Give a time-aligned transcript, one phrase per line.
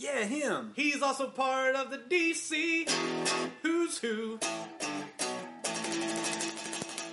[0.00, 0.70] Yeah, him.
[0.76, 2.88] He's also part of the DC
[3.62, 4.38] Who's Who.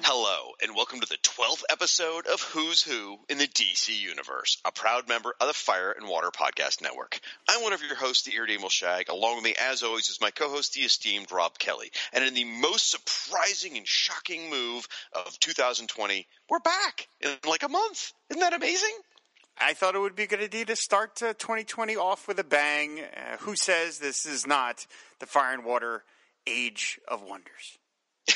[0.04, 4.72] Hello, and welcome to the 12th episode of Who's Who in the DC Universe, a
[4.72, 7.20] proud member of the Fire and Water Podcast Network.
[7.50, 9.10] I'm one of your hosts, the Irredeemable Shag.
[9.10, 11.90] Along with me, as always, is my co-host, the esteemed Rob Kelly.
[12.14, 17.68] And in the most surprising and shocking move of 2020, we're back in like a
[17.68, 18.14] month.
[18.30, 18.96] Isn't that amazing?
[19.60, 22.44] I thought it would be a good idea to start uh, 2020 off with a
[22.44, 23.00] bang.
[23.00, 24.86] Uh, who says this is not
[25.20, 26.04] the Fire and Water
[26.46, 27.78] Age of Wonders?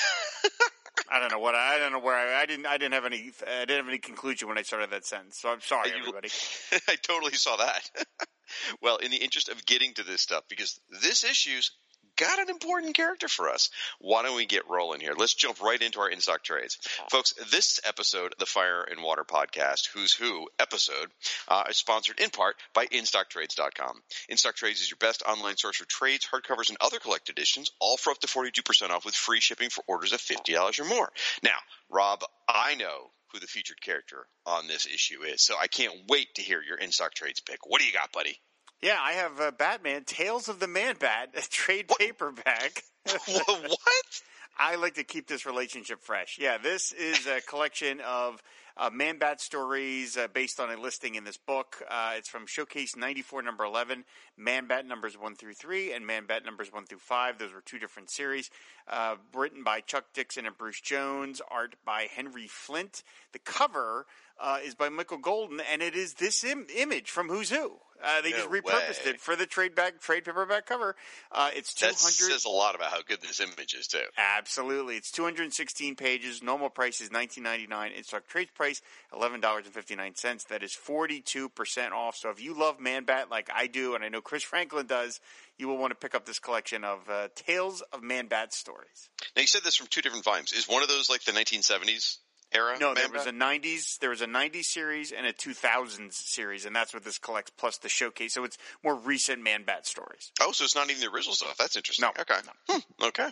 [1.12, 3.32] I don't know what I, don't know where I, I didn't I didn't have any
[3.48, 5.40] I didn't have any conclusion when I started that sentence.
[5.40, 6.30] So I'm sorry, You- everybody.
[6.88, 7.90] I totally saw that.
[8.82, 11.72] well, in the interest of getting to this stuff, because this issue's
[12.20, 15.14] got an important character for us, why don't we get rolling here?
[15.18, 16.78] Let's jump right into our in stock trades.
[17.10, 21.10] Folks, this episode the Fire and Water Podcast, Who's Who episode,
[21.48, 24.02] uh, is sponsored in part by InStockTrades.com.
[24.30, 27.96] InStock Trades is your best online source for trades, hardcovers, and other collected editions, all
[27.96, 31.10] for up to 42% off with free shipping for orders of $50 or more.
[31.42, 31.58] Now,
[31.90, 35.42] Rob, I know who the featured character on this issue is.
[35.42, 37.60] So I can't wait to hear your in stock trades pick.
[37.66, 38.40] What do you got, buddy?
[38.82, 42.84] Yeah, I have uh, Batman Tales of the Man Bat, a trade paperback.
[43.28, 44.22] what?
[44.58, 46.38] I like to keep this relationship fresh.
[46.40, 48.42] Yeah, this is a collection of
[48.78, 51.84] uh, Man Bat stories uh, based on a listing in this book.
[51.90, 54.06] Uh, it's from Showcase 94, number 11,
[54.38, 57.38] Man Bat numbers 1 through 3, and Man Bat numbers 1 through 5.
[57.38, 58.50] Those were two different series.
[58.88, 63.04] Uh, written by Chuck Dixon and Bruce Jones, art by Henry Flint.
[63.34, 64.06] The cover
[64.40, 67.80] uh, is by Michael Golden, and it is this Im- image from Who's Who.
[68.04, 69.12] Uh, they No just repurposed way.
[69.12, 70.96] it for the trade back trade paperback cover.
[71.32, 74.02] Uh, it's two That says a lot about how good this image is, too.
[74.18, 76.42] Absolutely, it's 216 pages.
[76.42, 77.98] Normal price is 19.99.
[77.98, 78.82] In stock trade price
[79.14, 80.48] $11.59.
[80.48, 82.16] That is 42 percent off.
[82.16, 85.20] So if you love Man Bat like I do, and I know Chris Franklin does,
[85.58, 89.10] you will want to pick up this collection of uh, Tales of Man Bat stories.
[89.36, 90.54] Now, you said this from two different volumes.
[90.54, 92.18] Is one of those like the 1970s
[92.54, 92.78] era?
[92.80, 96.76] No, there was a 90s, there was a 90s series and a 2000s series, and
[96.76, 98.34] that's what this collects plus the showcase.
[98.34, 100.32] So it's more recent Man Bat stories.
[100.42, 101.56] Oh, so it's not even the original stuff.
[101.58, 102.04] That's interesting.
[102.04, 102.40] No, Okay.
[102.70, 103.30] Hmm, okay.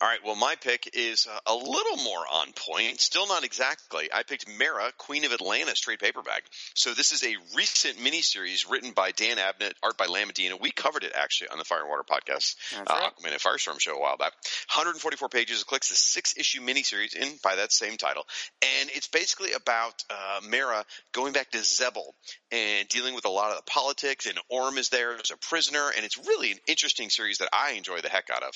[0.00, 0.18] All right.
[0.24, 3.00] Well, my pick is uh, a little more on point.
[3.00, 4.08] Still not exactly.
[4.12, 6.44] I picked Mera, Queen of Atlantis trade paperback.
[6.74, 10.56] So this is a recent miniseries written by Dan Abnett, art by Lan Medina.
[10.56, 13.12] We covered it actually on the Fire and Water podcast, That's uh, right.
[13.12, 14.32] Aquaman and Firestorm show a while back.
[14.74, 15.60] 144 pages.
[15.62, 18.24] It collects the six issue miniseries in by that same title,
[18.62, 22.12] and it's basically about uh, Mera going back to Xebel
[22.50, 24.26] and dealing with a lot of the politics.
[24.26, 27.72] And Orm is there as a prisoner, and it's really an interesting series that I
[27.72, 28.52] enjoy the heck out of.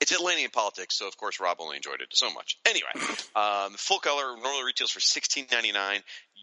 [0.00, 2.58] It's Atlantean politics, so of course Rob only enjoyed it so much.
[2.66, 2.90] Anyway,
[3.36, 6.00] um, full color normally retails for sixteen ninety nine.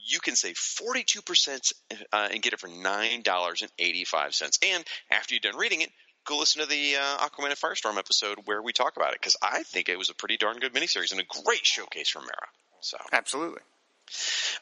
[0.08, 1.74] You can save forty two percent
[2.14, 4.60] uh, and get it for nine dollars and eighty five cents.
[4.66, 5.90] And after you're done reading it,
[6.26, 9.38] go listen to the uh, Aquaman and Firestorm episode where we talk about it because
[9.42, 12.48] I think it was a pretty darn good miniseries and a great showcase for Mera.
[12.82, 12.98] So.
[13.12, 13.62] Absolutely.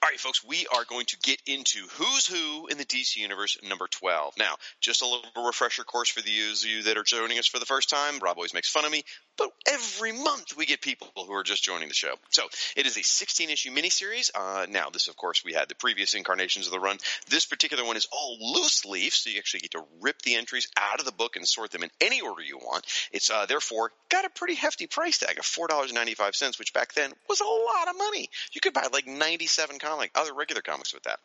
[0.02, 3.58] All right, folks, we are going to get into Who's Who in the DC Universe
[3.64, 4.36] number 12.
[4.38, 7.60] Now, just a little refresher course for those of you that are joining us for
[7.60, 8.20] the first time.
[8.20, 9.04] Rob always makes fun of me,
[9.38, 12.14] but every month we get people who are just joining the show.
[12.30, 12.44] So
[12.76, 14.32] it is a 16 issue miniseries.
[14.36, 16.98] Uh, now, this, of course, we had the previous incarnations of the run.
[17.30, 20.68] This particular one is all loose leaf, so you actually get to rip the entries
[20.78, 22.86] out of the book and sort them in any order you want.
[23.12, 27.42] It's uh, therefore got a pretty hefty price tag of $4.95, which back then was
[27.42, 28.30] a lot of money.
[28.52, 31.20] You could buy like 97 comic, other regular comics with that.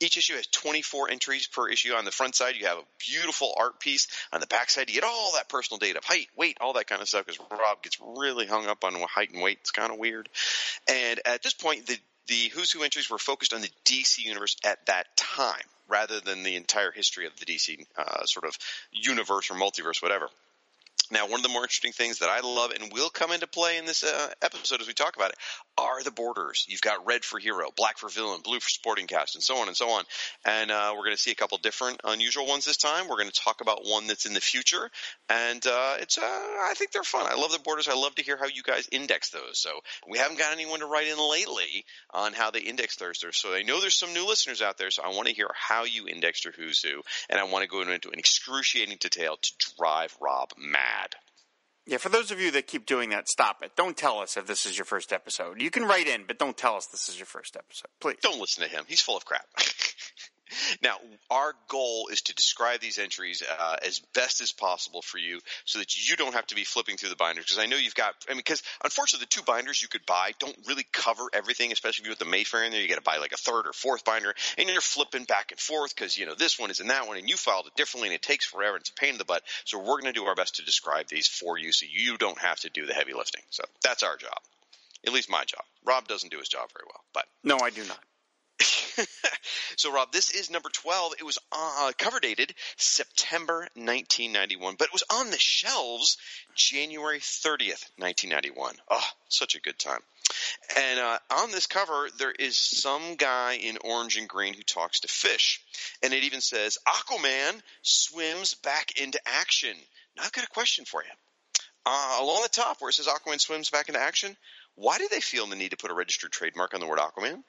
[0.00, 1.92] Each issue has 24 entries per issue.
[1.92, 4.08] On the front side, you have a beautiful art piece.
[4.32, 6.86] On the back side, you get all that personal data of height, weight, all that
[6.86, 9.58] kind of stuff because Rob gets really hung up on height and weight.
[9.60, 10.30] It's kind of weird.
[10.88, 11.98] And at this point, the
[12.28, 16.44] the Who's Who entries were focused on the DC universe at that time, rather than
[16.44, 18.56] the entire history of the DC uh, sort of
[18.92, 20.28] universe or multiverse, whatever.
[21.10, 23.78] Now, one of the more interesting things that I love and will come into play
[23.78, 25.36] in this uh, episode as we talk about it
[25.76, 26.66] are the borders.
[26.68, 29.68] You've got red for hero, black for villain, blue for sporting cast, and so on
[29.68, 30.04] and so on.
[30.44, 33.08] And uh, we're going to see a couple different unusual ones this time.
[33.08, 34.90] We're going to talk about one that's in the future,
[35.28, 37.26] and uh, it's uh, I think they're fun.
[37.26, 37.88] I love the borders.
[37.88, 39.58] I love to hear how you guys index those.
[39.58, 39.70] So
[40.08, 43.20] we haven't got anyone to write in lately on how they index theirs.
[43.32, 44.90] So I know there's some new listeners out there.
[44.90, 47.68] So I want to hear how you index your Who's Who, and I want to
[47.68, 50.99] go into an excruciating detail to drive Rob mad.
[51.86, 53.72] Yeah, for those of you that keep doing that, stop it.
[53.76, 55.60] Don't tell us if this is your first episode.
[55.60, 58.18] You can write in, but don't tell us this is your first episode, please.
[58.22, 58.84] Don't listen to him.
[58.86, 59.46] He's full of crap.
[60.82, 60.96] Now,
[61.30, 65.78] our goal is to describe these entries uh, as best as possible for you so
[65.78, 67.44] that you don't have to be flipping through the binders.
[67.44, 70.32] Because I know you've got, I mean, because unfortunately, the two binders you could buy
[70.38, 72.80] don't really cover everything, especially if you with the Mayfair in there.
[72.80, 75.60] You got to buy like a third or fourth binder, and you're flipping back and
[75.60, 78.08] forth because, you know, this one is in that one, and you filed it differently,
[78.08, 78.76] and it takes forever.
[78.76, 79.42] And it's a pain in the butt.
[79.64, 82.38] So we're going to do our best to describe these for you so you don't
[82.38, 83.42] have to do the heavy lifting.
[83.50, 84.38] So that's our job.
[85.06, 85.64] At least my job.
[85.86, 87.24] Rob doesn't do his job very well, but.
[87.42, 87.98] No, I do not.
[89.76, 91.14] so, Rob, this is number 12.
[91.18, 96.16] It was uh, cover dated September 1991, but it was on the shelves
[96.54, 98.74] January 30th, 1991.
[98.90, 100.00] Oh, such a good time.
[100.76, 105.00] And uh, on this cover, there is some guy in orange and green who talks
[105.00, 105.60] to fish.
[106.02, 109.76] And it even says, Aquaman swims back into action.
[110.16, 111.10] Now, I've got a question for you.
[111.86, 114.36] Uh, along the top, where it says Aquaman swims back into action,
[114.74, 117.42] why do they feel the need to put a registered trademark on the word Aquaman?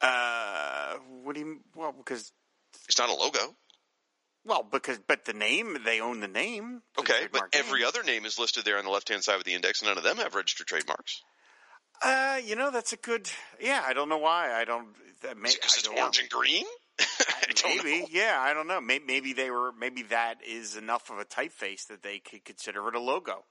[0.00, 1.60] Uh, what do you?
[1.74, 2.32] Well, because
[2.88, 3.54] it's not a logo.
[4.44, 6.82] Well, because but the name they own the name.
[6.94, 7.88] The okay, but every name.
[7.88, 9.98] other name is listed there on the left hand side of the index, and none
[9.98, 11.22] of them have registered trademarks.
[12.02, 13.28] Uh, you know that's a good.
[13.60, 14.52] Yeah, I don't know why.
[14.52, 14.88] I don't.
[15.22, 16.22] That may, because it's orange know.
[16.22, 16.64] and green.
[17.64, 18.80] maybe, yeah, I don't know.
[18.80, 19.72] Maybe, maybe they were.
[19.72, 23.44] Maybe that is enough of a typeface that they could consider it a logo.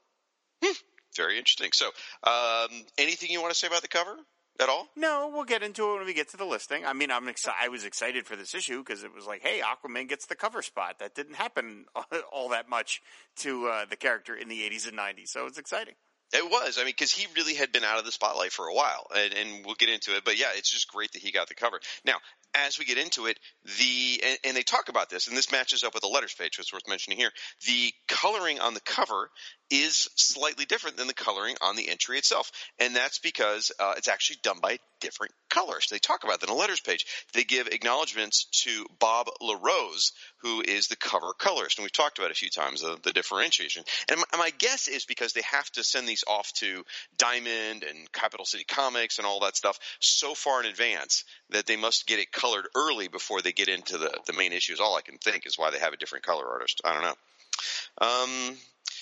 [0.64, 0.72] Hmm.
[1.16, 1.70] Very interesting.
[1.72, 1.86] So,
[2.24, 4.16] um, anything you want to say about the cover?
[4.60, 4.88] At all?
[4.96, 6.84] No, we'll get into it when we get to the listing.
[6.84, 9.60] I mean, I'm exci- I was excited for this issue because it was like, hey,
[9.60, 10.98] Aquaman gets the cover spot.
[10.98, 11.86] That didn't happen
[12.32, 13.00] all that much
[13.36, 15.94] to uh, the character in the 80s and 90s, so it's exciting.
[16.32, 16.76] It was.
[16.76, 19.32] I mean, because he really had been out of the spotlight for a while, and,
[19.32, 20.24] and, we'll get into it.
[20.26, 21.80] But yeah, it's just great that he got the cover.
[22.04, 22.16] Now,
[22.54, 25.84] as we get into it, the and, and, they talk about this, and this matches
[25.84, 27.30] up with the letters page, which is worth mentioning here.
[27.66, 29.30] The coloring on the cover
[29.70, 34.08] is slightly different than the coloring on the entry itself, and that's because uh, it's
[34.08, 35.86] actually done by different colors.
[35.90, 37.06] They talk about that in the letters page.
[37.34, 40.12] They give acknowledgments to Bob LeRose,
[40.42, 43.84] who is the cover colorist, and we've talked about a few times the, the differentiation.
[44.10, 46.84] And my, my guess is because they have to send these off to
[47.16, 51.76] Diamond and Capital City Comics and all that stuff so far in advance that they
[51.76, 54.80] must get it colored early before they get into the, the main issues.
[54.80, 56.80] All I can think is why they have a different color artist.
[56.84, 58.06] I don't know.
[58.06, 58.56] Um,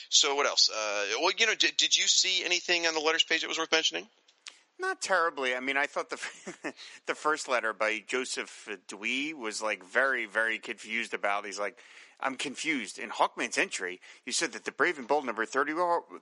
[0.09, 0.71] so what else?
[0.71, 3.59] Uh, well, you know, did, did you see anything on the letters page that was
[3.59, 4.06] worth mentioning?
[4.79, 5.55] Not terribly.
[5.55, 6.21] I mean, I thought the
[7.06, 11.47] the first letter by Joseph Dewey was like very, very confused about.
[11.47, 11.79] He's like,
[12.20, 12.98] I'm confused.
[12.98, 15.74] In Hawkman's entry, you said that the Brave and Bold number 30,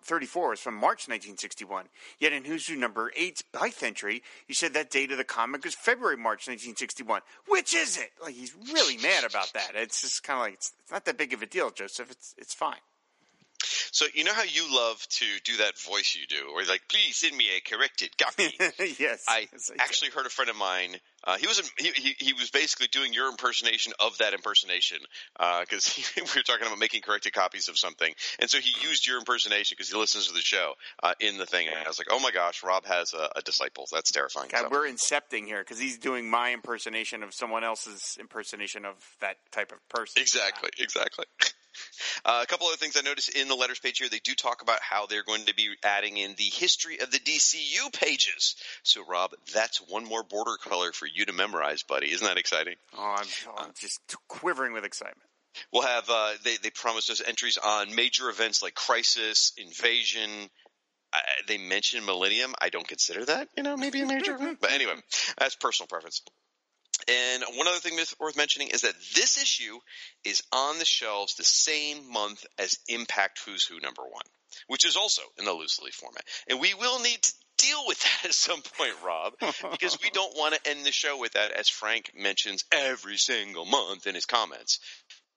[0.02, 1.86] 34 is from March 1961.
[2.18, 5.74] Yet in Who number 8's Byth entry, you said that date of the comic was
[5.74, 7.20] February, March 1961.
[7.46, 8.10] Which is it?
[8.22, 9.72] Like, he's really mad about that.
[9.74, 12.10] It's just kind of like, it's, it's not that big of a deal, Joseph.
[12.10, 12.80] It's, it's fine.
[13.94, 17.16] So you know how you love to do that voice you do, or like, please
[17.16, 18.50] send me a corrected copy.
[18.98, 20.96] yes, I yes, actually heard a friend of mine.
[21.22, 24.98] Uh, he was he, he, he was basically doing your impersonation of that impersonation
[25.60, 29.06] because uh, we were talking about making corrected copies of something, and so he used
[29.06, 30.72] your impersonation because he listens to the show
[31.04, 31.68] uh, in the thing.
[31.68, 33.86] And I was like, oh my gosh, Rob has a, a disciple.
[33.92, 34.48] That's terrifying.
[34.50, 34.68] God, so.
[34.72, 39.70] We're incepting here because he's doing my impersonation of someone else's impersonation of that type
[39.70, 40.20] of person.
[40.20, 41.26] Exactly, exactly.
[42.26, 44.62] Uh, a couple other things I noticed in the letters page here, they do talk
[44.62, 48.56] about how they're going to be adding in the history of the DCU pages.
[48.82, 52.10] So, Rob, that's one more border color for you to memorize, buddy.
[52.10, 52.76] Isn't that exciting?
[52.96, 55.28] Oh, I'm, oh, I'm just quivering with excitement.
[55.70, 60.48] We'll have, uh, they, they promised us entries on major events like Crisis, Invasion,
[61.14, 62.54] uh, they mention Millennium.
[62.60, 64.58] I don't consider that, you know, maybe a major event.
[64.60, 64.94] But anyway,
[65.38, 66.22] that's personal preference.
[67.08, 69.78] And one other thing worth mentioning is that this issue
[70.24, 74.24] is on the shelves the same month as Impact Who's Who number one,
[74.68, 76.24] which is also in the loose leaf format.
[76.48, 79.34] And we will need to deal with that at some point, Rob,
[79.70, 83.64] because we don't want to end the show with that, as Frank mentions every single
[83.64, 84.80] month in his comments.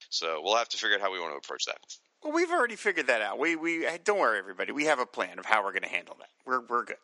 [0.09, 1.77] So we'll have to figure out how we want to approach that.
[2.23, 3.37] Well, we've already figured that out.
[3.37, 4.71] We we don't worry, everybody.
[4.71, 6.29] We have a plan of how we're going to handle that.
[6.45, 6.97] We're we're good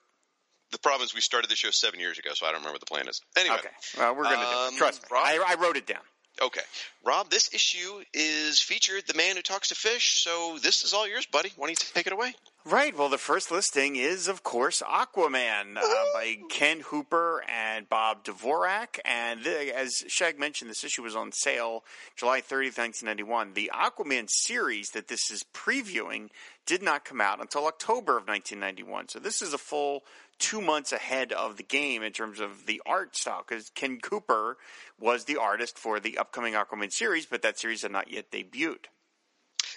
[0.74, 2.82] the problem is we started the show seven years ago, so I don't remember what
[2.82, 3.22] the plan is.
[3.38, 4.68] Anyway, okay, well, we're going to um, do it.
[4.68, 6.02] Um, Trust me, Rob, I, I, wrote it down.
[6.42, 6.62] Okay,
[7.06, 10.24] Rob, this issue is featured the man who talks to fish.
[10.24, 11.52] So this is all yours, buddy.
[11.56, 12.34] Why don't you take it away?
[12.66, 12.98] Right.
[12.98, 15.82] Well, the first listing is, of course, Aquaman uh,
[16.14, 19.00] by Ken Hooper and Bob Dvorak.
[19.04, 21.84] And the, as Shag mentioned, this issue was on sale
[22.16, 23.54] July 30th, 1991.
[23.54, 26.30] The Aquaman series that this is previewing
[26.66, 29.10] did not come out until October of 1991.
[29.10, 30.04] So this is a full
[30.40, 34.58] two months ahead of the game in terms of the art style because Ken Hooper
[35.00, 38.86] was the artist for the upcoming Aquaman series, but that series had not yet debuted.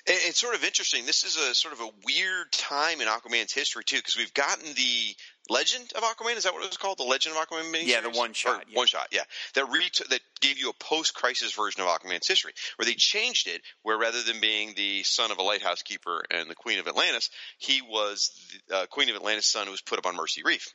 [0.08, 1.04] And It's sort of interesting.
[1.04, 4.72] This is a sort of a weird time in Aquaman's history too, because we've gotten
[4.74, 5.16] the
[5.48, 6.36] Legend of Aquaman.
[6.36, 6.98] Is that what it was called?
[6.98, 7.86] The Legend of Aquaman miniseries?
[7.86, 8.76] Yeah, the one shot, yeah.
[8.76, 9.08] One shot.
[9.12, 9.22] Yeah,
[9.54, 13.62] that re- that gave you a post-crisis version of Aquaman's history, where they changed it,
[13.82, 17.30] where rather than being the son of a lighthouse keeper and the Queen of Atlantis,
[17.58, 18.30] he was
[18.68, 20.66] the uh, Queen of Atlantis' son who was put up on Mercy Reef.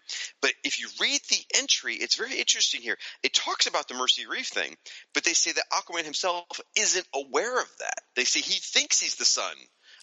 [0.42, 2.98] But if you read the entry, it's very interesting here.
[3.24, 4.76] It talks about the Mercy Reef thing,
[5.14, 6.46] but they say that Aquaman himself
[6.78, 8.00] isn't aware of that.
[8.16, 9.54] They say he thinks he's the son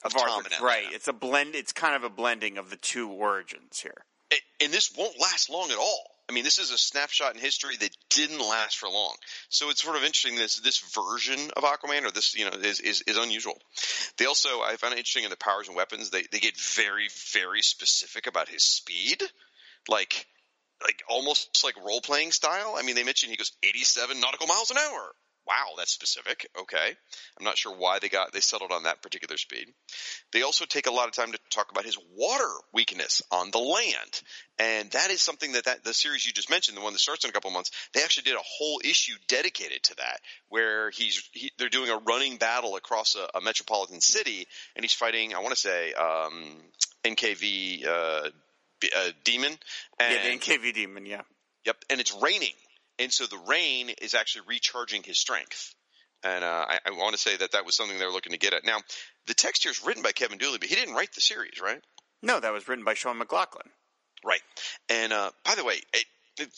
[0.05, 0.63] of, Tom Arthur- and Atlanna.
[0.63, 0.87] right.
[0.93, 1.55] It's a blend.
[1.55, 4.05] It's kind of a blending of the two origins here.
[4.31, 6.11] And- this won't last long at all.
[6.29, 9.17] I mean, this is a snapshot in history that didn't last for long.
[9.49, 10.37] So it's sort of interesting.
[10.37, 13.59] This this version of Aquaman, or this, you know, is is, is unusual.
[14.19, 16.11] They also, I found it interesting in the powers and weapons.
[16.11, 19.23] They they get very very specific about his speed,
[19.89, 20.27] like
[20.83, 22.75] like almost like role playing style.
[22.79, 25.15] I mean, they mentioned he goes 87 nautical miles an hour.
[25.49, 26.47] Wow, that's specific.
[26.61, 26.95] Okay,
[27.39, 29.67] I'm not sure why they got they settled on that particular speed.
[30.33, 33.59] They also take a lot of time to talk about his water weakness on the
[33.59, 34.23] land,
[34.59, 37.25] and that is something that, that the series you just mentioned, the one that starts
[37.25, 41.27] in a couple months, they actually did a whole issue dedicated to that, where he's
[41.33, 45.35] he, they're doing a running battle across a, a metropolitan city, and he's fighting.
[45.35, 46.57] I want to say um,
[47.05, 49.53] NKV uh, uh, demon.
[49.99, 51.07] And, yeah, the NKV demon.
[51.07, 51.23] Yeah.
[51.65, 52.55] Yep, and it's raining,
[52.99, 55.75] and so the rain is actually recharging his strength.
[56.25, 58.39] And uh, I, I want to say that that was something they were looking to
[58.39, 58.65] get at.
[58.65, 58.79] Now,
[59.27, 61.81] the text here is written by Kevin Dooley, but he didn't write the series, right?
[62.23, 63.71] No, that was written by Shaun McLaughlin.
[64.25, 64.41] Right.
[64.89, 66.05] And uh, by the way, it,
[66.39, 66.49] it,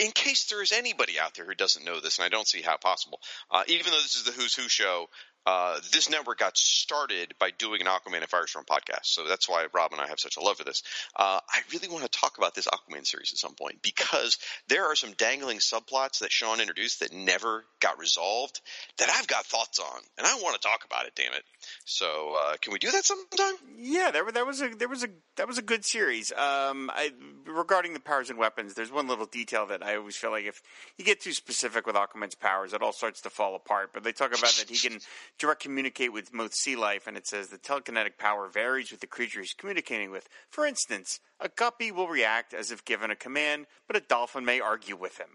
[0.00, 2.62] in case there is anybody out there who doesn't know this, and I don't see
[2.62, 3.18] how possible,
[3.50, 5.08] uh, even though this is the Who's Who show,
[5.50, 9.06] uh, this network got started by doing an Aquaman and Firestorm podcast.
[9.06, 10.84] So that's why Rob and I have such a love for this.
[11.16, 14.38] Uh, I really want to talk about this Aquaman series at some point because
[14.68, 18.60] there are some dangling subplots that Shaun introduced that never got resolved
[18.98, 21.14] that I've got thoughts on, and I want to talk about it.
[21.16, 21.42] Damn it!
[21.84, 23.54] So uh, can we do that sometime?
[23.76, 26.30] Yeah, there, there was a there was a that was a good series.
[26.32, 27.10] Um, I,
[27.46, 30.62] regarding the powers and weapons, there's one little detail that I always feel like if
[30.96, 33.90] you get too specific with Aquaman's powers, it all starts to fall apart.
[33.92, 35.00] But they talk about that he can
[35.40, 39.06] direct communicate with most sea life, and it says the telekinetic power varies with the
[39.06, 40.28] creature he's communicating with.
[40.50, 44.60] For instance, a guppy will react as if given a command, but a dolphin may
[44.60, 45.30] argue with him.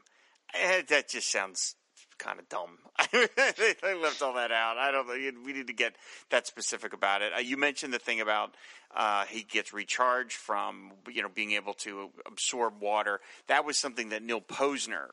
[0.53, 1.75] Eh, that just sounds
[2.17, 2.77] kind of dumb.
[2.99, 4.77] I left all that out.
[4.77, 5.13] I don't know.
[5.45, 5.95] We need to get
[6.29, 7.33] that specific about it.
[7.35, 8.55] Uh, you mentioned the thing about
[8.95, 13.19] uh, he gets recharged from you know being able to absorb water.
[13.47, 15.07] That was something that Neal Pozner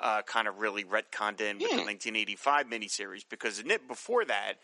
[0.00, 4.54] uh, kind of really retconned in with the 1985 miniseries because before that.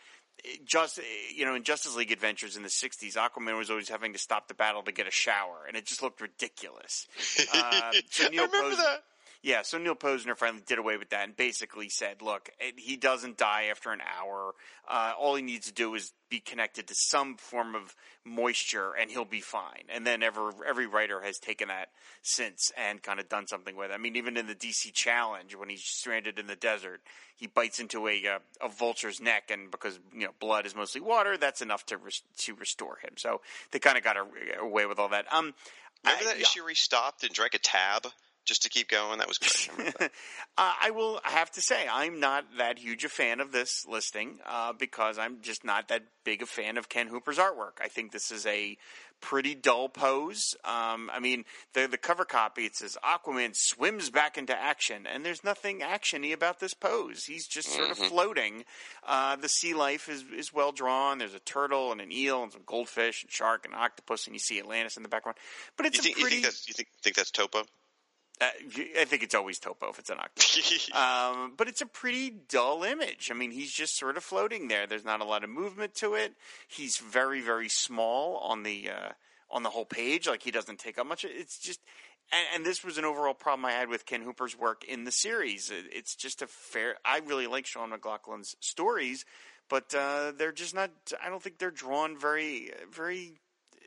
[0.64, 0.98] Just
[1.36, 4.48] you know, in Justice League Adventures in the '60s, Aquaman was always having to stop
[4.48, 7.06] the battle to get a shower, and it just looked ridiculous.
[7.54, 9.04] Uh, so Neal I remember Pozner- that.
[9.42, 12.96] Yeah, so Neal Pozner finally did away with that and basically said, "Look, it, he
[12.96, 14.54] doesn't die after an hour.
[14.86, 19.10] Uh, all he needs to do is be connected to some form of moisture, and
[19.10, 21.88] he'll be fine." And then every every writer has taken that
[22.22, 23.94] since and kind of done something with it.
[23.94, 27.00] I mean, even in the DC Challenge, when he's stranded in the desert,
[27.34, 31.00] he bites into a uh, a vulture's neck, and because you know blood is mostly
[31.00, 33.14] water, that's enough to res- to restore him.
[33.16, 33.40] So
[33.72, 34.24] they kind of got a,
[34.60, 35.26] away with all that.
[35.32, 35.52] Um,
[36.04, 36.42] Remember I- that yeah.
[36.42, 38.06] issue where he stopped and drank a tab
[38.44, 39.18] just to keep going?
[39.18, 39.94] That was great.
[39.98, 40.10] I.
[40.58, 44.38] Uh, I will have to say I'm not that huge a fan of this listing
[44.44, 47.80] uh, because I'm just not that big a fan of Ken Hooper's artwork.
[47.80, 48.76] I think this is a
[49.22, 50.54] pretty dull pose.
[50.62, 55.24] Um, I mean, the the cover copy it says Aquaman swims back into action, and
[55.24, 57.24] there's nothing actiony about this pose.
[57.24, 58.64] He's just sort of floating.
[59.02, 61.16] Uh, the sea life is is well drawn.
[61.16, 64.40] There's a turtle and an eel and some goldfish and shark and octopus, and you
[64.40, 65.38] see Atlantis in the background.
[65.78, 66.36] But it's You think, a you pretty.
[66.36, 67.62] think that's you think think that's Topo?
[68.42, 68.46] Uh,
[69.00, 70.90] I think it's always Topo if it's an octopus.
[71.02, 73.30] Um, but it's a pretty dull image.
[73.30, 74.86] I mean, he's just sort of floating there.
[74.86, 76.34] There's not a lot of movement to it.
[76.68, 79.10] He's very, very small on the uh,
[79.50, 80.26] on the whole page.
[80.26, 81.24] Like he doesn't take up much.
[81.24, 81.80] It's just,
[82.32, 85.12] and, and this was an overall problem I had with Ken Hooper's work in the
[85.12, 85.70] series.
[85.70, 86.96] It, it's just a fair.
[87.04, 89.24] I really like Shaun McLaughlin's stories,
[89.68, 90.90] but uh, they're just not.
[91.24, 93.34] I don't think they're drawn very, very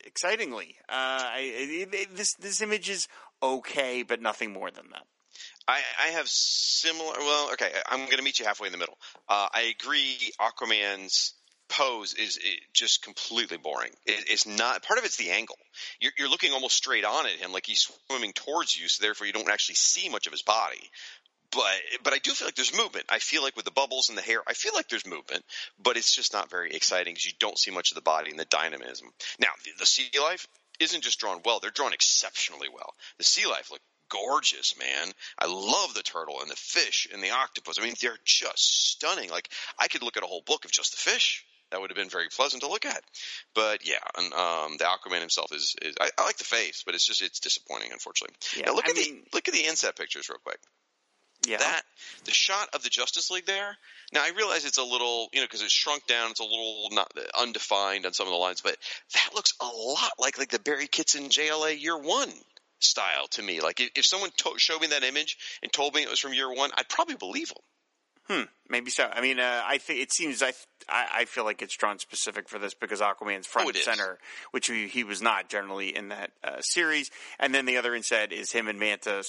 [0.05, 0.75] excitingly.
[0.87, 0.93] Uh,
[1.33, 3.07] I, it, it, this this image is
[3.53, 5.03] okay, but nothing more than that.
[5.67, 7.13] I, I have similar.
[7.17, 8.97] Well, okay, I'm going to meet you halfway in the middle.
[9.27, 10.17] Uh, I agree.
[10.39, 11.33] Aquaman's
[11.67, 12.39] pose is,
[12.73, 13.91] just completely boring.
[14.05, 15.57] It, it's not part of it's the angle.
[15.99, 19.27] You're, you're looking almost straight on at him, like he's swimming towards you, so therefore
[19.27, 20.89] you don't actually see much of his body.
[21.51, 23.05] But but I do feel like there's movement.
[23.09, 25.45] I feel like with the bubbles and the hair, I feel like there's movement,
[25.81, 28.39] but it's just not very exciting because you don't see much of the body and
[28.39, 29.07] the dynamism.
[29.39, 30.47] Now the, the sea life
[30.79, 32.93] isn't just drawn well; they're drawn exceptionally well.
[33.17, 35.11] The sea life look gorgeous, man.
[35.39, 37.77] I love the turtle and the fish and the octopus.
[37.79, 39.29] I mean, they're just stunning.
[39.29, 41.43] Like I could look at a whole book of just the fish.
[41.71, 43.01] That would have been very pleasant to look at.
[43.55, 46.93] But yeah, and, um, the Aquaman himself is, is I, I, like the face, but
[46.93, 48.35] it's just it's disappointing, unfortunately.
[48.55, 50.59] Yeah, now look I at mean- the look at the inset pictures real quick.
[51.45, 51.57] Yeah.
[51.57, 51.81] That
[52.25, 53.77] the shot of the Justice League there.
[54.13, 56.31] Now I realize it's a little, you know, because it's shrunk down.
[56.31, 58.77] It's a little not undefined on some of the lines, but
[59.13, 62.31] that looks a lot like like the Barry Kitson JLA Year One
[62.79, 63.61] style to me.
[63.61, 66.33] Like if, if someone to- showed me that image and told me it was from
[66.33, 67.57] Year One, I'd probably believe them.
[68.27, 69.07] Hmm, maybe so.
[69.11, 70.51] I mean, uh, I think it seems I,
[70.89, 73.83] I I feel like it's drawn specific for this because Aquaman's front Oh, and is.
[73.83, 74.19] center,
[74.51, 77.09] which he, he was not generally in that uh, series.
[77.39, 79.23] And then the other instead is him and Manta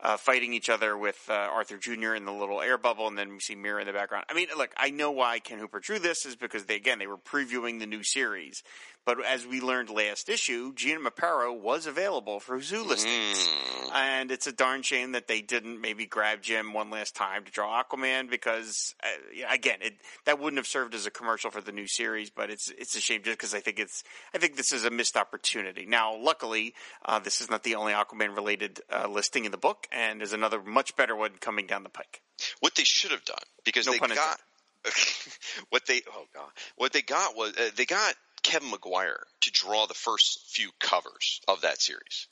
[0.00, 2.14] uh, fighting each other with uh, Arthur Jr.
[2.14, 4.24] in the little air bubble, and then we see Mera in the background.
[4.28, 7.06] I mean, look, I know why Ken Hooper drew this is because they again they
[7.06, 8.62] were previewing the new series.
[9.06, 13.48] But as we learned last issue, Jim Aparo was available for zoo listings.
[13.94, 17.50] And it's a darn shame that they didn't maybe grab Jim one last time to
[17.50, 19.94] draw Aquaman because, uh, again, it,
[20.26, 22.30] that wouldn't have served as a commercial for the new series.
[22.30, 24.02] But it's it's a shame just because I think it's
[24.34, 25.86] I think this is a missed opportunity.
[25.86, 29.86] Now, luckily, uh, this is not the only Aquaman related uh, listing in the book,
[29.92, 32.20] and there's another much better one coming down the pike.
[32.60, 34.38] What they should have done because No they got
[35.70, 39.86] what they oh god what they got was uh, they got Kevin Maguire to draw
[39.86, 42.28] the first few covers of that series.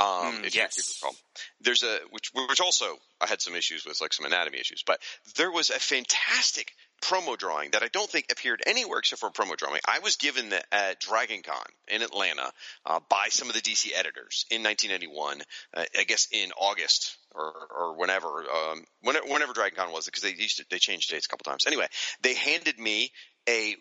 [0.00, 0.78] Um, Mm, yes.
[0.78, 1.16] if you recall.
[1.60, 5.00] There's a which which also I had some issues with, like some anatomy issues, but
[5.36, 9.32] there was a fantastic promo drawing that I don't think appeared anywhere except for a
[9.32, 9.80] promo drawing.
[9.86, 12.50] I was given the, at Dragon Con in Atlanta
[12.86, 15.42] uh, by some of the DC editors in 1991.
[15.74, 20.22] Uh, I guess in August or or whenever um, whenever, whenever Dragon Con was because
[20.22, 21.66] they used to they changed dates a couple times.
[21.66, 21.86] Anyway,
[22.22, 23.12] they handed me
[23.48, 23.76] a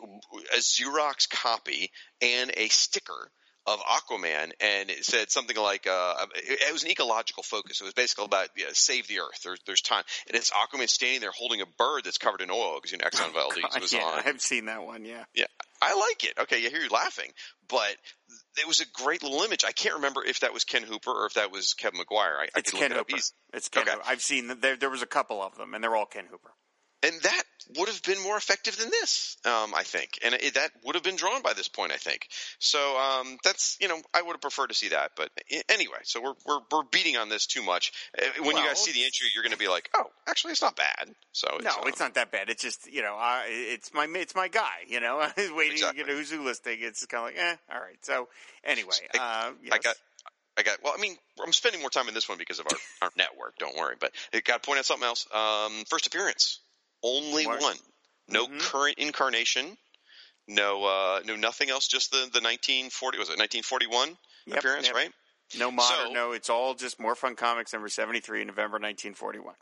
[0.53, 3.31] a Xerox copy and a sticker
[3.67, 7.81] of Aquaman, and it said something like uh, it, it was an ecological focus.
[7.81, 9.41] It was basically about yeah, save the earth.
[9.43, 12.75] There's there's time, and it's Aquaman standing there holding a bird that's covered in oil
[12.75, 14.21] because you know Exxon Valdez was yeah, on.
[14.25, 15.03] I've seen that one.
[15.03, 15.25] Yeah.
[15.35, 15.45] Yeah,
[15.81, 16.39] I like it.
[16.43, 17.31] Okay, I hear you laughing,
[17.67, 17.97] but
[18.57, 19.65] it was a great little image.
[19.65, 22.37] I can't remember if that was Ken Hooper or if that was Kevin Maguire.
[22.39, 22.97] I, I It's Ken it.
[22.97, 23.17] Hooper.
[23.53, 23.91] It's Ken Okay.
[23.91, 24.03] Hooper.
[24.07, 24.77] I've seen that there.
[24.77, 26.51] There was a couple of them, and they're all Ken Hooper.
[27.03, 27.43] And that
[27.77, 31.03] would have been more effective than this, um, I think, and it, that would have
[31.03, 32.27] been drawn by this point, I think.
[32.59, 35.29] So um, that's you know I would have preferred to see that, but
[35.69, 37.91] anyway, so we're we're, we're beating on this too much.
[38.17, 40.61] Uh, When you guys see the entry, you're going to be like, oh, actually, it's
[40.61, 41.09] not bad.
[41.33, 42.49] So No, um, it's not that bad.
[42.49, 44.85] It's just you know, uh, it's my it's my guy.
[44.87, 46.03] You know, I was waiting Exactly.
[46.03, 46.77] to get a zoo listing.
[46.79, 47.97] It's kind of like, eh, all right.
[48.01, 48.29] So
[48.63, 49.95] anyway, uh, I got.
[50.59, 50.79] I got.
[50.83, 53.57] Well, I mean, I'm spending more time in this one because of our, our network.
[53.59, 55.27] Don't worry, but I got to point out something else.
[55.31, 56.61] Um, first appearance,
[57.07, 57.77] only one.
[58.27, 58.59] No Mhm.
[58.59, 59.77] current incarnation.
[60.47, 61.87] No, uh, no, nothing else.
[61.87, 64.95] Just the the 1940 was it 1941 Yep, appearance, yep.
[64.95, 65.11] right?
[65.55, 66.07] no modern.
[66.07, 69.55] so- no, it's all just more fun comics number seventy three, November nineteen forty one.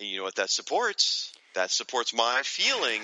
[0.00, 1.32] You know what that supports?
[1.54, 3.02] That supports my feeling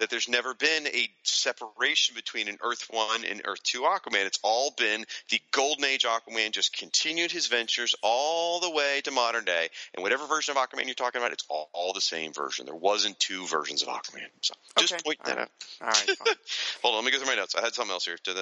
[0.00, 4.26] that there's never been a separation between an Earth One and Earth Two Aquaman.
[4.26, 9.10] It's all been the Golden Age Aquaman just continued his ventures all the way to
[9.10, 9.68] modern day.
[9.94, 12.66] And whatever version of Aquaman you're talking about, it's all, all the same version.
[12.66, 14.28] There wasn't two versions of Aquaman.
[14.42, 15.42] So just Okay, point all that right.
[15.42, 15.50] out.
[15.82, 16.34] All right, fine.
[16.82, 17.54] Hold on, let me go through my notes.
[17.54, 18.16] I had something else here.
[18.26, 18.40] Isn't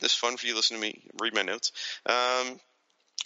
[0.00, 0.54] this fun for you?
[0.54, 1.72] Listen to me read my notes.
[2.06, 2.60] Um,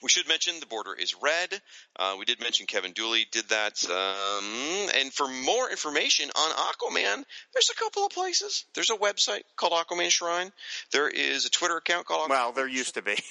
[0.02, 1.60] we should mention the border is red.
[1.96, 3.84] Uh, we did mention Kevin Dooley did that.
[3.88, 8.64] Um, and for more information on Aquaman, there's a couple of places.
[8.74, 10.50] There's a website called Aquaman Shrine.
[10.92, 12.28] There is a Twitter account called.
[12.28, 13.16] Aquaman well, there used to be.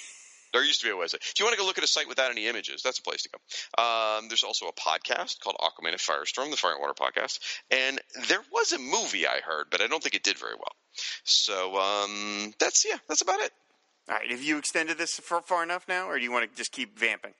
[0.54, 1.22] There used to be a website.
[1.22, 3.24] If you want to go look at a site without any images, that's a place
[3.24, 3.82] to go.
[3.82, 7.40] Um, there's also a podcast called Aquaman and Firestorm, the Fire and Water podcast.
[7.70, 10.76] And there was a movie I heard, but I don't think it did very well.
[11.24, 13.52] So um, that's yeah, that's about it.
[14.10, 16.58] All right, have you extended this for far enough now, or do you want to
[16.58, 17.34] just keep vamping?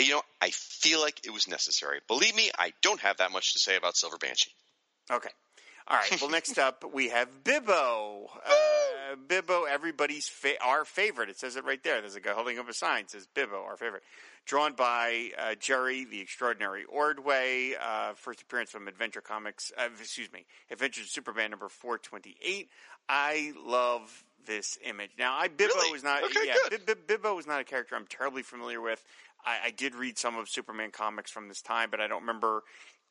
[0.00, 2.00] You know, I feel like it was necessary.
[2.06, 4.52] Believe me, I don't have that much to say about Silver Banshee.
[5.10, 5.30] Okay.
[5.88, 6.20] All right.
[6.20, 8.26] Well, next up we have Bibbo.
[8.46, 11.30] Uh, Bibbo, everybody's fa- our favorite.
[11.30, 12.00] It says it right there.
[12.00, 13.04] There's a guy holding up a sign.
[13.04, 14.02] It says Bibbo, our favorite.
[14.44, 17.72] Drawn by uh, Jerry, the Extraordinary Ordway.
[17.80, 19.72] Uh, first appearance from Adventure Comics.
[19.76, 22.68] Uh, excuse me, Adventures of Superman number four twenty eight.
[23.08, 25.10] I love this image.
[25.18, 25.96] Now, I Bibbo Really?
[25.96, 26.22] is not.
[26.24, 26.84] Okay, yeah, good.
[26.86, 29.02] Bib- Bib- Bibbo is not a character I'm terribly familiar with.
[29.44, 32.62] I, I did read some of Superman comics from this time, but I don't remember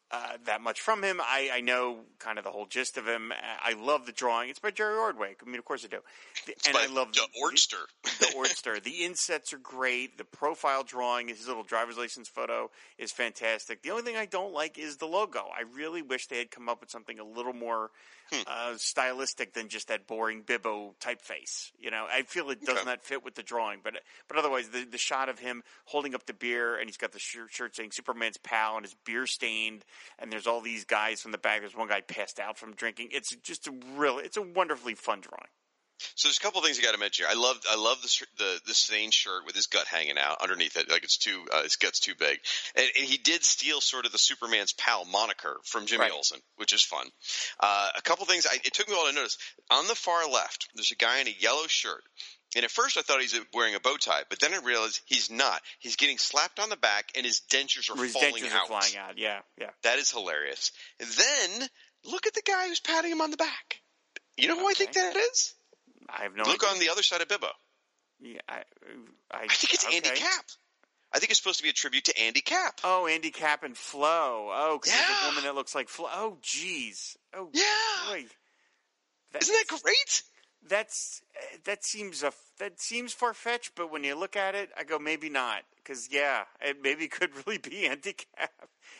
[0.09, 1.19] uh, that much from him.
[1.21, 3.33] I, I know kind of the whole gist of him.
[3.63, 4.49] I love the drawing.
[4.49, 5.35] It's by Jerry Ordway.
[5.41, 5.99] I mean, of course I do.
[6.45, 7.83] The- and I love the Ordster.
[8.03, 8.81] The, the Ordster.
[8.83, 10.17] The insets are great.
[10.17, 13.83] The profile drawing, his little driver's license photo is fantastic.
[13.83, 15.39] The only thing I don't like is the logo.
[15.39, 17.91] I really wish they had come up with something a little more
[18.31, 18.41] Hmm.
[18.45, 21.71] uh, stylistic than just that boring Bibbo typeface.
[21.79, 22.85] You know, I feel it does Okay.
[22.85, 23.79] not fit with the drawing.
[23.83, 27.11] But but otherwise, the the shot of him holding up the beer and he's got
[27.13, 29.85] the shirt, shirt saying Superman's pal and his beer stained,
[30.19, 31.61] and there's all these guys from the back.
[31.61, 33.09] There's one guy passed out from drinking.
[33.11, 34.19] It's just a real.
[34.19, 35.49] It's a wonderfully fun drawing.
[36.15, 37.35] So there's a couple of things you got to mention here.
[37.35, 40.77] I love I love the the the stained shirt with his gut hanging out underneath
[40.77, 42.39] it, like it's too uh, his gut's too big.
[42.75, 46.11] And, and he did steal sort of the Superman's pal moniker from Jimmy Right.
[46.11, 47.07] Olsen, which is fun.
[47.59, 49.37] Uh, a couple things I, it took me a while to notice.
[49.71, 52.03] On the far left, there's a guy in a yellow shirt.
[52.55, 55.29] And at first I thought he's wearing a bow tie, but then I realized he's
[55.29, 55.61] not.
[55.79, 58.63] He's getting slapped on the back and his dentures are His falling dentures out.
[58.63, 59.17] are flying out.
[59.17, 59.69] Yeah, yeah.
[59.83, 60.71] That is hilarious.
[60.99, 61.67] And then
[62.05, 63.81] look at the guy who's patting him on the back.
[64.37, 65.53] You know who I think that is?
[66.09, 66.43] I have no.
[66.43, 66.69] Look idea.
[66.73, 67.49] on the other side of Bibbo.
[68.19, 68.63] Yeah, I,
[69.31, 70.09] I, I think it's Andy.
[70.19, 70.45] Capp.
[71.13, 72.81] I think it's supposed to be a tribute to Andy Capp.
[72.83, 74.49] Oh, Andy Capp and Flo.
[74.51, 76.07] Oh, because there's a woman that looks like Flo.
[76.11, 77.15] Oh, jeez.
[77.35, 77.63] Oh, Yeah.
[78.09, 78.25] boy.
[79.39, 80.23] Isn't that great?
[80.67, 81.21] That's
[81.65, 84.97] that seems a that seems far fetched, but when you look at it, I go
[84.99, 88.51] maybe not because yeah, it maybe could really be Andy Capp.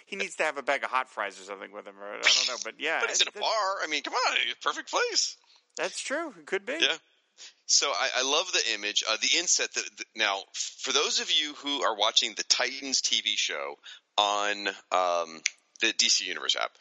[0.06, 2.22] He needs to have a bag of hot fries or something with him, or I
[2.22, 2.56] don't know.
[2.64, 3.50] But yeah, But it's in a bar.
[3.84, 5.36] I mean, come on, perfect place.
[5.78, 6.34] That's true.
[6.38, 6.78] It could be.
[6.80, 6.98] Yeah.
[7.68, 9.04] So I, I love the image.
[9.08, 9.72] Uh, the inset.
[9.74, 13.76] That, now, for those of you who are watching the Titans TV show
[14.18, 15.42] on um,
[15.82, 16.72] the DC Universe app,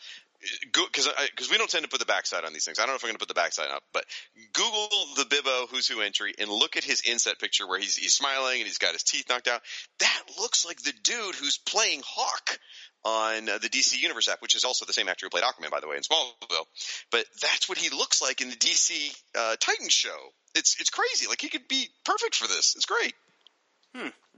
[0.72, 2.78] because because we don't tend to put the backside on these things.
[2.78, 4.04] I don't know if I'm going to put the backside up, but
[4.52, 8.14] Google the Bibbo Who's Who entry and look at his inset picture where he's he's
[8.14, 9.62] smiling and he's got his teeth knocked out.
[9.98, 12.58] That looks like the dude who's playing Hawk
[13.04, 15.70] on uh, the DC Universe app, which is also the same actor who played Aquaman,
[15.70, 16.66] by the way, in Smallville.
[17.10, 20.16] But that's what he looks like in the DC uh, Titans show.
[20.54, 21.26] It's it's crazy.
[21.28, 22.74] Like he could be perfect for this.
[22.76, 23.14] It's great.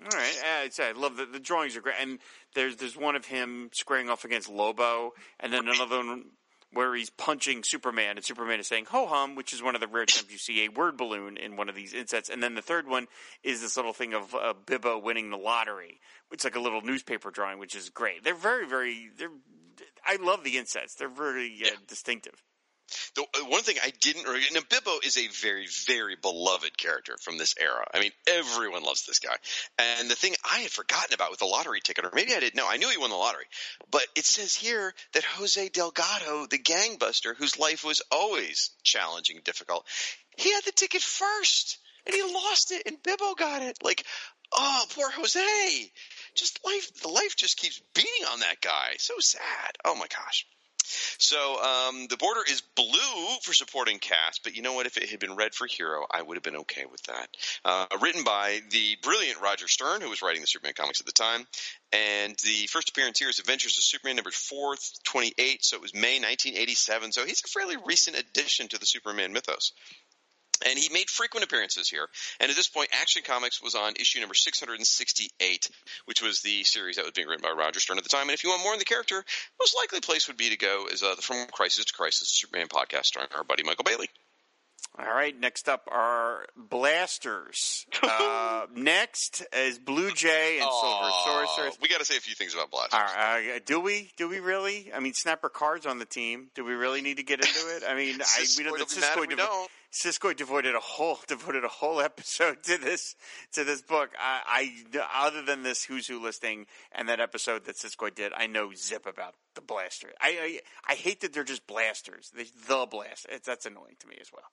[0.01, 2.21] All right, uh, I love the, the drawings are great, and
[2.55, 6.25] there's there's one of him squaring off against Lobo, and then another one
[6.73, 9.89] where he's punching Superman, and Superman is saying "ho hum," which is one of the
[9.89, 12.63] rare times you see a word balloon in one of these insets, and then the
[12.63, 13.07] third one
[13.43, 16.01] is this little thing of uh, Bibbo winning the lottery.
[16.31, 18.25] It's like a little newspaper drawing, which is great.
[18.25, 19.31] They're very very they're.
[20.05, 20.95] I love the insets.
[20.95, 22.43] They're very uh, distinctive.
[23.15, 27.39] The uh, one thing I didn't, now Bibbo is a very, very beloved character from
[27.39, 27.85] this era.
[27.93, 29.37] I mean, everyone loves this guy.
[29.79, 32.57] And the thing I had forgotten about with the lottery ticket, or maybe I didn't
[32.57, 33.47] know, I knew he won the lottery,
[33.91, 39.45] but it says here that Jose Delgado, the gangbuster, whose life was always challenging and
[39.45, 39.87] difficult,
[40.37, 43.79] he had the ticket first, and he lost it, and Bibbo got it.
[43.83, 44.05] Like,
[44.53, 45.93] oh, poor Jose.
[46.35, 48.95] Just life, the life just keeps beating on that guy.
[48.99, 49.77] So sad.
[49.85, 50.47] Oh my gosh.
[51.19, 54.87] So um, the border is blue for supporting cast, but you know what?
[54.87, 57.29] If it had been red for hero, I would have been okay with that.
[57.65, 61.13] Uh, written by the brilliant Roger Stern, who was writing the Superman comics at the
[61.13, 61.47] time,
[61.93, 65.65] and the first appearance here is Adventures of Superman number four twenty eight.
[65.65, 67.13] So it was May 1987.
[67.13, 69.73] So he's a fairly recent addition to the Superman mythos.
[70.67, 72.07] And he made frequent appearances here.
[72.41, 75.71] And at this point, Action Comics was on issue number 668,
[76.07, 78.29] which was the series that was being written by Roger Stern at the time.
[78.29, 79.25] And if you want more on the character,
[79.61, 82.69] most likely place would be to go is uh, the From Crisis to Crisis, Superman
[82.69, 84.09] podcast starring our buddy Michael Bailey.
[84.99, 87.87] All right, next up are blasters.
[88.21, 91.79] Uh, next is Blue Jay and Silver Sorceress.
[91.81, 92.99] We got to say a few things about Blasters.
[92.99, 94.11] Right, uh, do we?
[94.17, 94.91] Do we really?
[94.95, 96.49] I mean, Snapper Carr's on the team.
[96.55, 97.85] Do we really need to get into it?
[97.89, 99.71] I mean, I, we know Siskoid that will be mad we don't.
[99.93, 103.15] Siskoid devoted a whole devoted a whole episode to this
[103.53, 104.11] to this book.
[104.19, 108.47] I, I other than this Who's Who listing and that episode that Siskoid did, I
[108.47, 110.09] know zip about the blaster.
[110.21, 112.31] I I, I hate that they're just blasters.
[112.35, 113.29] They, the blaster.
[113.31, 114.51] It's, that's annoying to me as well.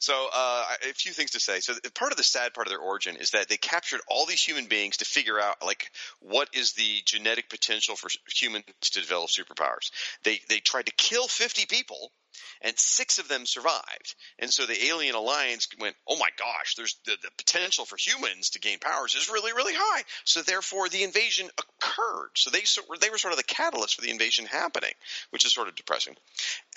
[0.00, 1.60] So, uh, a few things to say.
[1.60, 4.42] So, part of the sad part of their origin is that they captured all these
[4.42, 9.30] human beings to figure out, like, what is the genetic potential for humans to develop
[9.30, 9.90] superpowers.
[10.24, 12.12] They they tried to kill 50 people,
[12.62, 14.14] and six of them survived.
[14.38, 18.50] And so the Alien Alliance went, "Oh my gosh, there's the, the potential for humans
[18.50, 22.30] to gain powers is really really high." So therefore, the invasion occurred.
[22.36, 24.92] So they sort they were sort of the catalyst for the invasion happening,
[25.30, 26.16] which is sort of depressing.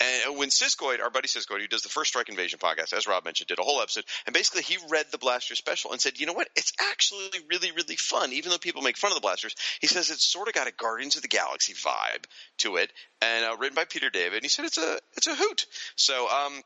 [0.00, 3.24] And when Siskoid, our buddy Siskoid, who does the First Strike Invasion podcast, as Rob
[3.24, 6.26] mentioned, did a whole episode, and basically he read the Blaster special and said, you
[6.26, 8.32] know what, it's actually really, really fun.
[8.32, 10.72] Even though people make fun of the Blasters, he says it's sort of got a
[10.72, 12.24] Guardians of the Galaxy vibe
[12.58, 14.34] to it, and uh, written by Peter David.
[14.34, 15.66] And he said it's a it's a hoot.
[15.96, 16.62] So um,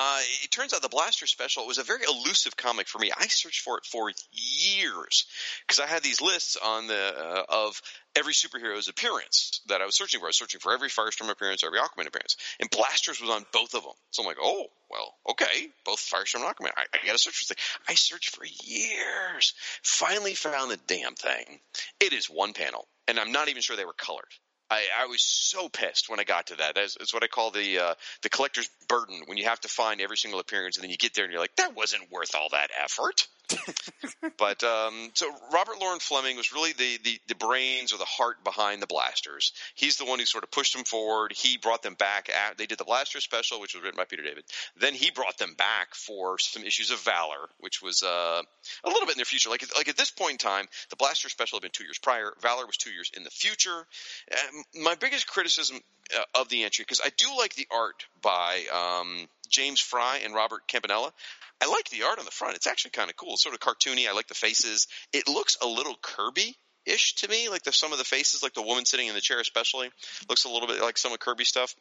[0.00, 3.10] Uh, it turns out the Blaster Special was a very elusive comic for me.
[3.10, 5.26] I searched for it for years
[5.66, 7.82] because I had these lists on the uh, of
[8.14, 10.26] every superhero's appearance that I was searching for.
[10.26, 13.74] I was searching for every Firestorm appearance, every Aquaman appearance, and Blasters was on both
[13.74, 13.98] of them.
[14.12, 16.70] So I'm like, oh well, okay, both Firestorm and Aquaman.
[16.76, 17.64] I, I got to search for this.
[17.88, 19.54] I searched for years.
[19.82, 21.58] Finally found the damn thing.
[21.98, 24.30] It is one panel, and I'm not even sure they were colored.
[24.70, 26.74] I, I was so pissed when I got to that.
[26.74, 29.22] That's, that's what I call the uh, the collector's burden.
[29.26, 31.40] When you have to find every single appearance, and then you get there and you're
[31.40, 33.26] like, that wasn't worth all that effort.
[34.38, 38.44] but um, so Robert Loren Fleming was really the, the the brains or the heart
[38.44, 39.52] behind the Blasters.
[39.74, 41.32] He's the one who sort of pushed them forward.
[41.32, 42.28] He brought them back.
[42.28, 44.44] At, they did the Blaster special, which was written by Peter David.
[44.78, 48.42] Then he brought them back for some issues of Valor, which was uh,
[48.84, 49.48] a little bit in their future.
[49.48, 52.34] Like like at this point in time, the Blaster special had been two years prior.
[52.42, 53.86] Valor was two years in the future.
[54.30, 55.80] Um, my biggest criticism
[56.16, 60.34] uh, of the entry because I do like the art by um, James Fry and
[60.34, 61.12] Robert Campanella.
[61.60, 62.56] I like the art on the front.
[62.56, 63.34] It's actually kind of cool.
[63.34, 64.08] It's sort of cartoony.
[64.08, 64.86] I like the faces.
[65.12, 67.48] It looks a little Kirby ish to me.
[67.48, 69.90] Like the, some of the faces, like the woman sitting in the chair, especially,
[70.28, 71.74] looks a little bit like some of Kirby stuff.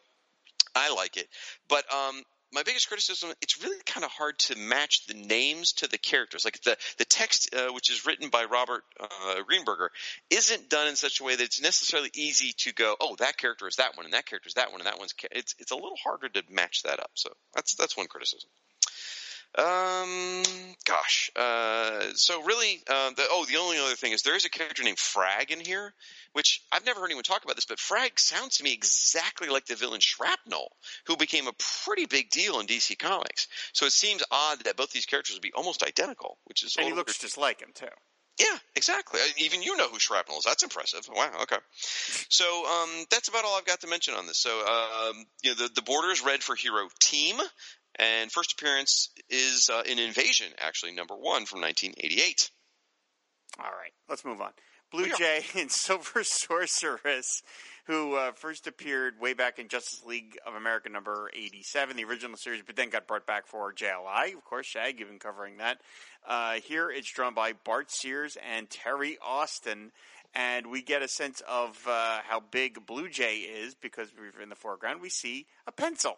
[0.75, 1.27] I like it,
[1.69, 2.21] but um,
[2.53, 6.45] my biggest criticism it's really kind of hard to match the names to the characters
[6.45, 9.89] like the the text uh, which is written by robert uh, greenberger
[10.29, 13.67] isn't done in such a way that it's necessarily easy to go oh that character
[13.67, 15.27] is that one and that character is that one and that one's ca-.
[15.31, 18.49] it's it's a little harder to match that up so that's that's one criticism
[19.55, 20.43] um,
[20.85, 21.31] gosh.
[21.35, 24.83] Uh, so really, uh, the, oh, the only other thing is there is a character
[24.83, 25.93] named Frag in here,
[26.33, 29.65] which I've never heard anyone talk about this, but Frag sounds to me exactly like
[29.65, 30.71] the villain Shrapnel,
[31.07, 31.53] who became a
[31.85, 33.47] pretty big deal in DC Comics.
[33.73, 36.87] So it seems odd that both these characters would be almost identical, which is and
[36.87, 37.87] he looks just like him too.
[38.39, 39.19] Yeah, exactly.
[39.37, 40.43] Even you know who Shrapnel is.
[40.43, 41.07] That's impressive.
[41.13, 41.31] Wow.
[41.43, 41.57] Okay.
[42.29, 44.37] So um, that's about all I've got to mention on this.
[44.37, 47.37] So um, you know, the the border is red for Hero Team.
[47.99, 52.51] And first appearance is uh, in Invasion, actually, number one from 1988.
[53.59, 54.51] All right, let's move on.
[54.91, 57.41] Blue Jay and Silver Sorceress,
[57.85, 62.37] who uh, first appeared way back in Justice League of America number 87, the original
[62.37, 64.33] series, but then got brought back for JLI.
[64.33, 65.81] Of course, Shag, you've been covering that.
[66.25, 69.91] Uh, here it's drawn by Bart Sears and Terry Austin.
[70.35, 74.49] And we get a sense of uh, how big Blue Jay is because we're in
[74.49, 76.17] the foreground we see a pencil.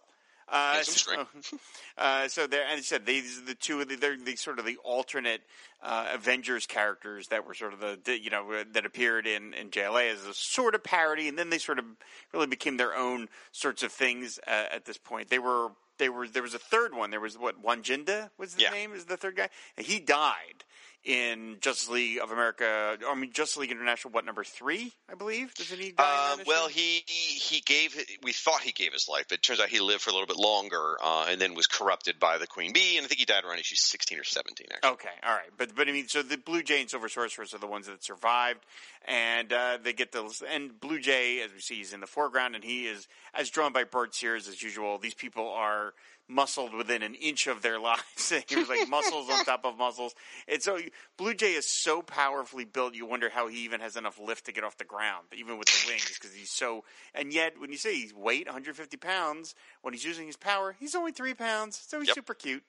[0.52, 1.28] Uh, so,
[1.98, 3.84] uh, so there, and I said these are the two.
[3.86, 5.42] They're the sort of the alternate
[5.82, 9.70] uh, Avengers characters that were sort of the, the, you know that appeared in in
[9.70, 11.86] JLA as a sort of parody, and then they sort of
[12.34, 15.30] really became their own sorts of things uh, at this point.
[15.30, 17.12] They were they were there was a third one.
[17.12, 18.72] There was what Wandjina was the yeah.
[18.72, 20.64] name is the third guy, and he died
[21.04, 22.98] in Justice League of America.
[23.08, 24.12] I mean, Justice League International.
[24.12, 24.92] What number three?
[25.10, 25.54] I believe.
[25.54, 25.94] Doesn't he?
[25.98, 27.96] Uh, well, he he gave.
[28.22, 30.28] We thought he gave his life, but it turns out he lived for a little
[30.28, 33.26] bit longer, uh, and then was corrupted by the Queen Bee, and I think he
[33.26, 34.68] died around issue sixteen or seventeen.
[34.72, 34.92] Actually.
[34.92, 37.60] Okay, all right, but but I mean, so the Blue Jay and Silver Sorceress are
[37.60, 38.66] the ones that survived,
[39.06, 42.56] and uh, they get the and Blue Jay, as we see, is in the foreground,
[42.56, 44.98] and he is as drawn by Bart Sears as usual.
[44.98, 45.94] These people are
[46.30, 48.34] muscled within an inch of their lives.
[48.48, 50.13] he was like muscles on top of muscles.
[50.48, 50.80] And so
[51.18, 54.52] Blue Jay is so powerfully built, you wonder how he even has enough lift to
[54.52, 56.84] get off the ground, even with the wings, because he's so.
[57.13, 60.96] And yet, when you say he's weight 150 pounds, when he's using his power, he's
[60.96, 61.82] only three pounds.
[61.88, 62.15] So he's yep.
[62.15, 62.63] super cute.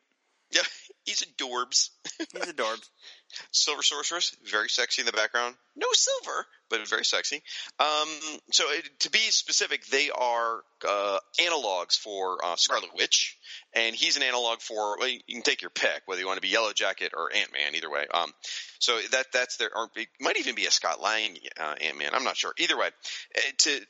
[0.51, 0.63] Yeah,
[1.05, 1.91] he's adorbs.
[2.19, 2.89] he's adorbs.
[3.53, 5.55] Silver Sorceress, very sexy in the background.
[5.77, 7.43] No silver, but very sexy.
[7.79, 8.09] Um,
[8.53, 13.37] so it, to be specific, they are uh, analogs for uh, Scarlet Witch,
[13.75, 14.99] and he's an analog for.
[14.99, 17.53] Well, you can take your pick, whether you want to be Yellow Jacket or Ant
[17.53, 17.75] Man.
[17.75, 18.07] Either way.
[18.13, 18.33] Um,
[18.79, 19.71] so that that's their.
[19.75, 22.11] Or it might even be a Scott Lang uh, Ant Man.
[22.13, 22.53] I'm not sure.
[22.59, 22.89] Either way,
[23.37, 23.81] uh, to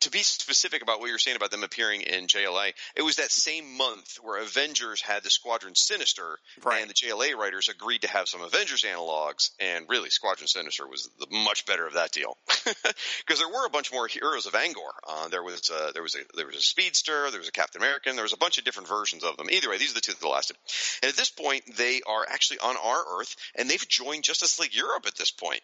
[0.00, 3.30] to be specific about what you're saying about them appearing in JLA, it was that
[3.30, 6.80] same month where Avengers had the Squadron Sinister, right.
[6.80, 11.08] and the JLA writers agreed to have some Avengers analogs, and really Squadron Sinister was
[11.18, 14.92] the much better of that deal because there were a bunch more heroes of Angor.
[15.08, 17.80] Uh, there was a, there was a there was a Speedster, there was a Captain
[17.80, 19.48] American, there was a bunch of different versions of them.
[19.50, 20.56] Either way, these are the two that lasted.
[21.02, 24.74] And at this point, they are actually on our Earth, and they've joined Justice League
[24.74, 25.60] Europe at this point.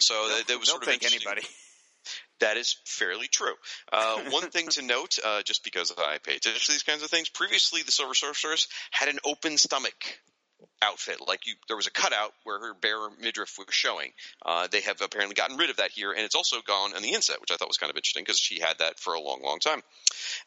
[0.00, 1.42] So that, that was sort of take anybody.
[2.40, 3.54] That is fairly true.
[3.92, 7.10] Uh, one thing to note, uh, just because I pay attention to these kinds of
[7.10, 10.20] things, previously the Silver Sorceress had an open stomach
[10.82, 11.18] outfit.
[11.26, 14.12] Like you, there was a cutout where her bare midriff was showing.
[14.44, 17.12] Uh, they have apparently gotten rid of that here, and it's also gone on the
[17.12, 19.42] inset, which I thought was kind of interesting because she had that for a long,
[19.42, 19.82] long time.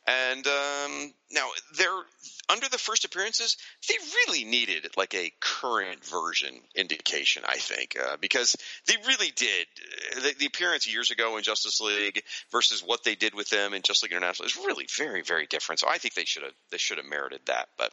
[0.08, 2.04] And um, now they're
[2.50, 3.96] under the first appearances, they
[4.26, 8.56] really needed like a current version indication, I think, uh, because
[8.88, 9.68] they really did.
[10.16, 13.84] The, the, appearance years ago in Justice League versus what they did with them in
[13.84, 15.80] Justice League International is really very, very different.
[15.80, 17.92] So I think they should have they should have merited that, but.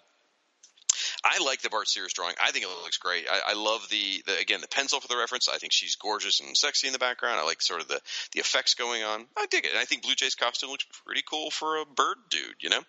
[1.27, 2.35] I like the Bart Sears drawing.
[2.43, 3.27] I think it looks great.
[3.29, 5.49] I, I love the, the again the pencil for the reference.
[5.49, 7.41] I think she's gorgeous and sexy in the background.
[7.41, 8.01] I like sort of the
[8.33, 9.27] the effects going on.
[9.37, 9.73] I dig it.
[9.73, 12.55] And I think Blue Jay's costume looks pretty cool for a bird dude.
[12.61, 12.81] You know.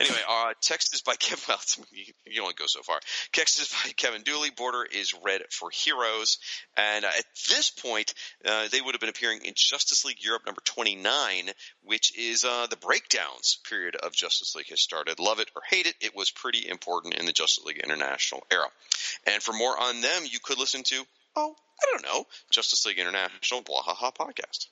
[0.00, 1.44] Anyway, uh, text is by Kevin.
[1.48, 1.86] Well,
[2.26, 2.98] you only go so far.
[3.32, 4.50] Text is by Kevin Dooley.
[4.50, 6.38] Border is red for Heroes.
[6.76, 10.42] And uh, at this point, uh, they would have been appearing in Justice League Europe
[10.44, 11.50] number twenty nine,
[11.82, 15.20] which is uh, the breakdowns period of Justice League has started.
[15.20, 18.66] Love it or hate it, it was pretty important in the Justice League International era.
[19.26, 21.04] And for more on them, you could listen to,
[21.36, 24.66] oh, I don't know, Justice League International Blah podcast.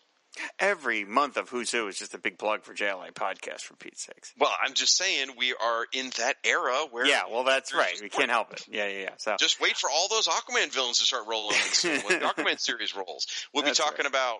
[0.58, 4.04] Every month of Who's Who is just a big plug for JLA podcast, for Pete's
[4.04, 4.32] sakes.
[4.36, 7.06] Well, I'm just saying we are in that era where.
[7.06, 7.94] Yeah, well, that's right.
[8.02, 8.64] We can't help it.
[8.68, 9.10] Yeah, yeah, yeah.
[9.18, 12.58] So just wait for all those Aquaman villains to start rolling in when the Aquaman
[12.58, 13.28] series rolls.
[13.52, 14.06] We'll be talking right.
[14.06, 14.38] about,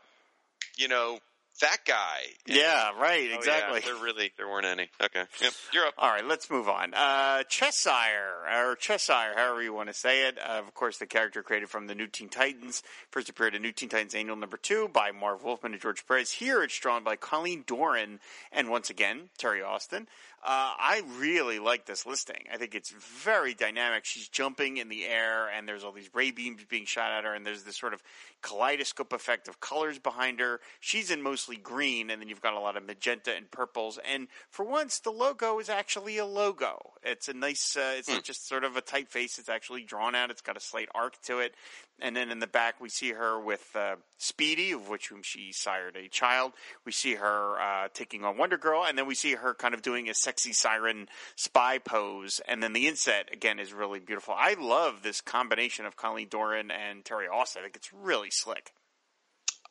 [0.77, 1.21] you know,
[1.61, 2.21] that guy.
[2.47, 3.81] Yeah, right, oh, exactly.
[3.81, 4.89] Yeah, there really there weren't any.
[5.03, 5.95] Okay, yep, you're up.
[5.99, 6.95] All right, let's move on.
[6.95, 10.39] Uh, Cheshire or Cheshire, however you want to say it.
[10.39, 13.73] Uh, of course, the character created from the New Teen Titans first appeared in New
[13.73, 16.31] Teen Titans Annual Number Two by Marv Wolfman and George Perez.
[16.31, 18.21] Here, it's drawn by Colleen Doran
[18.53, 20.07] and once again Terry Austin.
[20.47, 22.45] Uh, I really like this listing.
[22.53, 24.05] I think it's very dynamic.
[24.05, 27.33] She's jumping in the air, and there's all these ray beams being shot at her,
[27.33, 28.03] and there's this sort of
[28.45, 30.61] kaleidoscope effect of colors behind her.
[30.79, 33.99] She's in mostly green, and then you've got a lot of magenta and purples.
[34.05, 36.93] And for once, the logo is actually a logo.
[37.03, 37.77] It's a nice.
[37.77, 38.15] Uh, it's mm.
[38.15, 39.39] not just sort of a typeface.
[39.39, 40.31] It's actually drawn out.
[40.31, 41.55] It's got a slight arc to it.
[42.01, 45.53] And then in the back, we see her with uh, Speedy, of which whom she
[45.53, 46.53] sired a child.
[46.85, 49.83] We see her uh, taking on Wonder Girl, and then we see her kind of
[49.83, 52.41] doing a sexy siren spy pose.
[52.49, 54.35] And then the inset again is really beautiful.
[54.37, 57.61] I love this combination of Colleen Doran and Terry Austin.
[57.61, 58.73] I think it's really slick.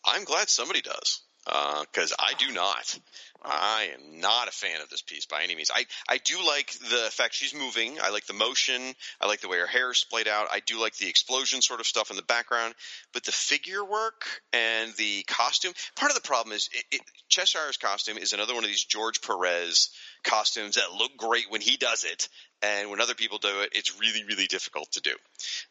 [0.05, 2.99] I'm glad somebody does because uh, I do not.
[3.45, 5.69] I am not a fan of this piece by any means.
[5.73, 7.97] I, I do like the fact she's moving.
[8.01, 8.81] I like the motion.
[9.19, 10.47] I like the way her hair is splayed out.
[10.49, 12.73] I do like the explosion sort of stuff in the background.
[13.11, 14.23] But the figure work
[14.53, 18.63] and the costume, part of the problem is it, it, Cheshire's costume is another one
[18.63, 19.89] of these George Perez
[20.23, 22.29] costumes that look great when he does it.
[22.61, 25.15] And when other people do it, it's really, really difficult to do.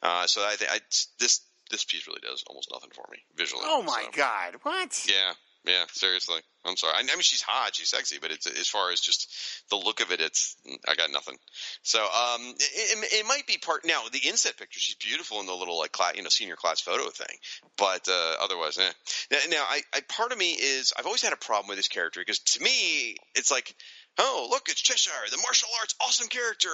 [0.02, 0.70] Uh, so I think
[1.18, 1.40] this
[1.72, 3.64] this piece really does almost nothing for me visually.
[3.66, 4.16] Oh my so.
[4.16, 4.56] god!
[4.62, 5.04] What?
[5.08, 5.32] Yeah,
[5.64, 6.40] yeah, seriously.
[6.64, 6.94] I'm sorry.
[6.96, 9.32] I, I, mean, she's hot, she's sexy, but it's as far as just
[9.70, 10.56] the look of it, it's
[10.88, 11.36] I got nothing.
[11.82, 14.02] So, um, it, it, might be part now.
[14.10, 17.08] The inset picture, she's beautiful in the little like class, you know, senior class photo
[17.10, 17.36] thing,
[17.76, 18.92] but uh, otherwise, eh.
[19.30, 21.88] Now, now I, I, part of me is I've always had a problem with this
[21.88, 23.74] character because to me, it's like.
[24.18, 26.68] Oh, look, it's Cheshire, the martial arts awesome character.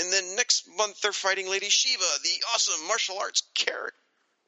[0.00, 3.94] And then next month they're fighting Lady Shiva, the awesome martial arts character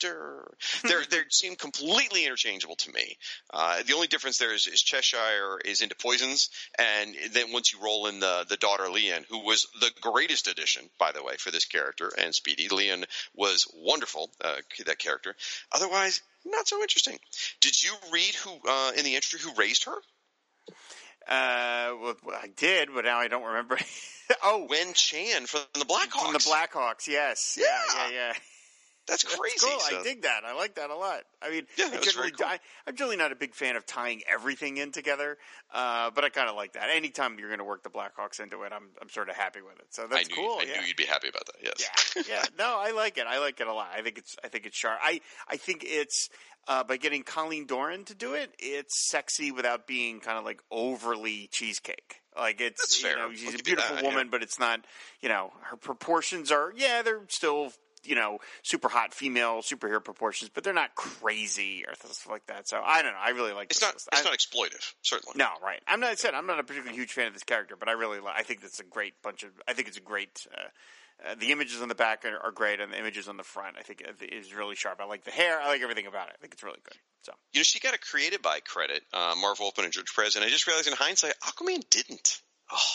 [0.83, 3.16] they're they seem completely interchangeable to me.
[3.52, 7.80] Uh, the only difference there is, is, Cheshire is into poisons, and then once you
[7.83, 11.50] roll in the the daughter Lian, who was the greatest addition, by the way, for
[11.50, 13.04] this character, and Speedy Lian
[13.35, 14.30] was wonderful.
[14.42, 15.35] Uh, that character.
[15.72, 17.18] Otherwise, not so interesting.
[17.61, 19.96] Did you read who uh, in the entry who raised her?
[21.26, 23.78] Uh, well, I did, but now I don't remember.
[24.42, 26.22] oh, Weng Chan from the Blackhawks.
[26.22, 27.59] From the Blackhawks, yes.
[27.61, 28.33] Yeah, yeah, yeah.
[29.07, 29.57] That's crazy.
[29.61, 29.81] That's cool.
[29.81, 30.01] So.
[30.01, 30.45] I dig that.
[30.47, 31.21] I like that a lot.
[31.43, 32.47] I mean, yeah, I generally, cool.
[32.47, 35.37] I, am generally not a big fan of tying everything in together,
[35.73, 36.88] uh, but I kind of like that.
[36.90, 39.79] Anytime you're going to work the Blackhawks into it, I'm I'm sort of happy with
[39.79, 39.87] it.
[39.90, 40.59] So that's I knew, cool.
[40.61, 40.81] I yeah.
[40.81, 41.57] knew you'd be happy about that.
[41.62, 42.14] Yes.
[42.17, 42.23] Yeah.
[42.29, 42.45] Yeah.
[42.59, 43.27] no, I like it.
[43.29, 43.88] I like it a lot.
[43.95, 44.99] I think it's I think it's sharp.
[45.03, 46.31] I I think it's
[46.67, 50.61] uh, by getting Colleen Doran to do it, it's sexy without being kind of like
[50.71, 52.23] overly cheesecake.
[52.37, 54.31] Like it's you know she's a beautiful that, woman, yeah.
[54.31, 54.85] but it's not
[55.21, 57.73] you know her proportions are yeah they're still
[58.07, 62.69] you know super hot female superhero proportions, but they're not crazy or stuff like that.
[62.69, 63.19] So I don't know.
[63.21, 63.71] I really like.
[63.71, 63.95] It's not.
[63.95, 64.09] List.
[64.12, 64.95] It's I, not exploitive.
[65.03, 65.35] Certainly.
[65.37, 65.81] No, right.
[65.87, 66.11] I'm not.
[66.11, 68.21] I said I'm not a particularly huge fan of this character, but I really.
[68.21, 69.51] Like I think it's a great bunch of.
[69.69, 70.47] I think it's a great.
[70.53, 70.69] Uh,
[71.25, 73.77] uh, the images on the back are, are, great, and the images on the front,
[73.79, 75.01] I think, is really sharp.
[75.01, 75.61] I like the hair.
[75.61, 76.35] I like everything about it.
[76.37, 76.97] I think it's really good.
[77.23, 80.35] So you know, she got a created by credit, uh, Marv Wolfman and George Perez,
[80.37, 82.40] and I just realized in hindsight, Aquaman didn't.
[82.71, 82.93] Oh,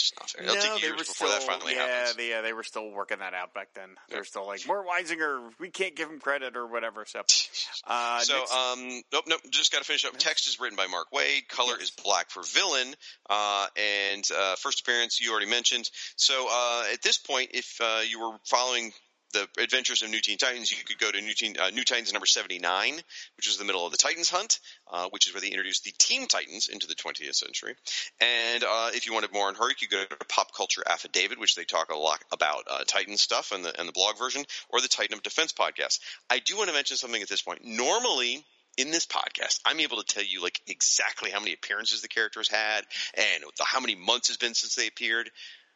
[0.00, 0.42] just not fair.
[0.44, 2.16] It'll no, take years before still, that finally yeah, happens.
[2.16, 3.90] They, yeah, they were still working that out back then.
[4.08, 7.04] They were still like, Mort Weisinger, we can't give him credit or whatever.
[7.06, 7.20] So,
[7.86, 9.40] uh, so next, um, nope, nope.
[9.50, 10.16] Just got to finish up.
[10.18, 11.48] Text is written by Mark Waid.
[11.48, 11.82] Color yes.
[11.82, 12.94] is black for villain.
[13.28, 15.88] Uh, and uh, first appearance you already mentioned.
[16.16, 18.92] So uh, at this point, if uh, you were following
[19.32, 22.12] the Adventures of New Teen Titans, you could go to New, Teen, uh, New Titans
[22.12, 22.94] number 79,
[23.36, 24.60] which was the middle of the Titans hunt,
[24.90, 27.74] uh, which is where they introduced the Teen Titans into the 20th century.
[28.20, 31.38] And uh, if you wanted more on her, you could go to Pop Culture Affidavit,
[31.38, 34.44] which they talk a lot about uh, Titan stuff and the, and the blog version,
[34.68, 36.00] or the Titan of Defense podcast.
[36.28, 37.64] I do want to mention something at this point.
[37.64, 38.44] Normally,
[38.76, 42.48] in this podcast, I'm able to tell you like exactly how many appearances the characters
[42.48, 42.82] had
[43.14, 45.30] and how many months it's been since they appeared.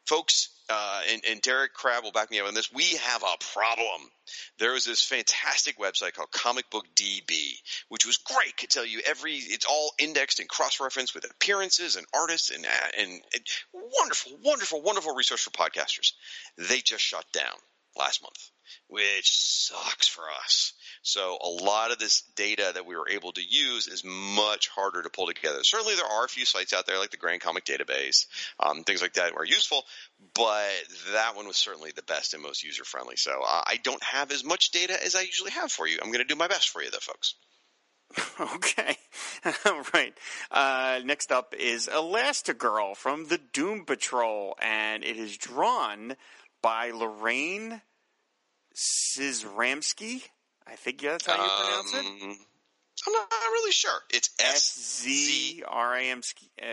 [0.07, 2.73] Folks, uh, and, and Derek Crabb will back me up on this.
[2.73, 4.11] We have a problem.
[4.59, 7.55] There was this fantastic website called Comic Book DB,
[7.89, 8.57] which was great.
[8.57, 9.35] Could tell you every.
[9.35, 12.67] It's all indexed and cross-referenced with appearances and artists and
[12.99, 16.13] and, and wonderful, wonderful, wonderful resource for podcasters.
[16.57, 17.57] They just shut down
[17.97, 18.51] last month,
[18.89, 20.73] which sucks for us.
[21.03, 25.03] So a lot of this data that we were able to use is much harder
[25.03, 25.63] to pull together.
[25.63, 28.27] Certainly there are a few sites out there like the Grand Comic Database,
[28.59, 29.85] um, things like that are useful,
[30.35, 30.73] but
[31.13, 33.17] that one was certainly the best and most user friendly.
[33.17, 35.99] So I don't have as much data as I usually have for you.
[36.03, 37.35] I'm going to do my best for you though, folks.
[38.41, 38.97] Okay.
[39.65, 40.15] All right.
[40.51, 46.17] Uh, next up is Elastigirl from the Doom Patrol, and it is drawn
[46.65, 47.83] by Lorraine
[48.75, 50.23] Szramski.
[50.67, 52.07] I think that's how you pronounce it.
[52.23, 52.39] Um,
[53.07, 54.01] I'm not really sure.
[54.11, 56.23] It's S Z R A M
[56.62, 56.67] uh,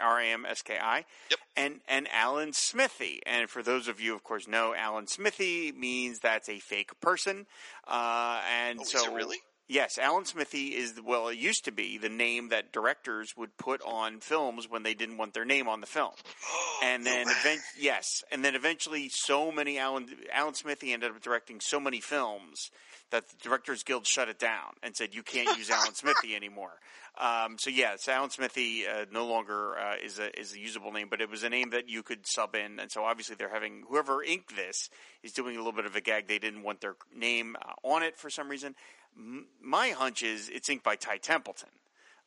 [0.00, 1.04] R A M S K I.
[1.30, 1.38] Yep.
[1.56, 3.20] And and Alan Smithee.
[3.26, 7.46] And for those of you, of course, know Alan Smithee means that's a fake person.
[7.86, 9.38] Uh, and Oh, so really?
[9.66, 11.28] Yes, Alan Smithee is well.
[11.28, 15.16] It used to be the name that directors would put on films when they didn't
[15.16, 16.12] want their name on the film,
[16.84, 21.60] and then event yes, and then eventually, so many Alan Alan Smithee ended up directing
[21.60, 22.70] so many films
[23.10, 26.72] that the Directors Guild shut it down and said you can't use Alan Smithee anymore.
[27.16, 31.06] Um, so yes, Alan Smithee uh, no longer uh, is a is a usable name,
[31.08, 33.84] but it was a name that you could sub in, and so obviously they're having
[33.88, 34.90] whoever inked this
[35.22, 36.26] is doing a little bit of a gag.
[36.26, 38.74] They didn't want their name uh, on it for some reason.
[39.16, 41.68] M- my hunch is it's inked by Ty Templeton.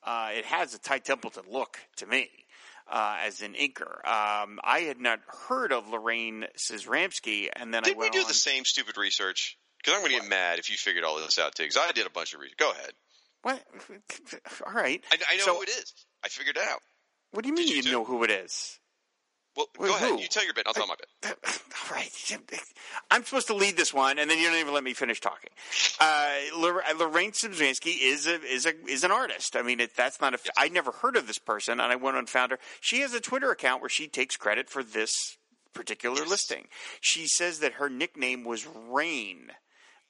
[0.04, 2.30] Uh, it has a Ty Templeton look to me.
[2.90, 5.20] Uh, as an inker, um, I had not
[5.50, 8.28] heard of Lorraine Szramski, and then I Did we do on.
[8.30, 9.58] the same stupid research?
[9.78, 11.64] Because I'm going to get mad if you figured all this out too.
[11.64, 12.56] Because I did a bunch of research.
[12.58, 12.92] Go ahead.
[13.42, 13.62] What?
[14.66, 15.04] All right.
[15.12, 15.94] I, I know So- who it is.
[16.24, 16.80] I figured it out.
[17.32, 18.80] What do you mean Did you you, know who it is?
[19.58, 20.10] Well, Wait, go ahead.
[20.12, 20.22] who?
[20.22, 20.68] You tell your bit.
[20.68, 21.36] I'll tell my bit.
[21.46, 22.12] All right.
[23.12, 25.50] I'm supposed to lead this one, and then you don't even let me finish talking.
[26.00, 29.56] Uh, Lorraine Szymczynski is a is a is an artist.
[29.56, 30.40] I mean, it, that's not a.
[30.58, 32.60] I never heard of this person, and I went and found her.
[32.82, 35.38] She has a Twitter account where she takes credit for this
[35.74, 36.30] particular Yes.
[36.30, 36.68] listing.
[37.02, 39.52] She says that her nickname was Rain.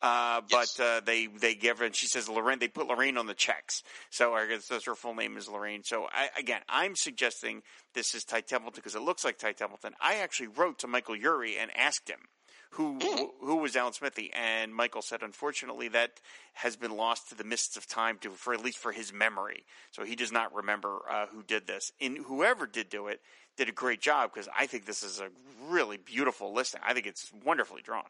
[0.02, 0.80] Uh, but Yes.
[0.80, 2.60] uh, they they give her, and she says Lorraine.
[2.60, 3.82] They put Lorraine on the checks,
[4.12, 5.84] so I guess that's her full name is Lorraine.
[5.84, 7.64] So I, again, I'm suggesting
[7.96, 9.94] this is Ty Templeton because it looks like Ty Templeton.
[10.00, 12.20] I actually wrote to Michael Eury and asked him
[12.72, 13.00] who
[13.42, 16.12] who was Alan Smithee, and Michael said, unfortunately, that
[16.54, 19.66] has been lost to the mists of time, to for at least for his memory.
[19.92, 21.92] So he does not remember uh, who did this.
[22.00, 23.20] And whoever did do it
[23.58, 25.30] did a great job because I think this is a
[25.72, 26.82] really beautiful listing.
[26.86, 28.04] I think it's wonderfully drawn.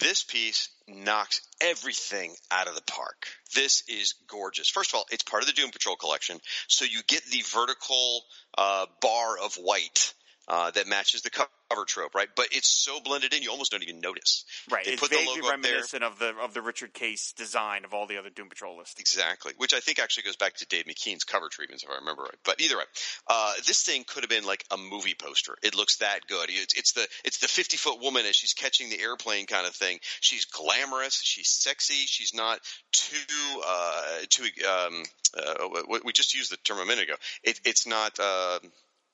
[0.00, 3.26] This piece knocks everything out of the park.
[3.54, 4.70] This is gorgeous.
[4.70, 8.24] First of all, it's part of the Doom Patrol collection, so you get the vertical
[8.56, 10.14] uh, bar of white
[10.48, 11.48] uh, that matches the cover
[11.86, 12.28] trope, right?
[12.36, 14.44] But it's so blended in, you almost don't even notice.
[14.70, 17.84] Right, They it's put the vaguely logo reminiscent of the of the Richard Case design
[17.84, 19.00] of all the other Doom Patrol listings.
[19.00, 22.22] Exactly, which I think actually goes back to Dave McKean's cover treatments, if I remember
[22.22, 22.34] right.
[22.44, 22.84] But either way,
[23.28, 25.56] uh, this thing could have been like a movie poster.
[25.62, 26.50] It looks that good.
[26.50, 29.74] It's, it's the it's the fifty foot woman as she's catching the airplane kind of
[29.74, 29.98] thing.
[30.20, 31.20] She's glamorous.
[31.22, 32.06] She's sexy.
[32.06, 32.60] She's not
[32.92, 34.44] too uh, too.
[34.68, 35.02] Um,
[35.36, 37.14] uh, we- we just used the term a minute ago.
[37.42, 38.18] It, it's not.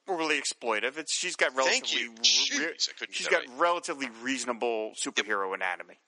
[0.09, 0.97] Overly exploitive.
[0.97, 2.11] It's she's got Thank relatively you.
[2.13, 5.99] re- Jeez, couldn't got relatively reasonable superhero anatomy.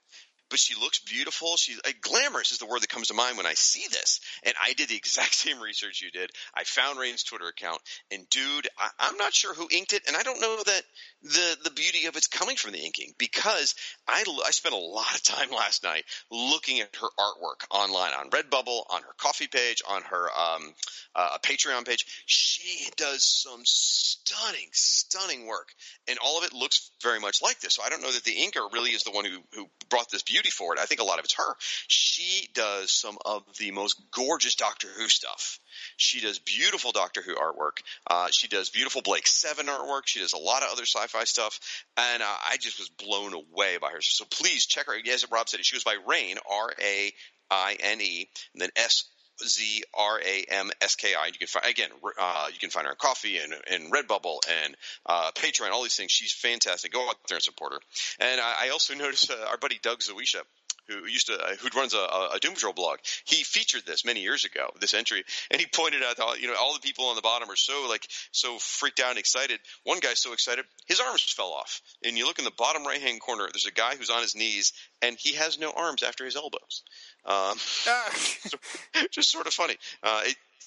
[0.50, 1.56] But she looks beautiful.
[1.56, 4.20] She's like, glamorous is the word that comes to mind when I see this.
[4.44, 6.30] And I did the exact same research you did.
[6.54, 7.80] I found Rain's Twitter account,
[8.10, 10.82] and dude, I, I'm not sure who inked it, and I don't know that
[11.22, 13.74] the the beauty of it's coming from the inking because
[14.08, 18.30] I I spent a lot of time last night looking at her artwork online on
[18.30, 20.74] Redbubble, on her Ko-fi page, on her um,
[21.14, 22.06] uh, Patreon page.
[22.26, 25.68] She does some stunning, stunning work,
[26.08, 27.74] and all of it looks very much like this.
[27.74, 30.22] So I don't know that the inker really is the one who who brought this
[30.22, 30.78] beauty forward.
[30.80, 31.54] I think a lot of it's her.
[31.88, 35.60] She does some of the most gorgeous Doctor Who stuff.
[35.98, 37.82] She does beautiful Doctor Who artwork.
[38.06, 40.02] Uh, she does beautiful Blake Seven artwork.
[40.06, 41.60] She does a lot of other sci-fi stuff,
[41.98, 44.00] and uh, I just was blown away by her.
[44.00, 44.94] So please check her.
[45.12, 47.12] As Rob said, she goes by Rain, R A
[47.50, 49.04] I N E, and then S
[49.46, 51.26] Z R A M S K I.
[51.26, 51.90] You can find again.
[52.18, 54.76] Uh, you can find her on Ko-fi and, and Redbubble and
[55.06, 55.70] uh, Patreon.
[55.70, 56.12] All these things.
[56.12, 56.92] She's fantastic.
[56.92, 57.80] Go out there and support her.
[58.20, 60.42] And I, I also noticed uh, our buddy Doug Zawisza
[60.90, 62.98] who used to uh, who runs a, a Doom Patrol blog.
[63.24, 66.56] He featured this many years ago, this entry, and he pointed out how you know
[66.58, 69.60] all the people on the bottom are so like so freaked out and excited.
[69.84, 73.00] One guy's so excited his arms fell off, and you look in the bottom right
[73.00, 73.48] hand corner.
[73.52, 74.72] There's a guy who's on his knees,
[75.02, 76.82] and he has no arms after his elbows.
[77.24, 78.58] Um, so,
[79.10, 79.76] just sort of funny.
[80.02, 80.22] Uh,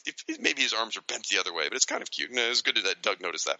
[0.05, 2.32] it, it, maybe his arms are bent the other way, but it's kind of cute.
[2.32, 3.59] No, it's good that Doug noticed that.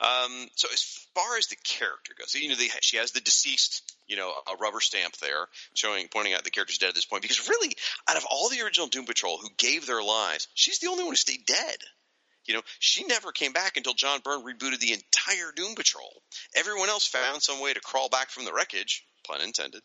[0.00, 0.82] Um, so as
[1.14, 4.56] far as the character goes, you know, they, she has the deceased, you know, a
[4.56, 7.22] rubber stamp there showing, pointing out the character's dead at this point.
[7.22, 7.76] Because really,
[8.08, 11.12] out of all the original Doom Patrol who gave their lives, she's the only one
[11.12, 11.76] who stayed dead.
[12.46, 16.22] You know, she never came back until John Byrne rebooted the entire Doom Patrol.
[16.54, 19.80] Everyone else found some way to crawl back from the wreckage, pun intended.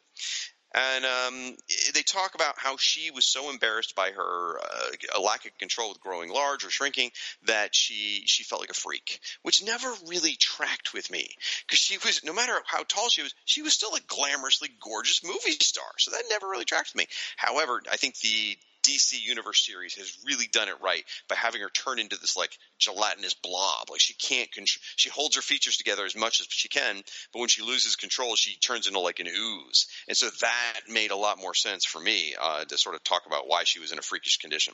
[0.74, 1.58] And um,
[1.96, 6.00] they talk about how she was so embarrassed by her uh, lack of control with
[6.00, 7.12] growing large or shrinking
[7.46, 11.28] that she she felt like a freak, which never really tracked with me
[11.66, 15.24] because she was no matter how tall she was, she was still a glamorously gorgeous
[15.24, 15.90] movie star.
[15.98, 17.08] So that never really tracked with me.
[17.36, 21.70] However, I think the DC Universe series has really done it right by having her
[21.70, 23.90] turn into this like gelatinous blob.
[23.90, 27.02] Like she can't control, she holds her features together as much as she can,
[27.34, 29.88] but when she loses control, she turns into like an ooze.
[30.08, 33.24] And so that made a lot more sense for me uh, to sort of talk
[33.26, 34.74] about why she was in a freakish condition.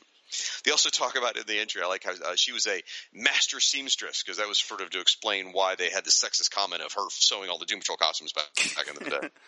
[0.64, 1.82] They also talk about in the entry.
[1.82, 2.82] I like how uh, she was a
[3.12, 6.82] master seamstress because that was sort of to explain why they had the sexist comment
[6.82, 9.28] of her sewing all the Doom Patrol costumes back, back in the day.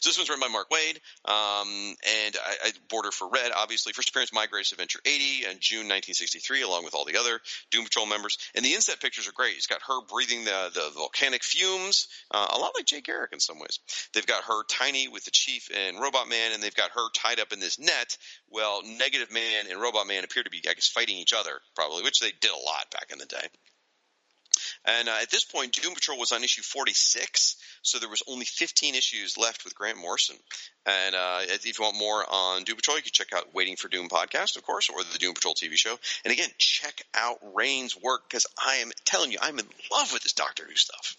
[0.00, 3.92] So this one's written by Mark Waid, um, and I, I border for Red, obviously.
[3.92, 7.40] First appearance, My Greatest Adventure 80 in June 1963, along with all the other
[7.70, 8.38] Doom Patrol members.
[8.54, 9.54] And the inset pictures are great.
[9.54, 13.40] He's got her breathing the, the volcanic fumes, uh, a lot like Jay Garrick in
[13.40, 13.78] some ways.
[14.14, 17.40] They've got her tiny with the Chief and Robot Man, and they've got her tied
[17.40, 18.16] up in this net.
[18.50, 22.02] Well, Negative Man and Robot Man appear to be, I guess, fighting each other, probably,
[22.02, 23.48] which they did a lot back in the day.
[24.86, 28.44] And uh, at this point, Doom Patrol was on issue 46, so there was only
[28.44, 30.36] 15 issues left with Grant Morrison.
[30.86, 33.88] And uh, if you want more on Doom Patrol, you can check out Waiting for
[33.88, 35.96] Doom podcast, of course, or the Doom Patrol TV show.
[36.24, 40.22] And again, check out Rain's work because I am telling you, I'm in love with
[40.22, 41.16] this Doctor Who stuff.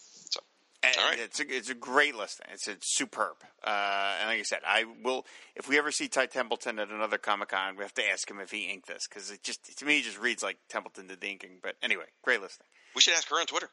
[0.88, 1.20] And all right.
[1.20, 2.48] It's a, it's a great listing.
[2.52, 3.36] It's, it's superb.
[3.64, 5.26] Uh, and like I said, I will
[5.56, 8.40] if we ever see Ty Templeton at another Comic Con, we have to ask him
[8.40, 11.22] if he inked this because it just to me it just reads like Templeton did
[11.22, 11.60] the inking.
[11.62, 12.66] But anyway, great listing.
[12.96, 13.70] We should ask her on Twitter.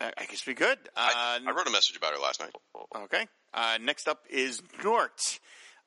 [0.00, 0.78] I, I guess we could.
[0.96, 2.54] Uh, I, I wrote a message about her last night.
[3.04, 3.26] Okay.
[3.52, 5.40] Uh, next up is Nort.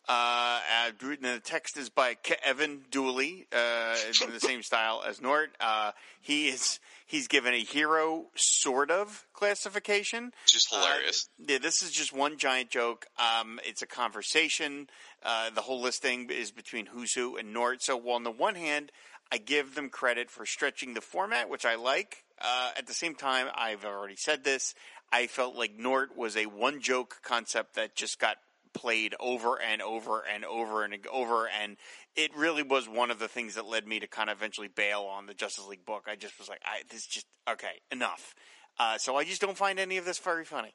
[0.07, 5.51] Uh, uh, the text is by Evan Dooley, uh, in the same style as Nort.
[5.59, 10.31] Uh, he is he's given a hero sort of classification.
[10.47, 11.29] Just hilarious.
[11.39, 13.05] Uh, yeah, this is just one giant joke.
[13.19, 14.87] Um, it's a conversation.
[15.23, 17.83] Uh, the whole listing is between Who's Who and Nort.
[17.83, 18.91] So, well, on the one hand,
[19.31, 22.23] I give them credit for stretching the format, which I like.
[22.39, 24.73] Uh, at the same time, I've already said this.
[25.11, 28.37] I felt like Nort was a one joke concept that just got
[28.73, 31.77] played over and over and over and over, and
[32.15, 35.01] it really was one of the things that led me to kind of eventually bail
[35.01, 36.05] on the Justice League book.
[36.07, 38.33] I just was like, I, this just okay, enough.
[38.79, 40.73] Uh, so I just don't find any of this very funny.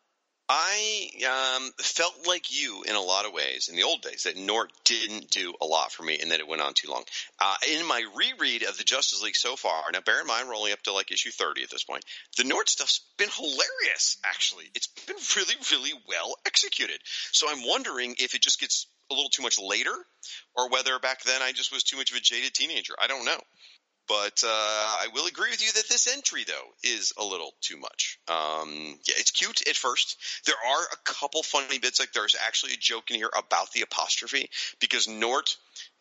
[0.49, 4.37] I um, felt like you in a lot of ways in the old days that
[4.37, 7.05] Nort didn't do a lot for me and that it went on too long.
[7.41, 10.55] Uh, in my reread of the Justice League so far, now bear in mind we're
[10.55, 12.05] only up to like issue 30 at this point,
[12.37, 14.67] the Nort stuff's been hilarious, actually.
[14.75, 17.01] It's been really, really well executed.
[17.33, 19.95] So I'm wondering if it just gets a little too much later
[20.55, 22.95] or whether back then I just was too much of a jaded teenager.
[23.03, 23.41] I don't know.
[24.09, 27.77] But uh, I will agree with you that this entry, though, is a little too
[27.77, 28.19] much.
[28.29, 30.17] Um, yeah, it's cute at first.
[30.47, 31.99] There are a couple funny bits.
[31.99, 34.49] Like there's actually a joke in here about the apostrophe
[34.81, 35.57] because Nort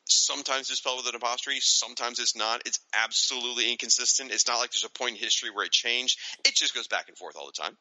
[0.07, 2.61] sometimes is spelled with an apostrophe, sometimes it's not.
[2.65, 4.31] It's absolutely inconsistent.
[4.31, 6.19] It's not like there's a point in history where it changed.
[6.45, 7.77] It just goes back and forth all the time.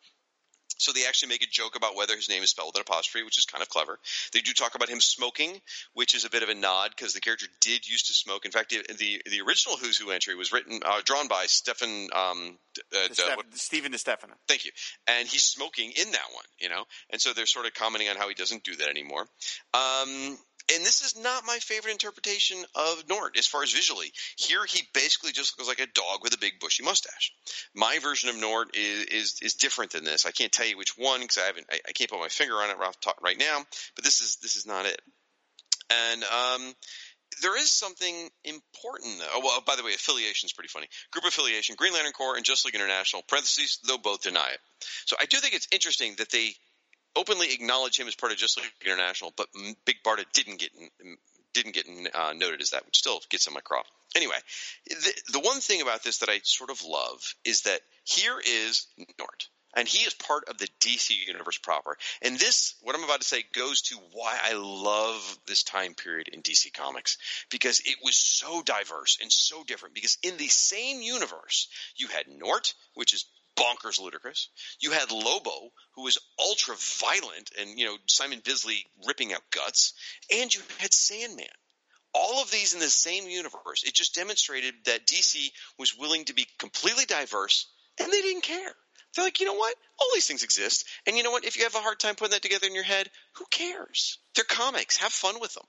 [0.79, 3.25] So they actually make a joke about whether his name is spelled with an apostrophe,
[3.25, 3.99] which is kind of clever.
[4.33, 5.61] They do talk about him smoking,
[5.95, 8.45] which is a bit of a nod because the character did used to smoke.
[8.45, 12.09] In fact, the the, the original Who's Who entry was written, uh, drawn by Stefan.
[12.14, 12.59] Um,
[12.93, 14.35] uh, Steph- Stephen DeStefano.
[14.49, 14.72] Thank you.
[15.07, 16.85] And he's smoking in that one, you know?
[17.11, 19.27] And so they're sort of commenting on how he doesn't do that anymore.
[19.72, 20.39] Um,
[20.73, 24.12] and this is not my favorite interpretation of Nort as far as visually.
[24.37, 27.33] Here, he basically just looks like a dog with a big bushy mustache.
[27.75, 30.25] My version of Nort is is, is different than this.
[30.25, 31.67] I can't tell you which one because I haven't.
[31.71, 33.65] I, I can't put my finger on it right, now.
[33.95, 35.01] But this is this is not it.
[35.91, 36.75] And um,
[37.43, 39.27] there is something important though.
[39.35, 40.89] Oh, well, by the way, affiliation is pretty funny.
[41.11, 43.23] Group affiliation: Green Lantern Corps and Just League International.
[43.29, 44.61] Parentheses, though both deny it.
[45.05, 46.55] So I do think it's interesting that they
[47.17, 49.49] openly acknowledge him as part of Just League International, but
[49.85, 50.71] Big Barda didn't get
[51.53, 53.87] didn't get uh, noted as that, which still gets on my crop.
[54.17, 54.37] Anyway,
[54.89, 58.87] the, the one thing about this that I sort of love is that here is
[59.19, 61.97] Nort and he is part of the DC universe proper.
[62.23, 66.29] And this, what I'm about to say, goes to why I love this time period
[66.29, 67.19] in DC Comics
[67.51, 69.95] because it was so diverse and so different.
[69.95, 73.27] Because in the same universe, you had Nort, which is
[73.57, 74.49] bonkers ludicrous.
[74.81, 79.95] You had Lobo, who was ultra violent and, you know, Simon Bisley ripping out guts.
[80.33, 81.47] And you had Sandman.
[82.13, 83.83] All of these in the same universe.
[83.85, 87.67] It just demonstrated that DC was willing to be completely diverse
[87.99, 88.75] and they didn't care.
[89.15, 89.75] They're like, you know what?
[90.01, 90.87] All these things exist.
[91.07, 91.45] And you know what?
[91.45, 94.19] If you have a hard time putting that together in your head, who cares?
[94.35, 94.97] They're comics.
[94.99, 95.67] Have fun with them.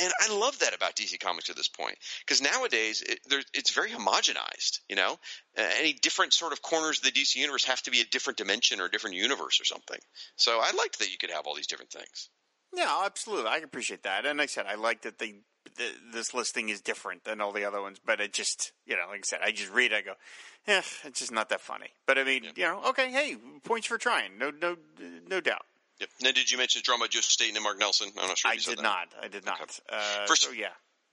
[0.00, 3.20] And I love that about DC Comics at this point because nowadays it,
[3.54, 4.80] it's very homogenized.
[4.88, 5.18] You know,
[5.58, 8.36] uh, any different sort of corners of the DC universe have to be a different
[8.36, 9.98] dimension or a different universe or something.
[10.36, 12.28] So I liked that you could have all these different things.
[12.74, 13.50] Yeah, absolutely.
[13.50, 14.26] I appreciate that.
[14.26, 15.36] And like I said, I like that they
[15.76, 17.98] the, this listing is different than all the other ones.
[18.04, 20.14] But it just, you know, like I said, I just read, I go,
[20.66, 21.88] yeah, it's just not that funny.
[22.06, 22.50] But I mean, yeah.
[22.56, 24.76] you know, okay, hey, points for trying, no, no,
[25.28, 25.66] no doubt.
[26.00, 26.08] Yep.
[26.22, 28.10] Now, did you mention drama Joe Staton and Mark Nelson?
[28.18, 28.50] I'm not sure.
[28.50, 29.08] I did not.
[29.20, 29.60] I did not.
[29.62, 29.72] Okay.
[29.88, 30.68] Uh, First, so, yeah.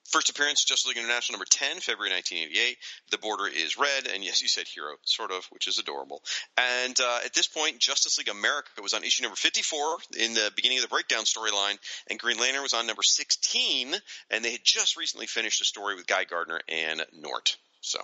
[0.06, 2.78] First appearance, Justice League International number 10, February 1988.
[3.12, 6.22] The border is red, and yes, you said hero, sort of, which is adorable.
[6.58, 10.52] And uh, at this point, Justice League America was on issue number 54 in the
[10.56, 11.78] beginning of the breakdown storyline,
[12.10, 13.96] and Green Lantern was on number 16,
[14.30, 17.56] and they had just recently finished a story with Guy Gardner and Nort.
[17.80, 18.00] So,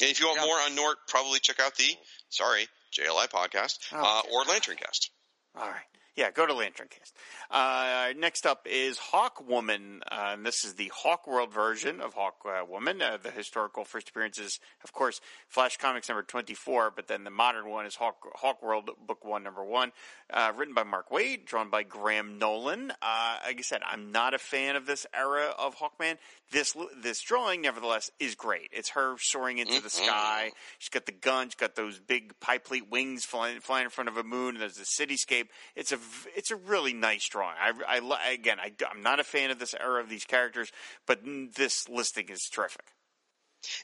[0.00, 1.96] and if you want more on Nort, probably check out the,
[2.30, 5.10] sorry, JLI podcast oh, uh, or Lanterncast.
[5.56, 5.82] All right.
[6.16, 7.12] Yeah, go to Lanterncast.
[7.50, 12.14] Uh, next up is Hawk Woman, uh, and this is the Hawk World version of
[12.14, 13.02] Hawk uh, Woman.
[13.02, 17.68] Uh, the historical first appearances, of course, Flash Comics number 24, but then the modern
[17.68, 19.90] one is Hawk, Hawk World Book 1, number 1,
[20.30, 22.92] uh, written by Mark Waid, drawn by Graham Nolan.
[23.02, 26.18] Uh, like I said, I'm not a fan of this era of Hawkman.
[26.52, 28.70] This, this drawing, nevertheless, is great.
[28.70, 30.04] It's her soaring into the mm-hmm.
[30.04, 30.52] sky.
[30.78, 34.08] She's got the gun, she's got those big pie pleat wings flying, flying in front
[34.08, 35.48] of a moon, and there's a cityscape.
[35.74, 36.03] It's a
[36.36, 37.56] it's a really nice drawing.
[37.60, 40.70] I, I again, I, I'm not a fan of this era of these characters,
[41.06, 41.20] but
[41.56, 42.84] this listing is terrific.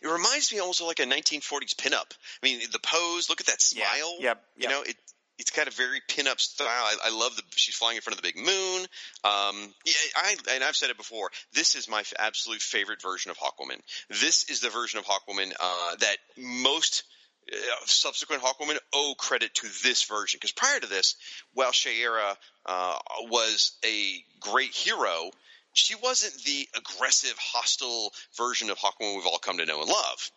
[0.03, 2.12] It reminds me almost of like a 1940s pinup.
[2.43, 3.31] I mean, the pose.
[3.31, 4.16] Look at that smile.
[4.18, 4.29] Yeah.
[4.29, 4.62] Yep, yep.
[4.62, 4.97] You know, it
[5.41, 6.68] it's got a very pinup style.
[6.68, 8.87] I, I love the she's flying in front of the big moon.
[9.25, 11.31] Um, yeah, I and I've said it before.
[11.55, 13.81] This is my absolute favorite version of Hawkwoman.
[14.11, 17.05] This is the version of Hawkwoman uh, that most
[17.86, 21.16] subsequent Hawkwoman owe credit to this version because prior to this,
[21.55, 22.36] while Shayera
[22.66, 25.30] uh, was a great hero,
[25.72, 30.30] she wasn't the aggressive, hostile version of Hawkwoman we've all come to know and love.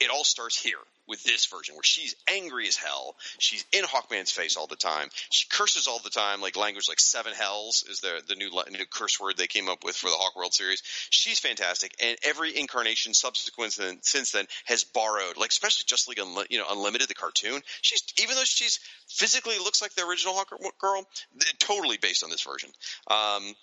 [0.00, 0.78] It all starts here
[1.10, 3.16] with this version where she's angry as hell.
[3.38, 5.08] She's in Hawkman's face all the time.
[5.30, 8.86] She curses all the time, like language like seven hells is the the new, new
[8.90, 10.82] curse word they came up with for the Hawk World series.
[11.10, 13.72] She's fantastic, and every incarnation subsequent
[14.02, 17.60] since then has borrowed, like especially Just League Unli- you know Unlimited, the cartoon.
[17.82, 18.78] She's even though she's
[19.08, 21.04] physically looks like the original Hawk Girl,
[21.58, 22.70] totally based on this version.
[23.10, 23.54] Um,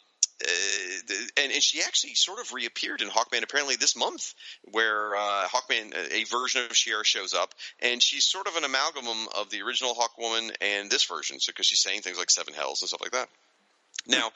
[0.43, 4.33] uh, and, and she actually sort of reappeared in Hawkman apparently this month,
[4.71, 9.07] where uh, Hawkman, a version of Shiera shows up, and she's sort of an amalgam
[9.37, 12.81] of the original Hawkwoman and this version, so because she's saying things like seven hells
[12.81, 13.29] and stuff like that.
[14.07, 14.29] Now,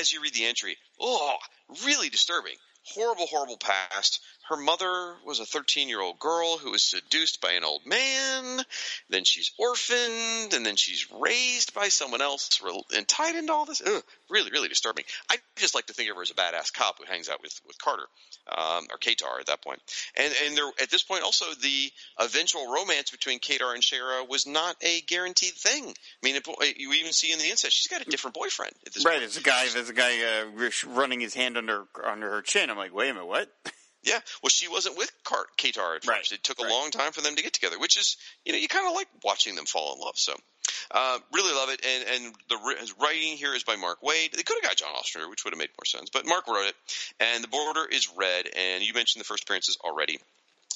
[0.00, 1.36] as you read the entry, oh,
[1.84, 4.20] really disturbing horrible, horrible past.
[4.48, 8.60] Her mother was a 13 year old girl who was seduced by an old man.
[9.08, 12.60] Then she's orphaned, and then she's raised by someone else
[12.94, 13.80] and tied into all this.
[13.84, 15.04] Ugh, really, really disturbing.
[15.30, 17.58] I just like to think of her as a badass cop who hangs out with,
[17.66, 18.04] with Carter,
[18.48, 19.80] um, or Katar at that point.
[20.16, 21.90] And, and there, at this point, also, the
[22.20, 25.84] eventual romance between Katar and Shara was not a guaranteed thing.
[25.86, 25.92] I
[26.22, 29.06] mean, it, you even see in the inset, she's got a different boyfriend at this
[29.06, 29.20] right, point.
[29.20, 32.68] There's a guy, there's a guy uh, running his hand under, under her chin.
[32.68, 33.48] I'm like, wait a minute, what?
[34.04, 36.08] Yeah, well, she wasn't with Car- Katar at first.
[36.08, 36.32] Right.
[36.32, 36.70] It took a right.
[36.70, 39.08] long time for them to get together, which is, you know, you kind of like
[39.24, 40.16] watching them fall in love.
[40.16, 40.34] So,
[40.90, 41.84] uh, really love it.
[41.84, 44.32] And and the writing here is by Mark Waid.
[44.32, 46.66] They could have got John Ostrander, which would have made more sense, but Mark wrote
[46.66, 46.74] it.
[47.20, 48.46] And the border is red.
[48.54, 50.18] And you mentioned the first appearances already.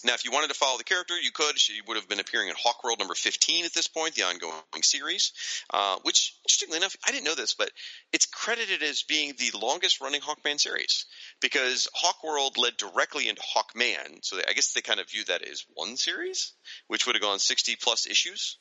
[0.05, 1.59] Now, if you wanted to follow the character, you could.
[1.59, 4.83] She would have been appearing in Hawk World number 15 at this point, the ongoing
[4.83, 5.33] series,
[5.71, 7.71] uh, which, interestingly enough, I didn't know this, but
[8.13, 11.07] it's credited as being the longest running Hawkman series
[11.41, 14.19] because Hawk World led directly into Hawkman.
[14.23, 16.53] So they, I guess they kind of view that as one series,
[16.87, 18.57] which would have gone 60 plus issues.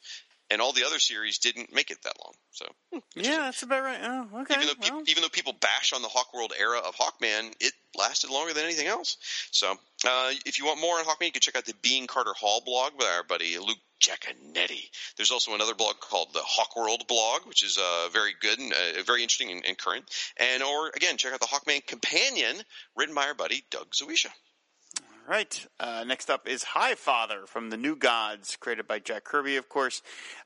[0.49, 2.33] And all the other series didn't make it that long.
[2.51, 3.99] So hmm, Yeah, that's about right.
[4.01, 4.55] Oh, okay.
[4.55, 5.03] even though well.
[5.07, 8.87] even though people bash on the Hawkworld era of Hawkman, it lasted longer than anything
[8.87, 9.17] else.
[9.51, 12.33] So uh, if you want more on Hawkman, you can check out the Being Carter
[12.33, 14.89] Hall blog by our buddy Luke Jaconetti.
[15.15, 19.03] There's also another blog called the Hawkworld blog, which is uh, very good and uh,
[19.03, 20.05] very interesting and, and current.
[20.37, 22.55] And or again, check out the Hawkman Companion,
[22.95, 24.29] written by our buddy Doug Zawisza.
[25.27, 25.67] Right.
[25.77, 29.67] Uh, next up is High Father from the New Gods, created by Jack Kirby, of
[29.67, 30.01] course.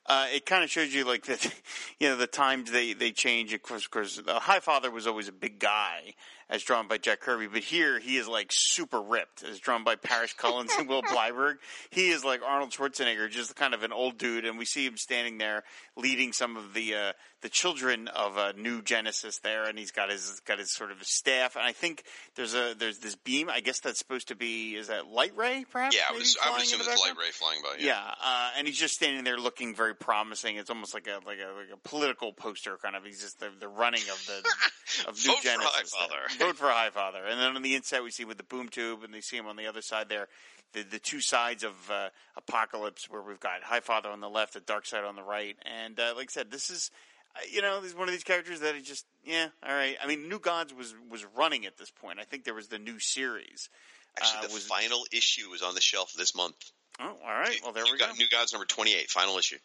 [0.07, 1.45] Uh, it kind of shows you like that,
[1.99, 3.53] you know, the times they they change.
[3.53, 6.15] Of course, course, the High Father was always a big guy,
[6.51, 9.95] as drawn by Jack Kirby, but here he is like super ripped, as drawn by
[9.95, 11.55] Paris Cullins and Will Blyberg.
[11.89, 14.97] He is like Arnold Schwarzenegger, just kind of an old dude, and we see him
[14.97, 15.63] standing there
[15.95, 20.11] leading some of the uh, the children of a new Genesis there, and he's got
[20.11, 22.03] his got his sort of staff, and I think
[22.35, 23.49] there's a there's this beam.
[23.49, 25.95] I guess that's supposed to be is that light ray, perhaps?
[25.95, 27.01] Yeah, I maybe would, I would assume it's?
[27.01, 27.77] Light Ray flying by.
[27.79, 30.57] Yeah, uh, and he's just standing there looking very promising.
[30.57, 33.05] It's almost like a like a like a political poster kind of.
[33.05, 35.93] He's just the, the running of the of New Vote for Genesis.
[35.95, 36.40] Highfather.
[36.41, 37.29] Vote for Highfather.
[37.29, 39.47] And then on the inside, we see with the boom tube, and they see him
[39.47, 40.27] on the other side there.
[40.73, 44.61] The, the two sides of uh, Apokolips, where we've got Highfather on the left, the
[44.61, 46.91] Darkseid on the right, and uh, like I said, this is
[47.35, 49.95] uh, you know, he's one of these characters that he just yeah, all right.
[50.03, 52.19] I mean, New Gods was was running at this point.
[52.19, 53.69] I think there was the new series.
[54.17, 56.55] Actually, uh, the was final issue is on the shelf this month.
[56.99, 57.57] oh, all right.
[57.63, 58.07] Well, there New we go.
[58.17, 59.57] New Gods number 28, final issue.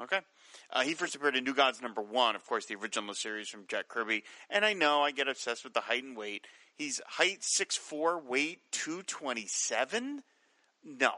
[0.00, 0.20] Okay.
[0.72, 3.64] Uh, he first appeared in New Gods number one, of course, the original series from
[3.68, 4.24] Jack Kirby.
[4.48, 6.46] And I know I get obsessed with the height and weight.
[6.76, 10.22] He's height six four, weight two twenty seven.
[10.84, 11.12] No,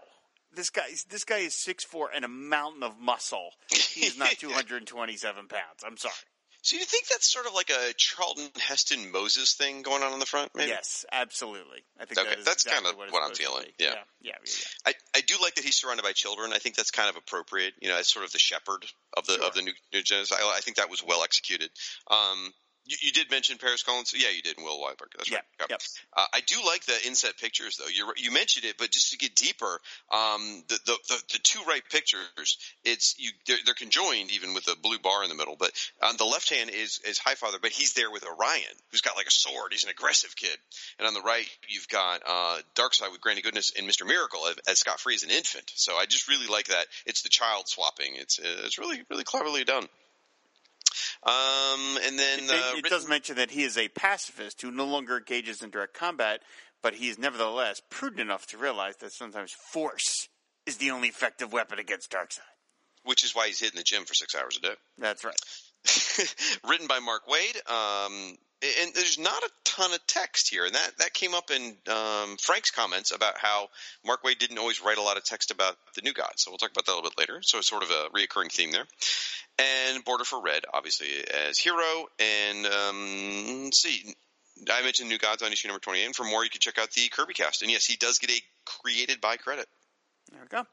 [0.54, 3.50] this guy this guy is six four and a mountain of muscle.
[3.70, 5.84] He's not two hundred and twenty seven pounds.
[5.86, 6.14] I'm sorry.
[6.62, 10.20] So you think that's sort of like a Charlton Heston Moses thing going on on
[10.20, 10.52] the front?
[10.54, 10.70] Maybe?
[10.70, 11.82] Yes, absolutely.
[11.98, 13.66] I think Okay, that is that's exactly kinda what, what I'm feeling.
[13.78, 13.86] Yeah.
[13.88, 14.52] yeah, yeah, yeah.
[14.86, 14.92] yeah.
[14.92, 16.52] I, I do like that he's surrounded by children.
[16.52, 17.74] I think that's kind of appropriate.
[17.80, 18.86] You know, as sort of the shepherd
[19.16, 20.30] of the of the new, new Genesis.
[20.32, 21.70] I, I think that was well executed.
[22.08, 22.52] Um,
[22.86, 24.12] you, you did mention Paris Cullins.
[24.16, 24.56] Yeah, you did.
[24.56, 25.12] And Will Weiberg.
[25.16, 25.70] That's Yeah, right.
[25.70, 25.80] yep.
[26.16, 27.88] Uh, I do like the inset pictures, though.
[27.88, 29.80] You you mentioned it, but just to get deeper,
[30.12, 34.64] um, the, the the the two right pictures, it's you they're, they're conjoined even with
[34.64, 35.56] the blue bar in the middle.
[35.58, 35.72] But
[36.02, 39.26] on the left hand is is Highfather, but he's there with Orion, who's got like
[39.26, 39.72] a sword.
[39.72, 40.56] He's an aggressive kid,
[40.98, 44.56] and on the right you've got uh, Darkseid with Granny Goodness and Mister Miracle as,
[44.68, 45.70] as Scott Free as an infant.
[45.74, 46.86] So I just really like that.
[47.06, 48.14] It's the child swapping.
[48.16, 49.88] It's uh, it's really really cleverly done.
[51.24, 54.84] Um, and then It, uh, it does mention that he is a pacifist who no
[54.84, 56.40] longer engages in direct combat,
[56.82, 60.28] but he is nevertheless prudent enough to realize that sometimes force
[60.66, 62.40] is the only effective weapon against Darkseid.
[63.04, 64.74] which is why he's hitting the gym for six hours a day.
[64.98, 65.34] That's right.
[66.68, 67.56] written by Mark Waid.
[67.70, 71.76] Um, and there's not a ton of text here, and that that came up in
[71.88, 73.68] um, Frank's comments about how
[74.04, 76.42] Mark Waid didn't always write a lot of text about the new gods.
[76.42, 77.40] So we'll talk about that a little bit later.
[77.42, 78.86] So it's sort of a reoccurring theme there.
[79.58, 81.08] And Border for Red, obviously
[81.48, 84.14] as hero, and um, see.
[84.70, 86.04] I mentioned New Gods on issue number 28.
[86.04, 87.62] And for more, you can check out the Kirby cast.
[87.62, 89.66] And yes, he does get a created by credit.
[90.30, 90.66] There we go.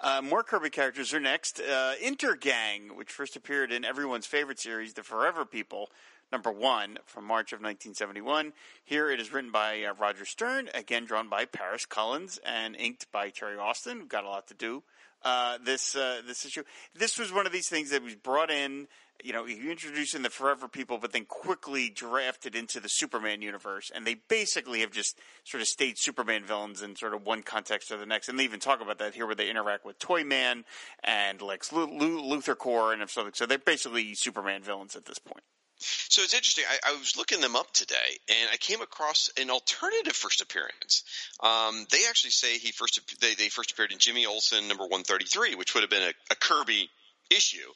[0.00, 1.60] Uh, more Kirby characters are next.
[1.60, 5.90] Uh, Intergang, which first appeared in everyone's favorite series, The Forever People,
[6.32, 8.52] number one from March of 1971.
[8.84, 13.10] Here it is written by uh, Roger Stern, again drawn by Paris Cullins and inked
[13.12, 13.98] by Terry Austin.
[13.98, 14.82] We've got a lot to do.
[15.22, 16.62] Uh, this uh, this issue.
[16.94, 18.88] This was one of these things that was brought in.
[19.22, 19.70] You know, you
[20.14, 24.80] in the Forever People, but then quickly drafted into the Superman universe, and they basically
[24.80, 28.30] have just sort of stayed Superman villains in sort of one context or the next.
[28.30, 30.64] And they even talk about that here, where they interact with Toyman
[31.04, 33.34] and Lex Lu- Lu- Luthor Core and something.
[33.34, 35.44] So they're basically Superman villains at this point.
[35.80, 36.64] So it's interesting.
[36.68, 41.04] I, I was looking them up today, and I came across an alternative first appearance.
[41.42, 45.02] Um, they actually say he first they, they first appeared in Jimmy Olsen number one
[45.04, 46.90] thirty three, which would have been a, a Kirby
[47.30, 47.68] issue.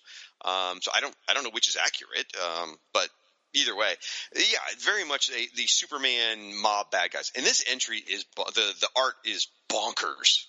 [0.44, 3.08] Um, so I don't I don't know which is accurate, um, but
[3.54, 3.94] either way,
[4.34, 7.32] yeah, very much a, the Superman mob bad guys.
[7.34, 10.46] And this entry is the the art is bonkers.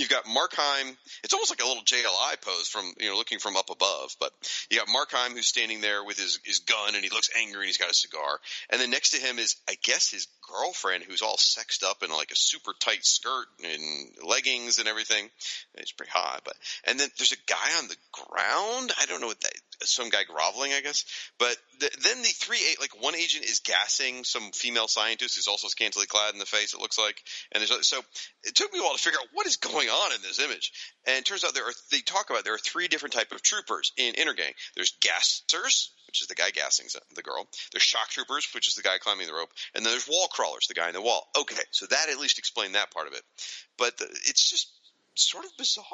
[0.00, 0.96] You've got Mannheim.
[1.22, 4.16] It's almost like a little JLI pose from you know looking from up above.
[4.18, 4.32] But
[4.70, 7.66] you got Mannheim who's standing there with his his gun and he looks angry and
[7.66, 8.40] he's got a cigar.
[8.70, 12.08] And then next to him is I guess his girlfriend who's all sexed up in
[12.10, 15.28] like a super tight skirt and leggings and everything.
[15.74, 16.40] It's pretty hot.
[16.46, 18.92] But and then there's a guy on the ground.
[18.98, 19.52] I don't know what that.
[19.82, 21.04] Some guy groveling, I guess.
[21.38, 25.48] But the, then the three eight like one agent is gassing some female scientist who's
[25.48, 26.74] also scantily clad in the face.
[26.74, 27.22] It looks like.
[27.52, 28.00] And there's so
[28.44, 30.72] it took me a while to figure out what is going on in this image.
[31.06, 33.42] And it turns out there are they talk about there are three different type of
[33.42, 34.52] troopers in Intergang.
[34.74, 37.48] There's gassers, which is the guy gassing the girl.
[37.72, 40.66] There's shock troopers, which is the guy climbing the rope, and then there's wall crawlers,
[40.66, 41.28] the guy in the wall.
[41.38, 43.22] Okay, so that at least explained that part of it.
[43.78, 44.68] But the, it's just
[45.14, 45.84] sort of bizarre.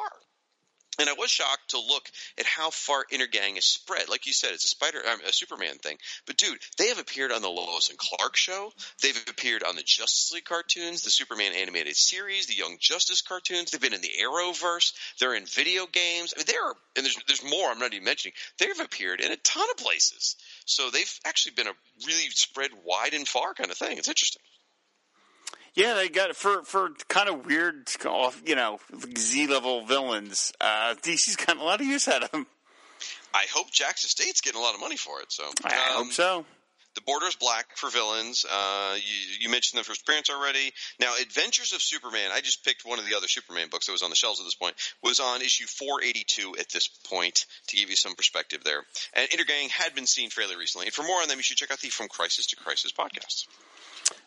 [0.98, 4.08] And I was shocked to look at how far Intergang is spread.
[4.08, 5.98] Like you said, it's a Spider, um, a Superman thing.
[6.26, 8.72] But dude, they have appeared on the Lois and Clark show.
[9.02, 13.70] They've appeared on the Justice League cartoons, the Superman animated series, the Young Justice cartoons.
[13.70, 14.92] They've been in the Arrowverse.
[15.18, 16.32] They're in video games.
[16.34, 17.70] I mean, they're and there's there's more.
[17.70, 18.34] I'm not even mentioning.
[18.58, 20.36] They've appeared in a ton of places.
[20.64, 23.98] So they've actually been a really spread wide and far kind of thing.
[23.98, 24.42] It's interesting.
[25.76, 27.88] Yeah, they got for for kind of weird,
[28.46, 28.80] you know,
[29.16, 30.52] Z level villains.
[30.60, 32.46] Uh, DC's got a lot of use out of them.
[33.34, 35.30] I hope Jack's Estate's getting a lot of money for it.
[35.30, 36.44] So I um, hope so.
[36.94, 38.46] The Border's Black for villains.
[38.50, 40.72] Uh, you, you mentioned the first appearance already.
[40.98, 42.30] Now, Adventures of Superman.
[42.32, 44.46] I just picked one of the other Superman books that was on the shelves at
[44.46, 44.76] this point.
[45.02, 48.82] Was on issue 482 at this point to give you some perspective there.
[49.12, 50.86] And Intergang had been seen fairly recently.
[50.86, 53.44] And for more on them, you should check out the From Crisis to Crisis podcast.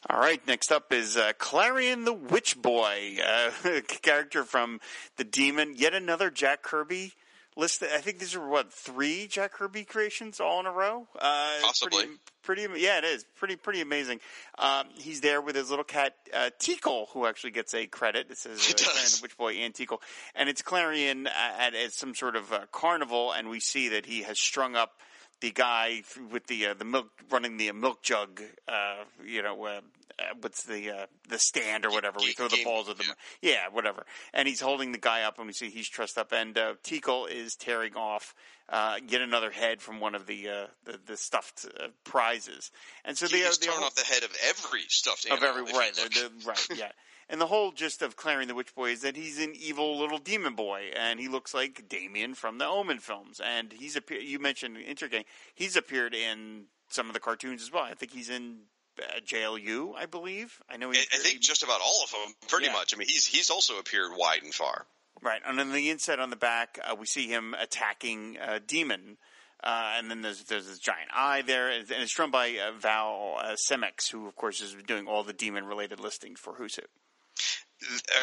[0.10, 3.52] All right, next up is uh, Klarion the Witch Boy, uh,
[4.02, 4.80] character from
[5.18, 5.74] The Demon.
[5.76, 7.14] Yet another Jack Kirby
[7.56, 7.84] list.
[7.84, 11.08] I think these are what three Jack Kirby creations all in a row.
[11.18, 12.06] Uh, Possibly.
[12.42, 14.20] Pretty, pretty, yeah, it is pretty, pretty amazing.
[14.58, 18.28] Um, he's there with his little cat uh, Teekl, who actually gets a credit.
[18.32, 19.20] It says uh, Klarion does.
[19.20, 19.98] the Witch Boy and Teekl,
[20.34, 24.06] and it's Klarion uh, at, at some sort of uh, carnival, and we see that
[24.06, 24.94] he has strung up
[25.42, 29.82] the guy with the uh, the milk running the milk jug, uh, you know, uh,
[30.20, 32.18] uh, what's the uh, the stand or whatever?
[32.20, 33.08] We throw the balls at them.
[33.42, 34.06] Yeah, whatever.
[34.34, 37.30] And he's holding the guy up, and we see he's trussed up, and uh, Teekl
[37.30, 38.36] is tearing off
[38.70, 42.72] uh, yet another head from one of the uh, the, the stuffed uh, prizes.
[43.06, 45.64] And so He they was they torn off the head of every stuffed of every
[45.64, 45.98] right,
[46.46, 46.92] right, yeah.
[47.32, 50.18] And the whole gist of Klarion the Witch Boy is that he's an evil little
[50.18, 53.40] demon boy, and he looks like Damien from the Omen films.
[53.40, 54.24] And he's appeared.
[54.24, 55.26] You mentioned Intergang.
[55.54, 57.84] He's appeared in some of the cartoons as well.
[57.84, 58.62] I think he's in
[59.00, 60.60] uh, JLU, I believe.
[60.68, 60.90] I know.
[60.90, 62.74] I, He's, I think just about all of them, pretty Yeah.
[62.74, 62.96] much.
[62.96, 64.88] I mean, he's he's also appeared wide and far.
[65.22, 69.18] Right, and on the inside on the back, uh, we see him attacking a demon,
[69.64, 73.36] uh, and then there's there's this giant eye there, and it's drawn by uh, Val
[73.38, 76.84] uh, Semeiks, who of course is doing all the demon related listings for Who's Who.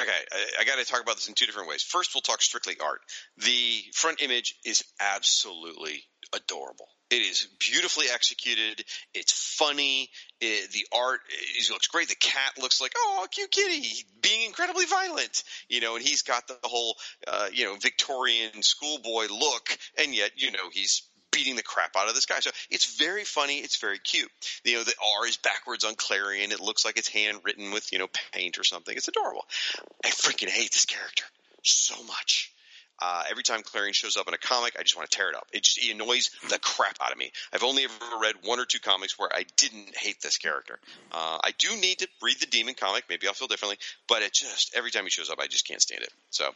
[0.03, 1.83] Okay, I, I got to talk about this in two different ways.
[1.83, 3.01] First, we'll talk strictly art.
[3.39, 6.05] The front image is absolutely
[6.35, 6.89] adorable.
[7.09, 8.85] It is beautifully executed.
[9.15, 10.11] It's funny.
[10.41, 11.21] It, the art
[11.71, 12.09] looks great.
[12.09, 16.49] The cat looks like oh, cute kitty being incredibly violent, you know, and he's got
[16.49, 16.97] the whole
[17.29, 21.06] uh, you know Victorian schoolboy look, and yet you know he's
[21.37, 22.41] beating the crap out of this guy.
[22.41, 23.59] So it's very funny.
[23.59, 24.31] It's very cute.
[24.65, 26.51] You know, the R is backwards on Klarion.
[26.51, 28.97] It looks like it's handwritten with, you know, paint or something.
[28.97, 29.45] It's adorable.
[30.03, 31.25] I freaking hate this character
[31.63, 32.53] so much.
[33.01, 35.37] Uh, every time Klarion shows up in a comic, I just want to tear it
[35.37, 35.47] up.
[35.53, 37.31] It just it annoys the crap out of me.
[37.53, 40.79] I've only ever read one or two comics where I didn't hate this character.
[41.13, 43.05] Uh, I do need to read the Demon comic.
[43.09, 43.79] Maybe I'll feel differently,
[44.09, 46.13] but it just every time he shows up, I just can't stand it.
[46.31, 46.47] So,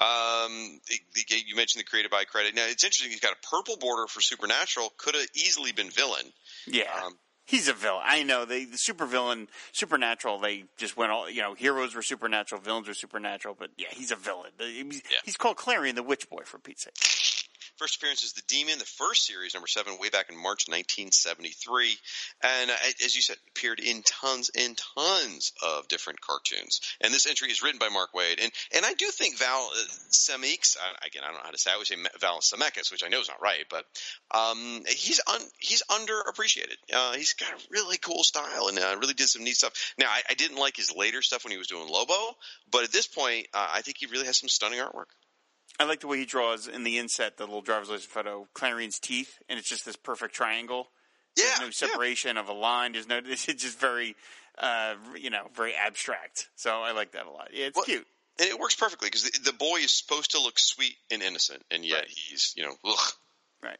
[0.00, 0.80] um,
[1.28, 2.54] you mentioned the created by credit.
[2.54, 3.10] Now it's interesting.
[3.10, 4.92] He's got a purple border for Supernatural.
[4.96, 6.32] Could have easily been villain.
[6.66, 6.90] Yeah.
[7.04, 8.02] Um, He's a villain.
[8.04, 10.38] I know they the super villain, supernatural.
[10.38, 11.54] They just went all you know.
[11.54, 13.56] Heroes were supernatural, villains were supernatural.
[13.58, 14.52] But yeah, he's a villain.
[14.58, 15.18] He's, Yeah.
[15.24, 17.41] he's called Klarion the Witch Boy for Pete's sake.
[17.82, 21.96] First appearance is the Demon, the first series, number seven, way back in March 1973,
[22.44, 22.74] and uh,
[23.04, 26.80] as you said, appeared in tons and tons of different cartoons.
[27.00, 31.04] And this entry is written by Mark Waid, and and I do think Val uh,
[31.04, 31.72] again, I don't know how to say, it.
[31.72, 33.84] I always say Val Semekis, which I know is not right, but
[34.30, 36.76] um, he's un, he's underappreciated.
[36.94, 39.72] Uh, he's got a really cool style and uh, really did some neat stuff.
[39.98, 42.36] Now, I, I didn't like his later stuff when he was doing Lobo,
[42.70, 45.10] but at this point, uh, I think he really has some stunning artwork.
[45.80, 48.98] I like the way he draws in the inset the little driver's license photo Klarion's
[48.98, 50.88] teeth, and it's just this perfect triangle.
[51.36, 51.70] Yeah, There's no yeah.
[51.92, 52.92] separation of a line.
[52.92, 53.20] There's no.
[53.24, 54.14] It's just very,
[54.58, 56.48] uh, you know, very abstract.
[56.56, 57.48] So I like that a lot.
[57.52, 58.06] Yeah, it's Well, cute.
[58.38, 61.62] and it works perfectly because the, the boy is supposed to look sweet and innocent,
[61.70, 62.08] and yet Right.
[62.10, 63.12] he's you know ugh.
[63.62, 63.78] Right.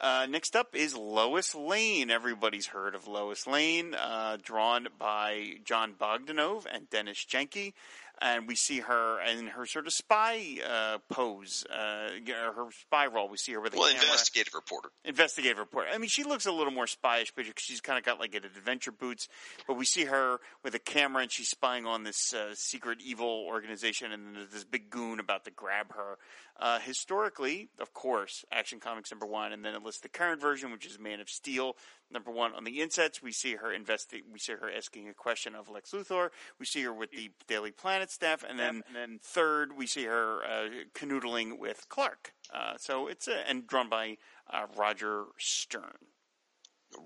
[0.00, 2.10] Uh, next up is Lois Lane.
[2.10, 7.74] Everybody's heard of Lois Lane, uh, drawn by Jon Bogdanove and Dennis Janke.
[8.20, 13.28] And we see her in her sort of spy uh, pose, uh, her spy role.
[13.28, 14.02] We see her with a well camera.
[14.02, 14.88] investigative reporter.
[15.04, 15.88] investigative reporter.
[15.92, 18.44] I mean, she looks a little more spyish, because she's kind of got like an
[18.44, 19.28] adventure boots.
[19.66, 23.44] But we see her with a camera, and she's spying on this uh, secret evil
[23.46, 26.18] organization, and then there's this big goon about to grab her.
[26.60, 30.72] Uh, historically, of course, Action Comics number one, and then it lists the current version,
[30.72, 31.76] which is Man of Steel
[32.10, 32.52] number one.
[32.52, 35.92] On the insets, we see her investi- We see her asking a question of Lex
[35.92, 36.30] Luthor.
[36.58, 40.04] We see her with the Daily Planet staff, and then and then third, we see
[40.06, 42.32] her uh, canoodling with Clark.
[42.52, 44.16] Uh, so it's a, and drawn by
[44.52, 45.98] uh, Roger Stern.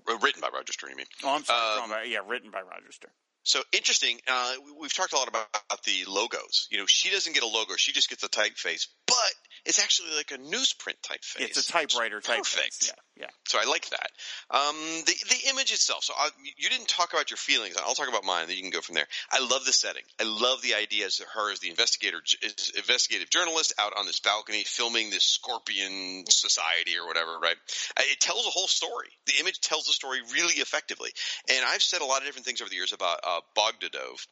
[0.09, 1.05] Uh, Written by Roger Stern, you mean?
[1.23, 1.59] Oh, I'm sorry.
[1.81, 3.11] Um, drawn by, yeah, written by Roger Stern.
[3.45, 4.19] So interesting.
[4.25, 5.47] Uh, we- we've talked a lot about
[5.83, 6.69] the logos.
[6.71, 8.87] You know, she doesn't get a logo; she just gets a typeface.
[9.05, 9.33] But
[9.65, 11.39] it's actually like a newsprint typeface.
[11.39, 12.37] It's a typewriter typeface.
[12.37, 12.87] Perfect.
[12.87, 13.29] Yeah, yeah.
[13.45, 14.09] So I like that.
[14.49, 16.03] Um, the the image itself.
[16.03, 17.75] So I, you didn't talk about your feelings.
[17.77, 18.47] I'll talk about mine.
[18.47, 19.07] Then you can go from there.
[19.31, 20.01] I love the setting.
[20.19, 24.19] I love the idea as her as the investigator, is investigative journalist out on this
[24.19, 27.37] balcony filming this scorpion society or whatever.
[27.39, 27.55] Right.
[27.99, 29.09] It tells a whole story.
[29.27, 31.11] The image tells the story really effectively.
[31.51, 34.25] And I've said a lot of different things over the years about uh, Bogdanove.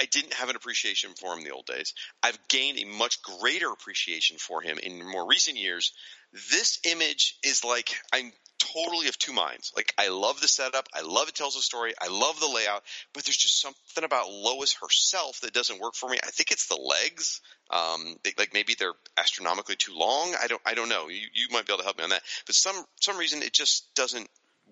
[0.00, 1.94] I didn't have an appreciation for him in the old days.
[2.22, 5.92] I've gained a much greater appreciation for him in more recent years.
[6.32, 9.72] This image is like I'm totally of two minds.
[9.76, 12.82] Like I love the setup, I love it tells a story, I love the layout,
[13.12, 16.18] but there's just something about Lois herself that doesn't work for me.
[16.22, 17.40] I think it's the legs.
[17.70, 20.34] Um, they, like maybe they're astronomically too long.
[20.40, 21.08] I don't I don't know.
[21.08, 22.22] You you might be able to help me on that.
[22.46, 24.28] But some some reason it just doesn't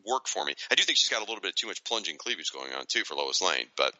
[0.06, 0.54] work for me.
[0.70, 3.04] I do think she's got a little bit too much plunging cleavage going on too
[3.04, 3.94] for Lois Lane, but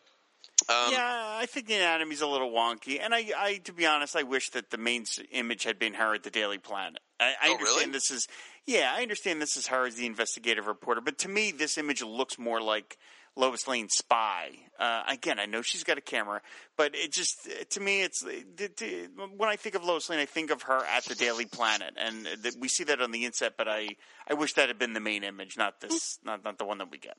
[0.69, 4.17] um, yeah, I think the anatomy's a little wonky, and I, I, to be honest,
[4.17, 7.01] I wish that the main image had been her at the Daily Planet.
[7.21, 7.93] I, I Oh, understand really?
[7.93, 8.29] this is,
[8.67, 12.03] yeah, I understand this is her as the investigative reporter, but to me, this image
[12.03, 12.97] looks more like
[13.37, 14.51] Lois Lane's spy.
[14.79, 16.41] Uh, again, I know she's got a camera,
[16.77, 20.25] but it just, to me, it's it- it- when I think of Lois Lane, I
[20.27, 22.29] think of her at the Daily Planet, and
[22.61, 23.55] we see that on the inset.
[23.59, 23.97] But I,
[24.29, 26.91] I wish that had been the main image, not this, not not the one that
[26.91, 27.17] we get.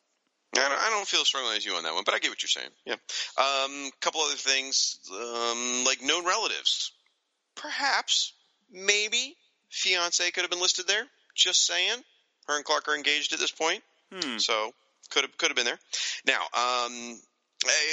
[0.57, 2.49] I don't, feel as strongly as you on that one, but I get what you're
[2.49, 2.69] saying.
[2.85, 2.95] Yeah.
[3.37, 6.91] Um, couple other things, um, like known relatives.
[7.55, 8.33] Perhaps,
[8.71, 9.35] maybe,
[9.69, 11.05] fiance could have been listed there.
[11.35, 12.03] Just saying.
[12.47, 13.83] Her and Clark are engaged at this point,
[14.13, 14.37] Hmm.
[14.37, 14.73] so
[15.09, 15.79] could have could have been there.
[16.25, 17.19] Now, um,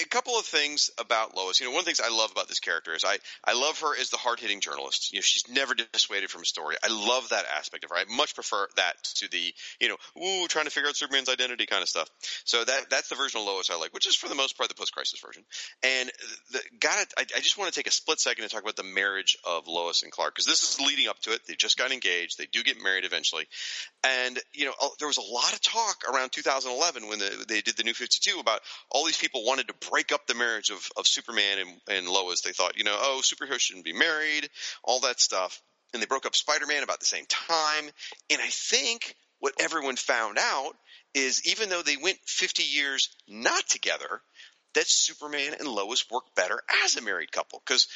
[0.03, 1.61] a couple of things about Lois.
[1.61, 3.81] You know, one of the things I love about this character is I, I love
[3.81, 5.12] her as the hard hitting journalist.
[5.12, 6.77] You know, she's never dissuaded from a story.
[6.83, 7.97] I love that aspect of her.
[7.97, 11.66] I much prefer that to the, you know, ooh, trying to figure out Superman's identity
[11.66, 12.09] kind of stuff.
[12.45, 14.68] So that that's the version of Lois I like, which is for the most part
[14.68, 15.45] the post crisis version.
[15.83, 16.11] And
[16.51, 17.12] the, got it.
[17.16, 19.66] I, I just want to take a split second to talk about the marriage of
[19.66, 21.41] Lois and Clark because this is leading up to it.
[21.47, 22.39] They just got engaged.
[22.39, 23.47] They do get married eventually.
[24.05, 27.77] And you know, there was a lot of talk around 2011 when the, they did
[27.77, 28.61] the New 52 about
[28.91, 32.40] all these people wanted to break up the marriage of, of Superman and, and Lois.
[32.40, 34.48] They thought, you know, oh, superheroes shouldn't be married,
[34.82, 35.60] all that stuff.
[35.92, 37.84] And they broke up Spider-Man about the same time.
[38.30, 40.72] And I think what everyone found out
[41.14, 44.22] is even though they went 50 years not together,
[44.74, 47.86] that Superman and Lois work better as a married couple because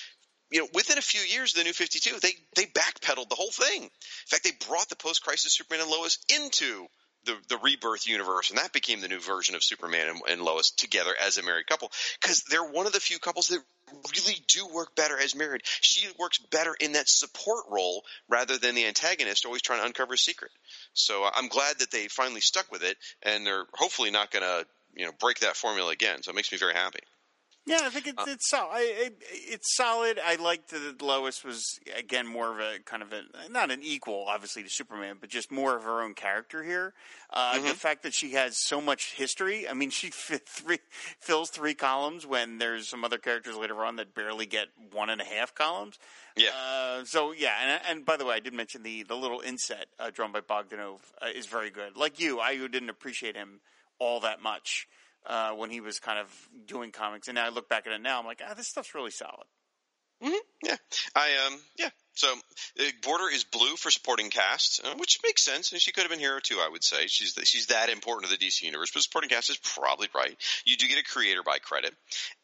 [0.51, 3.51] you know, within a few years of the New 52, they they backpedaled the whole
[3.51, 3.83] thing.
[3.83, 3.91] In
[4.27, 6.87] fact, they brought the post-crisis Superman and Lois into
[7.27, 10.71] the the rebirth universe, and that became the new version of Superman and, and Lois
[10.71, 13.61] together as a married couple because they're one of the few couples that
[14.17, 15.63] really do work better as married.
[15.65, 20.15] She works better in that support role rather than the antagonist always trying to uncover
[20.15, 20.51] a secret.
[20.95, 24.43] So uh, I'm glad that they finally stuck with it, and they're hopefully not going
[24.45, 26.23] to you know break that formula again.
[26.23, 27.01] So it makes me very happy.
[27.67, 28.79] Yeah, I think it's it's solid.
[28.81, 30.21] It, it's solid.
[30.25, 34.27] I liked that Lois was again more of a kind of a not an equal,
[34.29, 36.95] obviously, to Superman, but just more of her own character here.
[37.29, 39.69] Uh, The fact that she has so much history.
[39.69, 40.79] I mean, she fit three,
[41.19, 45.21] fills three columns when there's some other characters later on that barely get one and
[45.21, 45.99] a half columns.
[46.37, 46.51] Yeah.
[46.57, 49.87] Uh, so yeah, and, and by the way, I did mention the the little inset
[49.99, 51.97] uh, drawn by Bogdanove uh, is very good.
[51.97, 53.59] Like you, I didn't appreciate him
[53.99, 54.87] all that much
[55.27, 58.01] uh, when he was kind of doing comics, and now I look back at it
[58.01, 59.47] now, I'm like, ah, this stuff's really solid.
[60.63, 60.77] Yeah,
[61.15, 61.91] I um yeah.
[62.17, 62.33] So
[62.77, 65.73] the Border is blue for supporting cast, uh, which makes sense.
[65.73, 66.57] And she could have been hero too.
[66.61, 68.91] I would say she's th- she's that important to the DC universe.
[68.93, 70.35] But supporting cast is probably right.
[70.65, 71.95] You do get a creator by credit,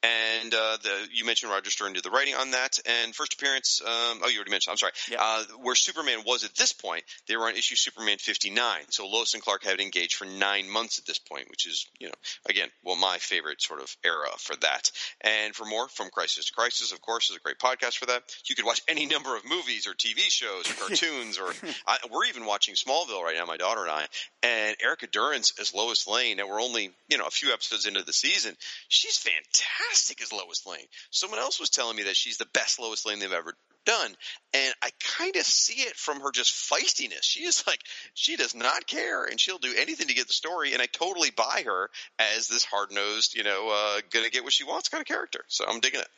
[0.03, 2.79] and uh, the you mentioned Roger Stern did the writing on that.
[2.85, 4.73] And first appearance, um, oh you already mentioned.
[4.73, 4.93] I'm sorry.
[5.11, 5.19] Yeah.
[5.21, 8.83] Uh, where Superman was at this point, they were on issue Superman 59.
[8.91, 12.09] So Lois and Clark had engaged for nine months at this point, which is you
[12.09, 12.15] know
[12.49, 14.91] again well my favorite sort of era for that.
[15.23, 18.23] And for more from Crisis to Crisis, of course, is a great podcast for that.
[18.47, 21.53] You could watch any number of movies or TV shows or cartoons, or
[21.87, 24.07] I, we're even watching Smallville right now, my daughter and I.
[24.43, 28.03] And Erica Durance as Lois Lane, and we're only you know a few episodes into
[28.03, 28.57] the season.
[28.89, 30.87] She's fantastic as Lois Lane.
[31.11, 33.55] Someone else was telling me that she's the best Lois Lane they've ever
[33.85, 34.17] done,
[34.55, 37.23] and I kind of see it from her just feistiness.
[37.23, 37.81] She is like
[38.15, 40.73] she does not care, and she'll do anything to get the story.
[40.73, 44.53] And I totally buy her as this hard nosed, you know, uh, gonna get what
[44.53, 45.45] she wants kind of character.
[45.49, 46.09] So I'm digging it.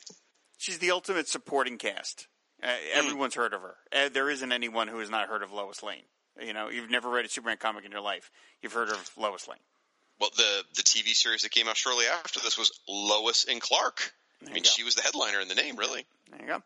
[0.59, 2.26] She's the ultimate supporting cast.
[2.65, 3.77] Uh, everyone's heard of her.
[3.93, 6.03] Uh, there isn't anyone who has not heard of Lois Lane.
[6.41, 8.31] You know, you've never read a Superman comic in your life.
[8.62, 9.59] You've heard of Lois Lane.
[10.21, 14.12] Well, the the TV series that came out shortly after this was Lois and Clark.
[14.47, 16.07] I mean, she was the headliner in the name, really.
[16.31, 16.62] There you go.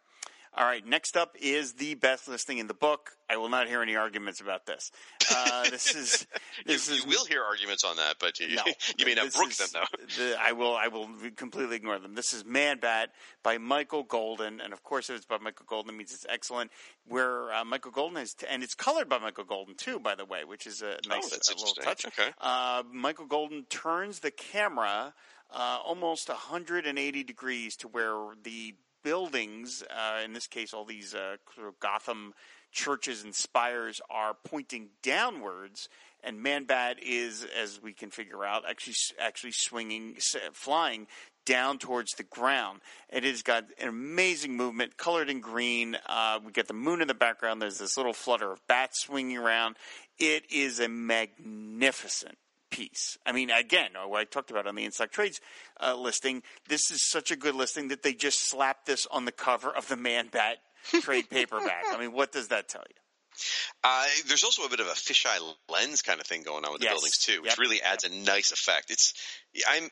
[0.57, 3.11] All right, next up is the best listing in the book.
[3.31, 4.91] I will not hear any arguments about this.
[5.31, 6.27] Uh, this is
[6.67, 8.63] this you, is you will hear arguments on that, but you, no,
[8.99, 10.07] you may not brook is- them though.
[10.17, 10.75] the- I will.
[10.75, 12.15] I will completely ignore them.
[12.15, 13.11] This is Man Bat
[13.43, 16.71] by Michael Golden, and of course, if it's by Michael Golden, it means it's excellent.
[17.07, 20.45] Where uh, Michael Golden is, and it's colored by Michael Golden too, by the way,
[20.45, 22.07] which is a nice Oh, that's uh, little touch.
[22.07, 22.31] Okay.
[22.41, 25.15] Uh, Michael Golden turns the camera
[25.51, 31.37] uh, almost 180 degrees to where the buildings, uh, in this case, all these uh,
[31.55, 32.35] sort of Gotham
[32.73, 35.89] churches and spires, are pointing downwards,
[36.23, 40.17] and Manbat is, as we can figure out, actually actually swinging,
[40.53, 41.07] flying
[41.47, 42.81] down towards the ground.
[43.09, 45.97] It has got an amazing movement, colored in green.
[46.07, 47.63] Uh, we get the moon in the background.
[47.63, 49.77] There's this little flutter of bats swinging around.
[50.19, 52.37] It is a magnificent
[52.71, 53.19] piece.
[53.27, 55.41] I mean, again, uh, what I talked about on the Inside Trades
[55.81, 59.33] uh, listing, this is such a good listing that they just slapped this on the
[59.33, 60.59] cover of the Man Bat
[61.01, 61.85] trade paperback.
[61.93, 62.95] I mean, what does that tell you?
[63.85, 66.81] Uh, there's also a bit of a fisheye lens kind of thing going on with
[66.81, 67.59] the buildings too, which Yep.
[67.59, 68.91] really adds a nice effect.
[68.91, 69.15] It's,
[69.69, 69.89] I'm,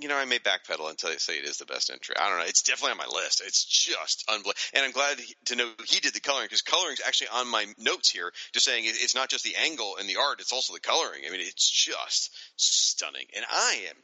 [0.00, 2.16] you know, I may backpedal until I say it is the best entry.
[2.18, 2.44] I don't know.
[2.46, 3.42] It's definitely on my list.
[3.44, 7.02] It's just unbelievable, and I'm glad to know he did the coloring because coloring is
[7.06, 10.40] actually on my notes here, just saying it's not just the angle and the art;
[10.40, 11.22] it's also the coloring.
[11.26, 13.96] I mean, it's just stunning, and I am.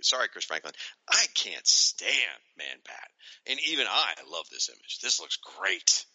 [0.00, 0.72] Sorry, Chris Franklin.
[1.10, 3.08] I can't stand Man Bat.
[3.46, 4.98] and even I love this image.
[5.02, 6.06] This looks great.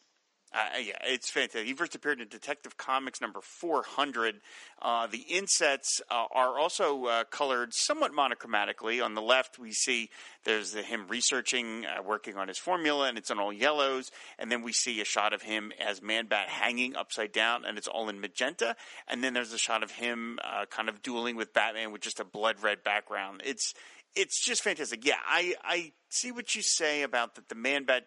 [0.52, 1.68] Uh, yeah, it's fantastic.
[1.68, 4.42] He first appeared in Detective Comics number 400.
[4.82, 9.04] Uh, the insets uh, are also uh, colored somewhat monochromatically.
[9.04, 10.10] On the left, we see
[10.46, 14.10] there's the, him researching, uh, working on his formula, and it's in all yellows.
[14.40, 17.78] And then we see a shot of him as Man Bat hanging upside down, and
[17.78, 18.76] it's all in magenta.
[19.08, 22.20] And then there's a shot of him uh, kind of dueling with Batman with just
[22.20, 23.44] a blood red background.
[23.46, 23.76] It's
[24.16, 25.06] it's just fantastic.
[25.06, 28.06] Yeah, I I see what you say about that the Man Bat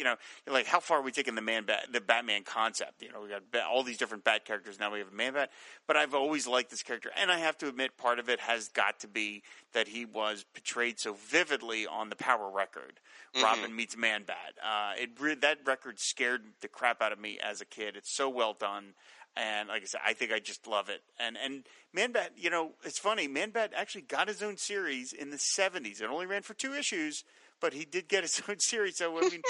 [0.00, 0.16] you know,
[0.50, 3.02] like how far are we taking the man bat, the Batman concept?
[3.02, 4.90] You know, we got all these different Bat characters now.
[4.90, 5.50] We have a Man Bat,
[5.86, 8.68] but I've always liked this character, and I have to admit, part of it has
[8.68, 9.42] got to be
[9.74, 12.98] that he was portrayed so vividly on the Power record.
[13.42, 14.54] Robin meets Man Bat.
[14.64, 17.94] Uh, it that record scared the crap out of me as a kid.
[17.94, 18.94] It's so well done.
[19.36, 21.02] And like I said, I think I just love it.
[21.18, 23.28] And and Man Bat, you know, it's funny.
[23.28, 26.00] Man Bat actually got his own series in the '70s.
[26.00, 27.22] It only ran for two issues,
[27.60, 28.96] but he did get his own series.
[28.96, 29.42] So I mean,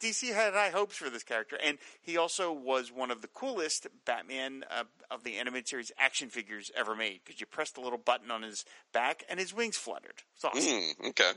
[0.00, 3.86] DC had high hopes for this character, and he also was one of the coolest
[4.04, 7.98] Batman uh, of the animated series action figures ever made because you pressed a little
[7.98, 10.22] button on his back and his wings fluttered.
[10.34, 10.62] It's awesome.
[10.62, 11.32] Mm, okay.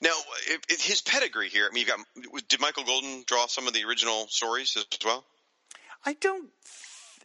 [0.00, 0.14] Now,
[0.68, 1.68] his pedigree here.
[1.70, 2.48] I mean, you got.
[2.48, 5.24] Did Michael Golden draw some of the original stories as well?
[6.04, 6.48] I don't.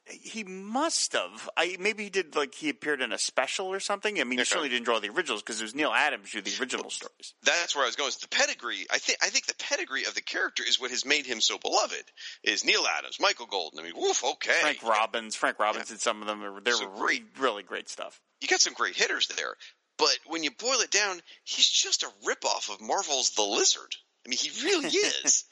[0.09, 1.49] He must have.
[1.55, 4.19] I maybe he did like he appeared in a special or something.
[4.19, 6.51] I mean, he certainly didn't draw the originals because it was Neal Adams who did
[6.51, 7.33] the original stories.
[7.43, 8.09] That's where I was going.
[8.09, 8.87] Is the pedigree?
[8.91, 9.19] I think.
[9.21, 12.03] I think the pedigree of the character is what has made him so beloved.
[12.43, 13.79] Is Neal Adams, Michael Golden?
[13.79, 14.23] I mean, woof.
[14.23, 14.51] Okay.
[14.61, 15.35] Frank Robbins.
[15.35, 16.41] Frank Robbins did some of them.
[16.41, 18.19] They were, So really, really great stuff.
[18.41, 19.55] You got some great hitters there,
[19.99, 23.95] but when you boil it down, he's just a ripoff of Marvel's The Lizard.
[24.25, 24.87] I mean, he really
[25.23, 25.45] is.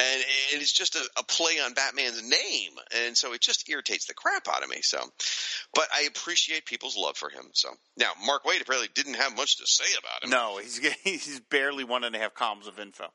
[0.00, 0.24] And,
[0.54, 2.72] and it's just a, a play on Batman's name,
[3.04, 4.78] and so it just irritates the crap out of me.
[4.80, 4.98] So,
[5.74, 7.50] but I appreciate people's love for him.
[7.52, 10.30] So now, Mark Waid apparently didn't have much to say about him.
[10.30, 13.06] No, he's he's barely one and a half columns of info.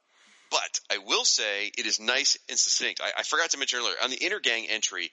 [0.52, 3.02] But I will say it is nice and succinct.
[3.02, 5.12] I, I forgot to mention earlier on the Intergang entry.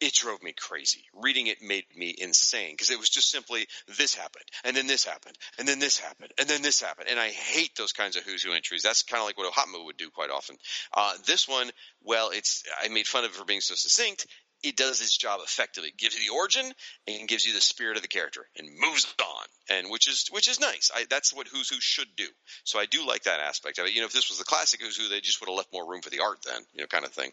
[0.00, 1.04] It drove me crazy.
[1.12, 3.66] Reading it made me insane because it was just simply
[3.98, 7.08] this happened, and then this happened, and then this happened, and then this happened.
[7.10, 8.82] And I hate those kinds of who's who entries.
[8.82, 10.56] That's kind of like what Ohotma would do quite often.
[10.94, 11.70] Uh, this one,
[12.02, 14.26] well, it's I made fun of it for being so succinct.
[14.62, 15.88] It does its job effectively.
[15.88, 16.70] It gives you the origin
[17.06, 20.48] and gives you the spirit of the character and moves on, and which is which
[20.48, 20.90] is nice.
[20.94, 22.26] I, that's what Who's Who should do.
[22.64, 23.92] So I do like that aspect of it.
[23.92, 25.86] You know, if this was the classic Who's Who, they just would have left more
[25.86, 27.32] room for the art then, you know, kind of thing.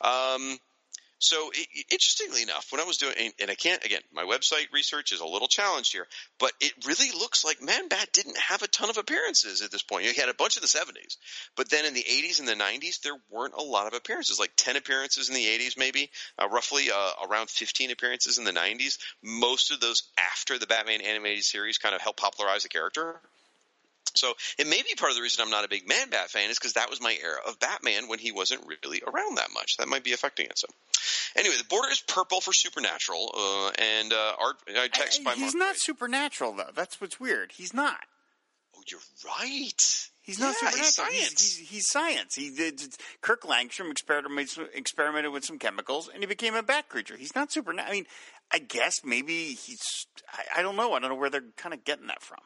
[0.00, 0.58] Um,
[1.24, 4.70] so i interestingly enough, when I was doing, and- and I can't again, my website
[4.72, 6.06] research is a little challenged here,
[6.38, 9.82] but it really looks like Man Bat didn't have a ton of appearances at this
[9.82, 10.06] point.
[10.06, 11.16] He had a bunch in the '70s,
[11.56, 14.38] but then in the '80s and the '90s, there weren't a lot of appearances.
[14.38, 18.52] Like 10 appearances in the '80s, maybe uh, roughly uh, around 15 appearances in the
[18.52, 18.98] '90s.
[19.22, 23.20] Most of those after the Batman animated series kind of helped popularize the character.
[24.14, 26.50] So it may be part of the reason I'm not a big Man Bat fan
[26.50, 29.76] is because that was my era of Batman when he wasn't really around that much.
[29.78, 30.56] That might be affecting it.
[30.58, 30.68] So
[31.36, 34.56] anyway, the border is purple for Supernatural, uh, and uh, art.
[34.68, 35.78] I text by he's Mark not Waid.
[35.80, 36.70] supernatural though.
[36.74, 37.52] That's what's weird.
[37.52, 37.98] He's not.
[38.76, 40.08] Oh, you're right.
[40.22, 40.84] He's not Yeah, supernatural.
[40.84, 41.42] he's science.
[41.42, 42.34] He's, he's, he's science.
[42.36, 42.80] He did.
[43.20, 47.16] Kirk Langstrom experimented, experimented with some chemicals, and he became a bat creature.
[47.16, 47.90] He's not supernatural.
[47.90, 48.06] I mean,
[48.52, 49.82] I guess maybe he's.
[50.32, 50.92] I, I don't know.
[50.92, 52.38] I don't know where they're kind of getting that from.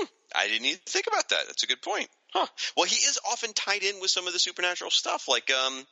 [0.34, 1.46] I didn't even think about that.
[1.46, 2.08] That's a good point.
[2.32, 2.46] Huh.
[2.76, 5.28] Well, he is often tied in with some of the supernatural stuff.
[5.28, 5.86] Like, um,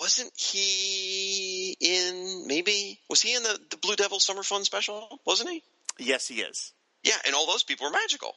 [0.00, 2.46] wasn't he in?
[2.46, 5.20] Maybe was he in the the Blue Devil Summer Fun special?
[5.26, 5.62] Wasn't he?
[5.98, 6.72] Yes, he is.
[7.04, 8.34] Yeah, and all those people were magical,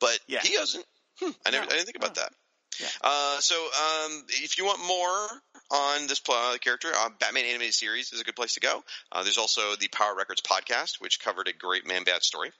[0.00, 0.40] but Yeah.
[0.42, 0.84] he doesn't.
[1.20, 2.22] Hmm, I never, No, I didn't think about no.
[2.22, 2.32] that.
[2.80, 2.88] Yeah.
[3.02, 5.28] Uh, so, um, if you want more
[5.70, 8.82] on this pl- character, uh, Batman animated series is a good place to go.
[9.12, 12.50] Uh, there's also the Power Records podcast, which covered a great Man Bat story.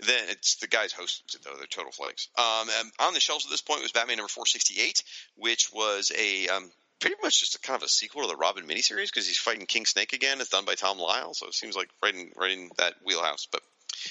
[0.00, 2.28] Then it's the guys hosted it though; they're total flakes.
[2.36, 2.68] Um,
[3.00, 5.02] on the shelves at this point was Batman number 468,
[5.36, 6.70] which was a um,
[7.00, 9.66] pretty much just a kind of a sequel to the Robin miniseries because he's fighting
[9.66, 10.40] King Snake again.
[10.40, 13.46] It's done by Tom Lyle, so it seems like right in right in that wheelhouse.
[13.50, 13.62] But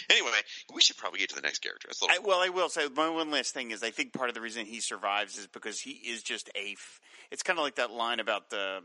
[0.10, 0.32] anyway,
[0.74, 1.90] we should probably get to the next character.
[2.04, 4.42] I, well, I will say my one last thing is I think part of the
[4.42, 6.74] reason he survives is because he is just a.
[6.74, 7.00] F-
[7.32, 8.80] it's kind of like that line about the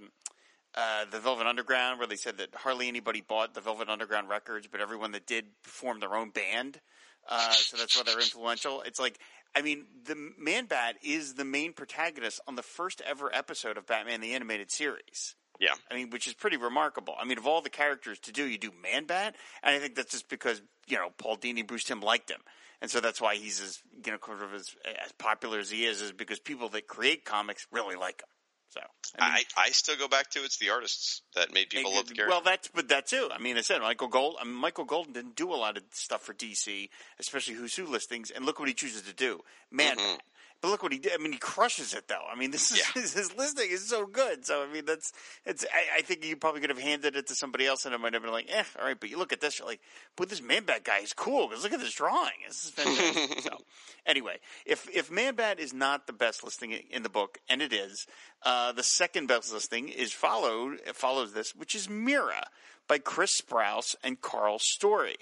[0.74, 4.66] uh, the Velvet Underground where they said that hardly anybody bought the Velvet Underground records,
[4.70, 6.80] but everyone that did formed their own band.
[7.28, 8.82] Uh, so that's why they're influential.
[8.82, 9.18] It's like.
[9.56, 13.86] I mean, the Man Bat is the main protagonist on the first ever episode of
[13.86, 15.34] Batman the Animated Series.
[15.58, 15.74] Yeah.
[15.90, 17.14] I mean, which is pretty remarkable.
[17.18, 19.94] I mean, of all the characters to do, you do Man Bat, and I think
[19.94, 22.40] that's just because you know Paul Dini, Bruce Timm liked him,
[22.80, 24.74] and so that's why he's as you know kind of as,
[25.04, 28.28] as popular as he is, is because people that create comics really like him.
[28.70, 28.80] So
[29.18, 32.06] I mean, I, I still go back to it's the artists that made people love
[32.06, 32.30] the character.
[32.30, 33.28] well, that's but that too.
[33.32, 34.36] I mean, I said Michael Gold.
[34.40, 37.86] I mean, Michael Golden didn't do a lot of stuff for DC, especially Who's Who
[37.86, 39.40] listings, and look what he chooses to do,
[39.70, 40.16] Man mm-hmm.
[40.16, 40.22] Bat.
[40.60, 41.12] But look what he did.
[41.12, 42.24] I mean, he crushes it though.
[42.30, 43.02] I mean, this is Yeah.
[43.02, 44.44] his listing is so good.
[44.44, 45.12] So I mean, that's
[45.44, 45.64] it's.
[45.72, 48.12] I, I think you probably could have handed it to somebody else, and it might
[48.14, 48.98] have been like, eh, all right.
[48.98, 49.80] But you look at this, you're like,
[50.16, 52.32] but this Man Bat guy is cool because look at this drawing.
[52.46, 53.40] This is fantastic.
[53.42, 53.58] so
[54.04, 57.72] anyway, if if Man Bat is not the best listing in the book, and it
[57.72, 58.06] is,
[58.42, 62.48] uh, the second best listing is followed follows this, which is Mera
[62.88, 65.16] by Chris Sprouse and Karl Story.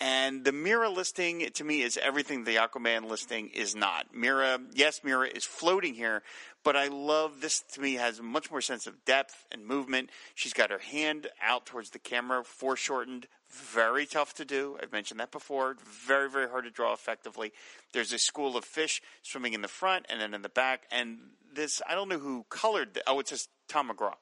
[0.00, 4.12] And the Mera listing to me is everything the Aquaman listing is not.
[4.12, 6.22] Mera, yes, Mera is floating here,
[6.64, 10.10] but I love this to me has much more sense of depth and movement.
[10.34, 14.76] She's got her hand out towards the camera, foreshortened, very tough to do.
[14.82, 15.76] I've mentioned that before.
[15.84, 17.52] Very, very hard to draw effectively.
[17.92, 20.82] There's a school of fish swimming in the front and then in the back.
[20.90, 21.18] And
[21.54, 22.94] this, I don't know who colored.
[22.94, 24.14] The, oh, it says Tom McCraw.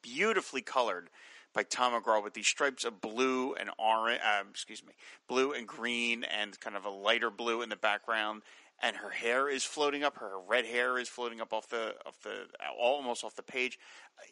[0.00, 1.10] Beautifully colored
[1.54, 4.20] by Tom McCraw with these stripes of blue and orange.
[4.22, 4.92] Um, excuse me,
[5.28, 8.42] blue and green, and kind of a lighter blue in the background.
[8.80, 10.18] And her hair is floating up.
[10.18, 12.46] Her red hair is floating up off the off the
[12.78, 13.78] almost off the page.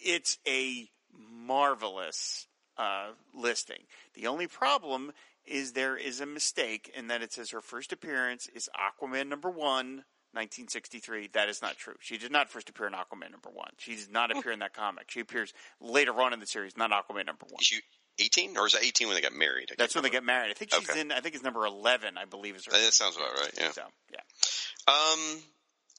[0.05, 0.88] It's a
[1.18, 2.47] marvelous
[2.78, 3.84] uh, listing.
[4.14, 5.12] The only problem
[5.44, 9.51] is there is a mistake in that it says her first appearance is Aquaman number
[9.51, 10.05] one,
[10.36, 11.30] 1963.
[11.32, 11.94] That is not true.
[12.00, 13.70] She did not first appear in Aquaman number one.
[13.78, 15.10] She does not appear in that comic.
[15.10, 17.60] She appears later on in the series, not Aquaman number one.
[17.60, 17.80] issue
[18.18, 19.70] 18 or is that 18 when they got married?
[19.76, 20.50] That's when they get married.
[20.50, 21.00] I think she's Okay.
[21.00, 21.12] in.
[21.12, 22.16] I think it's number 11.
[22.16, 22.72] I believe is her.
[22.72, 23.50] That sounds about right.
[23.58, 23.72] Yeah.
[23.72, 23.82] So
[24.12, 24.92] yeah.
[24.92, 25.42] Um,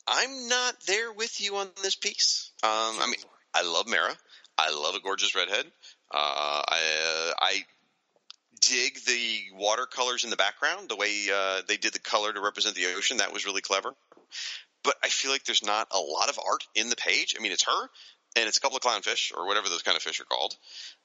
[0.07, 2.51] I'm not there with you on this piece.
[2.63, 3.19] Um, I mean,
[3.53, 4.15] I love Mera.
[4.57, 5.65] I love a gorgeous redhead.
[6.11, 6.79] Uh, I
[7.29, 7.65] uh, I
[8.61, 10.89] dig the watercolors in the background.
[10.89, 13.93] The way uh, they did the color to represent the ocean that was really clever.
[14.83, 17.35] But I feel like there's not a lot of art in the page.
[17.37, 17.89] I mean, it's her.
[18.35, 20.55] And it's a couple of clownfish, or whatever those kind of fish are called.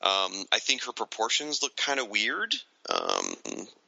[0.03, 2.55] Um, I think her proportions look kind of weird.
[2.91, 3.35] Um,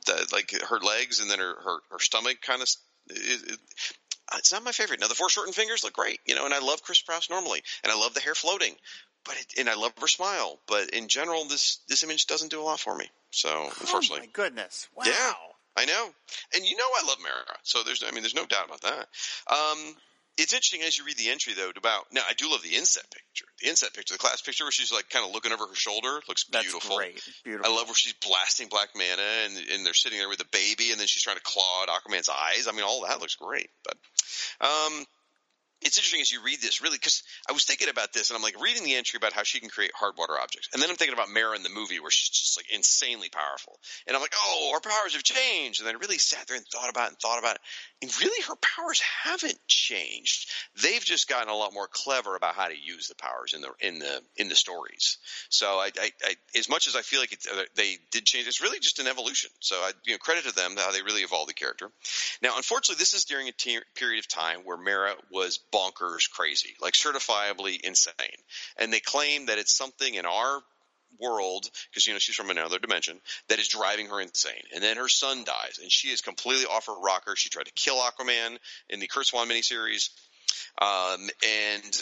[0.06, 2.68] the, like her legs and then her, her, her stomach kind of
[3.10, 3.58] it, it,
[4.36, 5.00] it's not my favorite.
[5.00, 7.92] Now the foreshortened fingers look great, you know, and I love Chris Sprouse normally, and
[7.92, 8.74] I love the hair floating,
[9.24, 10.60] but it, and I love her smile.
[10.66, 13.10] But in general, this this image doesn't do a lot for me.
[13.30, 14.88] So Oh unfortunately, my goodness!
[14.94, 15.04] Wow.
[15.06, 15.32] Yeah.
[15.76, 16.08] I know,
[16.54, 19.08] and you know I love Mera, so there's I mean there's no doubt about that.
[19.50, 19.96] Um,
[20.36, 23.04] it's interesting as you read the entry though about now I do love the inset
[23.10, 25.74] picture, the inset picture, the class picture where she's like kind of looking over her
[25.74, 26.96] shoulder, looks That's beautiful.
[26.96, 27.22] great.
[27.44, 27.70] Beautiful.
[27.72, 30.90] I love where she's blasting Black Manta and and they're sitting there with the baby
[30.90, 32.66] and then she's trying to claw at Aquaman's eyes.
[32.68, 33.70] I mean, all that looks great.
[33.84, 33.96] But
[34.60, 35.04] um,
[35.84, 38.42] it's interesting as you read this, really, because I was thinking about this and I'm
[38.42, 40.96] like reading the entry about how she can create hard water objects, and then I'm
[40.96, 44.34] thinking about Mera in the movie where she's just like insanely powerful, and I'm like,
[44.46, 47.10] oh, her powers have changed, and then I really sat there and thought about it
[47.10, 47.60] and thought about it,
[48.02, 50.50] and really her powers haven't changed.
[50.82, 53.70] They've just gotten a lot more clever about how to use the powers in the
[53.80, 55.18] in the in the stories.
[55.50, 58.48] So I, I, I as much as I feel like it, uh, they did change,
[58.48, 59.50] it's really just an evolution.
[59.60, 61.90] So I you know credit to them how they really evolved the character.
[62.42, 66.74] Now, unfortunately, this is during a te- period of time where Mera was bonkers crazy,
[66.80, 68.14] like certifiably insane,
[68.78, 70.62] and they claim that it's something in our
[71.20, 74.62] world because you know she's from another dimension that is driving her insane.
[74.74, 77.34] And then her son dies and she is completely off her rocker.
[77.36, 80.10] She tried to kill aquaman in the Curt Swan miniseries.
[80.80, 81.96] Um, and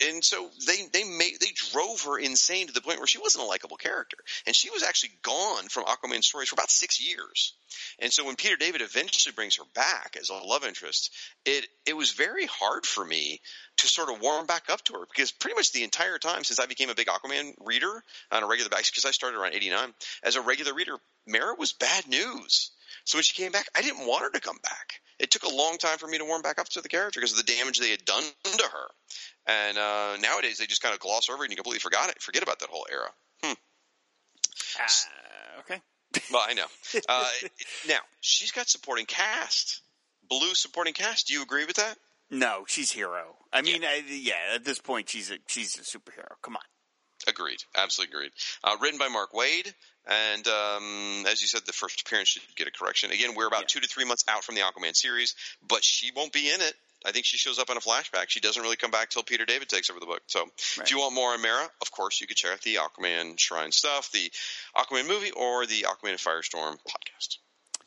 [0.00, 3.44] and so they they made they drove her insane to the point where she wasn't
[3.44, 4.16] a likable character,
[4.46, 7.54] and she was actually gone from Aquaman stories for about six years.
[7.98, 11.12] And so when Peter David eventually brings her back as a love interest,
[11.44, 13.40] it it was very hard for me
[13.78, 16.60] to sort of warm back up to her because pretty much the entire time since
[16.60, 19.94] I became a big Aquaman reader on a regular basis, because I started around '89
[20.22, 20.96] as a regular reader,
[21.26, 22.70] Mera was bad news.
[23.04, 25.00] So when she came back, I didn't want her to come back.
[25.18, 27.38] It took a long time for me to warm back up to the character because
[27.38, 28.86] of the damage they had done to her.
[29.46, 32.22] And uh, nowadays, they just kind of gloss over it and you completely forgot it,
[32.22, 33.08] forget about that whole era.
[33.42, 33.52] Hmm.
[34.80, 35.80] Uh, okay.
[36.32, 36.66] Well, I know.
[37.08, 37.28] Uh,
[37.86, 39.82] now she's got supporting cast,
[40.28, 41.28] blue supporting cast.
[41.28, 41.96] Do you agree with that?
[42.30, 43.36] No, she's hero.
[43.52, 43.88] I mean, yeah.
[43.88, 46.32] I, yeah, at this point, she's a she's a superhero.
[46.42, 46.62] Come on.
[47.26, 47.62] Agreed.
[47.76, 48.32] Absolutely agreed.
[48.64, 49.72] Uh, written by Mark Waid.
[50.06, 53.10] And um, as you said, the first appearance should get a correction.
[53.10, 53.66] Again, we're about yeah.
[53.68, 55.34] two to three months out from the Aquaman series,
[55.66, 56.74] but she won't be in it.
[57.06, 58.28] I think she shows up in a flashback.
[58.28, 60.22] She doesn't really come back till Peter David takes over the book.
[60.26, 60.50] So, right.
[60.78, 63.70] if you want more on Mera, of course, you can check out the Aquaman Shrine
[63.70, 64.32] stuff, the
[64.76, 67.36] Aquaman movie, or the Aquaman and Firestorm podcast.